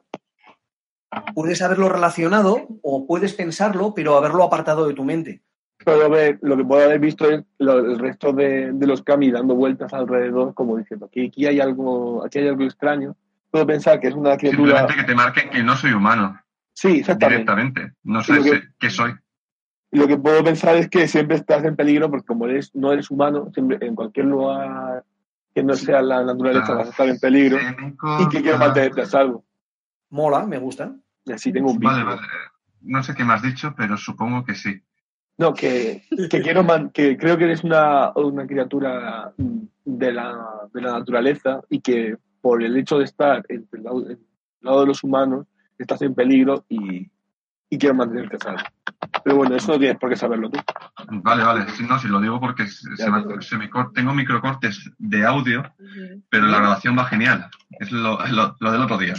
Puedes 1.34 1.64
haberlo 1.64 1.90
relacionado 1.90 2.68
o 2.84 3.08
puedes 3.08 3.34
pensarlo, 3.34 3.96
pero 3.96 4.16
haberlo 4.16 4.44
apartado 4.44 4.88
de 4.88 4.94
tu 4.94 5.04
mente. 5.04 5.42
A 5.88 6.08
ver, 6.08 6.38
lo 6.44 6.56
que 6.56 6.66
puedo 6.66 6.86
haber 6.86 7.00
visto 7.00 7.28
es 7.32 7.44
lo- 7.58 7.80
el 7.80 7.98
resto 7.98 8.32
de, 8.32 8.74
de 8.74 8.86
los 8.86 9.02
kami 9.02 9.32
dando 9.32 9.56
vueltas 9.56 9.92
alrededor, 9.92 10.54
como 10.54 10.78
diciendo 10.78 11.10
que 11.12 11.26
aquí 11.26 11.48
hay 11.48 11.60
algo, 11.60 12.24
aquí 12.24 12.38
hay 12.38 12.50
algo 12.50 12.64
extraño. 12.64 13.16
Puedo 13.50 13.66
pensar 13.66 14.00
que 14.00 14.10
es 14.10 14.14
una 14.14 14.38
criatura. 14.38 14.78
Simplemente 14.78 14.96
que 15.02 15.04
te 15.08 15.16
marquen 15.16 15.50
que 15.50 15.64
no 15.64 15.76
soy 15.76 15.94
humano 15.94 16.40
Sí, 16.74 17.00
exactamente. 17.00 17.42
directamente. 17.42 17.94
No 18.04 18.22
sé 18.22 18.40
que- 18.44 18.62
qué 18.78 18.90
soy. 18.92 19.14
Lo 19.98 20.08
que 20.08 20.18
puedo 20.18 20.44
pensar 20.44 20.76
es 20.78 20.90
que 20.90 21.08
siempre 21.08 21.38
estás 21.38 21.64
en 21.64 21.76
peligro 21.76 22.10
porque 22.10 22.26
como 22.26 22.46
eres, 22.46 22.74
no 22.76 22.92
eres 22.92 23.10
humano, 23.10 23.50
siempre, 23.54 23.78
en 23.86 23.96
cualquier 23.96 24.26
lugar 24.28 25.04
que 25.54 25.64
no 25.64 25.74
sea 25.74 26.02
la 26.02 26.24
naturaleza 26.24 26.74
vas 26.76 26.88
a 26.88 26.92
estar 26.92 27.08
en 27.10 27.20
peligro 27.20 27.58
y 28.20 28.30
que 28.30 28.42
quiero 28.42 28.60
mantenerte 28.60 29.02
a 29.02 29.06
salvo. 29.06 29.44
Mola, 30.10 30.46
me 30.46 30.60
gusta. 30.60 30.96
Y 31.26 31.32
así 31.32 31.52
tengo 31.52 31.72
un 31.72 31.80
Vale, 31.80 32.04
vale. 32.04 32.22
No 32.82 33.02
sé 33.04 33.16
qué 33.16 33.26
me 33.26 33.34
has 33.34 33.42
dicho, 33.42 33.74
pero 33.76 33.98
supongo 33.98 34.46
que 34.46 34.54
sí. 34.56 34.80
No, 35.40 35.54
que, 35.54 36.04
que 36.30 36.42
quiero 36.42 36.64
man- 36.64 36.90
que 36.92 37.18
creo 37.18 37.38
que 37.38 37.44
eres 37.46 37.64
una, 37.64 38.12
una 38.16 38.46
criatura 38.48 39.34
de 39.38 40.12
la, 40.14 40.70
de 40.74 40.82
la 40.82 40.92
naturaleza 41.00 41.62
y 41.70 41.80
que 41.82 42.18
por 42.42 42.64
el 42.64 42.78
hecho 42.78 43.00
de 43.00 43.06
estar 43.06 43.44
entre 43.50 43.80
el 43.80 43.84
lado, 43.84 44.10
el 44.10 44.20
lado 44.62 44.82
de 44.82 44.88
los 44.88 45.04
humanos 45.04 45.48
estás 45.78 46.02
en 46.04 46.14
peligro 46.16 46.66
y, 46.70 47.10
y 47.70 47.78
quiero 47.78 47.96
mantenerte 47.96 48.36
a 48.38 48.40
salvo. 48.40 48.64
Pero 49.24 49.36
bueno, 49.38 49.56
eso 49.56 49.72
no 49.74 49.80
tienes 49.80 49.98
por 49.98 50.10
qué 50.10 50.16
saberlo 50.16 50.50
tú. 50.50 50.60
Vale, 51.10 51.44
vale. 51.44 51.70
Sí, 51.72 51.84
no, 51.84 52.00
si 52.00 52.08
lo 52.08 52.20
digo 52.20 52.40
porque 52.40 52.68
se 52.68 53.10
me- 53.12 53.42
se 53.42 53.58
me 53.58 53.70
cor- 53.70 53.92
tengo 53.94 54.14
microcortes 54.14 54.90
de 54.98 55.26
audio, 55.26 55.64
pero 56.30 56.48
la 56.48 56.58
grabación 56.60 56.98
va 56.98 57.06
genial. 57.06 57.48
Es 57.80 57.92
lo, 57.92 58.18
lo- 58.28 58.56
lo 58.60 58.72
del 58.72 58.82
otro 58.82 58.98
día. 58.98 59.14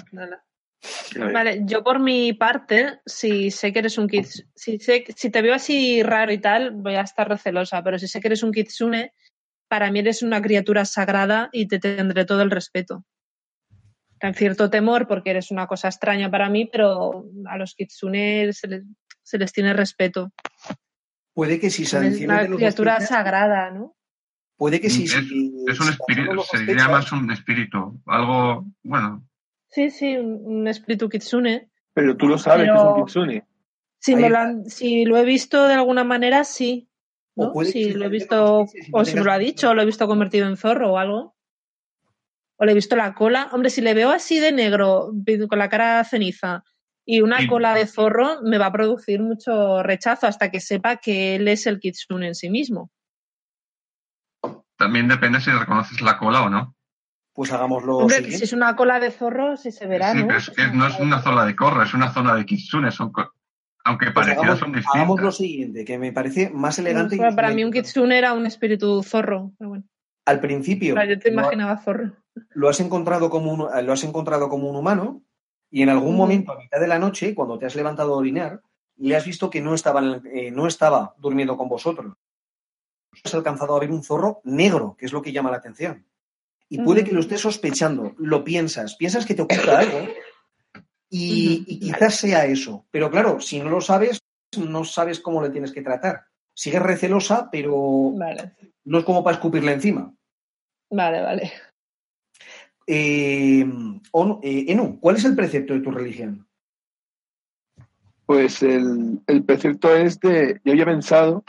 Vale, 1.33 1.63
yo 1.65 1.83
por 1.83 1.99
mi 2.01 2.33
parte, 2.33 3.01
si 3.07 3.51
sé 3.51 3.73
que 3.73 3.81
eres 3.81 3.99
un 3.99 4.09
kitsune, 4.09 4.49
si, 4.55 4.79
sé, 4.79 5.05
si 5.17 5.31
te 5.31 5.43
veo 5.43 5.55
así 5.55 6.03
raro 6.03 6.33
y 6.33 6.39
tal, 6.39 6.71
voy 6.73 6.95
a 6.95 7.01
estar 7.03 7.29
recelosa, 7.29 7.83
pero 7.83 7.99
si 7.99 8.07
sé 8.09 8.21
que 8.21 8.29
eres 8.29 8.43
un 8.43 8.53
kitsune, 8.53 9.13
para 9.69 9.91
mí 9.91 9.99
eres 10.01 10.23
una 10.23 10.41
criatura 10.41 10.85
sagrada 10.85 11.49
y 11.53 11.67
te 11.69 11.79
tendré 11.79 12.25
todo 12.25 12.43
el 12.43 12.51
respeto. 12.51 13.05
Tan 14.21 14.35
cierto 14.35 14.69
temor 14.71 15.07
porque 15.07 15.31
eres 15.31 15.51
una 15.51 15.67
cosa 15.67 15.89
extraña 15.89 16.31
para 16.31 16.49
mí, 16.49 16.69
pero 16.71 17.25
a 17.49 17.57
los 17.57 17.75
kitsune 17.75 18.53
se 18.53 18.67
les, 18.69 18.83
se 19.29 19.37
les 19.39 19.53
tiene 19.53 19.75
respeto. 19.75 20.33
Puede 21.35 21.61
que 21.61 21.69
si 21.71 21.85
se 21.85 21.99
Es 22.07 22.21
una 22.23 22.43
de 22.43 22.49
los 22.49 22.57
criatura 22.57 23.01
sagrada, 23.01 23.71
¿no? 23.71 23.95
Puede 24.57 24.81
que 24.81 24.89
sí. 24.91 25.05
es, 25.05 25.13
si- 25.13 25.53
es 25.69 25.79
un 25.81 25.89
espíritu, 25.91 26.43
se 26.51 26.59
diría 26.65 26.89
más 26.89 27.13
un 27.13 27.31
espíritu, 27.31 28.01
algo, 28.07 28.65
bueno, 28.83 29.25
Sí, 29.71 29.91
sí, 29.91 30.17
un, 30.17 30.41
un 30.61 30.67
espíritu 30.67 31.11
kitsune. 31.11 31.69
Pero 31.93 32.17
tú 32.17 32.27
lo 32.27 32.39
sabes 32.39 32.67
que 32.69 32.73
es 32.73 32.79
Pero- 32.81 32.95
un 32.95 33.05
kitsune. 33.05 33.47
Si, 34.01 34.17
me 34.17 34.31
lo 34.31 34.39
han- 34.39 34.65
si 34.65 35.05
lo 35.05 35.19
he 35.19 35.25
visto 35.25 35.69
de 35.69 35.75
alguna 35.75 36.05
manera, 36.05 36.43
sí. 36.45 36.89
O 37.35 37.53
¿no? 37.55 37.65
Si 37.65 37.93
lo 37.93 38.07
he 38.07 38.09
visto, 38.09 38.65
o 38.93 39.05
si 39.05 39.15
me 39.15 39.23
lo 39.23 39.31
ha 39.31 39.39
dicho, 39.39 39.69
o 39.71 39.75
lo 39.75 39.83
he 39.83 39.87
visto 39.87 40.07
convertido 40.09 40.49
en 40.49 40.57
zorro 40.57 40.93
o 40.93 40.99
algo. 40.99 41.37
O 42.57 42.65
le 42.65 42.73
he 42.73 42.75
visto 42.75 42.97
la 42.97 43.15
cola. 43.15 43.51
Hombre, 43.53 43.69
si 43.71 43.81
le 43.83 43.93
veo 43.95 44.11
así 44.11 44.41
de 44.41 44.51
negro, 44.53 45.13
con 45.49 45.59
la 45.59 45.69
cara 45.69 46.03
ceniza 46.05 46.65
y 47.11 47.23
una 47.23 47.47
cola 47.49 47.73
de 47.75 47.87
zorro, 47.87 48.43
me 48.43 48.59
va 48.59 48.67
a 48.67 48.73
producir 48.73 49.23
mucho 49.23 49.83
rechazo 49.83 50.27
hasta 50.27 50.51
que 50.51 50.61
sepa 50.61 50.97
que 50.99 51.37
él 51.37 51.49
es 51.49 51.67
el 51.67 51.81
kitsune 51.81 52.27
en 52.27 52.35
sí 52.35 52.51
mismo. 52.51 52.91
también 54.77 55.09
depende 55.09 55.41
si 55.41 55.51
reconoces 55.51 56.03
la 56.03 56.19
cola 56.19 56.43
o 56.43 56.51
no. 56.51 56.77
Pues 57.33 57.51
hagámoslo 57.51 57.97
Hombre, 57.97 58.31
si 58.31 58.45
es 58.45 58.53
una 58.53 58.77
cola 58.77 59.01
de 59.01 59.11
zorro, 59.11 59.57
sí 59.57 59.73
se 59.73 59.87
verá, 59.87 60.13
sí, 60.13 60.19
¿no? 60.19 60.27
pero 60.27 60.39
es 60.39 60.51
que 60.51 60.67
no 60.69 60.87
es 60.87 61.01
una 61.01 61.23
zona 61.23 61.47
de 61.47 61.57
corra, 61.57 61.85
es 61.85 61.95
una 61.95 62.13
zona 62.13 62.35
de 62.35 62.45
kitsune, 62.45 62.91
son 62.91 63.11
aunque 63.85 64.11
Pues 64.11 64.27
parecidas 64.27 64.39
hagamos, 64.39 64.59
son 64.59 64.69
hagamos 64.69 65.21
lo 65.21 65.29
distintas. 65.29 65.37
siguiente, 65.37 65.85
que 65.87 65.99
me 65.99 66.13
parece 66.13 66.51
más 66.51 66.79
elegante. 66.79 67.17
Y- 67.17 67.35
para 67.35 67.51
mí 67.53 67.65
un 67.65 67.73
kitsune 67.73 68.19
era 68.19 68.35
un 68.35 68.45
espíritu 68.45 69.03
zorro. 69.03 69.53
Pero 69.59 69.71
bueno, 69.71 69.85
Al 70.27 70.41
principio 70.41 70.95
yo 71.03 71.19
te 71.19 71.31
imaginaba 71.31 71.79
zorro. 71.79 72.13
lo 72.51 72.69
has 72.69 72.81
encontrado 72.81 73.31
como 73.31 73.51
un, 73.51 73.61
lo 73.87 73.93
has 73.95 74.05
encontrado 74.05 74.51
como 74.51 74.69
un 74.69 74.77
humano 74.77 75.23
y 75.71 75.83
en 75.83 75.89
algún 75.91 76.11
Ujú. 76.11 76.19
momento 76.19 76.53
a 76.53 76.59
mitad 76.59 76.81
de 76.81 76.89
la 76.89 76.99
noche, 76.99 77.35
cuando 77.35 77.59
te 77.59 77.67
has 77.67 77.77
levantado 77.77 78.15
a 78.15 78.17
orinar, 78.17 78.63
le 78.97 79.17
has 79.17 79.25
visto 79.25 79.51
que 79.51 79.61
no 79.61 79.75
estaba, 79.75 80.21
eh, 80.33 80.51
no 80.51 80.67
estaba 80.67 81.15
durmiendo 81.19 81.57
con 81.57 81.69
vosotros. 81.69 82.15
Has 83.25 83.35
alcanzado 83.35 83.77
a 83.77 83.81
ver 83.81 83.91
un 83.91 84.03
zorro 84.03 84.41
negro, 84.45 84.97
que 84.99 85.07
es 85.07 85.13
lo 85.13 85.23
que 85.23 85.33
llama 85.33 85.51
la 85.51 85.59
atención. 85.59 86.07
Y 86.69 86.79
puede 86.81 87.03
que 87.03 87.13
lo 87.13 87.21
estés 87.21 87.41
sospechando, 87.41 88.15
lo 88.19 88.45
piensas, 88.45 88.95
piensas 88.97 89.25
que 89.25 89.35
te 89.35 89.43
oculta 89.43 89.79
algo 89.79 90.01
y, 91.09 91.65
quizás 91.79 92.17
sea 92.17 92.45
eso. 92.45 92.87
Pero 92.91 93.11
claro, 93.11 93.41
si 93.41 93.61
no 93.61 93.71
lo 93.71 93.81
sabes, 93.81 94.21
no 94.59 94.85
sabes 94.85 95.21
cómo 95.21 95.43
le 95.43 95.51
tienes 95.51 95.73
que 95.73 95.83
tratar. 95.83 96.27
Sigues 96.53 96.83
recelosa, 96.83 97.49
pero 97.51 98.13
Vale, 98.15 98.53
no 98.85 98.99
es 98.99 99.05
como 99.05 99.25
para 99.25 99.37
escupirle 99.37 99.73
encima. 99.73 100.13
vale, 100.91 101.23
vale. 101.23 101.53
Eh, 102.91 103.61
eh, 103.61 104.65
Enu, 104.69 104.99
¿cuál 104.99 105.17
es 105.17 105.25
el 105.27 105.37
precepto 105.37 105.75
de 105.75 105.81
tu 105.81 105.91
religión? 105.91 106.47
Pues 108.25 108.63
el, 108.63 109.21
el 109.27 109.45
precepto 109.45 109.95
es 109.95 110.19
de. 110.21 110.59
Yo 110.65 110.73
había 110.73 110.87
pensado 110.87 111.45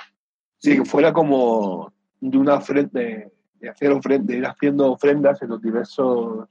que 0.61 0.84
fuera 0.84 1.14
como 1.14 1.94
de 2.20 2.38
una 2.38 2.56
ofrenda, 2.56 2.99
de, 2.99 3.32
de 3.61 3.70
hacer 3.70 3.91
ofrenda, 3.91 4.34
de 4.34 4.40
ir 4.40 4.45
haciendo 4.45 4.91
ofrendas 4.91 5.41
en 5.41 5.49
los 5.49 5.61
diversos 5.61 6.49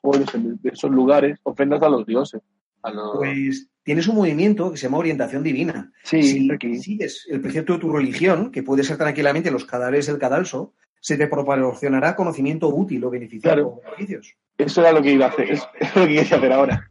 pueblos, 0.00 0.34
en 0.34 0.56
diversos 0.56 0.90
lugares, 0.90 1.38
ofrendas 1.42 1.82
a 1.82 1.90
los 1.90 2.06
dioses. 2.06 2.40
A 2.82 2.90
los... 2.90 3.18
Pues 3.18 3.68
tienes 3.82 4.08
un 4.08 4.16
movimiento 4.16 4.70
que 4.70 4.78
se 4.78 4.86
llama 4.86 4.98
orientación 4.98 5.42
divina. 5.42 5.92
sí, 6.02 6.22
si 6.22 6.50
aquí. 6.50 6.78
sigues 6.78 7.26
el 7.28 7.42
precepto 7.42 7.74
de 7.74 7.78
tu 7.80 7.92
religión, 7.92 8.50
que 8.50 8.62
puede 8.62 8.84
ser 8.84 8.96
tranquilamente 8.96 9.50
los 9.50 9.66
cadáveres 9.66 10.06
del 10.06 10.18
cadalso, 10.18 10.72
se 11.00 11.16
te 11.16 11.26
proporcionará 11.28 12.14
conocimiento 12.14 12.68
útil 12.68 13.02
o 13.04 13.10
beneficiario 13.10 13.64
Claro. 13.72 13.80
o 13.80 13.82
beneficios. 13.96 14.36
Eso 14.58 14.80
era 14.82 14.92
lo 14.92 15.00
que 15.02 15.12
iba 15.12 15.26
a 15.26 15.28
hacer, 15.30 15.50
es, 15.50 15.66
es 15.78 15.96
lo 15.96 16.02
que 16.02 16.08
quería 16.14 16.36
hacer 16.36 16.52
ahora. 16.52 16.90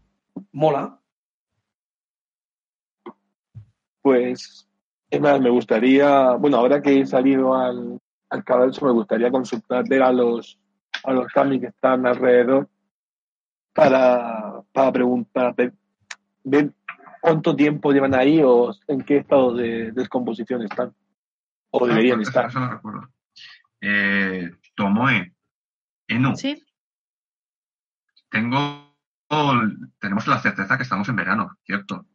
Mola. 0.51 0.99
Pues, 4.01 4.67
es 5.09 5.21
más, 5.21 5.39
me 5.41 5.49
gustaría, 5.49 6.31
bueno, 6.33 6.57
ahora 6.57 6.81
que 6.81 7.01
he 7.01 7.05
salido 7.05 7.53
al, 7.55 7.99
al 8.29 8.43
cadalso, 8.43 8.85
me 8.85 8.91
gustaría 8.91 9.29
consultar, 9.31 9.87
ver 9.87 10.01
a 10.03 10.11
los, 10.11 10.57
a 11.03 11.13
los 11.13 11.27
kami 11.27 11.59
que 11.59 11.67
están 11.67 12.05
alrededor 12.07 12.67
para, 13.73 14.61
para 14.71 14.91
preguntar, 14.91 15.53
ver, 15.55 15.73
ver 16.43 16.71
cuánto 17.21 17.55
tiempo 17.55 17.91
llevan 17.91 18.15
ahí 18.15 18.41
o 18.43 18.71
en 18.87 19.01
qué 19.01 19.17
estado 19.17 19.53
de 19.53 19.91
descomposición 19.91 20.63
están. 20.63 20.93
O 21.71 21.85
deberían 21.85 22.15
Ah, 22.15 22.17
pues 22.17 22.27
estar. 22.29 22.45
Eso 22.47 22.59
no 22.59 22.69
recuerdo. 22.71 23.09
Eh, 23.81 24.51
Tomoe, 24.75 25.33
Enu, 26.07 26.35
Sí, 26.35 26.63
tengo, 28.29 28.95
tenemos 29.99 30.27
la 30.27 30.39
certeza 30.39 30.77
que 30.77 30.83
estamos 30.83 31.07
en 31.09 31.15
verano, 31.15 31.57
¿cierto? 31.63 32.05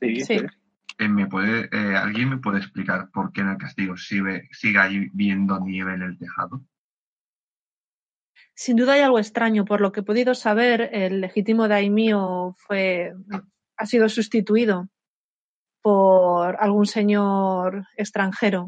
Sí. 0.00 0.40
Eh, 0.98 1.08
¿me 1.08 1.26
puede, 1.26 1.68
eh, 1.72 1.96
¿Alguien 1.96 2.30
me 2.30 2.38
puede 2.38 2.58
explicar 2.58 3.10
por 3.10 3.32
qué 3.32 3.42
en 3.42 3.48
el 3.48 3.58
castillo 3.58 3.96
sigue, 3.96 4.48
sigue 4.52 4.78
ahí 4.78 5.10
viendo 5.12 5.60
nieve 5.60 5.94
en 5.94 6.02
el 6.02 6.18
tejado? 6.18 6.62
sin 8.56 8.76
duda 8.76 8.94
hay 8.94 9.02
algo 9.02 9.18
extraño. 9.18 9.64
Por 9.64 9.80
lo 9.80 9.92
que 9.92 10.00
he 10.00 10.02
podido 10.02 10.34
saber, 10.34 10.88
el 10.92 11.20
legítimo 11.20 11.68
daimio 11.68 12.54
fue, 12.56 13.12
ha 13.76 13.86
sido 13.86 14.08
sustituido 14.08 14.88
por 15.82 16.56
algún 16.58 16.86
señor 16.86 17.86
extranjero 17.96 18.66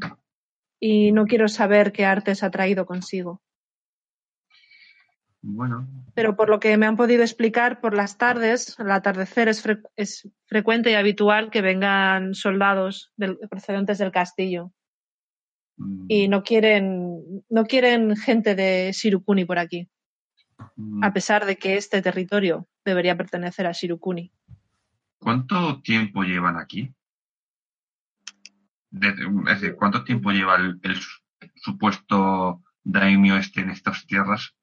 y 0.80 1.12
no 1.12 1.26
quiero 1.26 1.48
saber 1.48 1.92
qué 1.92 2.04
artes 2.04 2.42
ha 2.42 2.50
traído 2.50 2.86
consigo. 2.86 3.42
Bueno, 5.40 5.88
Pero 6.14 6.34
por 6.36 6.48
lo 6.48 6.58
que 6.58 6.76
me 6.76 6.86
han 6.86 6.96
podido 6.96 7.22
explicar, 7.22 7.80
por 7.80 7.94
las 7.94 8.18
tardes, 8.18 8.78
al 8.80 8.90
atardecer 8.90 9.48
es, 9.48 9.64
fre- 9.64 9.82
es 9.96 10.28
frecuente 10.46 10.90
y 10.90 10.94
habitual 10.94 11.50
que 11.50 11.62
vengan 11.62 12.34
soldados 12.34 13.12
del- 13.16 13.38
procedentes 13.48 13.98
del 13.98 14.10
castillo. 14.10 14.72
mm, 15.76 16.06
Y 16.08 16.26
no 16.28 16.42
quieren, 16.42 17.44
no 17.48 17.64
quieren 17.66 18.16
gente 18.16 18.54
de 18.56 18.90
Shirukuni 18.92 19.44
por 19.44 19.58
aquí, 19.60 19.88
mm, 20.76 21.04
a 21.04 21.12
pesar 21.12 21.46
de 21.46 21.56
que 21.56 21.76
este 21.76 22.02
territorio 22.02 22.66
debería 22.84 23.16
pertenecer 23.16 23.66
a 23.66 23.72
Shirukuni. 23.72 24.32
¿cuánto 25.20 25.80
tiempo 25.82 26.22
llevan 26.24 26.56
aquí? 26.56 26.92
De- 28.90 29.08
es 29.08 29.60
decir, 29.60 29.76
¿cuánto 29.76 30.04
tiempo 30.04 30.30
lleva 30.30 30.56
el, 30.56 30.78
el 30.82 30.96
su- 30.96 31.20
supuesto 31.56 32.62
daimio 32.84 33.36
este 33.36 33.60
en 33.60 33.70
estas 33.70 34.06
tierras? 34.06 34.54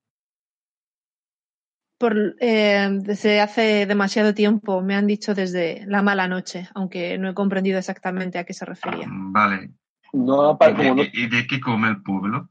Por, 1.97 2.35
eh, 2.41 2.89
desde 2.91 3.39
hace 3.39 3.85
demasiado 3.85 4.33
tiempo, 4.33 4.81
me 4.81 4.95
han 4.95 5.07
dicho 5.07 5.33
desde 5.33 5.85
la 5.87 6.01
mala 6.01 6.27
noche, 6.27 6.67
aunque 6.75 7.17
no 7.17 7.29
he 7.29 7.33
comprendido 7.33 7.79
exactamente 7.79 8.37
a 8.37 8.43
qué 8.43 8.53
se 8.53 8.65
refería. 8.65 9.07
Mm, 9.07 9.31
Vale. 9.31 9.71
No, 10.11 10.49
¿Y 10.51 10.53
apa- 10.55 10.73
como 10.75 10.95
no- 10.95 11.03
de, 11.03 11.11
y 11.13 11.27
de 11.27 11.47
qué 11.47 11.59
come 11.61 11.87
el 11.89 12.01
pueblo? 12.01 12.49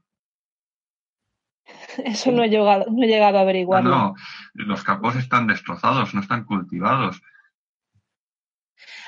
Eso 2.05 2.31
no 2.31 2.43
he 2.43 2.49
llegado, 2.49 2.85
no 2.91 3.03
he 3.03 3.07
llegado 3.07 3.37
a 3.37 3.41
No, 3.41 3.43
averiguarlo. 3.43 3.89
no, 3.89 4.15
los 4.53 4.83
campos 4.83 5.15
están 5.15 5.47
destrozados, 5.47 6.13
no 6.13 6.21
están 6.21 6.43
cultivados. 6.45 7.21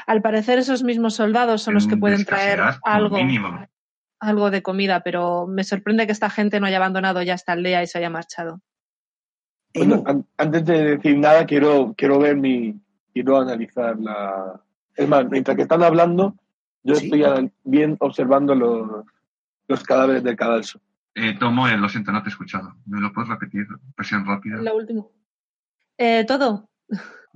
Al 0.08 0.22
parecer, 0.22 0.58
esos 0.58 0.84
mismos 0.84 1.16
soldados 1.16 1.62
son 1.62 1.74
los 1.76 1.86
que 1.88 1.98
pueden 1.98 2.24
traer 2.26 2.62
algo, 2.84 3.18
algo 4.20 4.50
de 4.52 4.64
comida, 4.64 5.02
pero 5.04 5.46
me 5.48 5.64
sorprende 5.64 6.06
que 6.06 6.14
esta 6.14 6.30
gente 6.30 6.60
no 6.60 6.66
haya 6.66 6.78
abandonado 6.78 7.22
ya 7.22 7.34
esta 7.36 7.52
aldea 7.52 7.84
y 7.84 7.88
se 7.88 7.98
haya 8.00 8.10
marchado. 8.10 8.62
Bueno, 9.76 10.04
an- 10.08 10.26
antes 10.38 10.66
de 10.66 10.96
decir 10.96 11.18
nada, 11.18 11.46
quiero, 11.46 11.94
quiero 11.98 12.18
ver 12.20 12.36
mi. 12.38 12.82
Quiero 13.14 13.38
analizar 13.40 14.00
la. 14.00 14.62
Es 14.96 15.08
más, 15.08 15.28
mientras 15.30 15.56
que 15.58 15.64
están 15.64 15.84
hablando, 15.84 16.36
yo 16.84 16.96
Sí. 16.96 17.06
estoy 17.06 17.52
bien 17.64 17.98
observando 18.00 18.56
los, 18.56 19.06
los 19.68 19.84
cadáveres 19.84 20.24
del 20.24 20.36
cadalso. 20.36 20.80
Eh, 21.16 21.36
Tomoe, 21.38 21.76
lo 21.78 21.90
siento, 21.90 22.12
no 22.12 22.22
te 22.24 22.30
he 22.30 22.32
escuchado. 22.32 22.76
¿Me 22.86 23.02
lo 23.02 23.12
puedes 23.12 23.30
repetir? 23.30 23.68
Presión 23.96 24.26
rápida. 24.26 24.58
Lo 24.58 24.76
último. 24.76 25.12
Eh, 25.98 26.24
¿Todo? 26.26 26.70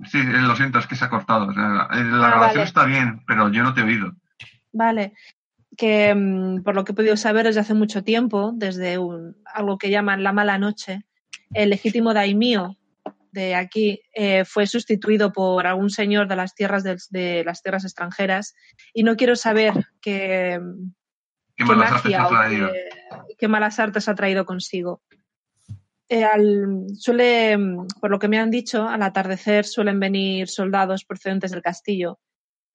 Sí, 0.04 0.18
eh, 0.18 0.42
lo 0.42 0.56
siento, 0.56 0.78
es 0.78 0.86
que 0.86 0.96
se 0.96 1.04
ha 1.04 1.10
cortado. 1.10 1.48
O 1.48 1.52
sea, 1.54 1.62
la 1.68 1.88
eh, 1.92 2.04
la 2.04 2.26
Ah, 2.26 2.30
grabación 2.30 2.40
vale. 2.40 2.62
está 2.62 2.84
bien, 2.84 3.22
pero 3.26 3.48
yo 3.50 3.62
no 3.62 3.72
te 3.74 3.80
he 3.80 3.84
oído. 3.84 4.12
Vale. 4.72 5.12
Que 5.76 6.14
mm, 6.14 6.62
por 6.62 6.74
lo 6.74 6.84
que 6.84 6.92
he 6.92 6.94
podido 6.94 7.16
saber 7.16 7.46
desde 7.46 7.60
hace 7.60 7.74
mucho 7.74 8.02
tiempo, 8.04 8.52
desde 8.54 8.98
un- 8.98 9.36
algo 9.54 9.78
que 9.78 9.90
llaman 9.90 10.22
la 10.22 10.32
mala 10.32 10.58
noche, 10.58 11.04
el 11.54 11.70
legítimo 11.70 12.12
daimio 12.14 12.76
de 13.30 13.54
aquí 13.54 14.00
eh, 14.14 14.44
fue 14.44 14.66
sustituido 14.66 15.32
por 15.32 15.66
algún 15.66 15.88
señor 15.88 16.28
de 16.28 16.36
las 16.36 16.54
tierras 16.54 16.82
del- 16.82 16.98
de, 17.10 17.42
las 17.44 17.62
tierras 17.62 17.84
extranjeras 17.84 18.54
y 18.92 19.04
no 19.04 19.16
quiero 19.16 19.36
saber 19.36 19.72
qué, 20.02 20.60
¿Qué 21.56 21.64
qué 21.64 21.64
malas 21.64 21.92
artes 21.92 22.04
magia 22.04 22.22
ha 22.22 22.26
o 22.26 22.28
traído? 22.28 22.70
qué, 22.72 23.34
qué 23.38 23.48
malas 23.48 23.78
artes 23.78 24.08
ha 24.08 24.14
traído 24.14 24.44
consigo. 24.44 25.02
Eh, 26.14 26.24
al- 26.24 26.88
suele, 26.98 27.56
mm, 27.56 27.86
por 27.98 28.10
lo 28.10 28.18
que 28.18 28.28
me 28.28 28.38
han 28.38 28.50
dicho, 28.50 28.86
al 28.86 29.00
atardecer 29.02 29.64
suelen 29.64 29.98
venir 29.98 30.46
soldados 30.46 31.06
procedentes 31.06 31.52
del 31.52 31.62
castillo. 31.62 32.20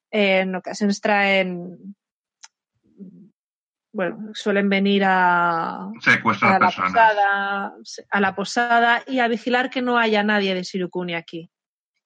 Eh, 0.09 0.39
en 0.39 0.55
ocasiones 0.55 0.99
traen, 0.99 1.95
bueno, 3.93 4.31
suelen 4.33 4.69
venir 4.69 5.03
a, 5.05 5.91
Secuestra 6.01 6.49
a 6.49 6.51
la 6.53 6.59
personas. 6.59 6.91
posada, 6.91 7.73
a 8.09 8.19
la 8.21 8.35
posada 8.35 9.03
y 9.05 9.19
a 9.19 9.27
vigilar 9.27 9.69
que 9.69 9.83
no 9.83 9.99
haya 9.99 10.23
nadie 10.23 10.55
de 10.55 10.63
Shirukuni 10.63 11.13
aquí, 11.13 11.51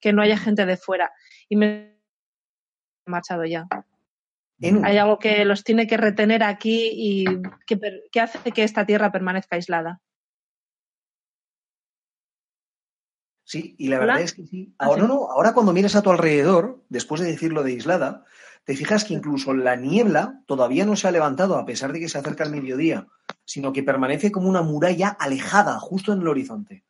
que 0.02 0.12
no 0.12 0.22
haya 0.22 0.38
gente 0.38 0.66
de 0.66 0.76
fuera. 0.76 1.12
Y 1.48 1.56
me 1.56 1.66
he 3.08 3.10
marchado 3.10 3.46
ya. 3.46 3.68
Hay 4.84 4.98
algo 4.98 5.18
que 5.18 5.46
los 5.46 5.64
tiene 5.64 5.88
que 5.88 5.96
retener 5.98 6.44
aquí 6.44 6.90
y 6.94 7.26
que, 7.66 7.78
per- 7.78 8.02
que 8.12 8.20
hace 8.20 8.52
que 8.52 8.64
esta 8.64 8.86
tierra 8.86 9.14
permanezca 9.14 9.56
aislada. 9.56 10.02
Sí, 13.52 13.76
y 13.78 13.90
la 13.90 13.98
¿Hola? 13.98 14.06
verdad 14.06 14.22
es 14.24 14.32
que 14.32 14.46
sí. 14.48 14.74
Ah, 14.80 14.86
Ahora, 14.86 15.02
no, 15.02 15.08
no, 15.10 15.30
ahora 15.30 15.54
cuando 15.54 15.74
miras 15.74 15.98
a 15.98 16.02
tu 16.02 16.10
alrededor, 16.10 16.82
después 16.88 17.20
de 17.20 17.28
decirlo 17.28 17.64
de 17.64 17.72
aislada, 17.74 18.24
te 18.64 18.78
fijas 18.78 19.04
que 19.04 19.14
incluso 19.14 19.54
la 19.54 19.76
niebla 19.76 20.42
todavía 20.46 20.86
no 20.86 20.96
se 20.96 21.10
ha 21.10 21.12
levantado 21.12 21.58
a 21.58 21.66
pesar 21.66 21.92
de 21.92 22.00
que 22.00 22.08
se 22.08 22.18
acerca 22.18 22.46
el 22.46 22.52
mediodía, 22.52 23.08
sino 23.44 23.74
que 23.74 23.84
permanece 23.84 24.32
como 24.32 24.48
una 24.48 24.62
muralla 24.62 25.10
alejada 25.10 25.78
justo 25.82 26.14
en 26.14 26.22
el 26.22 26.30
horizonte. 26.30 26.86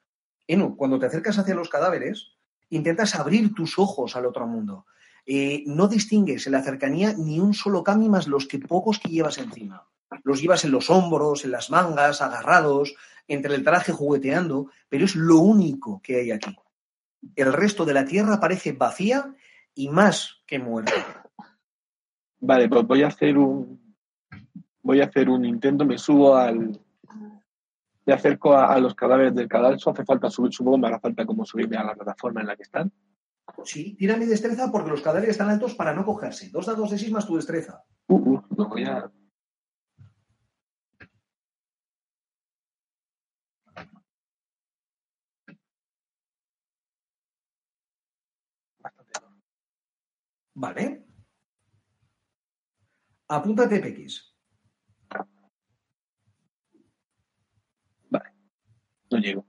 Enu, 0.45 0.75
cuando 0.77 0.99
te 0.99 1.07
acercas 1.07 1.39
hacia 1.39 1.55
los 1.55 1.67
cadáveres, 1.67 2.33
intentas 2.69 3.15
abrir 3.15 3.55
tus 3.55 3.79
ojos 3.79 4.15
al 4.15 4.27
otro 4.27 4.45
mundo. 4.45 4.85
Eh, 5.25 5.63
no 5.65 5.87
distingues 5.87 6.45
en 6.45 6.51
la 6.51 6.61
cercanía 6.61 7.15
ni 7.17 7.39
un 7.39 7.55
solo 7.55 7.83
kami 7.83 8.07
más 8.07 8.27
los 8.27 8.45
que 8.45 8.59
pocos 8.59 8.99
que 8.99 9.09
llevas 9.09 9.39
encima. 9.39 9.87
Los 10.23 10.39
llevas 10.39 10.63
en 10.63 10.71
los 10.73 10.91
hombros, 10.91 11.43
en 11.43 11.49
las 11.49 11.71
mangas, 11.71 12.21
agarrados, 12.21 12.93
entre 13.33 13.55
el 13.55 13.63
traje 13.63 13.91
jugueteando, 13.91 14.69
pero 14.89 15.05
es 15.05 15.15
lo 15.15 15.39
único 15.39 16.01
que 16.03 16.17
hay 16.17 16.31
aquí. 16.31 16.55
El 17.35 17.53
resto 17.53 17.85
de 17.85 17.93
la 17.93 18.05
tierra 18.05 18.39
parece 18.39 18.73
vacía 18.73 19.33
y 19.73 19.89
más 19.89 20.41
que 20.45 20.59
muerta. 20.59 21.23
Vale, 22.39 22.67
pues 22.67 22.85
voy 22.85 23.03
a 23.03 23.07
hacer 23.07 23.37
un. 23.37 23.95
Voy 24.83 24.99
a 24.99 25.05
hacer 25.05 25.29
un 25.29 25.45
intento, 25.45 25.85
me 25.85 25.97
subo 25.97 26.35
al. 26.35 26.79
Me 28.05 28.13
acerco 28.13 28.53
a, 28.53 28.73
a 28.73 28.79
los 28.79 28.95
cadáveres 28.95 29.35
del 29.35 29.47
cadalso. 29.47 29.91
Hace 29.91 30.03
falta 30.03 30.29
subir, 30.29 30.51
supongo 30.51 30.79
me 30.79 30.87
hará 30.87 30.99
falta 30.99 31.25
como 31.25 31.45
subirme 31.45 31.77
a 31.77 31.83
la 31.83 31.95
plataforma 31.95 32.41
en 32.41 32.47
la 32.47 32.55
que 32.55 32.63
están. 32.63 32.91
Sí, 33.63 33.95
tira 33.95 34.17
mi 34.17 34.25
destreza 34.25 34.71
porque 34.71 34.89
los 34.89 35.01
cadáveres 35.01 35.31
están 35.31 35.49
altos 35.49 35.75
para 35.75 35.93
no 35.93 36.03
cogerse. 36.03 36.49
Dos 36.49 36.65
dados 36.65 36.89
de 36.89 36.97
6 36.97 37.11
más 37.11 37.27
tu 37.27 37.35
destreza. 37.35 37.83
Uh, 38.07 38.15
uh, 38.15 38.41
lo 38.57 38.67
voy 38.67 38.83
a. 38.83 39.11
Vale. 50.53 51.05
Apúntate 53.27 53.79
PX. 53.79 54.31
No 59.11 59.17
llego. 59.19 59.45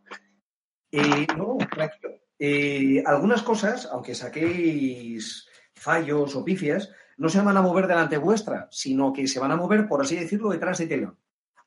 Eh, 0.90 1.26
no, 1.36 1.56
tranquilo. 1.70 2.10
Eh, 2.38 3.02
algunas 3.06 3.42
cosas, 3.42 3.88
aunque 3.90 4.14
saquéis 4.14 5.48
fallos 5.74 6.34
o 6.34 6.44
pifias, 6.44 6.90
no 7.16 7.28
se 7.28 7.40
van 7.40 7.56
a 7.56 7.62
mover 7.62 7.86
delante 7.86 8.18
vuestra, 8.18 8.68
sino 8.70 9.12
que 9.12 9.28
se 9.28 9.38
van 9.38 9.52
a 9.52 9.56
mover, 9.56 9.86
por 9.86 10.02
así 10.02 10.16
decirlo, 10.16 10.50
detrás 10.50 10.78
de 10.78 10.88
telón. 10.88 11.18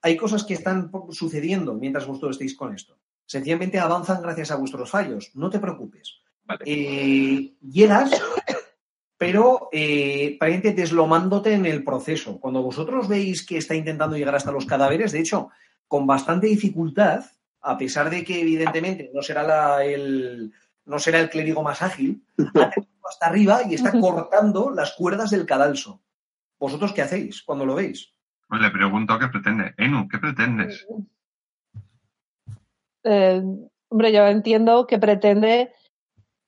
Hay 0.01 0.17
cosas 0.17 0.43
que 0.43 0.53
están 0.53 0.91
sucediendo 1.11 1.73
mientras 1.73 2.05
vosotros 2.05 2.35
estéis 2.35 2.55
con 2.55 2.75
esto. 2.75 2.99
Sencillamente 3.25 3.79
avanzan 3.79 4.21
gracias 4.21 4.51
a 4.51 4.57
vuestros 4.57 4.89
fallos. 4.91 5.31
No 5.33 5.49
te 5.49 5.59
preocupes. 5.59 6.21
Vale. 6.43 6.63
Eh, 6.67 7.55
pero 9.17 9.69
eh, 9.71 10.37
deslomándote 10.75 11.53
en 11.53 11.65
el 11.65 11.83
proceso. 11.83 12.39
Cuando 12.39 12.61
vosotros 12.61 13.07
veis 13.07 13.45
que 13.45 13.57
está 13.57 13.75
intentando 13.75 14.17
llegar 14.17 14.35
hasta 14.35 14.51
los 14.51 14.65
cadáveres, 14.65 15.11
de 15.11 15.19
hecho, 15.19 15.49
con 15.87 16.05
bastante 16.05 16.47
dificultad, 16.47 17.25
a 17.61 17.77
pesar 17.77 18.09
de 18.09 18.23
que 18.23 18.41
evidentemente 18.41 19.09
no 19.13 19.21
será 19.21 19.43
la- 19.43 19.83
el, 19.85 20.51
no 20.85 20.99
será 20.99 21.19
el 21.19 21.29
clérigo 21.29 21.63
más 21.63 21.81
ágil, 21.81 22.23
hasta 23.09 23.27
arriba 23.27 23.61
y 23.69 23.75
está 23.75 23.91
cortando 23.99 24.71
las 24.71 24.93
cuerdas 24.93 25.29
del 25.31 25.45
cadalso. 25.45 26.01
¿Vosotros 26.59 26.93
qué 26.93 27.01
hacéis 27.01 27.41
cuando 27.43 27.65
lo 27.65 27.75
veis? 27.75 28.13
Pues 28.47 28.61
le 28.61 28.69
pregunto 28.71 29.17
qué 29.19 29.27
pretende. 29.27 29.73
Enu, 29.77 30.07
¿qué 30.07 30.17
pretendes? 30.19 30.85
Eh, 33.03 33.41
hombre, 33.89 34.11
yo 34.11 34.25
entiendo 34.27 34.87
que 34.87 34.97
pretende, 34.99 35.71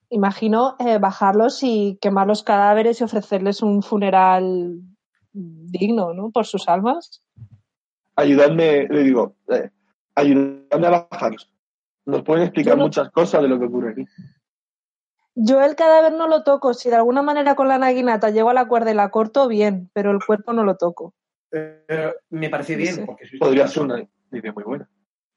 imagino, 0.09 0.75
eh, 0.79 0.97
bajarlos 0.97 1.63
y 1.63 1.97
quemar 2.01 2.27
los 2.27 2.43
cadáveres 2.43 3.01
y 3.01 3.03
ofrecerles 3.03 3.61
un 3.61 3.83
funeral 3.83 4.79
digno, 5.33 6.13
¿no? 6.13 6.31
Por 6.31 6.45
sus 6.45 6.67
almas. 6.67 7.21
Ayudadme, 8.15 8.87
le 8.87 9.03
digo, 9.03 9.35
eh, 9.49 9.69
ayudadme 10.15 10.87
a 10.87 11.07
bajarlos. 11.09 11.51
Nos 12.05 12.23
pueden 12.23 12.43
explicar 12.43 12.77
no- 12.77 12.83
muchas 12.85 13.11
cosas 13.11 13.41
de 13.41 13.47
lo 13.47 13.59
que 13.59 13.65
ocurre 13.65 13.91
aquí. 13.91 14.05
Yo 15.35 15.61
el 15.61 15.75
cadáver 15.75 16.13
no 16.13 16.27
lo 16.27 16.43
toco. 16.43 16.73
Si 16.73 16.89
de 16.89 16.95
alguna 16.95 17.21
manera 17.21 17.53
con 17.55 17.67
la 17.67 17.77
naguinata 17.77 18.31
llego 18.31 18.49
a 18.49 18.53
la 18.55 18.67
cuerda 18.67 18.89
y 18.91 18.95
la 18.95 19.09
corto, 19.09 19.47
bien, 19.47 19.91
pero 19.93 20.09
el 20.11 20.19
cuerpo 20.25 20.51
no 20.53 20.63
lo 20.63 20.77
toco. 20.77 21.13
Eh, 21.51 22.13
me 22.31 22.49
parece 22.49 22.75
bien. 22.75 23.05
Porque 23.05 23.25
Podría 23.39 23.67
ser 23.67 23.83
una 23.83 24.03
idea 24.31 24.51
muy 24.51 24.63
buena. 24.63 24.89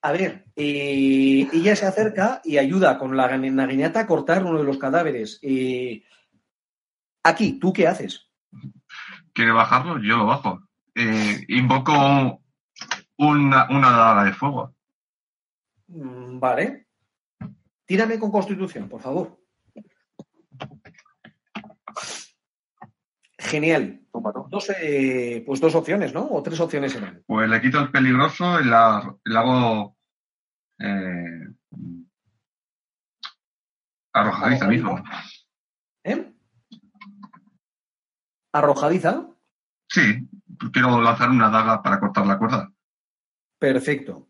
A 0.02 0.12
ver, 0.12 0.46
eh, 0.56 1.46
ella 1.52 1.76
se 1.76 1.86
acerca 1.86 2.40
y 2.42 2.56
ayuda 2.56 2.98
con 2.98 3.16
la 3.16 3.36
naguinata 3.36 4.00
a 4.00 4.06
cortar 4.06 4.44
uno 4.44 4.58
de 4.58 4.64
los 4.64 4.78
cadáveres. 4.78 5.38
Eh, 5.42 6.02
aquí, 7.22 7.58
¿tú 7.58 7.72
qué 7.72 7.86
haces? 7.86 8.28
¿Quiere 9.34 9.52
bajarlo? 9.52 9.98
Yo 10.00 10.16
lo 10.16 10.26
bajo. 10.26 10.62
Eh, 10.94 11.44
invoco 11.48 11.92
una, 13.18 13.68
una 13.70 13.90
daga 13.90 14.24
de 14.24 14.32
fuego. 14.32 14.74
Mm, 15.88 16.40
Vale. 16.40 16.86
Tírame 17.84 18.18
con 18.18 18.30
constitución, 18.30 18.88
por 18.88 19.00
favor. 19.00 19.39
Genial. 23.40 24.02
Dos, 24.50 24.70
eh, 24.82 25.42
pues 25.46 25.60
dos 25.60 25.74
opciones, 25.74 26.12
¿no? 26.12 26.28
O 26.30 26.42
tres 26.42 26.60
opciones 26.60 26.94
eran. 26.94 27.22
Pues 27.26 27.48
le 27.48 27.60
quito 27.60 27.80
el 27.80 27.90
peligroso 27.90 28.60
y 28.60 28.64
la, 28.64 29.16
hago 29.34 29.96
eh, 30.78 31.48
arrojadiza 34.12 34.66
mismo. 34.66 35.02
¿Eh? 36.04 36.32
Arrojadiza. 38.52 39.26
Sí, 39.88 40.28
quiero 40.70 41.00
lanzar 41.00 41.30
una 41.30 41.48
daga 41.48 41.82
para 41.82 41.98
cortar 41.98 42.26
la 42.26 42.38
cuerda. 42.38 42.70
Perfecto. 43.58 44.28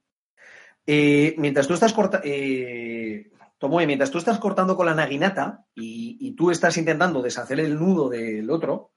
Eh, 0.86 1.34
mientras 1.36 1.66
tú 1.66 1.74
estás 1.74 1.92
corta 1.92 2.20
eh, 2.22 3.30
Tomoe, 3.58 3.86
mientras 3.86 4.10
tú 4.10 4.18
estás 4.18 4.38
cortando 4.38 4.76
con 4.76 4.86
la 4.86 4.94
naginata 4.94 5.66
y, 5.74 6.16
y 6.20 6.32
tú 6.32 6.50
estás 6.50 6.76
intentando 6.76 7.22
deshacer 7.22 7.58
el 7.58 7.78
nudo 7.78 8.08
del 8.08 8.50
otro, 8.50 8.92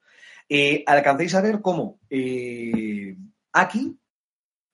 eh, 0.50 0.84
alcancéis 0.88 1.36
a 1.36 1.42
ver 1.42 1.62
cómo 1.62 2.00
eh, 2.10 3.16
Aki 3.52 3.98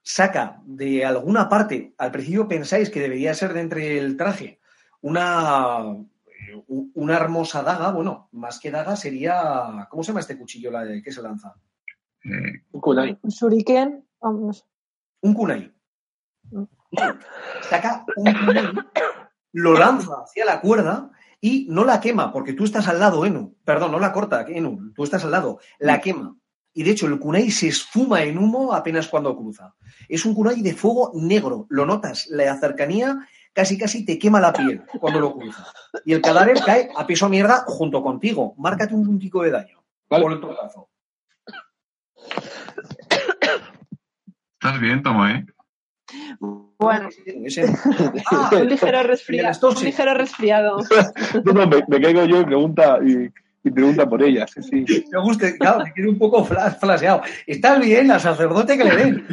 saca 0.02 0.62
de 0.66 1.06
alguna 1.06 1.50
parte, 1.50 1.94
al 1.98 2.12
principio 2.12 2.48
pensáis 2.48 2.90
que 2.90 3.00
debería 3.00 3.34
ser 3.34 3.54
de 3.54 3.62
entre 3.62 3.98
el 3.98 4.18
traje, 4.18 4.60
una, 5.02 5.96
eh, 6.26 6.64
una 6.68 7.16
hermosa 7.16 7.62
daga, 7.64 7.92
bueno, 7.92 8.30
más 8.32 8.60
que 8.60 8.72
daga 8.72 8.96
sería, 8.96 9.88
¿cómo 9.90 10.04
se 10.04 10.08
llama 10.08 10.22
este 10.22 10.38
cuchillo 10.38 10.72
la 10.72 10.84
de 10.84 11.02
que 11.02 11.12
se 11.12 11.22
lanza? 11.22 11.56
Eh, 12.24 12.64
Un 12.72 12.82
kunai. 12.82 13.18
Un 13.22 13.30
shuriken, 13.30 14.06
vamos. 14.20 14.66
Un 15.22 15.34
kunai. 15.34 15.74
Saca 17.70 18.04
un 18.16 18.34
kunai, 18.46 18.74
lo 19.54 19.74
lanza 19.74 20.24
hacia 20.24 20.46
la 20.46 20.60
cuerda 20.60 21.12
y 21.42 21.68
no 21.70 21.86
la 21.86 22.02
quema, 22.02 22.32
porque 22.32 22.54
tú 22.54 22.66
estás 22.66 22.88
al 22.88 23.00
lado, 23.00 23.26
Enu. 23.26 23.56
Perdón, 23.64 23.92
no 23.92 24.00
la 24.00 24.12
corta, 24.12 24.46
Enu, 24.48 24.92
tú 24.94 25.04
estás 25.04 25.24
al 25.24 25.32
lado. 25.32 25.60
La 25.80 26.02
quema. 26.02 26.36
Y 26.74 26.84
de 26.84 26.92
hecho, 26.92 27.08
el 27.08 27.20
kunai 27.20 27.50
se 27.52 27.68
esfuma 27.68 28.24
en 28.24 28.38
humo 28.38 28.74
apenas 28.74 29.08
cuando 29.08 29.36
cruza. 29.36 29.76
Es 30.08 30.26
un 30.26 30.36
kunai 30.36 30.62
de 30.62 30.74
fuego 30.74 31.12
negro. 31.16 31.66
Lo 31.70 31.86
notas, 31.86 32.28
la 32.28 32.58
cercanía 32.60 33.28
casi 33.54 33.78
casi 33.78 34.06
te 34.06 34.18
quema 34.20 34.40
la 34.40 34.54
piel 34.54 34.84
cuando 35.00 35.20
lo 35.20 35.34
cruza. 35.34 35.66
Y 36.06 36.14
el 36.14 36.22
cadáver 36.22 36.60
cae 36.64 36.90
a 36.96 37.06
piso 37.06 37.28
mierda 37.28 37.64
junto 37.66 38.02
contigo. 38.04 38.54
Márcate 38.58 38.94
un 38.94 39.06
puntico 39.06 39.42
de 39.44 39.52
daño. 39.52 39.84
Vale. 40.10 40.24
Por 40.24 40.34
el 40.34 40.40
tortazo. 40.40 40.90
¿Estás 44.54 44.80
bien, 44.80 45.02
Tomo, 45.02 45.26
eh? 45.28 45.46
Bueno, 46.80 47.10
Ese- 47.26 47.66
Ah, 48.32 48.50
un 48.54 48.70
ligero 48.70 49.04
resfriado. 49.04 49.70
Un 49.70 49.84
ligero 49.84 50.14
resfriado. 50.14 50.78
No, 51.44 51.52
no, 51.54 51.68
me, 51.68 51.84
me 51.88 52.02
caigo 52.02 52.24
yo 52.26 52.40
y 52.42 52.46
pregunta, 52.46 53.00
y, 53.06 53.30
y 53.68 53.72
pregunta 53.72 54.08
por 54.10 54.24
ella. 54.24 54.48
Sí, 54.48 54.62
sí. 54.88 55.06
Me 55.12 55.22
gusta, 55.22 55.52
claro, 55.58 55.84
te 55.84 55.92
quiere 55.92 56.10
un 56.10 56.18
poco 56.18 56.46
fla- 56.46 56.72
flaseado. 56.80 57.22
Estás 57.46 57.80
bien, 57.82 58.10
al 58.10 58.22
sacerdote 58.22 58.78
que 58.78 58.84
le 58.86 58.96
den. 58.96 59.28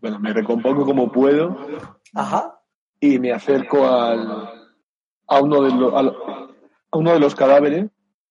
bueno, 0.00 0.18
me 0.18 0.32
recompongo 0.32 0.84
como 0.84 1.10
puedo 1.12 1.56
Ajá. 2.14 2.58
y 3.00 3.18
me 3.18 3.32
acerco 3.32 3.86
al, 3.88 4.48
a, 5.28 5.40
uno 5.40 5.62
de 5.62 5.70
los, 5.72 5.94
al- 5.94 6.16
a 6.90 6.96
uno 6.98 7.12
de 7.12 7.20
los 7.20 7.34
cadáveres 7.34 7.86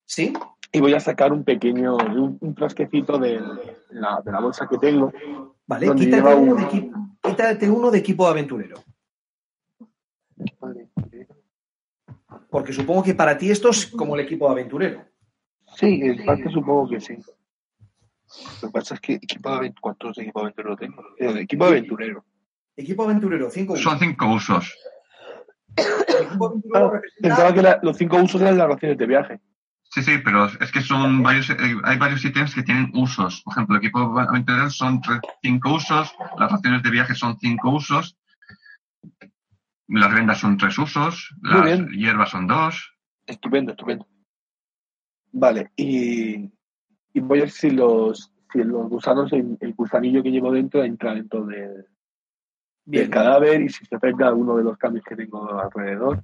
Sí. 0.06 0.34
Y 0.72 0.80
voy 0.80 0.94
a 0.94 1.00
sacar 1.00 1.34
un 1.34 1.44
pequeño, 1.44 1.96
un, 1.98 2.38
un 2.40 2.56
frasquecito 2.56 3.18
de 3.20 3.42
la, 3.90 4.22
de 4.24 4.32
la 4.32 4.40
bolsa 4.40 4.68
que 4.70 4.78
tengo. 4.78 5.12
Vale, 5.68 5.88
quítate 5.88 6.06
lleva 6.16 6.36
uno, 6.36 6.52
un- 6.54 6.58
de 6.58 6.64
equipo, 6.64 6.98
quítate 7.22 7.70
uno 7.70 7.92
de 7.92 8.00
equipo 8.00 8.28
aventurero. 8.28 8.78
Porque 12.50 12.74
supongo 12.74 13.04
que 13.04 13.14
para 13.14 13.38
ti 13.38 13.50
esto 13.52 13.70
es 13.70 13.88
como 13.88 14.16
el 14.16 14.22
equipo 14.22 14.50
aventurero. 14.50 15.04
Sí, 15.76 16.02
en 16.04 16.26
parte 16.26 16.50
supongo 16.50 16.90
que 16.90 17.00
sí. 17.00 17.16
Lo 18.62 18.68
que 18.70 18.72
pasa 18.74 18.96
es 18.96 19.02
que 19.02 19.14
equipo 19.16 19.50
de 19.50 19.56
aventurero, 19.56 19.82
¿cuántos 19.82 20.18
equipos 20.18 20.42
aventureros 20.44 20.80
tengo? 20.80 21.04
Eh, 21.18 21.42
equipo 21.42 21.66
aventurero. 21.66 22.24
Equipo 22.76 23.04
aventurero, 23.04 23.50
cinco 23.50 23.74
usos. 23.74 23.84
Son 23.84 24.00
cinco 24.00 24.34
usos. 24.34 24.74
El 25.76 26.26
equipo 26.26 26.48
aventurero 26.48 26.86
Ah, 26.88 26.92
representa- 26.94 27.22
pensaba 27.22 27.54
que 27.54 27.62
la- 27.62 27.80
los 27.84 27.98
cinco 27.98 28.18
usos 28.18 28.42
eran 28.42 28.58
las 28.58 28.68
raciones 28.68 28.98
de 28.98 29.06
viaje. 29.06 29.40
Sí, 29.94 30.02
sí, 30.04 30.20
pero 30.24 30.46
es 30.46 30.72
que 30.72 30.80
son 30.82 31.22
varios, 31.22 31.50
eh, 31.50 31.58
hay 31.84 31.98
varios 31.98 32.24
ítems 32.24 32.56
que 32.56 32.64
tienen 32.64 32.92
usos. 32.94 33.42
Por 33.44 33.54
ejemplo, 33.54 33.76
el 33.76 33.82
equipo 33.82 34.18
aventurero 34.20 34.70
son 34.70 35.02
tres- 35.02 35.20
cinco 35.42 35.74
usos, 35.76 36.16
las 36.38 36.50
raciones 36.50 36.82
de 36.82 36.90
viaje 36.92 37.14
son 37.14 37.38
cinco 37.40 37.72
usos, 37.72 38.18
las 39.90 40.14
vendas 40.14 40.40
son 40.40 40.56
tres 40.58 40.78
usos, 40.78 41.36
Muy 41.42 41.52
las 41.54 41.66
bien. 41.66 41.90
hierbas 41.90 42.30
son 42.30 42.48
dos. 42.48 42.94
Estupendo, 43.26 43.72
estupendo. 43.72 44.08
Vale, 45.34 45.72
y, 45.76 46.36
y 47.14 47.20
voy 47.20 47.40
a 47.40 47.42
ver 47.42 47.52
si 47.52 47.70
los, 47.72 48.32
si 48.52 48.64
los 48.64 48.88
gusanos, 48.90 49.32
el, 49.34 49.58
el 49.60 49.74
gusanillo 49.74 50.24
que 50.24 50.32
llevo 50.32 50.54
dentro 50.54 50.84
entra 50.86 51.14
dentro 51.14 51.46
de- 51.46 51.86
Bien. 52.86 53.04
del 53.04 53.10
cadáver 53.12 53.62
y 53.62 53.70
si 53.70 53.86
se 53.86 53.96
acerca 53.96 54.26
a 54.26 54.30
alguno 54.30 54.56
de 54.58 54.64
los 54.64 54.78
cambios 54.78 55.04
que 55.06 55.16
tengo 55.16 55.60
alrededor. 55.62 56.24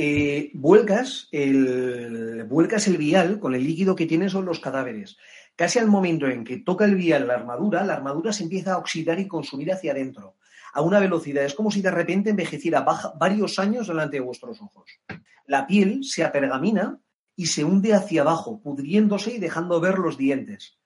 Eh, 0.00 0.52
vuelcas, 0.54 1.26
el, 1.32 2.44
vuelcas 2.44 2.86
el 2.86 2.98
vial 2.98 3.40
con 3.40 3.56
el 3.56 3.64
líquido 3.64 3.96
que 3.96 4.06
tiene 4.06 4.28
son 4.28 4.44
los 4.44 4.60
cadáveres. 4.60 5.16
Casi 5.56 5.80
al 5.80 5.88
momento 5.88 6.28
en 6.28 6.44
que 6.44 6.58
toca 6.58 6.84
el 6.84 6.94
vial 6.94 7.26
la 7.26 7.34
armadura, 7.34 7.82
la 7.84 7.94
armadura 7.94 8.32
se 8.32 8.44
empieza 8.44 8.74
a 8.74 8.78
oxidar 8.78 9.18
y 9.18 9.26
consumir 9.26 9.72
hacia 9.72 9.90
adentro, 9.90 10.36
a 10.72 10.82
una 10.82 11.00
velocidad. 11.00 11.44
Es 11.44 11.54
como 11.54 11.72
si 11.72 11.82
de 11.82 11.90
repente 11.90 12.30
envejeciera 12.30 12.82
baja- 12.82 13.12
varios 13.18 13.58
años 13.58 13.88
delante 13.88 14.18
de 14.18 14.20
vuestros 14.20 14.62
ojos. 14.62 14.88
La 15.46 15.66
piel 15.66 16.04
se 16.04 16.22
apergamina 16.22 17.00
y 17.34 17.46
se 17.46 17.64
hunde 17.64 17.92
hacia 17.92 18.20
abajo, 18.20 18.60
pudriéndose 18.62 19.34
y 19.34 19.38
dejando 19.38 19.80
ver 19.80 19.98
los 19.98 20.16
dientes. 20.16 20.78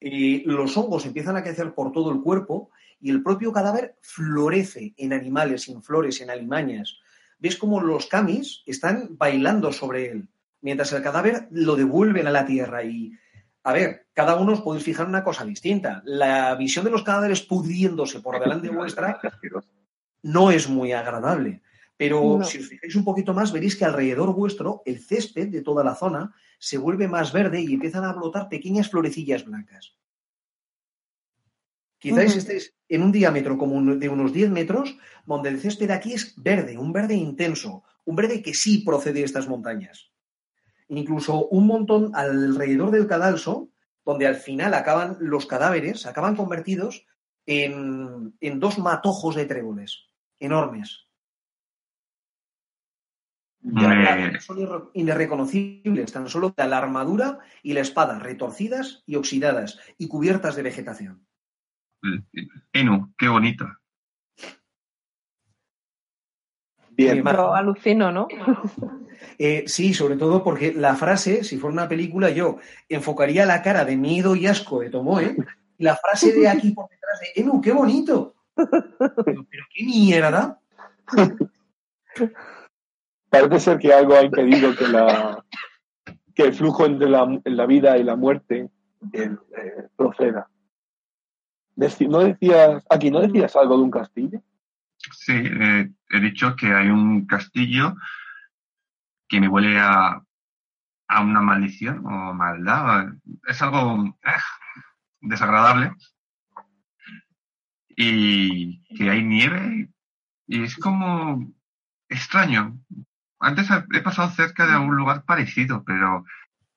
Eh, 0.00 0.44
los 0.46 0.76
hongos 0.76 1.06
empiezan 1.06 1.36
a 1.36 1.42
crecer 1.42 1.74
por 1.74 1.90
todo 1.90 2.12
el 2.12 2.20
cuerpo 2.20 2.70
y 3.00 3.10
el 3.10 3.24
propio 3.24 3.52
cadáver 3.52 3.96
florece 4.00 4.94
en 4.96 5.12
animales, 5.12 5.68
en 5.68 5.82
flores, 5.82 6.20
en 6.20 6.30
alimañas 6.30 6.98
ves 7.40 7.56
como 7.56 7.80
los 7.80 8.06
camis 8.06 8.62
están 8.66 9.16
bailando 9.18 9.72
sobre 9.72 10.10
él, 10.10 10.28
mientras 10.60 10.92
el 10.92 11.02
cadáver 11.02 11.48
lo 11.50 11.74
devuelven 11.74 12.26
a 12.26 12.30
la 12.30 12.46
tierra. 12.46 12.84
Y, 12.84 13.12
a 13.64 13.72
ver, 13.72 14.06
cada 14.12 14.36
uno 14.36 14.52
os 14.52 14.60
podéis 14.60 14.84
fijar 14.84 15.04
en 15.06 15.10
una 15.10 15.24
cosa 15.24 15.44
distinta. 15.44 16.02
La 16.04 16.54
visión 16.54 16.84
de 16.84 16.90
los 16.90 17.02
cadáveres 17.02 17.42
pudriéndose 17.42 18.20
por 18.20 18.38
delante 18.38 18.68
vuestra 18.70 19.18
no 20.22 20.50
es 20.50 20.68
muy 20.68 20.92
agradable. 20.92 21.62
Pero 21.96 22.38
No. 22.38 22.44
si 22.44 22.58
os 22.58 22.68
fijáis 22.68 22.94
un 22.96 23.04
poquito 23.04 23.34
más, 23.34 23.52
veréis 23.52 23.76
que 23.76 23.84
alrededor 23.84 24.32
vuestro 24.34 24.82
el 24.86 25.00
césped 25.00 25.48
de 25.48 25.60
toda 25.62 25.84
la 25.84 25.94
zona 25.94 26.34
se 26.58 26.78
vuelve 26.78 27.08
más 27.08 27.32
verde 27.32 27.60
y 27.60 27.74
empiezan 27.74 28.04
a 28.04 28.12
brotar 28.12 28.48
pequeñas 28.48 28.88
florecillas 28.90 29.44
blancas. 29.44 29.96
Quizás 32.00 32.30
Ujú. 32.30 32.38
estéis 32.38 32.74
en 32.88 33.02
un 33.02 33.12
diámetro 33.12 33.56
como 33.58 33.76
un- 33.76 33.98
de 34.00 34.08
unos 34.08 34.32
10 34.32 34.50
metros, 34.50 34.96
donde 35.26 35.50
el 35.50 35.60
césped 35.60 35.90
aquí 35.90 36.14
es 36.14 36.34
verde, 36.36 36.76
un 36.78 36.92
verde 36.92 37.14
intenso, 37.14 37.84
un 38.04 38.16
verde 38.16 38.42
que 38.42 38.54
sí 38.54 38.78
procede 38.84 39.20
de 39.20 39.24
estas 39.24 39.46
montañas. 39.46 40.10
Incluso 40.88 41.46
un 41.48 41.66
montón 41.66 42.10
alrededor 42.14 42.90
del 42.90 43.06
cadalso, 43.06 43.68
donde 44.04 44.26
al 44.26 44.34
final 44.36 44.74
acaban 44.74 45.18
los 45.20 45.46
cadáveres, 45.46 46.06
acaban 46.06 46.34
convertidos 46.34 47.06
en, 47.46 48.34
en 48.40 48.58
dos 48.60 48.78
matojos 48.78 49.36
de 49.36 49.44
tréboles 49.46 50.06
enormes. 50.40 51.06
Me- 53.62 54.40
Son 54.40 54.56
irre- 54.58 54.90
irreconocibles, 54.94 56.10
tan 56.12 56.28
solo 56.30 56.54
la 56.56 56.78
armadura 56.78 57.38
y 57.62 57.74
la 57.74 57.80
espada, 57.80 58.18
retorcidas 58.18 59.02
y 59.06 59.16
oxidadas 59.16 59.78
y 59.98 60.08
cubiertas 60.08 60.56
de 60.56 60.62
vegetación. 60.62 61.26
Enu, 62.72 63.12
qué 63.16 63.28
bonito. 63.28 63.66
Bien. 66.90 67.24
Yo 67.24 67.54
alucino, 67.54 68.12
¿no? 68.12 68.28
Eh, 69.38 69.64
sí, 69.66 69.94
sobre 69.94 70.16
todo 70.16 70.42
porque 70.44 70.74
la 70.74 70.94
frase, 70.96 71.44
si 71.44 71.56
fuera 71.56 71.72
una 71.72 71.88
película, 71.88 72.28
yo 72.28 72.58
enfocaría 72.90 73.46
la 73.46 73.62
cara 73.62 73.86
de 73.86 73.96
miedo 73.96 74.36
y 74.36 74.46
asco 74.46 74.80
de 74.80 74.90
Tomoe 74.90 75.34
y 75.78 75.84
la 75.84 75.96
frase 75.96 76.32
de 76.32 76.46
aquí 76.46 76.72
por 76.72 76.90
detrás 76.90 77.20
de 77.20 77.40
Enu, 77.40 77.60
qué 77.60 77.72
bonito. 77.72 78.34
Pero, 78.54 79.46
pero 79.50 79.64
qué 79.74 79.84
mierda. 79.84 80.60
parece 83.30 83.60
ser 83.60 83.78
que 83.78 83.94
algo 83.94 84.14
ha 84.14 84.24
impedido 84.24 84.76
que, 84.76 84.88
la, 84.88 85.42
que 86.34 86.42
el 86.42 86.52
flujo 86.52 86.84
entre 86.84 87.08
la, 87.08 87.40
la 87.44 87.66
vida 87.66 87.96
y 87.96 88.04
la 88.04 88.16
muerte 88.16 88.68
eh, 89.12 89.30
eh, 89.56 89.88
proceda. 89.96 90.49
Deci- 91.80 92.08
¿No 92.08 92.18
decías, 92.18 92.84
aquí 92.90 93.10
no 93.10 93.20
decías 93.20 93.56
algo 93.56 93.76
de 93.78 93.82
un 93.84 93.90
castillo? 93.90 94.42
Sí, 95.12 95.32
eh, 95.34 95.90
he 96.10 96.20
dicho 96.20 96.54
que 96.54 96.66
hay 96.74 96.88
un 96.88 97.24
castillo 97.26 97.94
que 99.28 99.40
me 99.40 99.48
huele 99.48 99.78
a, 99.78 100.22
a 101.08 101.20
una 101.22 101.40
maldición 101.40 102.04
o 102.04 102.34
maldad. 102.34 103.14
Es 103.46 103.62
algo 103.62 104.04
eh, 104.24 104.42
desagradable. 105.22 105.92
Y 107.88 108.82
que 108.96 109.10
hay 109.10 109.22
nieve 109.24 109.90
y 110.46 110.62
es 110.62 110.76
como 110.76 111.50
extraño. 112.08 112.78
Antes 113.38 113.70
he 113.70 113.84
he 113.96 114.02
pasado 114.02 114.28
cerca 114.30 114.66
de 114.66 114.72
algún 114.72 114.96
lugar 114.96 115.24
parecido, 115.24 115.82
pero 115.84 116.24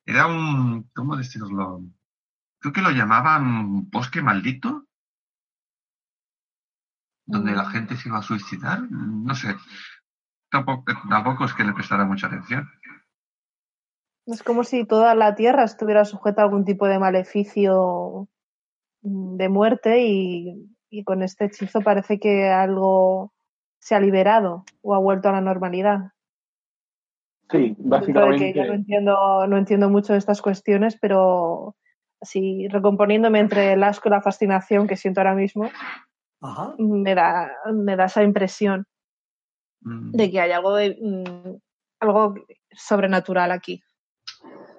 era 0.05 0.27
un, 0.27 0.89
¿cómo 0.95 1.17
decirlo? 1.17 1.81
Creo 2.59 2.73
que 2.73 2.81
lo 2.81 2.91
llamaban 2.91 3.89
bosque 3.89 4.21
maldito, 4.21 4.85
donde 7.25 7.53
la 7.53 7.65
gente 7.65 7.95
se 7.95 8.09
iba 8.09 8.19
a 8.19 8.23
suicidar. 8.23 8.81
No 8.89 9.33
sé. 9.35 9.55
Tampoco, 10.49 10.83
tampoco 11.09 11.45
es 11.45 11.53
que 11.53 11.63
le 11.63 11.73
prestara 11.73 12.05
mucha 12.05 12.27
atención. 12.27 12.69
Es 14.25 14.43
como 14.43 14.63
si 14.63 14.85
toda 14.85 15.15
la 15.15 15.35
tierra 15.35 15.63
estuviera 15.63 16.05
sujeta 16.05 16.41
a 16.41 16.45
algún 16.45 16.63
tipo 16.63 16.87
de 16.87 16.99
maleficio 16.99 18.29
mm, 19.01 19.37
de 19.37 19.49
muerte 19.49 20.03
y, 20.03 20.69
y 20.89 21.03
con 21.03 21.23
este 21.23 21.45
hechizo 21.45 21.81
parece 21.81 22.19
que 22.19 22.49
algo 22.49 23.33
se 23.79 23.95
ha 23.95 23.99
liberado 23.99 24.63
o 24.81 24.95
ha 24.95 24.99
vuelto 24.99 25.27
a 25.29 25.33
la 25.33 25.41
normalidad. 25.41 26.11
Sí, 27.49 27.75
que 27.75 27.75
yo 27.75 27.83
no 27.83 27.89
básicamente. 27.89 28.59
entiendo, 28.73 29.47
no 29.47 29.57
entiendo 29.57 29.89
mucho 29.89 30.13
de 30.13 30.19
estas 30.19 30.41
cuestiones, 30.41 30.97
pero 30.99 31.75
así 32.21 32.67
recomponiéndome 32.69 33.39
entre 33.39 33.73
el 33.73 33.83
asco 33.83 34.07
y 34.07 34.11
la 34.11 34.21
fascinación 34.21 34.87
que 34.87 34.95
siento 34.95 35.19
ahora 35.19 35.35
mismo, 35.35 35.69
Ajá. 36.43 36.75
me 36.77 37.15
da, 37.15 37.49
me 37.73 37.95
da 37.95 38.05
esa 38.05 38.21
impresión 38.23 38.85
Mm, 39.85 40.11
de 40.11 40.31
que 40.31 40.39
hay 40.39 40.51
algo 40.51 40.75
de 40.75 40.97
mm, 41.01 41.55
algo 41.99 42.35
sobrenatural 42.71 43.51
aquí. 43.51 43.81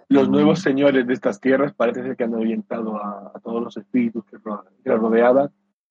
Los 0.08 0.28
Mm. 0.28 0.32
nuevos 0.32 0.60
señores 0.60 1.06
de 1.06 1.12
estas 1.12 1.40
tierras 1.40 1.74
parece 1.74 2.02
ser 2.02 2.16
que 2.16 2.24
han 2.24 2.34
orientado 2.34 2.96
a, 2.96 3.32
a 3.34 3.40
todos 3.40 3.62
los 3.62 3.76
espíritus 3.76 4.24
que, 4.24 4.38
que 4.38 4.88
los 4.90 5.00
rodeaban 5.00 5.50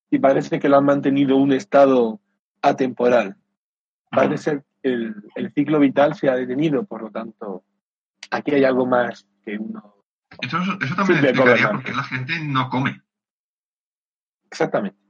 y 0.09 0.17
parece 0.19 0.59
que 0.59 0.67
lo 0.69 0.77
han 0.77 0.85
mantenido 0.85 1.37
un 1.37 1.51
estado 1.51 2.19
atemporal. 2.61 3.35
Parece 4.09 4.37
ser 4.37 4.63
que 4.81 4.93
el, 4.93 5.15
el 5.35 5.51
ciclo 5.53 5.79
vital 5.79 6.15
se 6.15 6.29
ha 6.29 6.35
detenido, 6.35 6.83
por 6.85 7.01
lo 7.03 7.11
tanto, 7.11 7.63
aquí 8.31 8.51
hay 8.55 8.63
algo 8.63 8.85
más 8.85 9.27
que 9.43 9.57
uno. 9.57 9.95
Eso, 10.41 10.57
eso 10.57 10.95
también 10.95 11.23
explicaría 11.25 11.69
por 11.71 11.83
qué 11.83 11.91
la 11.93 12.03
gente 12.03 12.33
no 12.45 12.69
come. 12.69 13.01
Exactamente. 14.49 15.02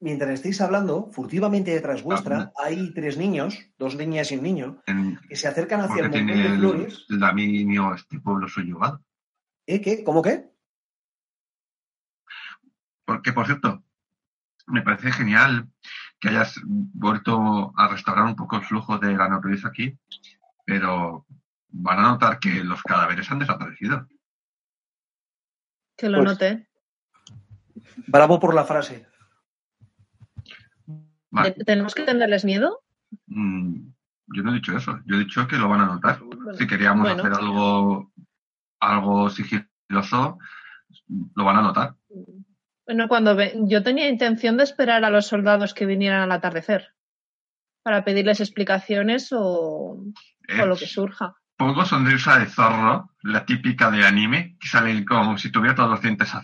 Mientras 0.00 0.30
estáis 0.30 0.60
hablando, 0.60 1.10
furtivamente 1.10 1.72
detrás 1.72 2.02
vuestra, 2.04 2.52
Ah, 2.56 2.64
hay 2.64 2.92
tres 2.94 3.16
niños, 3.18 3.58
dos 3.78 3.96
niñas 3.96 4.30
y 4.30 4.36
un 4.36 4.42
niño, 4.44 4.82
En, 4.86 5.18
que 5.28 5.34
se 5.36 5.48
acercan 5.48 5.80
hacia 5.80 5.96
el 6.04 6.10
montón 6.10 6.26
de 6.28 6.46
el, 6.46 6.58
flores. 6.58 7.06
el 7.08 7.18
dominio 7.18 7.94
este 7.94 8.20
pueblo 8.20 8.46
subyugado. 8.48 9.02
¿Eh? 9.66 9.80
¿Qué? 9.80 10.04
¿Cómo 10.04 10.22
qué? 10.22 10.50
Porque, 13.04 13.32
por 13.32 13.46
cierto, 13.46 13.82
me 14.66 14.82
parece 14.82 15.10
genial 15.10 15.68
que 16.20 16.28
hayas 16.28 16.60
vuelto 16.64 17.72
a 17.76 17.88
restaurar 17.88 18.24
un 18.24 18.36
poco 18.36 18.56
el 18.56 18.64
flujo 18.64 18.98
de 18.98 19.16
la 19.16 19.28
naturaleza 19.28 19.68
aquí, 19.68 19.98
pero 20.64 21.26
van 21.70 21.98
a 21.98 22.02
notar 22.10 22.38
que 22.38 22.62
los 22.62 22.82
cadáveres 22.82 23.30
han 23.30 23.38
desaparecido. 23.40 24.06
Que 25.96 26.08
lo 26.08 26.18
Pues- 26.18 26.30
noté. 26.32 26.67
Bravo 28.06 28.38
por 28.40 28.54
la 28.54 28.64
frase. 28.64 29.06
Vale, 31.30 31.50
¿Te- 31.52 31.64
¿Tenemos 31.64 31.94
que 31.94 32.04
tenerles 32.04 32.44
miedo? 32.44 32.80
mm, 33.26 33.74
yo 34.34 34.42
no 34.42 34.50
he 34.50 34.54
dicho 34.54 34.76
eso, 34.76 34.98
yo 35.06 35.16
he 35.16 35.20
dicho 35.20 35.46
que 35.46 35.56
lo 35.56 35.68
van 35.68 35.80
a 35.82 35.86
notar. 35.86 36.20
Si 36.58 36.66
queríamos 36.66 37.02
Bueno. 37.06 37.22
hacer 37.22 37.32
algo, 37.34 38.12
algo 38.80 39.30
sigiloso, 39.30 40.38
lo 41.34 41.44
van 41.44 41.56
a 41.56 41.62
notar. 41.62 41.94
Bueno, 42.86 43.08
cuando 43.08 43.36
ve- 43.36 43.54
yo 43.66 43.82
tenía 43.82 44.08
intención 44.08 44.56
de 44.56 44.64
esperar 44.64 45.04
a 45.04 45.10
los 45.10 45.26
soldados 45.26 45.74
que 45.74 45.84
vinieran 45.86 46.22
al 46.22 46.32
atardecer 46.32 46.94
para 47.82 48.04
pedirles 48.04 48.40
explicaciones 48.40 49.30
o, 49.32 49.98
o 50.60 50.66
lo 50.66 50.76
que 50.76 50.86
surja. 50.86 51.34
Pongo 51.56 51.84
sonrisa 51.84 52.38
de 52.38 52.46
zorro, 52.46 53.10
la 53.22 53.44
típica 53.44 53.90
de 53.90 54.06
anime, 54.06 54.56
que 54.60 54.68
sale 54.68 55.04
como 55.04 55.36
si 55.36 55.50
tuviera 55.50 55.74
todos 55.74 55.90
los 55.90 56.00
dientes 56.02 56.34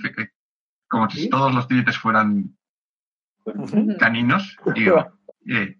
como 0.94 1.10
si 1.10 1.28
todos 1.28 1.52
los 1.52 1.66
dientes 1.68 1.98
fueran 1.98 2.56
caninos. 3.98 4.56
Digo, 4.74 5.18
eh, 5.48 5.76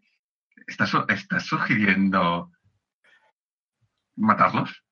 ¿estás, 0.67 0.93
estás 1.09 1.45
sugiriendo 1.45 2.51
matarlos? 4.17 4.83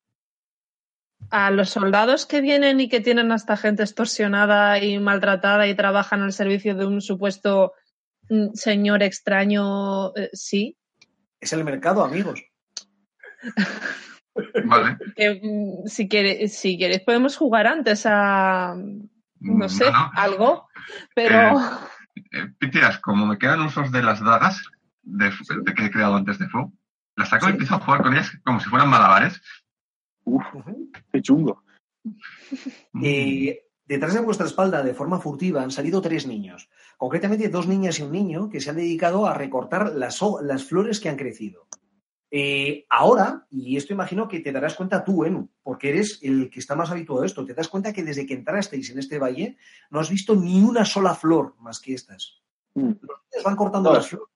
A 1.30 1.50
los 1.50 1.70
soldados 1.70 2.26
que 2.26 2.40
vienen 2.40 2.80
y 2.80 2.88
que 2.88 3.00
tienen 3.00 3.32
a 3.32 3.36
esta 3.36 3.56
gente 3.56 3.82
extorsionada 3.82 4.78
y 4.78 4.98
maltratada 5.00 5.66
y 5.66 5.74
trabajan 5.74 6.22
al 6.22 6.32
servicio 6.32 6.74
de 6.76 6.86
un 6.86 7.00
supuesto 7.00 7.72
mm, 8.28 8.52
señor 8.54 9.02
extraño, 9.02 10.14
eh, 10.16 10.30
sí. 10.32 10.76
Es 11.40 11.52
el 11.52 11.64
mercado, 11.64 12.04
amigos. 12.04 12.40
Vale. 14.64 14.96
Que, 15.16 15.40
mm, 15.42 15.86
si, 15.88 16.08
quiere- 16.08 16.48
si 16.48 16.78
queréis 16.78 17.00
podemos 17.00 17.36
jugar 17.36 17.66
antes 17.66 18.04
a, 18.06 18.74
no 19.42 19.68
sé, 19.68 19.90
no. 19.90 20.10
algo, 20.14 20.68
pero... 21.14 21.60
Eh, 22.30 22.48
Pitias, 22.58 22.98
como 22.98 23.26
me 23.26 23.38
quedan 23.38 23.60
usos 23.60 23.90
de 23.90 24.02
las 24.02 24.20
dagas 24.20 24.62
de, 25.02 25.32
de 25.62 25.74
que 25.74 25.86
he 25.86 25.90
creado 25.90 26.16
antes 26.16 26.38
de 26.38 26.48
Fu, 26.48 26.72
las 27.16 27.28
saco 27.28 27.48
y 27.48 27.52
empiezo 27.52 27.74
a 27.74 27.80
jugar 27.80 28.02
con 28.02 28.14
ellas 28.14 28.32
como 28.44 28.60
si 28.60 28.68
fueran 28.68 28.88
malabares. 28.88 29.40
Uf, 30.24 30.44
qué 31.12 31.22
chungo. 31.22 31.62
Mm. 32.92 33.04
Eh, 33.04 33.60
detrás 33.84 34.14
de 34.14 34.20
vuestra 34.20 34.46
espalda, 34.46 34.82
de 34.82 34.94
forma 34.94 35.18
furtiva, 35.18 35.62
han 35.62 35.70
salido 35.70 36.00
tres 36.00 36.26
niños. 36.26 36.68
Concretamente, 36.96 37.48
dos 37.48 37.66
niñas 37.66 37.98
y 37.98 38.02
un 38.02 38.12
niño 38.12 38.48
que 38.48 38.60
se 38.60 38.70
han 38.70 38.76
dedicado 38.76 39.26
a 39.26 39.34
recortar 39.34 39.92
las, 39.94 40.20
las 40.42 40.64
flores 40.64 41.00
que 41.00 41.08
han 41.08 41.16
crecido. 41.16 41.66
Eh, 42.34 42.86
ahora, 42.88 43.46
y 43.50 43.76
esto 43.76 43.92
imagino 43.92 44.26
que 44.26 44.40
te 44.40 44.52
darás 44.52 44.74
cuenta 44.74 45.04
tú, 45.04 45.24
Enu, 45.26 45.50
porque 45.62 45.90
eres 45.90 46.18
el 46.22 46.48
que 46.48 46.60
está 46.60 46.74
más 46.74 46.90
habituado 46.90 47.22
a 47.22 47.26
esto, 47.26 47.44
te 47.44 47.52
das 47.52 47.68
cuenta 47.68 47.92
que 47.92 48.02
desde 48.02 48.24
que 48.26 48.32
entrasteis 48.32 48.88
en 48.88 48.98
este 48.98 49.18
valle 49.18 49.58
no 49.90 50.00
has 50.00 50.08
visto 50.08 50.34
ni 50.34 50.62
una 50.62 50.86
sola 50.86 51.14
flor 51.14 51.54
más 51.58 51.78
que 51.78 51.92
estas. 51.92 52.40
Mm. 52.74 52.86
Los 53.02 53.20
niños 53.30 53.44
van 53.44 53.56
cortando 53.56 53.90
No. 53.90 53.96
las 53.96 54.08
flores. 54.08 54.28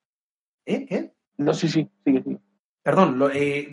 ¿Eh? 0.66 0.84
¿Qué? 0.84 1.14
No, 1.38 1.54
sí, 1.54 1.68
sí, 1.68 1.88
sigue, 2.04 2.22
sigue. 2.22 2.38
Perdón, 2.82 3.18
lo- 3.18 3.30
eh, 3.30 3.72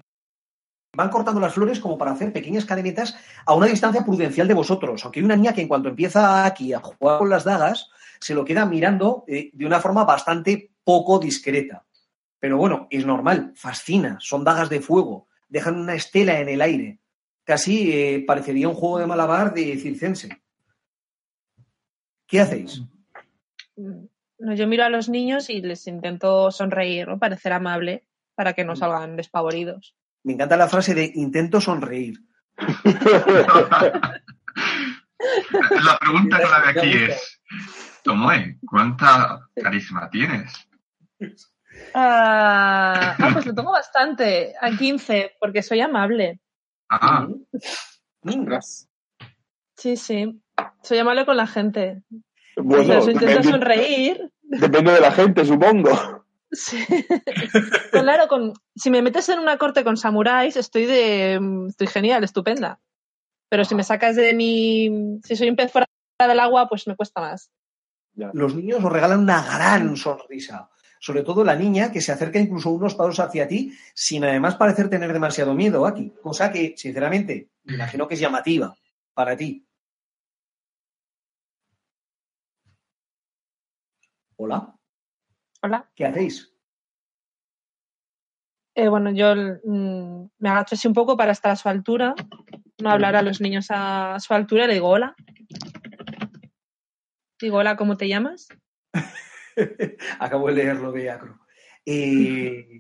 van 0.95 1.09
cortando 1.09 1.41
las 1.41 1.53
flores 1.53 1.81
como 1.81 1.97
para 1.97 2.11
hacer 2.11 2.31
pequeñas 2.31 2.63
cadenetas 2.65 3.17
a 3.45 3.53
una 3.55 3.65
distancia 3.67 4.05
prudencial 4.05 4.47
de 4.47 4.53
vosotros. 4.53 5.03
Aunque 5.03 5.19
hay 5.19 5.25
una 5.25 5.35
niña 5.35 5.53
que 5.53 5.61
en 5.61 5.67
cuanto 5.67 5.89
empieza 5.89 6.45
aquí 6.45 6.71
a 6.71 6.79
jugar 6.79 7.17
con 7.19 7.29
las 7.29 7.43
dagas, 7.43 7.89
se 8.21 8.33
lo 8.35 8.45
queda 8.45 8.65
mirando 8.65 9.25
eh, 9.27 9.49
de 9.53 9.65
una 9.65 9.81
forma 9.81 10.05
bastante 10.05 10.71
poco 10.85 11.19
discreta. 11.19 11.83
Pero 12.43 12.57
bueno, 12.57 12.87
es 12.89 13.05
normal, 13.05 13.53
fascina, 13.55 14.17
son 14.19 14.43
dagas 14.43 14.69
de 14.69 14.81
fuego, 14.81 15.29
dejan 15.47 15.79
una 15.79 15.93
estela 15.95 16.41
en 16.41 16.49
el 16.49 16.61
aire. 16.61 16.99
Casi 17.45 17.89
eh, 17.93 18.21
parecería 18.27 18.67
un 18.67 18.75
juego 18.75 18.99
de 18.99 19.07
malabar 19.07 19.53
de 19.53 19.77
circense. 19.77 20.43
¿Qué 22.27 22.41
hacéis? 22.41 22.81
mm, 23.77 24.07
No, 24.39 24.53
yo 24.55 24.67
miro 24.67 24.83
a 24.83 24.89
los 24.89 25.07
niños 25.07 25.49
y 25.49 25.61
les 25.61 25.87
intento 25.87 26.51
sonreír, 26.51 27.07
¿no? 27.07 27.17
parecer 27.17 27.53
amable, 27.53 28.09
para 28.35 28.51
que 28.51 28.65
no 28.65 28.75
salgan 28.75 29.15
despavoridos. 29.15 29.95
Me 30.23 30.33
encanta 30.33 30.57
la 30.57 30.67
frase 30.67 30.93
de 30.93 31.13
intento 31.15 31.61
sonreír. 31.61 32.19
La 35.85 35.97
pregunta 35.97 36.41
clave 36.41 36.77
aquí 36.77 36.91
es, 37.09 37.41
Tomoe, 38.03 38.59
¿cuánta 38.69 39.47
carisma 39.55 40.09
tienes? 40.09 40.51
Ah, 41.93 43.15
ah, 43.19 43.29
pues 43.33 43.45
lo 43.45 43.53
tengo 43.55 43.71
bastante, 43.71 44.53
a 44.59 44.71
15, 44.77 45.33
porque 45.39 45.61
soy 45.63 45.81
amable. 45.81 46.39
Ah, 46.89 47.27
Mm. 48.25 48.39
Ostras. 48.39 48.87
Sí, 49.75 49.97
sí. 49.97 50.41
Soy 50.81 50.97
amable 50.99 51.25
con 51.25 51.35
la 51.35 51.45
gente. 51.45 52.01
Bueno, 52.55 52.83
Entonces 52.83 53.13
intento 53.15 53.25
depende, 53.35 53.51
sonreír. 53.51 54.31
depende 54.43 54.91
de 54.93 55.01
la 55.01 55.11
gente, 55.11 55.43
supongo. 55.43 56.25
Sí. 56.51 56.85
claro, 57.91 58.27
con, 58.29 58.53
si 58.75 58.89
me 58.91 59.01
metes 59.01 59.27
en 59.27 59.39
una 59.39 59.57
corte 59.57 59.83
con 59.83 59.97
samuráis, 59.97 60.55
estoy 60.55 60.85
de 60.85 61.41
estoy 61.67 61.87
genial, 61.87 62.23
estupenda. 62.23 62.79
Pero 63.49 63.65
si 63.65 63.75
me 63.75 63.83
sacas 63.83 64.15
de 64.15 64.33
mi. 64.33 65.19
Si 65.25 65.35
soy 65.35 65.49
un 65.49 65.55
pez 65.57 65.71
fuera 65.71 65.87
del 66.25 66.39
agua, 66.39 66.69
pues 66.69 66.87
me 66.87 66.95
cuesta 66.95 67.19
más. 67.19 67.51
los 68.15 68.55
niños 68.55 68.83
os 68.83 68.91
regalan 68.91 69.19
una 69.19 69.43
gran 69.43 69.97
sonrisa. 69.97 70.69
Sobre 71.03 71.23
todo 71.23 71.43
la 71.43 71.57
niña, 71.57 71.91
que 71.91 71.99
se 71.99 72.13
acerca 72.13 72.39
incluso 72.39 72.71
unos 72.71 72.95
pasos 72.95 73.19
hacia 73.19 73.45
ti, 73.45 73.77
sin 73.93 74.23
además 74.23 74.55
parecer 74.55 74.89
tener 74.89 75.11
demasiado 75.11 75.53
miedo 75.53 75.85
aquí. 75.85 76.13
Cosa 76.21 76.49
que, 76.49 76.75
sinceramente, 76.77 77.49
me 77.65 77.73
imagino 77.73 78.07
que 78.07 78.13
es 78.13 78.21
llamativa 78.21 78.73
para 79.13 79.35
ti. 79.35 79.67
Hola, 84.37 84.73
Hola. 85.61 85.91
¿qué 85.93 86.05
hacéis? 86.05 86.53
Eh, 88.73 88.87
bueno, 88.87 89.11
yo 89.11 89.35
mm, 89.35 90.29
me 90.37 90.49
agacho 90.49 90.75
así 90.75 90.87
un 90.87 90.93
poco 90.93 91.17
para 91.17 91.33
estar 91.33 91.51
a 91.51 91.57
su 91.57 91.67
altura, 91.67 92.15
no 92.81 92.89
hablar 92.89 93.17
a 93.17 93.21
los 93.23 93.41
niños 93.41 93.67
a 93.71 94.17
su 94.21 94.33
altura, 94.33 94.67
le 94.67 94.75
digo 94.75 94.87
hola. 94.87 95.15
Digo, 97.41 97.57
hola, 97.57 97.75
¿cómo 97.75 97.97
te 97.97 98.07
llamas? 98.07 98.47
Acabo 100.19 100.47
de 100.47 100.53
leer 100.55 100.77
lo 100.77 100.91
de 100.91 101.09
Acro. 101.09 101.39
Eh, 101.85 102.79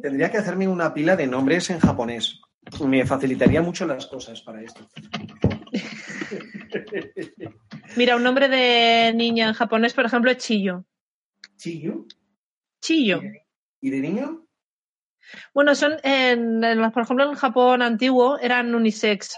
Tendría 0.00 0.30
que 0.30 0.38
hacerme 0.38 0.68
una 0.68 0.94
pila 0.94 1.16
de 1.16 1.26
nombres 1.26 1.70
en 1.70 1.80
japonés. 1.80 2.40
Me 2.86 3.04
facilitaría 3.06 3.62
mucho 3.62 3.86
las 3.86 4.06
cosas 4.06 4.40
para 4.42 4.62
esto. 4.62 4.86
Mira, 7.96 8.16
un 8.16 8.22
nombre 8.22 8.48
de 8.48 9.12
niña 9.14 9.48
en 9.48 9.54
japonés, 9.54 9.94
por 9.94 10.04
ejemplo, 10.04 10.30
es 10.30 10.38
Chiyo. 10.38 10.84
Chiyu. 11.56 12.06
Chiyo. 12.80 13.20
¿Y 13.80 13.90
de 13.90 14.00
niño? 14.00 14.46
Bueno, 15.52 15.74
son, 15.74 15.94
en, 16.04 16.62
en- 16.62 16.92
por 16.92 17.02
ejemplo, 17.02 17.28
en 17.28 17.34
Japón 17.34 17.82
antiguo 17.82 18.38
eran 18.38 18.74
unisex, 18.74 19.34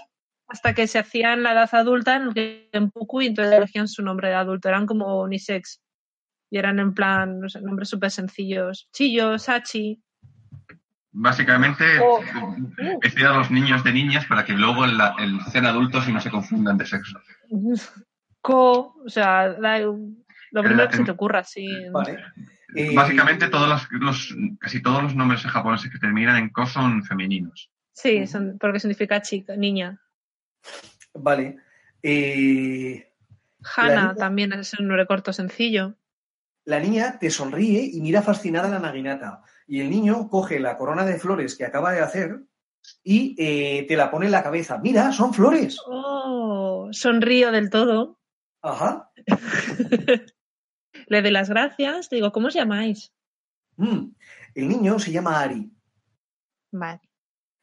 hasta 0.50 0.74
que 0.74 0.86
se 0.86 0.98
hacían 0.98 1.42
la 1.42 1.52
edad 1.52 1.68
adulta 1.74 2.16
en 2.16 2.22
el 2.36 2.68
Genpuku 2.72 3.22
y 3.22 3.26
entonces 3.28 3.54
elegían 3.54 3.88
su 3.88 4.02
nombre 4.02 4.28
de 4.28 4.34
adulto, 4.34 4.68
eran 4.68 4.86
como 4.86 5.20
unisex. 5.22 5.80
Y 6.50 6.58
eran 6.58 6.80
en 6.80 6.92
plan, 6.94 7.40
no 7.40 7.48
sé, 7.48 7.60
nombres 7.62 7.88
súper 7.88 8.10
sencillos. 8.10 8.88
Chiyo, 8.92 9.38
Sachi. 9.38 10.02
básicamente 11.12 11.84
Oh. 12.02 12.20
eh, 12.78 12.98
decir 13.02 13.26
a 13.26 13.36
los 13.36 13.50
niños 13.50 13.82
de 13.84 13.92
niñas 13.92 14.26
para 14.26 14.44
que 14.44 14.52
luego 14.52 14.84
en 14.84 14.96
la, 14.98 15.14
en 15.18 15.40
sean 15.52 15.66
adultos 15.66 16.08
y 16.08 16.12
no 16.12 16.20
se 16.20 16.30
confundan 16.30 16.78
de 16.78 16.86
sexo. 16.86 17.18
Ko, 18.42 18.94
o 19.04 19.08
sea, 19.08 19.50
da- 19.50 19.78
lo 19.80 20.62
primero 20.64 20.88
que 20.88 20.96
se 20.96 21.04
te 21.04 21.10
ocurra, 21.10 21.44
sí. 21.44 21.68
Vale. 21.92 22.18
Eh, 22.74 22.94
Básicamente 22.94 23.48
todos 23.48 23.68
los, 23.68 23.86
los- 23.92 24.34
casi 24.58 24.80
todos 24.82 25.02
los 25.02 25.14
nombres 25.14 25.42
japoneses 25.42 25.90
que 25.90 25.98
terminan 25.98 26.36
en 26.36 26.48
ko 26.50 26.64
son 26.66 27.04
femeninos. 27.04 27.70
Sí, 27.92 28.26
son- 28.26 28.56
porque 28.58 28.80
significa 28.80 29.20
chica, 29.20 29.56
niña. 29.56 30.00
Vale. 31.14 31.56
Eh, 32.02 33.12
Hana 33.76 33.88
niña- 34.02 34.14
también 34.14 34.52
es 34.52 34.72
un 34.78 34.88
nombre 34.88 35.06
corto 35.06 35.32
sencillo. 35.32 35.94
La 36.64 36.78
niña 36.80 37.18
te 37.18 37.30
sonríe 37.30 37.82
y 37.92 38.00
mira 38.00 38.22
fascinada 38.22 38.68
a 38.68 38.70
la 38.70 38.78
naginata. 38.78 39.42
Y 39.66 39.80
el 39.80 39.90
niño 39.90 40.28
coge 40.28 40.60
la 40.60 40.76
corona 40.76 41.04
de 41.04 41.18
flores 41.18 41.56
que 41.56 41.64
acaba 41.64 41.92
de 41.92 42.00
hacer 42.00 42.40
y 43.02 43.34
eh, 43.38 43.84
te 43.88 43.96
la 43.96 44.10
pone 44.10 44.26
en 44.26 44.32
la 44.32 44.42
cabeza. 44.42 44.78
Mira, 44.78 45.12
son 45.12 45.34
flores. 45.34 45.78
Oh, 45.86 46.88
sonrío 46.92 47.50
del 47.52 47.70
todo. 47.70 48.20
Ajá. 48.62 49.10
Le 51.06 51.22
doy 51.22 51.30
las 51.30 51.48
gracias. 51.50 52.08
Digo, 52.10 52.30
¿cómo 52.32 52.48
os 52.48 52.54
llamáis? 52.54 53.12
Mm. 53.76 54.12
El 54.54 54.68
niño 54.68 54.98
se 54.98 55.12
llama 55.12 55.40
Ari. 55.40 55.70
Vale. 56.72 57.00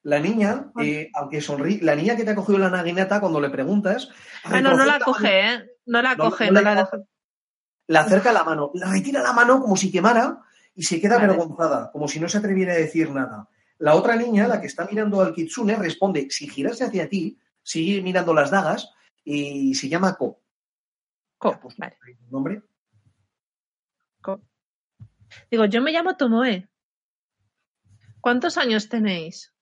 La 0.07 0.21
niña, 0.21 0.71
eh, 0.81 1.11
aunque 1.15 1.41
sonríe, 1.41 1.79
la 1.81 1.93
niña 1.93 2.15
que 2.15 2.23
te 2.23 2.31
ha 2.31 2.35
cogido 2.35 2.57
la 2.59 2.69
naginata 2.69 3.19
cuando 3.19 3.41
le 3.41 3.49
preguntas. 3.49 4.07
Ah, 4.45 4.61
no, 4.61 4.73
no 4.73 4.85
la 4.85 4.99
coge, 4.99 5.49
¿eh? 5.53 5.65
No 5.85 6.01
la 6.01 6.15
No, 6.15 6.23
coge, 6.23 6.45
no 6.45 6.53
no 6.53 6.61
la 6.61 6.75
la 6.75 6.81
deja. 6.83 6.97
Le 7.87 7.97
acerca 7.97 8.31
la 8.31 8.45
mano, 8.45 8.71
le 8.73 8.85
retira 8.85 9.21
la 9.21 9.33
mano 9.33 9.59
como 9.59 9.75
si 9.75 9.91
quemara 9.91 10.41
y 10.73 10.83
se 10.83 11.01
queda 11.01 11.15
Vale. 11.17 11.33
avergonzada, 11.33 11.91
como 11.91 12.07
si 12.07 12.21
no 12.21 12.29
se 12.29 12.37
atreviera 12.37 12.71
a 12.71 12.77
decir 12.77 13.11
nada. 13.11 13.49
La 13.79 13.95
otra 13.95 14.15
niña, 14.15 14.47
la 14.47 14.61
que 14.61 14.67
está 14.67 14.87
mirando 14.89 15.19
al 15.19 15.33
kitsune, 15.33 15.75
responde, 15.75 16.27
si 16.29 16.47
girase 16.47 16.85
hacia 16.85 17.09
ti, 17.09 17.37
sigue 17.61 18.01
mirando 18.01 18.33
las 18.33 18.49
dagas 18.49 18.89
y 19.25 19.75
se 19.75 19.89
llama 19.89 20.15
Ko. 20.15 20.39
Co, 21.37 21.59
Pues, 21.59 21.75
vale. 21.75 21.97
¿Nombre? 22.29 22.61
Co. 24.21 24.39
Digo, 25.51 25.65
yo 25.65 25.81
me 25.81 25.91
llamo 25.91 26.15
Tomoe. 26.15 26.69
¿Cuántos 28.21 28.57
años 28.57 28.87
tenéis? 28.87 29.53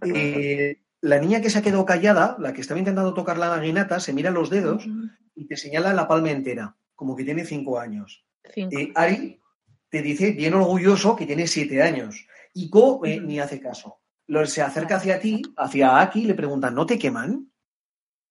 Eh, 0.00 0.80
la 1.00 1.18
niña 1.18 1.40
que 1.40 1.50
se 1.50 1.58
ha 1.58 1.62
quedado 1.62 1.84
callada, 1.84 2.36
la 2.38 2.52
que 2.52 2.60
estaba 2.60 2.78
intentando 2.78 3.12
tocar 3.14 3.36
la 3.38 3.56
naginata, 3.56 4.00
se 4.00 4.12
mira 4.12 4.30
los 4.30 4.50
dedos 4.50 4.86
y 5.34 5.46
te 5.46 5.56
señala 5.56 5.92
la 5.92 6.08
palma 6.08 6.30
entera, 6.30 6.76
como 6.94 7.14
que 7.16 7.24
tiene 7.24 7.44
cinco 7.44 7.78
años. 7.78 8.24
Cinco. 8.54 8.78
Eh, 8.78 8.92
Ari 8.94 9.40
te 9.88 10.00
dice, 10.02 10.32
bien 10.32 10.54
orgulloso, 10.54 11.14
que 11.16 11.26
tiene 11.26 11.46
siete 11.46 11.82
años. 11.82 12.26
Y 12.54 12.70
Ko 12.70 13.00
eh, 13.04 13.20
ni 13.20 13.38
hace 13.40 13.60
caso. 13.60 13.98
Lo- 14.28 14.46
se 14.46 14.62
acerca 14.62 14.96
hacia 14.96 15.20
ti, 15.20 15.42
hacia 15.56 16.00
Aki, 16.00 16.22
y 16.22 16.26
le 16.26 16.34
pregunta, 16.34 16.70
¿no 16.70 16.86
te 16.86 16.98
queman? 16.98 17.50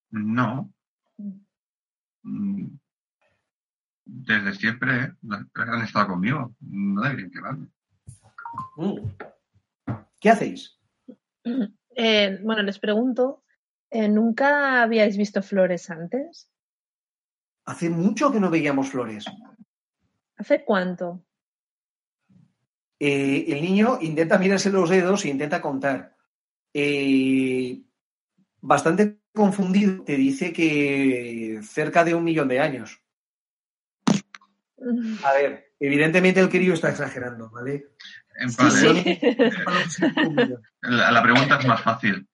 No. 0.10 0.72
Mm. 2.24 2.66
Desde 4.06 4.54
siempre 4.56 5.04
¿eh? 5.04 5.12
han 5.56 5.82
estado 5.84 6.08
conmigo. 6.10 6.56
No 6.60 7.02
deberían 7.02 7.32
quemarme. 7.32 7.68
Mm. 8.78 8.98
¿Qué 10.20 10.30
hacéis? 10.30 10.78
Eh, 11.95 12.39
bueno, 12.41 12.63
les 12.63 12.80
pregunto, 12.80 13.43
eh, 13.89 14.07
¿nunca 14.07 14.81
habíais 14.81 15.18
visto 15.18 15.41
flores 15.43 15.89
antes? 15.89 16.49
Hace 17.65 17.89
mucho 17.89 18.31
que 18.31 18.39
no 18.39 18.49
veíamos 18.49 18.89
flores. 18.89 19.26
¿Hace 20.38 20.63
cuánto? 20.63 21.23
Eh, 22.99 23.45
el 23.47 23.61
niño 23.61 23.97
intenta 24.01 24.38
mirarse 24.38 24.72
los 24.72 24.89
dedos 24.89 25.26
e 25.26 25.30
intenta 25.30 25.61
contar. 25.61 26.15
Bastante 28.61 29.19
confundido, 29.34 30.03
te 30.03 30.15
dice 30.15 30.53
que 30.53 31.61
cerca 31.63 32.03
de 32.03 32.13
un 32.13 32.23
millón 32.23 32.47
de 32.47 32.59
años. 32.59 33.01
A 35.23 35.34
ver, 35.34 35.73
evidentemente 35.80 36.39
el 36.39 36.49
querido 36.49 36.73
está 36.73 36.89
exagerando, 36.89 37.49
¿vale? 37.49 37.89
En 38.36 38.49
Sí, 38.49 38.58
plan, 38.58 38.72
sí. 38.72 39.20
La, 40.82 41.12
la 41.12 41.24
pregunta 41.24 41.60
es 41.60 41.66
más 41.68 41.82
fácil. 41.82 42.28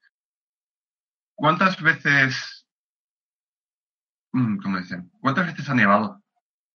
¿Cuántas 1.36 1.82
veces, 1.82 2.68
mm, 4.32 4.58
cómo 4.58 4.80
dicen? 4.80 5.12
¿Cuántas 5.20 5.48
veces 5.48 5.70
ha 5.70 5.74
nevado 5.76 6.24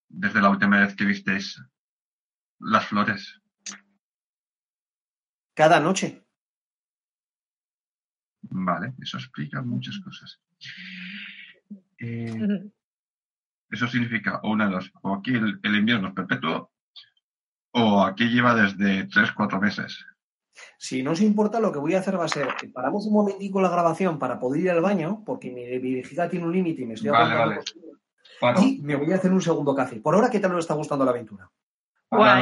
desde 0.09 0.41
la 0.43 0.51
última 0.51 0.81
vez 0.81 0.95
que 0.95 1.05
visteis 1.05 1.61
las 2.61 2.87
flores? 2.87 3.41
Cada 5.55 5.81
noche. 5.81 6.25
Vale, 8.43 8.95
eso 9.01 9.19
explica 9.19 9.63
muchas 9.63 9.99
cosas. 10.01 10.41
Eh, 11.99 12.71
eso 13.71 13.87
significa, 13.89 14.41
o 14.43 14.51
una 14.51 14.67
de 14.67 14.75
dos, 14.75 14.93
o 15.03 15.15
aquí 15.15 15.33
el, 15.35 15.59
el 15.63 15.77
invierno 15.77 16.09
es 16.09 16.15
perpetuo, 16.15 16.72
o 17.73 18.03
aquí 18.03 18.29
lleva 18.29 18.55
desde 18.55 19.05
tres, 19.05 19.33
cuatro 19.33 19.61
meses. 19.61 20.05
Si 20.79 21.03
no 21.03 21.13
os 21.13 21.21
importa, 21.21 21.61
lo 21.61 21.73
que 21.73 21.79
voy 21.79 21.95
a 21.95 22.01
hacer 22.01 22.19
va 22.19 22.25
a 22.25 22.29
ser, 22.29 22.49
que 22.59 22.69
paramos 22.69 23.07
un 23.07 23.15
momentico 23.15 23.61
la 23.61 23.71
grabación 23.71 24.19
para 24.19 24.39
poder 24.39 24.63
ir 24.63 24.71
al 24.71 24.81
baño, 24.81 25.23
porque 25.25 25.51
mi, 25.51 25.79
vejiga 25.79 26.29
tiene 26.29 26.47
un 26.47 26.53
límite 26.53 26.83
y 26.83 26.87
me 26.87 26.95
estoy 26.95 27.11
Vale, 27.11 27.35
vale. 27.35 27.61
Y 28.61 28.83
me 28.83 28.97
voy 28.97 29.13
a 29.13 29.17
hacer 29.17 29.33
un 29.33 29.41
segundo 29.41 29.75
café. 29.75 30.01
Por 30.01 30.15
ahora, 30.15 30.29
¿qué 30.29 30.41
tal 30.41 30.53
os 30.55 30.61
está 30.61 30.75
gustando 30.75 31.05
la 31.05 31.13
aventura? 31.13 31.49
Guay. 32.11 32.41